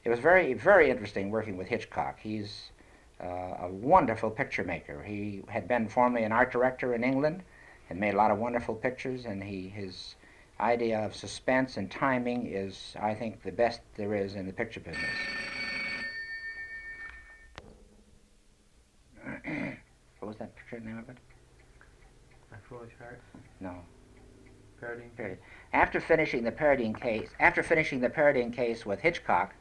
It 0.05 0.09
was 0.09 0.19
very, 0.19 0.55
very 0.55 0.91
interesting 0.91 1.31
working 1.31 1.59
with 1.59 1.69
Hitchcock. 1.69 2.19
He's 2.19 2.71
a 3.27 3.69
wonderful 3.71 4.31
picture 4.31 4.65
maker. 4.65 5.03
He 5.03 5.43
had 5.49 5.69
been 5.69 5.89
formerly 5.89 6.25
an 6.25 6.33
art 6.33 6.51
director 6.53 6.95
in 6.95 7.05
England 7.05 7.43
and 7.89 7.99
made 8.01 8.15
a 8.15 8.17
lot 8.17 8.31
of 8.31 8.39
wonderful 8.39 8.75
pictures, 8.75 9.25
and 9.25 9.43
he, 9.43 9.69
his 9.69 10.15
idea 10.61 11.01
of 11.01 11.15
suspense 11.15 11.77
and 11.77 11.91
timing 11.91 12.47
is, 12.47 12.95
I 13.01 13.15
think, 13.15 13.43
the 13.43 13.53
best 13.53 13.81
there 13.97 14.15
is 14.15 14.35
in 14.35 14.47
the 14.47 14.53
picture 14.53 14.81
business. 14.81 15.05
what 20.21 20.29
was 20.29 20.37
that 20.39 20.55
picture 20.57 20.81
name 20.81 20.99
of 20.99 21.09
it? 21.09 21.17
My 22.51 22.59
Foolish 22.69 22.93
Heart? 22.99 23.21
No. 23.61 23.75
Paradine. 24.81 25.11
Period. 25.17 25.39
After 25.73 26.01
finishing 26.01 26.43
the 26.43 26.53
Paradine 26.53 26.95
case, 26.95 27.29
after 27.39 27.63
finishing 27.63 28.01
the 28.01 28.09
Paradine 28.09 28.51
case 28.53 28.87
with 28.87 29.01
Hitchcock, 29.01 29.55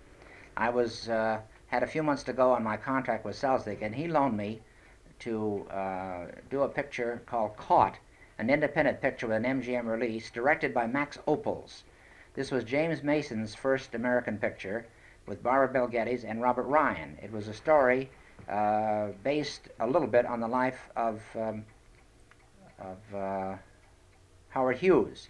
I 0.56 0.70
was 0.70 1.10
uh, 1.10 1.40
had 1.70 1.84
a 1.84 1.88
few 1.88 2.04
months 2.04 2.24
to 2.24 2.34
go 2.34 2.52
on 2.52 2.64
my 2.64 2.78
contract 2.78 3.24
with 3.24 3.36
Selznick, 3.36 3.82
and 3.82 3.96
he 3.96 4.08
loaned 4.08 4.36
me 4.36 4.60
to 5.20 5.68
uh, 5.70 6.26
do 6.50 6.64
a 6.64 6.68
picture 6.68 7.22
called 7.26 7.56
Caught, 7.58 7.98
an 8.38 8.50
independent 8.50 9.02
picture 9.02 9.28
with 9.28 9.38
an 9.38 9.62
MGM 9.62 9.86
release, 9.86 10.32
directed 10.32 10.74
by 10.74 10.88
Max 10.88 11.18
Ophuls. 11.28 11.84
This 12.34 12.52
was 12.52 12.64
James 12.64 13.04
Mason's 13.04 13.54
first 13.54 13.94
American 13.96 14.38
picture 14.38 14.86
with 15.28 15.44
Barbara 15.44 15.68
Bel 15.68 15.88
Geddes 15.88 16.24
and 16.24 16.42
Robert 16.42 16.64
Ryan. 16.64 17.18
It 17.22 17.32
was 17.32 17.48
a 17.48 17.54
story 17.54 18.10
uh, 18.48 19.10
based 19.24 19.70
a 19.80 19.88
little 19.88 20.08
bit 20.08 20.26
on 20.26 20.40
the 20.40 20.48
life 20.48 20.90
of 20.96 21.22
um, 21.36 21.66
of 22.80 23.16
uh, 23.16 23.56
Howard 24.50 24.78
Hughes. 24.78 25.30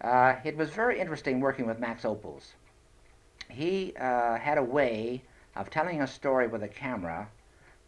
Uh, 0.00 0.34
it 0.44 0.56
was 0.56 0.70
very 0.70 0.98
interesting 0.98 1.40
working 1.40 1.66
with 1.66 1.78
Max 1.78 2.02
Ophuls. 2.02 2.54
He 3.54 3.94
uh, 3.96 4.38
had 4.38 4.56
a 4.56 4.62
way 4.62 5.22
of 5.54 5.68
telling 5.68 6.00
a 6.00 6.06
story 6.06 6.46
with 6.46 6.62
a 6.62 6.68
camera 6.68 7.28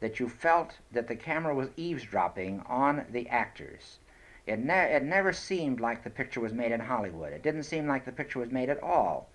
that 0.00 0.20
you 0.20 0.28
felt 0.28 0.78
that 0.92 1.08
the 1.08 1.16
camera 1.16 1.54
was 1.54 1.70
eavesdropping 1.78 2.60
on 2.66 3.06
the 3.08 3.26
actors. 3.30 3.98
It, 4.46 4.58
ne- 4.58 4.94
it 4.94 5.02
never 5.02 5.32
seemed 5.32 5.80
like 5.80 6.04
the 6.04 6.10
picture 6.10 6.40
was 6.40 6.52
made 6.52 6.70
in 6.70 6.80
Hollywood. 6.80 7.32
It 7.32 7.42
didn't 7.42 7.62
seem 7.62 7.86
like 7.86 8.04
the 8.04 8.12
picture 8.12 8.40
was 8.40 8.50
made 8.50 8.68
at 8.68 8.82
all. 8.82 9.30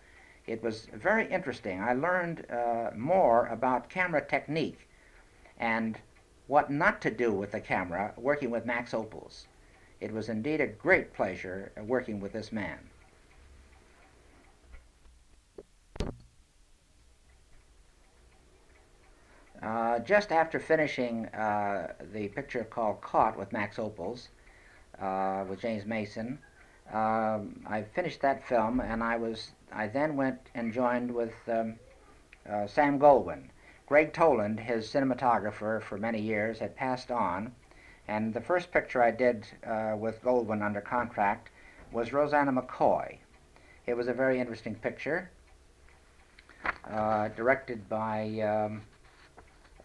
It 0.46 0.62
was 0.62 0.86
very 0.94 1.26
interesting. 1.28 1.82
I 1.82 1.94
learned 1.94 2.46
uh, 2.52 2.92
more 2.96 3.48
about 3.48 3.90
camera 3.90 4.24
technique 4.24 4.88
and 5.58 5.98
what 6.46 6.70
not 6.70 7.02
to 7.02 7.10
do 7.10 7.34
with 7.34 7.54
the 7.54 7.60
camera 7.60 8.14
working 8.18 8.52
with 8.52 8.68
Max 8.68 8.92
Ophuls. 8.92 9.48
It 10.00 10.12
was 10.12 10.30
indeed 10.30 10.62
a 10.62 10.68
great 10.68 11.12
pleasure 11.12 11.72
working 11.82 12.20
with 12.20 12.34
this 12.34 12.52
man. 12.52 12.92
Uh, 19.62 20.00
just 20.00 20.32
after 20.32 20.58
finishing 20.58 21.26
uh, 21.28 21.94
the 22.14 22.30
picture 22.30 22.64
called 22.64 23.02
Caught 23.02 23.38
with 23.38 23.52
Max 23.52 23.78
Ophuls, 23.78 24.30
uh, 25.02 25.44
with 25.50 25.60
James 25.60 25.86
Mason, 25.86 26.40
um, 26.94 27.62
I 27.68 27.84
finished 27.94 28.22
that 28.22 28.48
film 28.48 28.80
and 28.80 29.04
I 29.04 29.18
was 29.18 29.52
I 29.72 29.88
then 29.88 30.16
went 30.16 30.40
and 30.56 30.74
joined 30.74 31.14
with 31.14 31.34
um, 31.48 31.76
uh, 32.50 32.68
Sam 32.68 33.00
Goldwyn. 33.00 33.50
Gregg 33.86 34.14
Toland, 34.14 34.60
his 34.60 34.88
cinematographer 34.88 35.82
for 35.82 35.98
many 35.98 36.22
years, 36.22 36.60
had 36.60 36.76
passed 36.76 37.12
on, 37.12 37.52
and 38.08 38.34
the 38.34 38.42
first 38.42 38.72
picture 38.72 39.04
I 39.04 39.12
did 39.12 39.46
with 39.98 40.24
Goldwyn 40.24 40.64
under 40.64 40.82
contract 40.82 41.50
was 41.92 42.10
Roseanna 42.10 42.52
McCoy. 42.52 43.18
It 43.88 43.98
was 43.98 44.08
a 44.08 44.14
very 44.14 44.40
interesting 44.40 44.76
picture, 44.76 45.32
uh, 46.90 47.30
directed 47.30 47.90
by 47.90 48.40
um, 48.42 48.84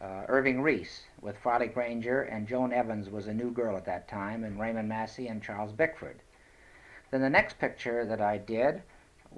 uh, 0.05 0.26
Irving 0.28 0.60
Reis 0.60 1.02
with 1.20 1.39
Farley 1.39 1.68
Granger, 1.68 2.22
and 2.22 2.47
Joan 2.47 2.72
Evans 2.72 3.09
was 3.09 3.26
a 3.26 3.35
new 3.35 3.51
girl 3.51 3.76
at 3.76 3.86
that 3.86 4.06
time, 4.06 4.44
and 4.44 4.60
Raymond 4.60 4.89
Massey 4.89 5.28
and 5.28 5.43
Charles 5.43 5.72
Bickford. 5.72 6.20
Then 7.10 7.22
the 7.22 7.31
next 7.31 7.59
picture 7.59 8.05
that 8.05 8.20
I 8.20 8.39
did 8.39 8.82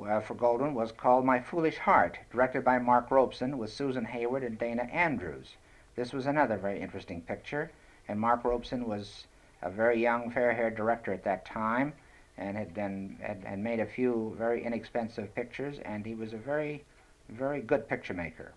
uh, 0.04 0.20
for 0.20 0.34
Goldwyn 0.34 0.74
was 0.74 0.90
called 0.92 1.24
My 1.24 1.40
Foolish 1.40 1.78
Heart, 1.78 2.18
directed 2.30 2.64
by 2.64 2.78
Mark 2.78 3.10
Robson 3.10 3.58
with 3.58 3.72
Susan 3.72 4.06
Hayward 4.06 4.42
and 4.42 4.58
Dana 4.58 4.88
Andrews. 4.92 5.56
This 5.94 6.12
was 6.12 6.26
another 6.26 6.56
very 6.56 6.80
interesting 6.80 7.20
picture 7.20 7.70
and 8.08 8.20
Mark 8.20 8.44
Robson 8.44 8.86
was 8.86 9.26
a 9.62 9.70
very 9.70 10.00
young, 10.00 10.30
fair-haired 10.30 10.76
director 10.76 11.12
at 11.12 11.24
that 11.24 11.44
time, 11.44 11.92
and 12.38 12.56
had 12.56 12.74
been 12.74 13.16
had, 13.20 13.42
had 13.44 13.58
made 13.58 13.80
a 13.80 13.86
few 13.86 14.34
very 14.38 14.64
inexpensive 14.64 15.34
pictures, 15.34 15.78
and 15.80 16.06
he 16.06 16.14
was 16.14 16.32
a 16.32 16.36
very, 16.36 16.84
very 17.28 17.60
good 17.60 17.88
picture 17.88 18.14
maker. 18.14 18.52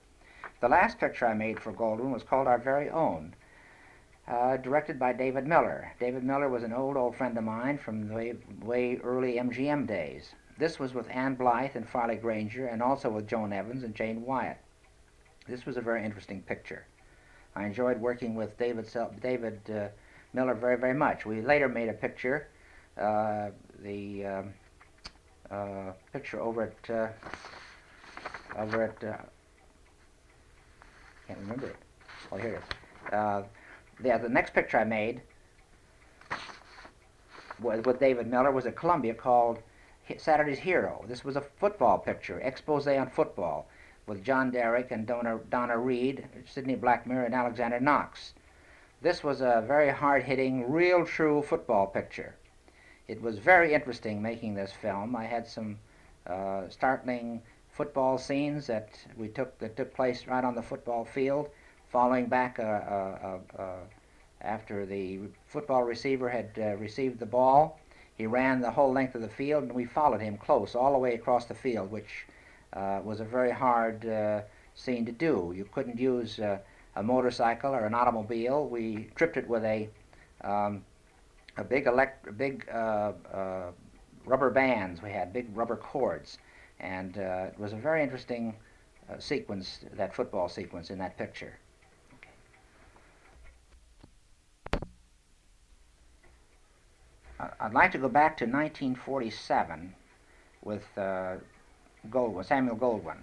The 0.60 0.68
last 0.68 1.00
picture 1.00 1.26
I 1.26 1.34
made 1.34 1.60
for 1.60 1.72
Goldwyn 1.72 2.12
was 2.12 2.24
called 2.24 2.48
Our 2.48 2.58
Very 2.58 2.90
Own, 2.90 3.34
uh, 4.28 4.58
directed 4.58 5.00
by 5.00 5.14
David 5.14 5.48
Miller. 5.48 5.94
David 6.00 6.24
Miller 6.24 6.50
was 6.50 6.64
an 6.64 6.74
old, 6.74 6.98
old 6.98 7.16
friend 7.16 7.38
of 7.38 7.46
mine 7.46 7.78
from 7.78 8.10
the 8.10 8.14
way, 8.14 8.34
way 8.62 8.98
early 8.98 9.36
MGM 9.36 9.88
days. 9.88 10.36
This 10.58 10.78
was 10.78 10.94
with 10.94 11.10
Ann 11.10 11.38
Blyth 11.38 11.76
and 11.76 11.88
Farley 11.88 12.18
Granger, 12.18 12.68
and 12.68 12.84
also 12.84 13.10
with 13.10 13.26
Joan 13.26 13.54
Evans 13.54 13.84
and 13.84 13.96
Jane 13.96 14.24
Wyatt. 14.24 14.58
This 15.48 15.66
was 15.66 15.78
a 15.78 15.82
very 15.82 16.04
interesting 16.04 16.42
picture. 16.42 16.86
I 17.56 17.66
enjoyed 17.66 18.00
working 18.02 18.36
with 18.36 18.58
David 18.58 18.86
David 19.22 19.62
uh, 19.70 19.88
Miller 20.34 20.54
very 20.54 20.78
very 20.78 20.94
much. 20.94 21.26
We 21.26 21.42
later 21.42 21.70
made 21.70 21.88
a 21.88 21.94
picture, 21.94 22.50
uh, 22.98 23.52
the 23.82 24.26
um, 24.26 24.54
uh, 25.50 25.94
picture 26.12 26.42
over 26.42 26.64
at 26.64 26.90
uh, 26.90 27.08
over 28.58 28.84
at 28.84 29.04
uh, 29.04 29.18
can't 31.30 31.40
remember 31.42 31.68
it. 31.68 31.76
Oh, 32.32 32.38
here 32.38 32.56
it 32.56 32.58
is. 32.58 33.14
Uh, 33.14 33.44
yeah, 34.04 34.18
the 34.18 34.30
next 34.30 34.54
picture 34.54 34.80
I 34.80 34.84
made 34.84 35.22
was 37.62 37.86
with 37.86 38.00
David 38.00 38.26
Miller 38.26 38.52
was 38.52 38.66
at 38.66 38.76
Columbia 38.76 39.14
called 39.14 39.60
Saturday's 40.18 40.58
Hero. 40.58 41.06
This 41.08 41.24
was 41.24 41.36
a 41.36 41.42
football 41.42 42.00
picture, 42.00 42.40
expose 42.40 42.88
on 42.88 43.12
football 43.12 43.68
with 44.08 44.24
John 44.24 44.50
Derek 44.50 44.90
and 44.90 45.06
Donna, 45.06 45.40
Donna 45.52 45.78
Reed, 45.78 46.28
Sidney 46.48 46.76
Blackmer, 46.76 47.26
and 47.26 47.36
Alexander 47.36 47.80
Knox. 47.80 48.34
This 49.04 49.24
was 49.24 49.42
a 49.42 49.64
very 49.68 49.92
hard-hitting, 49.92 50.72
real 50.72 51.06
true 51.06 51.44
football 51.44 51.86
picture. 51.86 52.36
It 53.08 53.22
was 53.22 53.38
very 53.38 53.76
interesting 53.76 54.20
making 54.20 54.56
this 54.56 54.72
film. 54.72 55.16
I 55.16 55.26
had 55.26 55.48
some 55.48 55.78
uh, 56.26 56.70
startling 56.70 57.44
football 57.80 58.18
scenes 58.18 58.68
that 58.68 58.90
we 59.16 59.30
took 59.30 59.58
that 59.60 59.78
took 59.78 59.94
place 59.94 60.28
right 60.28 60.44
on 60.44 60.54
the 60.54 60.62
football 60.62 61.06
field, 61.06 61.48
following 61.88 62.26
back 62.26 62.60
a, 62.60 63.40
a, 63.58 63.62
a, 63.64 63.78
after 64.42 64.86
the 64.86 65.20
football 65.48 65.84
receiver 65.84 66.28
had 66.28 66.50
uh, 66.58 66.76
received 66.76 67.18
the 67.20 67.26
ball. 67.26 67.80
He 68.18 68.26
ran 68.28 68.60
the 68.60 68.70
whole 68.70 68.92
length 68.92 69.16
of 69.16 69.22
the 69.22 69.30
field, 69.30 69.64
and 69.64 69.74
we 69.74 69.86
followed 69.86 70.20
him 70.20 70.36
close 70.36 70.76
all 70.76 70.92
the 70.92 71.00
way 71.00 71.14
across 71.14 71.46
the 71.46 71.54
field, 71.54 71.90
which 71.90 72.26
uh, 72.74 73.00
was 73.02 73.22
a 73.22 73.24
very 73.24 73.52
hard 73.52 74.06
uh, 74.06 74.42
scene 74.76 75.06
to 75.06 75.14
do. 75.14 75.54
You 75.56 75.64
couldn't 75.74 75.98
use 75.98 76.38
uh, 76.38 76.58
a 76.98 77.02
motorcycle 77.02 77.74
or 77.74 77.86
an 77.86 77.94
automobile. 77.94 78.68
We 78.68 79.08
tripped 79.16 79.38
it 79.38 79.48
with 79.48 79.64
a 79.64 79.88
um, 80.44 80.84
a 81.56 81.64
big 81.64 81.88
elect- 81.88 82.38
big 82.38 82.68
uh, 82.70 83.14
uh, 83.34 83.72
rubber 84.26 84.50
bands. 84.50 85.02
We 85.02 85.12
had 85.12 85.32
big 85.32 85.48
rubber 85.56 85.78
cords, 85.78 86.40
and 86.80 87.18
uh, 87.18 87.48
it 87.52 87.60
was 87.60 87.74
a 87.74 87.78
very 87.78 88.04
interesting 88.04 88.56
sequence. 89.20 89.80
That 89.94 90.14
football 90.14 90.50
sequence 90.50 90.90
in 90.90 91.00
that 91.00 91.18
picture. 91.18 91.58
I'd 97.60 97.74
like 97.74 97.92
to 97.94 97.98
go 97.98 98.10
back 98.10 98.38
to 98.38 98.46
1947 98.46 99.96
with 100.64 100.84
uh, 100.98 101.36
Goldwyn, 102.10 102.46
Samuel 102.46 102.76
Goldwyn. 102.76 103.20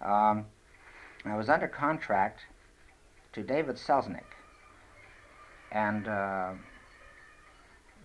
Um, 0.00 0.46
I 1.24 1.36
was 1.36 1.48
under 1.48 1.68
contract 1.68 2.40
to 3.32 3.42
David 3.42 3.76
Selznick, 3.76 4.24
and 5.70 6.08
uh, 6.08 6.52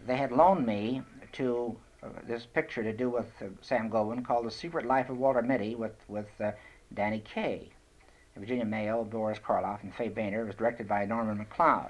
they 0.06 0.18
had 0.18 0.32
loaned 0.32 0.66
me 0.66 1.02
to 1.34 1.76
uh, 1.76 1.85
this 2.28 2.46
picture 2.46 2.84
to 2.84 2.94
do 2.94 3.10
with 3.10 3.28
uh, 3.42 3.46
Sam 3.62 3.90
Goldwyn 3.90 4.26
called 4.26 4.46
The 4.46 4.52
Secret 4.52 4.86
Life 4.86 5.10
of 5.10 5.18
Walter 5.18 5.42
Mitty 5.42 5.76
with, 5.76 5.96
with 6.08 6.30
uh, 6.40 6.52
Danny 6.94 7.20
Kaye. 7.20 7.70
Virginia 8.38 8.66
Mayo, 8.66 9.04
Boris 9.06 9.40
Karloff, 9.40 9.82
and 9.84 9.94
Fay 9.96 10.10
Bainter. 10.10 10.42
It 10.42 10.48
was 10.48 10.56
directed 10.56 10.88
by 10.88 11.06
Norman 11.06 11.46
McLeod. 11.46 11.90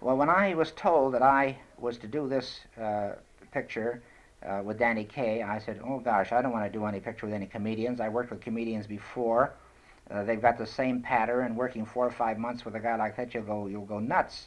Well, 0.00 0.16
when 0.16 0.30
I 0.30 0.54
was 0.54 0.70
told 0.72 1.14
that 1.14 1.22
I 1.22 1.58
was 1.76 1.98
to 1.98 2.06
do 2.06 2.28
this 2.28 2.60
uh, 2.80 3.12
picture 3.50 4.02
uh, 4.46 4.62
with 4.64 4.78
Danny 4.78 5.04
Kaye, 5.04 5.42
I 5.42 5.58
said, 5.58 5.80
oh 5.84 5.98
gosh, 5.98 6.32
I 6.32 6.40
don't 6.40 6.52
want 6.52 6.72
to 6.72 6.78
do 6.78 6.86
any 6.86 7.00
picture 7.00 7.26
with 7.26 7.34
any 7.34 7.46
comedians. 7.46 8.00
I 8.00 8.08
worked 8.08 8.30
with 8.30 8.40
comedians 8.40 8.86
before. 8.86 9.52
Uh, 10.10 10.24
they've 10.24 10.40
got 10.40 10.56
the 10.56 10.66
same 10.66 11.02
pattern, 11.02 11.46
and 11.46 11.56
working 11.56 11.84
four 11.84 12.06
or 12.06 12.10
five 12.10 12.38
months 12.38 12.64
with 12.64 12.74
a 12.76 12.80
guy 12.80 12.96
like 12.96 13.16
that, 13.16 13.34
you'll 13.34 13.42
go, 13.42 13.66
you'll 13.66 13.84
go 13.84 13.98
nuts 13.98 14.46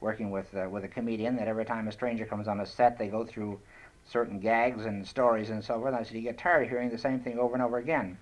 working 0.00 0.30
with, 0.30 0.54
uh, 0.54 0.68
with 0.70 0.84
a 0.84 0.88
comedian 0.88 1.36
that 1.36 1.48
every 1.48 1.64
time 1.64 1.88
a 1.88 1.92
stranger 1.92 2.24
comes 2.24 2.46
on 2.48 2.60
a 2.60 2.66
set, 2.66 2.98
they 2.98 3.08
go 3.08 3.24
through 3.24 3.58
certain 4.06 4.38
gags 4.38 4.84
and 4.84 5.06
stories 5.06 5.50
and 5.50 5.64
so 5.64 5.80
forth. 5.80 5.94
I 5.94 6.02
said, 6.02 6.14
you 6.14 6.22
get 6.22 6.38
tired 6.38 6.64
of 6.64 6.68
hearing 6.68 6.90
the 6.90 6.98
same 6.98 7.20
thing 7.20 7.38
over 7.38 7.54
and 7.54 7.62
over 7.62 7.78
again. 7.78 8.18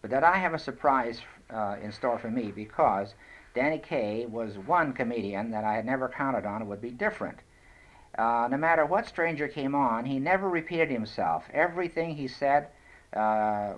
But 0.00 0.10
that 0.10 0.24
I 0.24 0.36
have 0.36 0.54
a 0.54 0.58
surprise 0.58 1.20
uh, 1.50 1.76
in 1.82 1.92
store 1.92 2.18
for 2.18 2.30
me 2.30 2.52
because 2.54 3.14
Danny 3.54 3.78
Kaye 3.78 4.26
was 4.26 4.58
one 4.58 4.92
comedian 4.92 5.50
that 5.50 5.64
I 5.64 5.74
had 5.74 5.86
never 5.86 6.08
counted 6.08 6.44
on 6.44 6.68
would 6.68 6.80
be 6.80 6.90
different. 6.90 7.38
Uh, 8.18 8.48
no 8.50 8.56
matter 8.56 8.86
what 8.86 9.06
stranger 9.06 9.48
came 9.48 9.74
on, 9.74 10.04
he 10.04 10.18
never 10.18 10.48
repeated 10.48 10.90
himself. 10.90 11.44
Everything 11.52 12.14
he 12.14 12.28
said 12.28 12.68
uh, 13.14 13.74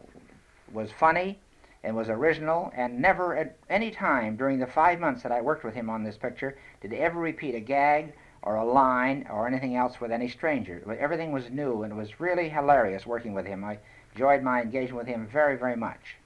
was 0.73 0.91
funny 0.93 1.39
and 1.83 1.97
was 1.97 2.09
original, 2.09 2.73
and 2.77 3.01
never 3.01 3.37
at 3.37 3.57
any 3.71 3.91
time 3.91 4.37
during 4.37 4.59
the 4.59 4.67
five 4.67 5.01
months 5.01 5.23
that 5.23 5.33
I 5.33 5.41
worked 5.41 5.65
with 5.65 5.75
him 5.75 5.89
on 5.89 6.03
this 6.03 6.17
picture 6.17 6.59
did 6.81 6.93
he 6.93 6.99
ever 6.99 7.19
repeat 7.19 7.55
a 7.55 7.61
gag 7.61 8.13
or 8.43 8.57
a 8.57 8.65
line 8.65 9.27
or 9.31 9.47
anything 9.47 9.77
else 9.77 10.01
with 10.01 10.13
any 10.13 10.29
stranger. 10.29 10.83
Everything 10.99 11.33
was 11.33 11.51
new, 11.51 11.83
and 11.83 11.93
it 11.93 11.97
was 11.97 12.21
really 12.21 12.49
hilarious 12.49 13.07
working 13.07 13.35
with 13.35 13.47
him. 13.47 13.65
I 13.65 13.79
enjoyed 14.13 14.43
my 14.43 14.63
engagement 14.63 14.97
with 14.97 15.07
him 15.07 15.27
very, 15.27 15.57
very 15.57 15.77
much. 15.77 16.17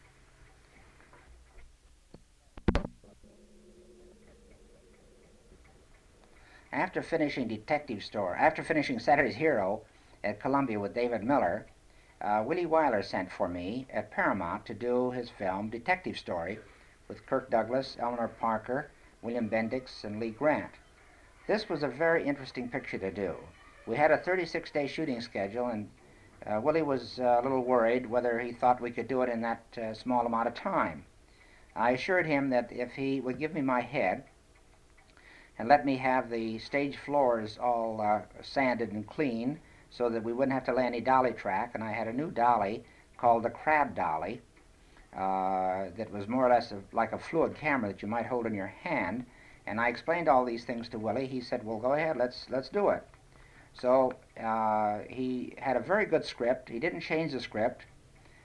After 6.73 7.03
finishing 7.03 7.49
Detective 7.49 8.03
Store, 8.03 8.35
after 8.35 8.63
finishing 8.63 8.99
Saturday's 8.99 9.37
Hero 9.37 9.83
at 10.25 10.41
Columbia 10.41 10.81
with 10.81 10.95
David 10.95 11.23
Miller, 11.23 11.67
uh, 12.23 12.43
Willie 12.47 12.67
Wyler 12.67 13.05
sent 13.05 13.31
for 13.31 13.49
me 13.49 13.87
at 13.93 14.11
Paramount 14.11 14.65
to 14.67 14.75
do 14.75 15.11
his 15.11 15.29
film 15.29 15.69
Detective 15.69 16.17
Story 16.17 16.59
with 17.09 17.27
Kirk 17.27 17.51
Douglas, 17.51 17.97
Eleanor 18.01 18.29
Parker, 18.29 18.91
William 19.21 19.51
Bendix, 19.51 20.03
and 20.05 20.19
Lee 20.19 20.31
Grant. 20.31 20.73
This 21.49 21.69
was 21.69 21.83
a 21.83 21.89
very 21.89 22.25
interesting 22.25 22.69
picture 22.69 22.99
to 22.99 23.11
do. 23.11 23.35
We 23.85 23.97
had 23.97 24.13
a 24.13 24.19
36 24.19 24.71
day 24.71 24.87
shooting 24.87 25.21
schedule, 25.21 25.67
and 25.67 25.91
uh, 26.47 26.61
Willie 26.61 26.83
was 26.83 27.19
uh, 27.19 27.41
a 27.41 27.43
little 27.43 27.65
worried 27.65 28.07
whether 28.07 28.39
he 28.39 28.53
thought 28.53 28.81
we 28.81 28.93
could 28.93 29.09
do 29.09 29.23
it 29.23 29.29
in 29.29 29.41
that 29.43 29.65
uh, 29.77 29.93
small 29.93 30.25
amount 30.25 30.47
of 30.47 30.55
time. 30.55 31.05
I 31.75 31.91
assured 31.91 32.27
him 32.27 32.51
that 32.51 32.71
if 32.71 32.93
he 32.93 33.21
would 33.21 33.41
give 33.41 33.55
me 33.55 33.61
my 33.61 33.81
head, 33.81 34.23
and 35.59 35.69
let 35.69 35.85
me 35.85 35.97
have 35.97 36.31
the 36.31 36.59
stage 36.61 36.97
floors 36.97 37.59
all 37.59 38.01
uh, 38.01 38.23
sanded 38.43 38.93
and 38.93 39.05
clean 39.05 39.59
so 39.91 40.09
that 40.11 40.23
we 40.23 40.33
wouldn't 40.33 40.55
have 40.55 40.65
to 40.67 40.75
lay 40.75 40.87
any 40.87 41.01
dolly 41.01 41.33
track. 41.33 41.73
And 41.75 41.83
I 41.83 41.91
had 41.91 42.07
a 42.07 42.13
new 42.13 42.31
dolly 42.31 42.85
called 43.17 43.43
the 43.43 43.51
Crab 43.51 43.97
Dolly 43.97 44.41
uh, 45.13 45.91
that 45.97 46.11
was 46.13 46.29
more 46.29 46.47
or 46.47 46.51
less 46.51 46.71
a, 46.71 46.81
like 46.93 47.13
a 47.13 47.19
fluid 47.19 47.57
camera 47.57 47.93
that 47.93 48.01
you 48.01 48.09
might 48.09 48.27
hold 48.27 48.47
in 48.47 48.55
your 48.55 48.69
hand. 48.69 49.27
And 49.67 49.81
I 49.81 49.89
explained 49.89 50.29
all 50.29 50.45
these 50.45 50.65
things 50.65 50.89
to 50.91 50.99
Willie. 50.99 51.27
He 51.27 51.41
said, 51.41 51.65
"Well, 51.65 51.79
go 51.79 51.93
ahead, 51.93 52.17
let's 52.17 52.47
let's 52.51 52.69
do 52.69 52.89
it." 52.91 53.07
So 53.75 54.13
uh, 54.39 55.01
he 55.09 55.55
had 55.59 55.77
a 55.77 55.81
very 55.81 56.07
good 56.07 56.25
script. 56.25 56.69
He 56.69 56.79
didn't 56.79 57.01
change 57.01 57.33
the 57.33 57.41
script. 57.41 57.83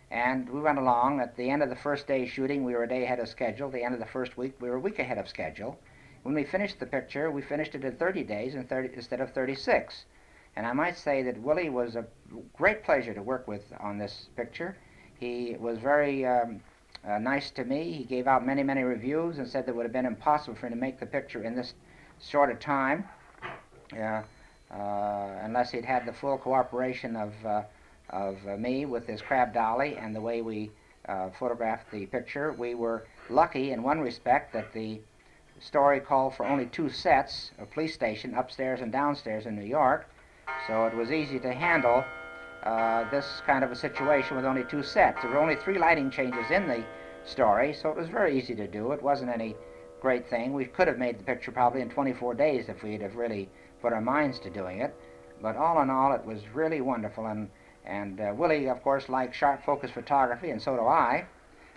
And 0.10 0.50
we 0.50 0.62
went 0.62 0.78
along. 0.78 1.20
At 1.20 1.36
the 1.36 1.50
end 1.50 1.62
of 1.62 1.70
the 1.70 1.76
first 1.76 2.08
day 2.08 2.26
shooting, 2.26 2.64
we 2.64 2.74
were 2.74 2.84
a 2.84 2.88
day 2.88 3.04
ahead 3.04 3.20
of 3.20 3.28
schedule. 3.28 3.68
At 3.68 3.74
the 3.74 3.84
end 3.84 3.94
of 3.94 4.00
the 4.00 4.06
first 4.06 4.38
week, 4.38 4.54
we 4.62 4.70
were 4.70 4.78
a 4.78 4.80
week 4.80 5.00
ahead 5.00 5.18
of 5.18 5.28
schedule. 5.28 5.78
When 6.24 6.34
we 6.34 6.44
finished 6.44 6.80
the 6.80 6.86
picture, 6.86 7.30
we 7.30 7.42
finished 7.42 7.76
it 7.76 7.84
in 7.84 7.96
30 7.96 8.24
days 8.24 8.56
30, 8.56 8.96
instead 8.96 9.20
of 9.20 9.32
36. 9.32 10.06
And 10.56 10.66
I 10.66 10.74
might 10.74 10.98
say 10.98 11.24
that 11.24 11.42
Willie 11.42 11.70
was 11.70 11.96
a 11.96 12.06
great 12.54 12.84
pleasure 12.84 13.14
to 13.14 13.22
work 13.22 13.48
with 13.48 13.64
on 13.80 13.98
this 13.98 14.30
picture. 14.36 14.78
He 15.20 15.56
was 15.60 15.78
very 15.78 16.26
um, 16.26 16.62
uh, 17.08 17.18
nice 17.20 17.52
to 17.52 17.64
me. 17.64 17.92
He 17.94 18.04
gave 18.04 18.28
out 18.28 18.46
many, 18.46 18.64
many 18.64 18.84
reviews 18.84 19.38
and 19.38 19.48
said 19.48 19.66
that 19.66 19.72
it 19.72 19.76
would 19.76 19.86
have 19.86 19.94
been 19.94 20.06
impossible 20.06 20.56
for 20.56 20.68
him 20.68 20.74
to 20.74 20.80
make 20.80 21.00
the 21.00 21.06
picture 21.06 21.44
in 21.44 21.56
this 21.56 21.74
short 22.20 22.52
a 22.52 22.56
time 22.56 23.06
uh, 23.96 24.22
unless 24.72 25.72
he'd 25.72 25.86
had 25.86 26.06
the 26.06 26.14
full 26.14 26.38
cooperation 26.38 27.16
of, 27.16 27.34
uh, 27.46 27.62
of 28.10 28.38
uh, 28.48 28.58
me 28.58 28.86
with 28.86 29.08
his 29.08 29.22
crab 29.22 29.54
dolly 29.54 29.96
and 29.98 30.16
the 30.16 30.22
way 30.22 30.42
we 30.42 30.72
uh, 31.08 31.30
photographed 31.40 31.90
the 31.92 32.06
picture. 32.08 32.52
We 32.52 32.76
were 32.76 33.06
lucky 33.30 33.72
in 33.72 33.84
one 33.84 34.02
respect 34.02 34.54
that 34.54 34.74
the 34.74 35.00
story 35.60 36.00
called 36.00 36.36
for 36.36 36.46
only 36.46 36.66
two 36.66 36.90
sets, 36.90 37.52
a 37.60 37.66
police 37.66 37.94
station 37.94 38.34
upstairs 38.36 38.82
and 38.82 38.92
downstairs 38.92 39.46
in 39.46 39.56
New 39.56 39.66
York, 39.66 40.10
so 40.68 40.86
it 40.86 40.94
was 40.94 41.12
easy 41.12 41.40
to 41.40 41.54
handle 41.54 42.04
uh, 42.68 43.10
this 43.10 43.42
kind 43.46 43.64
of 43.64 43.72
a 43.72 43.76
situation 43.76 44.36
with 44.36 44.44
only 44.44 44.66
two 44.66 44.84
sets. 44.84 45.22
There 45.22 45.32
were 45.32 45.38
only 45.38 45.56
three 45.56 45.78
lighting 45.78 46.12
changes 46.12 46.52
in 46.52 46.68
the 46.68 46.84
story, 47.24 47.74
so 47.74 47.90
it 47.90 47.96
was 47.96 48.10
very 48.10 48.38
easy 48.38 48.56
to 48.56 48.68
do. 48.68 48.92
It 48.92 49.02
wasn't 49.02 49.32
any 49.32 49.56
great 50.02 50.30
thing. 50.30 50.52
We 50.52 50.66
could 50.66 50.90
have 50.90 50.98
made 50.98 51.18
the 51.18 51.24
picture 51.24 51.54
probably 51.54 51.80
in 51.80 51.90
24 51.90 52.34
days 52.34 52.68
if 52.68 52.84
we'd 52.84 53.02
have 53.02 53.16
really 53.16 53.48
put 53.82 53.94
our 53.94 54.02
minds 54.02 54.38
to 54.40 54.50
doing 54.50 54.82
it. 54.82 54.94
But 55.42 55.56
all 55.56 55.82
in 55.82 55.90
all, 55.90 56.12
it 56.12 56.26
was 56.26 56.42
really 56.54 56.82
wonderful. 56.82 57.28
And, 57.28 57.50
and 57.86 58.20
uh, 58.20 58.34
Willie, 58.36 58.68
of 58.68 58.84
course, 58.84 59.08
liked 59.08 59.34
sharp 59.34 59.64
focus 59.64 59.90
photography, 59.92 60.50
and 60.50 60.62
so 60.62 60.76
do 60.76 60.88
I. 60.88 61.26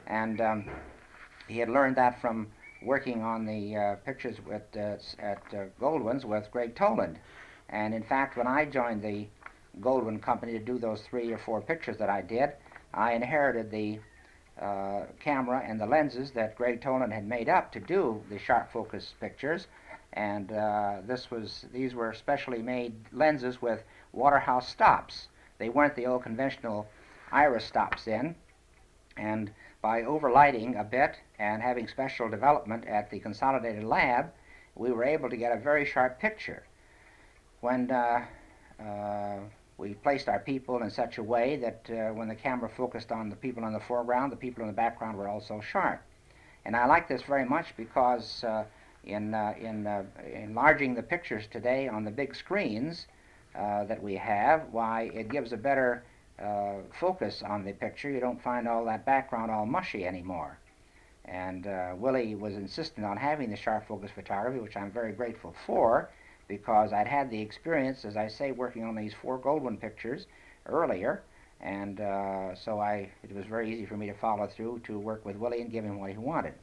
And 0.09 0.41
um, 0.41 0.71
he 1.47 1.59
had 1.59 1.69
learned 1.69 1.97
that 1.99 2.21
from 2.21 2.49
working 2.83 3.23
on 3.23 3.47
the 3.47 3.77
uh, 3.77 3.95
pictures 4.05 4.39
with, 4.45 4.63
uh, 4.75 4.97
at 5.21 5.43
uh, 5.55 5.67
Goldwyn's 5.81 6.25
with 6.25 6.51
Gregg 6.51 6.75
Toland. 6.75 7.21
And 7.69 7.95
in 7.95 8.03
fact, 8.03 8.37
when 8.37 8.49
I 8.49 8.65
joined 8.65 9.03
the 9.03 9.29
Goldwyn 9.81 10.21
Company 10.21 10.53
to 10.53 10.59
do 10.59 10.79
those 10.79 11.03
three 11.03 11.33
or 11.33 11.39
four 11.39 11.61
pictures 11.61 11.97
that 11.99 12.11
I 12.11 12.23
did, 12.23 12.53
I 12.93 13.13
inherited 13.13 13.71
the 13.71 14.01
uh, 14.61 15.07
camera 15.21 15.63
and 15.67 15.81
the 15.81 15.87
lenses 15.87 16.33
that 16.33 16.57
Gregg 16.57 16.83
Toland 16.83 17.13
had 17.13 17.27
made 17.27 17.49
up 17.49 17.73
to 17.73 17.81
do 17.81 18.23
the 18.29 18.39
sharp 18.39 18.73
focus 18.73 19.15
pictures. 19.21 19.69
And 20.13 20.53
uh, 20.53 20.99
this 21.07 21.31
was 21.31 21.67
these 21.73 21.95
were 21.95 22.13
specially 22.13 22.63
made 22.63 22.95
lenses 23.13 23.63
with 23.63 23.83
Waterhouse 24.13 24.69
stops. 24.69 25.29
They 25.59 25.69
weren't 25.69 25.95
the 25.95 26.07
old 26.07 26.25
conventional 26.25 26.89
iris 27.31 27.65
stops 27.65 28.07
in. 28.07 28.35
And 29.17 29.53
by 29.83 30.03
overlighting 30.03 30.79
a 30.79 30.85
bit 30.85 31.17
and 31.39 31.63
having 31.63 31.87
special 31.89 32.29
development 32.29 32.87
at 32.87 33.11
the 33.11 33.21
consolidated 33.21 33.85
lab, 33.85 34.33
we 34.75 34.91
were 34.91 35.05
able 35.05 35.31
to 35.31 35.37
get 35.37 35.53
a 35.53 35.61
very 35.61 35.85
sharp 35.85 36.19
picture. 36.19 36.65
When 37.61 37.91
uh, 37.91 38.25
uh, 38.81 39.39
we 39.81 39.95
placed 39.95 40.29
our 40.29 40.39
people 40.39 40.83
in 40.83 40.91
such 40.91 41.17
a 41.17 41.23
way 41.23 41.57
that 41.57 41.89
uh, 41.91 42.13
when 42.13 42.29
the 42.29 42.35
camera 42.35 42.69
focused 42.69 43.11
on 43.11 43.31
the 43.31 43.37
people 43.37 43.65
in 43.65 43.73
the 43.73 43.81
foreground, 43.81 44.31
the 44.31 44.37
people 44.37 44.63
in 44.63 44.69
the 44.69 44.75
background 44.75 45.17
were 45.17 45.27
also 45.27 45.61
sharp. 45.61 46.03
And 46.67 46.77
I 46.77 46.85
like 46.85 47.09
this 47.09 47.23
very 47.23 47.47
much 47.47 47.75
because 47.77 48.45
uh, 48.45 48.65
in, 49.05 49.35
uh, 49.35 49.55
in 49.59 49.87
uh, 49.87 50.03
enlarging 50.35 50.95
the 50.95 51.03
pictures 51.03 51.45
today 51.51 51.89
on 51.89 52.05
the 52.05 52.11
big 52.11 52.37
screens 52.37 53.07
that 53.55 54.01
we 54.01 54.15
have, 54.15 54.63
why, 54.71 55.11
it 55.15 55.29
gives 55.31 55.53
a 55.53 55.57
better 55.57 56.05
uh, 56.41 56.77
focus 56.99 57.43
on 57.43 57.65
the 57.65 57.73
picture, 57.73 58.11
you 58.11 58.21
don't 58.21 58.43
find 58.43 58.67
all 58.69 58.85
that 58.85 59.05
background 59.05 59.51
all 59.51 59.67
mushy 59.67 60.07
anymore. 60.07 60.59
And 61.27 61.67
uh, 61.67 61.93
Willie 61.97 62.35
was 62.35 62.55
insistent 62.55 63.05
on 63.05 63.17
having 63.17 63.51
the 63.51 63.57
sharp 63.57 63.87
focus 63.87 64.11
photography, 64.15 64.59
which 64.59 64.77
I'm 64.77 64.91
very 64.91 65.13
grateful 65.13 65.55
for, 65.67 66.11
because 66.51 66.93
I'd 66.93 67.07
had 67.07 67.31
the 67.31 67.41
experience, 67.41 68.05
as 68.05 68.17
I 68.17 68.27
say, 68.27 68.51
working 68.51 68.83
on 68.83 68.97
these 68.97 69.15
four 69.15 69.39
Goldwyn 69.39 69.81
pictures 69.81 70.27
earlier, 70.67 71.23
and 71.61 72.01
uh, 72.01 72.57
so 72.57 72.81
I, 72.81 73.09
it 73.23 73.33
was 73.33 73.47
very 73.47 73.73
easy 73.73 73.87
for 73.87 73.97
me 73.97 74.07
to 74.09 74.15
follow 74.15 74.49
through 74.49 74.81
to 74.87 74.99
work 74.99 75.25
with 75.25 75.37
Willie 75.37 75.63
and 75.63 75.71
give 75.71 75.85
him 75.85 76.01
what 76.01 76.11
he 76.11 76.19
wanted. 76.19 76.55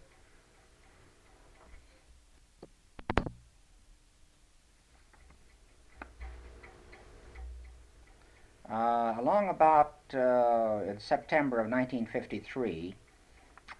Uh, 8.69 9.15
along 9.17 9.47
about 9.47 9.95
uh, 10.13 10.81
in 10.85 10.99
September 10.99 11.61
of 11.61 11.71
1953, 11.71 12.93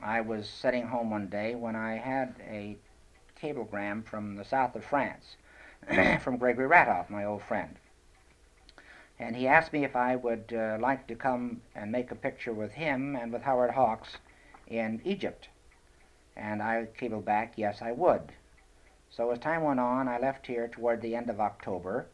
I 0.01 0.21
was 0.21 0.47
sitting 0.47 0.87
home 0.87 1.09
one 1.09 1.27
day 1.27 1.55
when 1.55 1.75
I 1.75 1.97
had 1.97 2.35
a 2.49 2.77
cablegram 3.35 4.03
from 4.03 4.37
the 4.37 4.45
south 4.45 4.73
of 4.77 4.85
France, 4.85 5.35
from 6.21 6.35
Gregory 6.37 6.67
Ratoff, 6.67 7.09
my 7.09 7.23
old 7.23 7.41
friend. 7.43 7.77
and 9.19 9.35
he 9.35 9.47
asked 9.47 9.71
me 9.71 9.85
if 9.85 9.95
I 9.95 10.17
would 10.17 10.53
uh, 10.53 10.77
like 10.81 11.07
to 11.07 11.15
come 11.15 11.61
and 11.75 11.91
make 11.91 12.11
a 12.11 12.15
picture 12.15 12.53
with 12.53 12.73
him 12.73 13.15
and 13.15 13.31
with 13.31 13.43
Howard 13.43 13.71
Hawks 13.71 14.17
in 14.67 15.01
Egypt. 15.05 15.47
And 16.35 16.61
I 16.61 16.87
cabled 16.97 17.23
back, 17.25 17.53
yes, 17.55 17.81
I 17.81 17.93
would. 17.93 18.33
So 19.09 19.31
as 19.31 19.39
time 19.39 19.63
went 19.63 19.79
on, 19.79 20.09
I 20.09 20.19
left 20.19 20.45
here 20.45 20.67
toward 20.67 21.01
the 21.01 21.15
end 21.15 21.29
of 21.29 21.39
October 21.39 22.07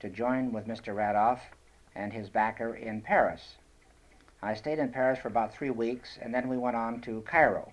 to 0.00 0.10
join 0.10 0.52
with 0.52 0.66
Mr. 0.68 0.94
Ratoff 0.94 1.40
and 1.94 2.12
his 2.12 2.28
backer 2.28 2.74
in 2.74 3.00
Paris. 3.00 3.56
I 4.42 4.52
stayed 4.52 4.78
in 4.78 4.90
Paris 4.90 5.18
for 5.18 5.28
about 5.28 5.54
three 5.54 5.70
weeks, 5.70 6.18
and 6.20 6.34
then 6.34 6.48
we 6.48 6.58
went 6.58 6.76
on 6.76 7.00
to 7.00 7.22
Cairo. 7.22 7.72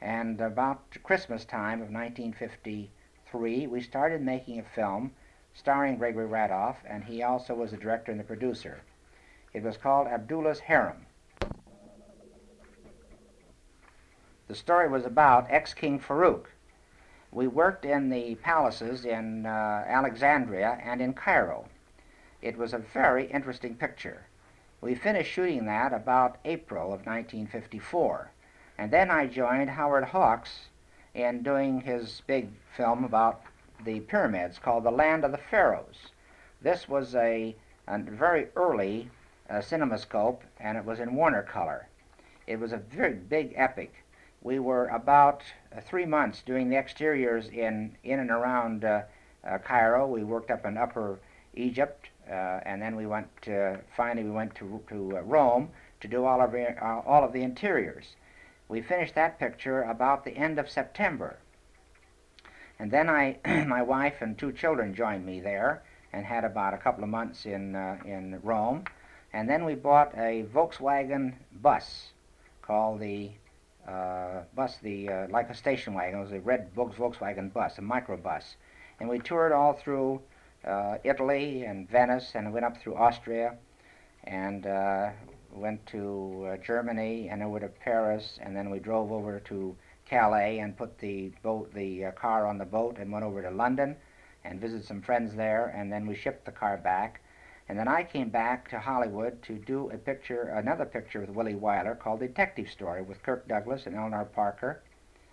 And 0.00 0.40
about 0.40 0.96
Christmas 1.02 1.44
time 1.44 1.82
of 1.82 1.90
1953, 3.32 3.68
we 3.68 3.80
started 3.80 4.20
making 4.22 4.58
a 4.58 4.62
film 4.62 5.12
starring 5.54 5.96
Gregory 5.96 6.26
Ratoff, 6.26 6.76
and 6.84 7.04
he 7.04 7.22
also 7.22 7.54
was 7.54 7.70
the 7.70 7.76
director 7.76 8.10
and 8.10 8.18
the 8.18 8.24
producer. 8.24 8.80
It 9.52 9.62
was 9.62 9.76
called 9.76 10.08
Abdullah's 10.08 10.58
Harem. 10.58 11.06
The 14.48 14.54
story 14.56 14.88
was 14.88 15.04
about 15.04 15.46
ex-King 15.48 16.00
Farouk. 16.00 16.46
We 17.30 17.46
worked 17.46 17.84
in 17.84 18.10
the 18.10 18.34
palaces 18.36 19.04
in 19.04 19.46
uh, 19.46 19.84
Alexandria 19.86 20.80
and 20.82 21.00
in 21.00 21.12
Cairo. 21.12 21.68
It 22.42 22.58
was 22.58 22.74
a 22.74 22.78
very 22.78 23.26
interesting 23.26 23.76
picture. 23.76 24.26
We 24.80 24.96
finished 24.96 25.30
shooting 25.30 25.66
that 25.66 25.92
about 25.92 26.38
April 26.44 26.86
of 26.86 27.06
1954. 27.06 28.32
And 28.76 28.90
then 28.90 29.08
I 29.08 29.26
joined 29.26 29.70
Howard 29.70 30.06
Hawks 30.06 30.70
in 31.14 31.42
doing 31.42 31.80
his 31.80 32.22
big 32.26 32.50
film 32.76 33.04
about 33.04 33.42
the 33.84 34.00
pyramids 34.00 34.58
called 34.58 34.84
The 34.84 34.90
Land 34.90 35.24
of 35.24 35.32
the 35.32 35.38
Pharaohs. 35.38 35.96
This 36.62 36.88
was 36.88 37.14
a, 37.14 37.56
a 37.86 37.98
very 37.98 38.48
early 38.56 39.10
uh, 39.48 39.54
cinemascope, 39.54 40.40
and 40.58 40.76
it 40.76 40.84
was 40.84 41.00
in 41.00 41.14
Warner 41.14 41.42
color. 41.42 41.88
It 42.46 42.58
was 42.60 42.72
a 42.72 42.76
very 42.76 43.14
big 43.14 43.52
epic. 43.56 44.04
We 44.42 44.58
were 44.58 44.86
about 44.88 45.42
uh, 45.74 45.80
three 45.80 46.06
months 46.06 46.42
doing 46.42 46.68
the 46.68 46.76
exteriors 46.76 47.48
in, 47.48 47.96
in 48.04 48.20
and 48.20 48.30
around 48.30 48.84
uh, 48.84 49.02
uh 49.44 49.58
Cairo. 49.58 50.06
We 50.06 50.22
worked 50.24 50.50
up 50.50 50.64
in 50.64 50.76
Upper 50.76 51.18
Egypt, 51.54 52.08
uh, 52.28 52.60
and 52.64 52.80
then 52.80 52.96
we 52.96 53.06
went 53.06 53.28
to, 53.42 53.80
finally 53.96 54.24
we 54.24 54.30
went 54.30 54.54
to, 54.56 54.80
to 54.88 55.18
uh, 55.18 55.20
Rome 55.22 55.70
to 56.00 56.08
do 56.08 56.24
all 56.24 56.40
of, 56.40 56.54
all 57.06 57.24
of 57.24 57.32
the 57.32 57.42
interiors. 57.42 58.16
We 58.70 58.82
finished 58.82 59.16
that 59.16 59.40
picture 59.40 59.82
about 59.82 60.24
the 60.24 60.30
end 60.30 60.60
of 60.60 60.70
September. 60.70 61.38
And 62.78 62.88
then 62.88 63.10
I, 63.10 63.38
my 63.66 63.82
wife 63.82 64.14
and 64.20 64.38
two 64.38 64.52
children 64.52 64.94
joined 64.94 65.26
me 65.26 65.40
there 65.40 65.82
and 66.12 66.24
had 66.24 66.44
about 66.44 66.72
a 66.72 66.78
couple 66.78 67.02
of 67.02 67.10
months 67.10 67.46
in, 67.46 67.74
uh, 67.74 67.98
in 68.04 68.38
Rome. 68.44 68.84
And 69.32 69.50
then 69.50 69.64
we 69.64 69.74
bought 69.74 70.14
a 70.14 70.44
Volkswagen 70.54 71.34
bus 71.60 72.12
called 72.62 73.00
the 73.00 73.32
uh, 73.88 74.42
bus, 74.54 74.78
the 74.78 75.08
uh, 75.08 75.26
like 75.30 75.50
a 75.50 75.54
station 75.54 75.94
wagon. 75.94 76.20
It 76.20 76.22
was 76.22 76.32
a 76.32 76.40
red 76.40 76.72
Volkswagen 76.72 77.52
bus, 77.52 77.76
a 77.78 77.80
microbus. 77.80 78.54
And 79.00 79.08
we 79.08 79.18
toured 79.18 79.50
all 79.50 79.72
through 79.72 80.20
uh, 80.64 80.98
Italy 81.02 81.64
and 81.64 81.90
Venice, 81.90 82.32
and 82.36 82.52
went 82.52 82.64
up 82.64 82.76
through 82.76 82.94
Austria, 82.94 83.56
and 84.24 84.66
uh, 84.66 85.10
went 85.52 85.84
to 85.86 86.48
uh, 86.52 86.56
Germany, 86.58 87.28
and 87.28 87.42
over 87.42 87.60
to 87.60 87.68
Paris, 87.68 88.38
and 88.40 88.56
then 88.56 88.70
we 88.70 88.78
drove 88.78 89.12
over 89.12 89.40
to 89.40 89.76
Calais 90.08 90.58
and 90.58 90.76
put 90.76 90.98
the 90.98 91.32
boat, 91.42 91.72
the 91.74 92.06
uh, 92.06 92.10
car 92.12 92.46
on 92.46 92.58
the 92.58 92.64
boat, 92.64 92.98
and 92.98 93.12
went 93.12 93.24
over 93.24 93.42
to 93.42 93.50
London, 93.50 93.96
and 94.44 94.60
visited 94.60 94.86
some 94.86 95.02
friends 95.02 95.34
there, 95.34 95.66
and 95.76 95.92
then 95.92 96.06
we 96.06 96.14
shipped 96.14 96.44
the 96.44 96.52
car 96.52 96.76
back. 96.76 97.20
And 97.68 97.78
then 97.78 97.88
I 97.88 98.02
came 98.02 98.30
back 98.30 98.68
to 98.70 98.80
Hollywood 98.80 99.42
to 99.44 99.54
do 99.54 99.90
a 99.90 99.98
picture, 99.98 100.42
another 100.42 100.84
picture 100.84 101.20
with 101.20 101.30
Willie 101.30 101.54
Wyler 101.54 101.98
called 101.98 102.20
Detective 102.20 102.68
Story 102.68 103.02
with 103.02 103.22
Kirk 103.22 103.46
Douglas 103.46 103.86
and 103.86 103.94
Eleanor 103.94 104.24
Parker. 104.24 104.82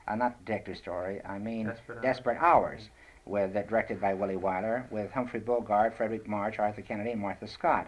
Uh, 0.08 0.16
not 0.16 0.46
Detective 0.46 0.78
Story, 0.78 1.22
I 1.26 1.40
mean 1.40 1.66
Desperate, 1.66 2.02
Desperate 2.02 2.38
Hours. 2.38 2.82
Hours 2.82 2.90
with 3.28 3.56
uh, 3.56 3.62
directed 3.64 4.00
by 4.00 4.14
Willie 4.14 4.36
Wyler, 4.36 4.90
with 4.92 5.12
Humphrey 5.12 5.40
Bogart, 5.40 5.98
Fredric 5.98 6.28
March, 6.28 6.60
Arthur 6.60 6.82
Kennedy, 6.82 7.12
and 7.12 7.22
Martha 7.22 7.48
Scott. 7.48 7.88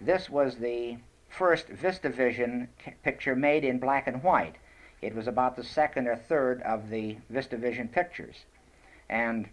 This 0.00 0.28
was 0.28 0.56
the 0.56 0.98
first 1.28 1.68
VistaVision 1.68 2.68
picture 3.02 3.36
made 3.36 3.64
in 3.64 3.78
black 3.78 4.06
and 4.06 4.22
white. 4.22 4.56
It 5.02 5.14
was 5.14 5.26
about 5.26 5.56
the 5.56 5.64
second 5.64 6.08
or 6.08 6.16
third 6.16 6.62
of 6.62 6.88
the 6.88 7.18
VistaVision 7.32 7.92
pictures. 7.92 8.46
And 9.08 9.48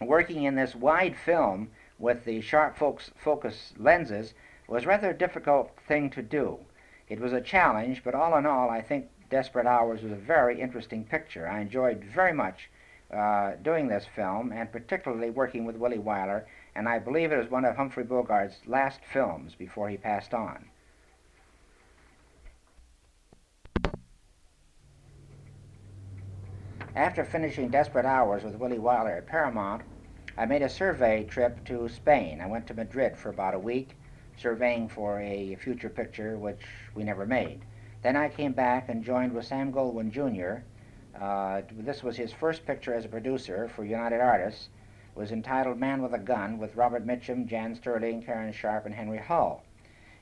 working 0.00 0.44
in 0.44 0.54
this 0.54 0.74
wide 0.74 1.16
film 1.16 1.70
with 1.98 2.24
the 2.24 2.40
sharp 2.40 2.76
focus 2.76 3.72
lenses 3.78 4.34
was 4.66 4.86
rather 4.86 5.10
a 5.10 5.18
difficult 5.18 5.70
thing 5.86 6.10
to 6.10 6.22
do. 6.22 6.58
It 7.08 7.20
was 7.20 7.32
a 7.32 7.40
challenge, 7.40 8.02
but 8.02 8.14
all 8.14 8.36
in 8.36 8.46
all, 8.46 8.70
I 8.70 8.80
think 8.80 9.08
Desperate 9.30 9.66
Hours 9.66 10.02
was 10.02 10.12
a 10.12 10.16
very 10.16 10.60
interesting 10.60 11.04
picture. 11.04 11.46
I 11.46 11.60
enjoyed 11.60 12.02
very 12.02 12.32
much 12.32 12.70
uh, 13.12 13.52
doing 13.62 13.88
this 13.88 14.06
film, 14.06 14.52
and 14.52 14.72
particularly 14.72 15.30
working 15.30 15.64
with 15.64 15.76
Willie 15.76 15.98
Wyler, 15.98 16.44
and 16.74 16.88
I 16.88 16.98
believe 16.98 17.30
it 17.30 17.36
was 17.36 17.50
one 17.50 17.64
of 17.64 17.76
Humphrey 17.76 18.04
Bogart's 18.04 18.66
last 18.66 19.00
films 19.04 19.54
before 19.54 19.88
he 19.88 19.96
passed 19.96 20.34
on. 20.34 20.64
After 26.96 27.24
finishing 27.24 27.70
Desperate 27.70 28.04
Hours 28.04 28.44
with 28.44 28.54
Willie 28.54 28.78
Wyler 28.78 29.18
at 29.18 29.26
Paramount, 29.26 29.82
I 30.38 30.46
made 30.46 30.62
a 30.62 30.68
survey 30.68 31.24
trip 31.24 31.64
to 31.64 31.88
Spain. 31.88 32.40
I 32.40 32.46
went 32.46 32.68
to 32.68 32.74
Madrid 32.74 33.18
for 33.18 33.30
about 33.30 33.52
a 33.52 33.58
week, 33.58 33.96
surveying 34.36 34.88
for 34.88 35.18
a 35.18 35.56
future 35.56 35.88
picture 35.88 36.38
which 36.38 36.60
we 36.94 37.02
never 37.02 37.26
made. 37.26 37.62
Then 38.02 38.14
I 38.14 38.28
came 38.28 38.52
back 38.52 38.88
and 38.88 39.02
joined 39.02 39.32
with 39.32 39.44
Sam 39.44 39.72
Goldwyn 39.72 40.12
Jr. 40.12 40.62
Uh, 41.20 41.62
this 41.72 42.04
was 42.04 42.16
his 42.16 42.32
first 42.32 42.64
picture 42.64 42.94
as 42.94 43.04
a 43.04 43.08
producer 43.08 43.66
for 43.66 43.84
United 43.84 44.20
Artists. 44.20 44.68
It 45.16 45.18
was 45.18 45.32
entitled 45.32 45.80
Man 45.80 46.00
with 46.00 46.14
a 46.14 46.18
Gun 46.18 46.58
with 46.58 46.76
Robert 46.76 47.04
Mitchum, 47.04 47.48
Jan 47.48 47.74
Sterling, 47.74 48.22
Karen 48.22 48.52
Sharpe, 48.52 48.86
and 48.86 48.94
Henry 48.94 49.18
Hull. 49.18 49.64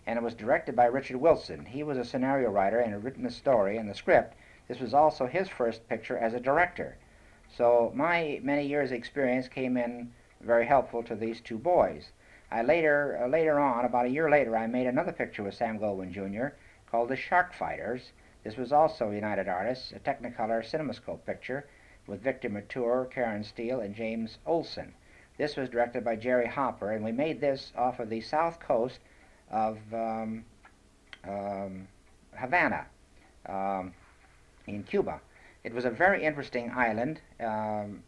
And 0.06 0.16
it 0.16 0.22
was 0.22 0.32
directed 0.32 0.74
by 0.74 0.86
Richard 0.86 1.18
Wilson. 1.18 1.66
He 1.66 1.82
was 1.82 1.98
a 1.98 2.04
scenario 2.04 2.48
writer 2.48 2.78
and 2.78 2.94
had 2.94 3.04
written 3.04 3.24
the 3.24 3.30
story 3.30 3.76
and 3.76 3.90
the 3.90 3.94
script. 3.94 4.36
This 4.68 4.80
was 4.80 4.94
also 4.94 5.26
his 5.26 5.48
first 5.48 5.88
picture 5.88 6.16
as 6.16 6.34
a 6.34 6.40
director. 6.40 6.96
So 7.56 7.92
my 7.94 8.40
many 8.42 8.66
years' 8.66 8.92
experience 8.92 9.48
came 9.48 9.76
in 9.76 10.12
very 10.40 10.66
helpful 10.66 11.02
to 11.04 11.14
these 11.14 11.40
two 11.40 11.58
boys. 11.58 12.12
I 12.50 12.62
later, 12.62 13.20
uh, 13.22 13.28
later 13.28 13.58
on, 13.58 13.84
about 13.84 14.06
a 14.06 14.10
year 14.10 14.30
later, 14.30 14.56
I 14.56 14.66
made 14.66 14.86
another 14.86 15.12
picture 15.12 15.42
with 15.42 15.54
Sam 15.54 15.78
Goldwyn 15.78 16.12
Jr. 16.12 16.54
called 16.90 17.08
The 17.08 17.16
Shark 17.16 17.54
Fighters, 17.54 18.12
this 18.44 18.56
was 18.56 18.72
also 18.72 19.10
United 19.10 19.48
Artists, 19.48 19.92
a 19.92 20.00
Technicolor 20.00 20.64
CinemaScope 20.64 21.24
picture 21.24 21.68
with 22.08 22.22
Victor 22.22 22.48
Mature, 22.48 23.08
Karen 23.08 23.44
Steele, 23.44 23.80
and 23.80 23.94
James 23.94 24.38
Olson. 24.44 24.94
This 25.38 25.56
was 25.56 25.68
directed 25.68 26.04
by 26.04 26.16
Jerry 26.16 26.48
Hopper, 26.48 26.90
and 26.90 27.04
we 27.04 27.12
made 27.12 27.40
this 27.40 27.72
off 27.76 28.00
of 28.00 28.10
the 28.10 28.20
south 28.20 28.58
coast 28.58 28.98
of 29.48 29.78
um, 29.94 30.44
um, 31.24 31.86
Havana 32.34 32.86
um, 33.46 33.94
in 34.66 34.82
Cuba. 34.82 35.20
It 35.64 35.72
was 35.74 35.84
a 35.84 35.90
very 35.90 36.24
interesting 36.24 36.70
island 36.70 37.20
um, 37.40 38.02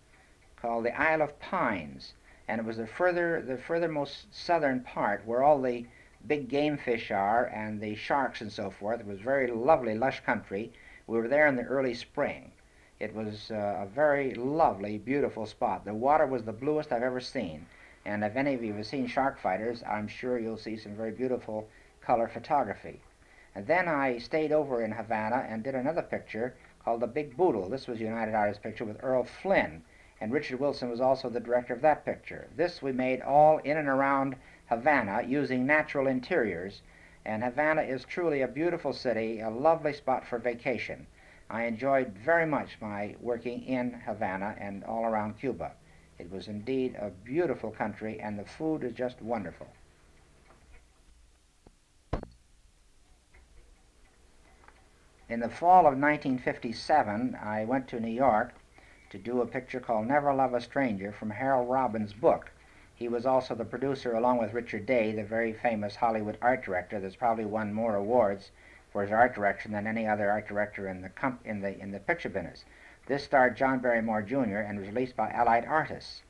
called 0.56 0.84
the 0.84 1.00
Isle 1.00 1.22
of 1.22 1.38
Pines, 1.40 2.14
and 2.48 2.60
it 2.60 2.66
was 2.66 2.76
the 2.76 2.86
further 2.86 3.42
the 3.42 3.56
furthermost 3.56 4.34
southern 4.34 4.80
part 4.80 5.24
where 5.24 5.42
all 5.42 5.60
the 5.60 5.86
big 6.26 6.48
game 6.48 6.76
fish 6.76 7.10
are 7.10 7.46
and 7.46 7.80
the 7.80 7.94
sharks 7.94 8.40
and 8.40 8.50
so 8.50 8.70
forth. 8.70 9.00
It 9.00 9.06
was 9.06 9.20
very 9.20 9.46
lovely, 9.46 9.94
lush 9.94 10.20
country. 10.20 10.72
We 11.06 11.18
were 11.18 11.28
there 11.28 11.46
in 11.46 11.56
the 11.56 11.62
early 11.62 11.94
spring. 11.94 12.50
It 12.98 13.14
was 13.14 13.50
uh, 13.50 13.82
a 13.82 13.86
very 13.86 14.34
lovely, 14.34 14.98
beautiful 14.98 15.46
spot. 15.46 15.84
The 15.84 15.92
water 15.92 16.26
was 16.26 16.44
the 16.44 16.52
bluest 16.52 16.92
I've 16.92 17.02
ever 17.02 17.20
seen. 17.20 17.66
And 18.06 18.24
if 18.24 18.36
any 18.36 18.54
of 18.54 18.62
you 18.62 18.72
have 18.74 18.86
seen 18.86 19.06
shark 19.06 19.38
fighters, 19.38 19.82
I'm 19.82 20.08
sure 20.08 20.38
you'll 20.38 20.56
see 20.56 20.76
some 20.76 20.94
very 20.94 21.10
beautiful 21.10 21.68
color 22.00 22.28
photography. 22.28 23.00
And 23.54 23.66
then 23.66 23.86
I 23.86 24.18
stayed 24.18 24.50
over 24.50 24.82
in 24.82 24.90
Havana 24.90 25.46
and 25.48 25.62
did 25.62 25.74
another 25.74 26.02
picture 26.02 26.54
called 26.84 27.00
The 27.00 27.06
Big 27.06 27.36
Boodle. 27.36 27.68
This 27.68 27.86
was 27.86 28.00
a 28.00 28.04
United 28.04 28.34
Artists 28.34 28.62
picture 28.62 28.84
with 28.84 29.02
Errol 29.02 29.24
Flynn. 29.24 29.82
And 30.20 30.32
Richard 30.32 30.58
Wilson 30.58 30.90
was 30.90 31.00
also 31.00 31.28
the 31.28 31.40
director 31.40 31.72
of 31.72 31.80
that 31.82 32.04
picture. 32.04 32.48
This 32.56 32.82
we 32.82 32.92
made 32.92 33.22
all 33.22 33.58
in 33.58 33.76
and 33.76 33.88
around 33.88 34.36
Havana 34.66 35.22
using 35.22 35.66
natural 35.66 36.06
interiors, 36.06 36.82
and 37.24 37.44
Havana 37.44 37.82
is 37.82 38.04
truly 38.04 38.42
a 38.42 38.48
beautiful 38.48 38.92
city, 38.92 39.40
a 39.40 39.50
lovely 39.50 39.92
spot 39.92 40.26
for 40.26 40.38
vacation. 40.38 41.06
I 41.48 41.64
enjoyed 41.64 42.16
very 42.18 42.46
much 42.46 42.80
my 42.80 43.14
working 43.20 43.64
in 43.64 43.92
Havana 43.92 44.56
and 44.58 44.82
all 44.84 45.04
around 45.04 45.38
Cuba. 45.38 45.72
It 46.18 46.30
was 46.30 46.48
indeed 46.48 46.96
a 46.96 47.10
beautiful 47.10 47.70
country, 47.70 48.18
and 48.20 48.38
the 48.38 48.44
food 48.44 48.82
is 48.82 48.94
just 48.94 49.20
wonderful. 49.20 49.68
In 55.26 55.40
the 55.40 55.48
fall 55.48 55.86
of 55.86 55.98
1957, 55.98 57.38
I 57.42 57.64
went 57.64 57.88
to 57.88 57.98
New 57.98 58.12
York 58.12 58.52
to 59.08 59.16
do 59.16 59.40
a 59.40 59.46
picture 59.46 59.80
called 59.80 60.06
Never 60.06 60.34
Love 60.34 60.52
a 60.52 60.60
Stranger 60.60 61.12
from 61.12 61.30
Harold 61.30 61.70
Robbins' 61.70 62.12
book 62.12 62.50
He 62.94 63.08
was 63.08 63.24
also 63.24 63.54
the 63.54 63.64
producer, 63.64 64.12
along 64.12 64.36
with 64.36 64.52
Richard 64.52 64.84
Day, 64.84 65.12
the 65.12 65.24
very 65.24 65.54
famous 65.54 65.96
Hollywood 65.96 66.36
art 66.42 66.62
director 66.62 67.00
that's 67.00 67.16
probably 67.16 67.46
won 67.46 67.72
more 67.72 67.94
awards 67.94 68.50
for 68.92 69.00
his 69.00 69.10
art 69.10 69.34
direction 69.34 69.72
than 69.72 69.86
any 69.86 70.06
other 70.06 70.30
art 70.30 70.46
director 70.46 70.88
in 70.88 71.00
the, 71.00 71.08
comp- 71.08 71.46
in 71.46 71.62
the, 71.62 71.80
in 71.80 71.90
the 71.90 72.00
picture 72.00 72.28
business. 72.28 72.66
This 73.06 73.24
starred 73.24 73.56
John 73.56 73.78
Barrymore 73.78 74.20
Jr. 74.20 74.58
and 74.58 74.78
was 74.78 74.88
released 74.88 75.16
by 75.16 75.30
Allied 75.30 75.64
Artists. 75.64 76.22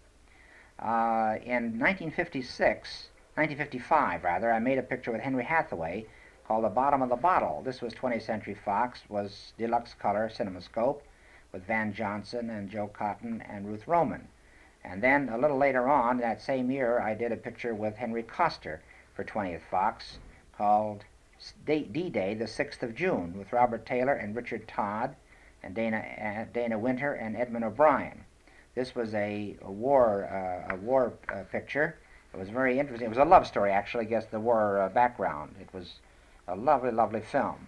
Uh, 0.78 1.38
in 1.42 1.80
1956, 1.80 3.08
1955 3.34 4.22
rather, 4.22 4.52
I 4.52 4.60
made 4.60 4.78
a 4.78 4.82
picture 4.82 5.10
with 5.10 5.22
Henry 5.22 5.42
Hathaway 5.42 6.06
called 6.46 6.64
The 6.64 6.68
Bottom 6.68 7.02
of 7.02 7.08
the 7.08 7.16
Bottle. 7.16 7.62
This 7.64 7.80
was 7.80 7.94
20th 7.94 8.22
Century 8.22 8.54
Fox, 8.54 9.00
was 9.08 9.52
deluxe 9.56 9.94
color 9.94 10.28
cinemascope 10.28 11.00
with 11.52 11.64
Van 11.66 11.92
Johnson 11.92 12.50
and 12.50 12.68
Joe 12.68 12.90
Cotten 12.92 13.42
and 13.48 13.66
Ruth 13.66 13.86
Roman. 13.86 14.28
And 14.84 15.02
then 15.02 15.30
a 15.30 15.38
little 15.38 15.56
later 15.56 15.88
on, 15.88 16.18
that 16.18 16.42
same 16.42 16.70
year, 16.70 17.00
I 17.00 17.14
did 17.14 17.32
a 17.32 17.36
picture 17.36 17.74
with 17.74 17.96
Henry 17.96 18.22
Koster 18.22 18.82
for 19.14 19.24
20th 19.24 19.62
Fox 19.70 20.18
called 20.56 21.04
D-Day, 21.66 22.34
the 22.34 22.44
6th 22.44 22.82
of 22.82 22.94
June, 22.94 23.38
with 23.38 23.52
Robert 23.52 23.86
Taylor 23.86 24.12
and 24.12 24.36
Richard 24.36 24.68
Todd 24.68 25.16
and 25.62 25.74
Dana, 25.74 25.98
uh, 25.98 26.52
Dana 26.52 26.78
Wynter 26.78 27.14
and 27.14 27.36
Edmond 27.36 27.64
O'Brien. 27.64 28.24
This 28.74 28.94
was 28.94 29.14
a, 29.14 29.56
a 29.62 29.70
war, 29.70 30.24
uh, 30.24 30.74
a 30.74 30.76
war 30.76 31.14
uh, 31.32 31.44
picture. 31.44 31.96
It 32.34 32.38
was 32.38 32.50
very 32.50 32.78
interesting. 32.78 33.06
It 33.06 33.08
was 33.10 33.18
a 33.18 33.24
love 33.24 33.46
story, 33.46 33.70
actually, 33.70 34.04
against 34.04 34.30
the 34.30 34.40
war 34.40 34.80
uh, 34.80 34.88
background. 34.88 35.54
It 35.60 35.68
was 35.72 35.94
a 36.46 36.54
lovely, 36.54 36.90
lovely 36.90 37.20
film. 37.20 37.66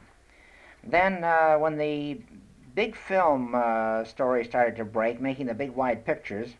Then, 0.84 1.24
uh, 1.24 1.56
when 1.56 1.78
the 1.78 2.20
big 2.74 2.94
film 2.94 3.54
uh, 3.54 4.04
story 4.04 4.44
started 4.44 4.76
to 4.76 4.84
break, 4.84 5.20
making 5.20 5.46
the 5.46 5.54
big 5.54 5.70
wide 5.70 6.04
pictures, 6.04 6.54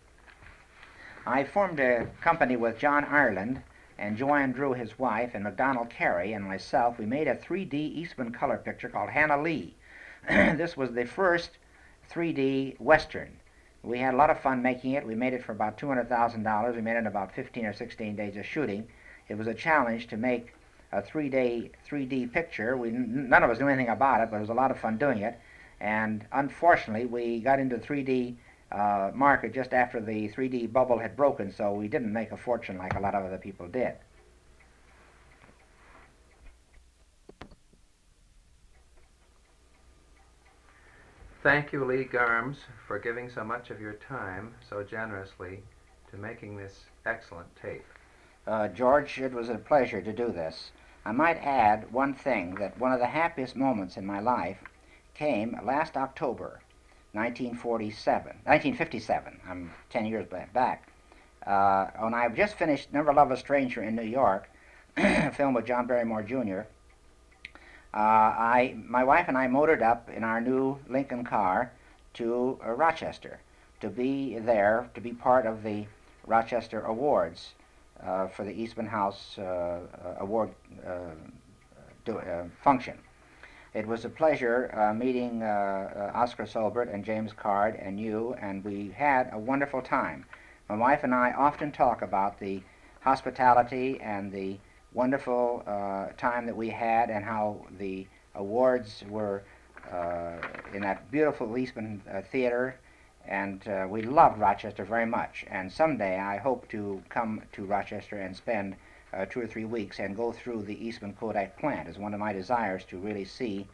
I 1.26 1.44
formed 1.44 1.80
a 1.80 2.06
company 2.20 2.56
with 2.56 2.78
John 2.78 3.04
Ireland 3.04 3.62
and 3.98 4.16
Joanne 4.16 4.52
Dru, 4.52 4.72
his 4.72 4.98
wife, 4.98 5.32
and 5.34 5.44
Macdonald 5.44 5.90
Carey 5.90 6.32
and 6.32 6.44
myself. 6.44 6.98
We 6.98 7.06
made 7.06 7.28
a 7.28 7.34
3D 7.34 7.74
Eastman 7.74 8.32
color 8.32 8.58
picture 8.58 8.88
called 8.88 9.10
Hannah 9.10 9.40
Lee. 9.40 9.74
this 10.28 10.76
was 10.76 10.92
the 10.92 11.04
first 11.04 11.58
3D 12.10 12.80
Western. 12.80 13.36
We 13.82 13.98
had 13.98 14.14
a 14.14 14.16
lot 14.16 14.30
of 14.30 14.40
fun 14.40 14.62
making 14.62 14.92
it. 14.92 15.06
We 15.06 15.14
made 15.14 15.32
it 15.32 15.44
for 15.44 15.52
about 15.52 15.78
$200,000. 15.78 16.74
We 16.74 16.80
made 16.80 16.96
it 16.96 16.98
in 16.98 17.06
about 17.06 17.32
15 17.32 17.66
or 17.66 17.72
16 17.72 18.16
days 18.16 18.36
of 18.36 18.44
shooting. 18.44 18.86
It 19.28 19.38
was 19.38 19.46
a 19.46 19.54
challenge 19.54 20.08
to 20.08 20.16
make 20.16 20.52
a 20.92 21.02
three-day 21.02 21.70
3D 21.88 22.32
picture. 22.32 22.76
We 22.76 22.90
none 22.90 23.42
of 23.42 23.50
us 23.50 23.58
knew 23.58 23.68
anything 23.68 23.90
about 23.90 24.20
it, 24.20 24.30
but 24.30 24.38
it 24.38 24.40
was 24.40 24.50
a 24.50 24.54
lot 24.54 24.70
of 24.70 24.78
fun 24.78 24.98
doing 24.98 25.18
it. 25.18 25.38
And 25.80 26.26
unfortunately, 26.32 27.06
we 27.06 27.40
got 27.40 27.58
into 27.58 27.76
the 27.76 27.86
3D 27.86 28.36
uh, 28.72 29.10
market 29.14 29.54
just 29.54 29.72
after 29.72 30.00
the 30.00 30.28
3D 30.30 30.72
bubble 30.72 30.98
had 30.98 31.16
broken, 31.16 31.52
so 31.52 31.72
we 31.72 31.88
didn't 31.88 32.12
make 32.12 32.32
a 32.32 32.36
fortune 32.36 32.78
like 32.78 32.94
a 32.94 33.00
lot 33.00 33.14
of 33.14 33.24
other 33.24 33.38
people 33.38 33.68
did. 33.68 33.94
Thank 41.42 41.72
you, 41.72 41.84
Lee 41.84 42.02
Garmes, 42.02 42.56
for 42.88 42.98
giving 42.98 43.30
so 43.30 43.44
much 43.44 43.70
of 43.70 43.80
your 43.80 43.92
time 43.92 44.52
so 44.68 44.82
generously 44.82 45.62
to 46.10 46.16
making 46.16 46.56
this 46.56 46.86
excellent 47.04 47.46
tape. 47.54 47.84
Uh, 48.46 48.68
George, 48.68 49.18
it 49.18 49.32
was 49.32 49.48
a 49.48 49.56
pleasure 49.56 50.00
to 50.00 50.12
do 50.12 50.30
this. 50.30 50.70
I 51.04 51.10
might 51.10 51.38
add 51.38 51.92
one 51.92 52.14
thing 52.14 52.54
that 52.56 52.78
one 52.78 52.92
of 52.92 53.00
the 53.00 53.06
happiest 53.06 53.56
moments 53.56 53.96
in 53.96 54.06
my 54.06 54.20
life 54.20 54.58
came 55.14 55.58
last 55.64 55.96
October. 55.96 56.60
1947, 57.12 58.26
1957. 58.44 59.40
I'm 59.48 59.72
10 59.90 60.06
years 60.06 60.26
back. 60.52 60.88
Uh, 61.44 61.86
when 61.98 62.14
I 62.14 62.28
just 62.28 62.56
finished 62.56 62.92
Never 62.92 63.12
Love 63.12 63.30
a 63.30 63.36
Stranger 63.36 63.82
in 63.82 63.96
New 63.96 64.02
York, 64.02 64.48
a 64.96 65.30
film 65.36 65.54
with 65.54 65.66
John 65.66 65.86
Barrymore 65.86 66.22
Jr., 66.22 66.60
uh, 67.94 67.98
I, 67.98 68.76
my 68.86 69.02
wife 69.02 69.26
and 69.28 69.38
I 69.38 69.46
motored 69.48 69.82
up 69.82 70.10
in 70.10 70.22
our 70.22 70.40
new 70.40 70.78
Lincoln 70.88 71.24
car 71.24 71.72
to 72.14 72.60
uh, 72.64 72.70
Rochester 72.72 73.40
to 73.80 73.88
be 73.88 74.38
there, 74.38 74.90
to 74.94 75.00
be 75.00 75.12
part 75.12 75.46
of 75.46 75.62
the 75.62 75.86
Rochester 76.26 76.82
Awards 76.82 77.54
for 78.34 78.44
the 78.44 78.52
Eastman 78.52 78.86
House 78.86 79.36
uh, 79.38 79.42
uh, 79.42 79.80
Award 80.20 80.50
do, 82.04 82.20
function. 82.62 82.98
It 83.76 83.86
was 83.86 84.06
a 84.06 84.08
pleasure 84.08 84.70
uh, 84.72 84.94
meeting 84.94 85.42
uh, 85.42 85.46
uh, 85.46 86.18
Oscar 86.18 86.44
Solbert 86.44 86.88
and 86.90 87.04
James 87.04 87.34
Card 87.34 87.76
and 87.76 88.00
you, 88.00 88.34
and 88.40 88.64
we 88.64 88.90
had 88.96 89.28
a 89.34 89.38
wonderful 89.38 89.82
time. 89.82 90.24
My 90.70 90.76
wife 90.76 91.04
and 91.04 91.14
I 91.14 91.32
often 91.32 91.72
talk 91.72 92.00
about 92.00 92.38
the 92.38 92.62
hospitality 93.00 94.00
and 94.00 94.32
the 94.32 94.58
wonderful 94.94 95.62
uh, 95.66 96.06
time 96.16 96.46
that 96.46 96.56
we 96.56 96.70
had 96.70 97.10
and 97.10 97.22
how 97.22 97.66
the 97.78 98.06
awards 98.34 99.04
were 99.10 99.44
uh, 99.92 100.38
in 100.72 100.80
that 100.80 101.10
beautiful 101.10 101.58
Eastman 101.58 102.00
uh, 102.10 102.22
Theater. 102.22 102.76
And 103.28 103.90
we 103.90 104.02
loved 104.02 104.38
Rochester 104.38 104.84
very 104.84 105.06
much. 105.06 105.44
And 105.48 105.70
someday 105.70 106.18
I 106.18 106.36
hope 106.38 106.68
to 106.68 107.02
come 107.08 107.42
to 107.52 107.64
Rochester 107.64 108.16
and 108.16 108.36
spend 108.36 108.76
uh, 109.12 109.24
two 109.26 109.40
or 109.40 109.46
three 109.46 109.64
weeks 109.64 109.98
and 109.98 110.16
go 110.16 110.32
through 110.32 110.62
the 110.62 110.86
Eastman 110.86 111.14
Kodak 111.14 111.58
plant. 111.58 111.88
It's 111.88 111.98
one 111.98 112.14
of 112.14 112.20
my 112.20 112.32
desires 112.32 112.84
to 112.90 112.98
really 112.98 113.24
see 113.24 113.66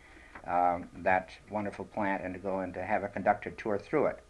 um, 0.47 0.89
that 0.99 1.31
wonderful 1.51 1.85
plant 1.87 2.23
and 2.25 2.35
to 2.35 2.41
go 2.41 2.61
and 2.61 2.73
to 2.75 2.83
have 2.83 3.03
a 3.03 3.09
conductor 3.09 3.51
tour 3.51 3.79
through 3.79 4.07
it. 4.07 4.23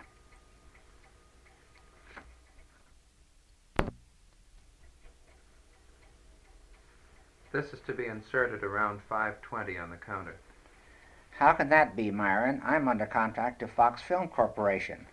This 7.52 7.74
is 7.74 7.80
to 7.86 7.92
be 7.92 8.06
inserted 8.06 8.62
around 8.62 9.02
520 9.10 9.76
on 9.76 9.90
the 9.90 9.96
counter. 9.96 10.36
How 11.32 11.52
can 11.52 11.68
that 11.68 11.94
be, 11.94 12.10
Myron? 12.10 12.62
I'm 12.64 12.88
under 12.88 13.04
contract 13.04 13.60
to 13.60 13.68
Fox 13.68 14.00
Film 14.00 14.28
Corporation. 14.28 15.06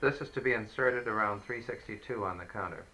This 0.00 0.20
is 0.20 0.30
to 0.30 0.40
be 0.40 0.52
inserted 0.52 1.08
around 1.08 1.42
362 1.42 2.24
on 2.24 2.38
the 2.38 2.44
counter. 2.44 2.84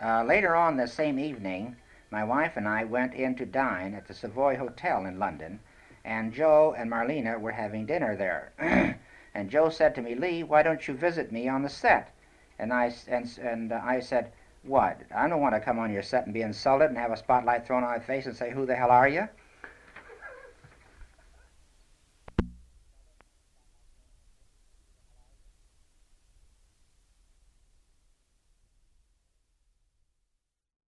Uh, 0.00 0.22
later 0.22 0.54
on 0.54 0.76
the 0.76 0.86
same 0.86 1.18
evening, 1.18 1.74
my 2.10 2.22
wife 2.22 2.56
and 2.56 2.68
I 2.68 2.84
went 2.84 3.14
in 3.14 3.34
to 3.36 3.46
dine 3.46 3.92
at 3.94 4.06
the 4.06 4.14
Savoy 4.14 4.56
Hotel 4.56 5.06
in 5.06 5.18
London, 5.18 5.58
and 6.04 6.32
Joe 6.32 6.72
and 6.78 6.88
Marlene 6.88 7.40
were 7.40 7.50
having 7.50 7.86
dinner 7.86 8.14
there. 8.14 8.52
and 9.34 9.50
Joe 9.50 9.70
said 9.70 9.96
to 9.96 10.02
me, 10.02 10.14
Lee, 10.14 10.44
why 10.44 10.62
don't 10.62 10.86
you 10.86 10.94
visit 10.94 11.32
me 11.32 11.48
on 11.48 11.62
the 11.62 11.68
set? 11.68 12.14
And 12.60 12.72
I, 12.72 12.94
and, 13.08 13.38
and 13.42 13.72
uh, 13.72 13.80
I 13.82 13.98
said, 13.98 14.30
what? 14.62 15.00
I 15.12 15.26
don't 15.26 15.40
want 15.40 15.56
to 15.56 15.60
come 15.60 15.80
on 15.80 15.92
your 15.92 16.02
set 16.02 16.26
and 16.26 16.34
be 16.34 16.42
insulted 16.42 16.90
and 16.90 16.98
have 16.98 17.10
a 17.10 17.16
spotlight 17.16 17.66
thrown 17.66 17.82
on 17.82 17.90
my 17.90 17.98
face 17.98 18.26
and 18.26 18.36
say, 18.36 18.52
who 18.52 18.66
the 18.66 18.76
hell 18.76 18.92
are 18.92 19.08
you? 19.08 19.28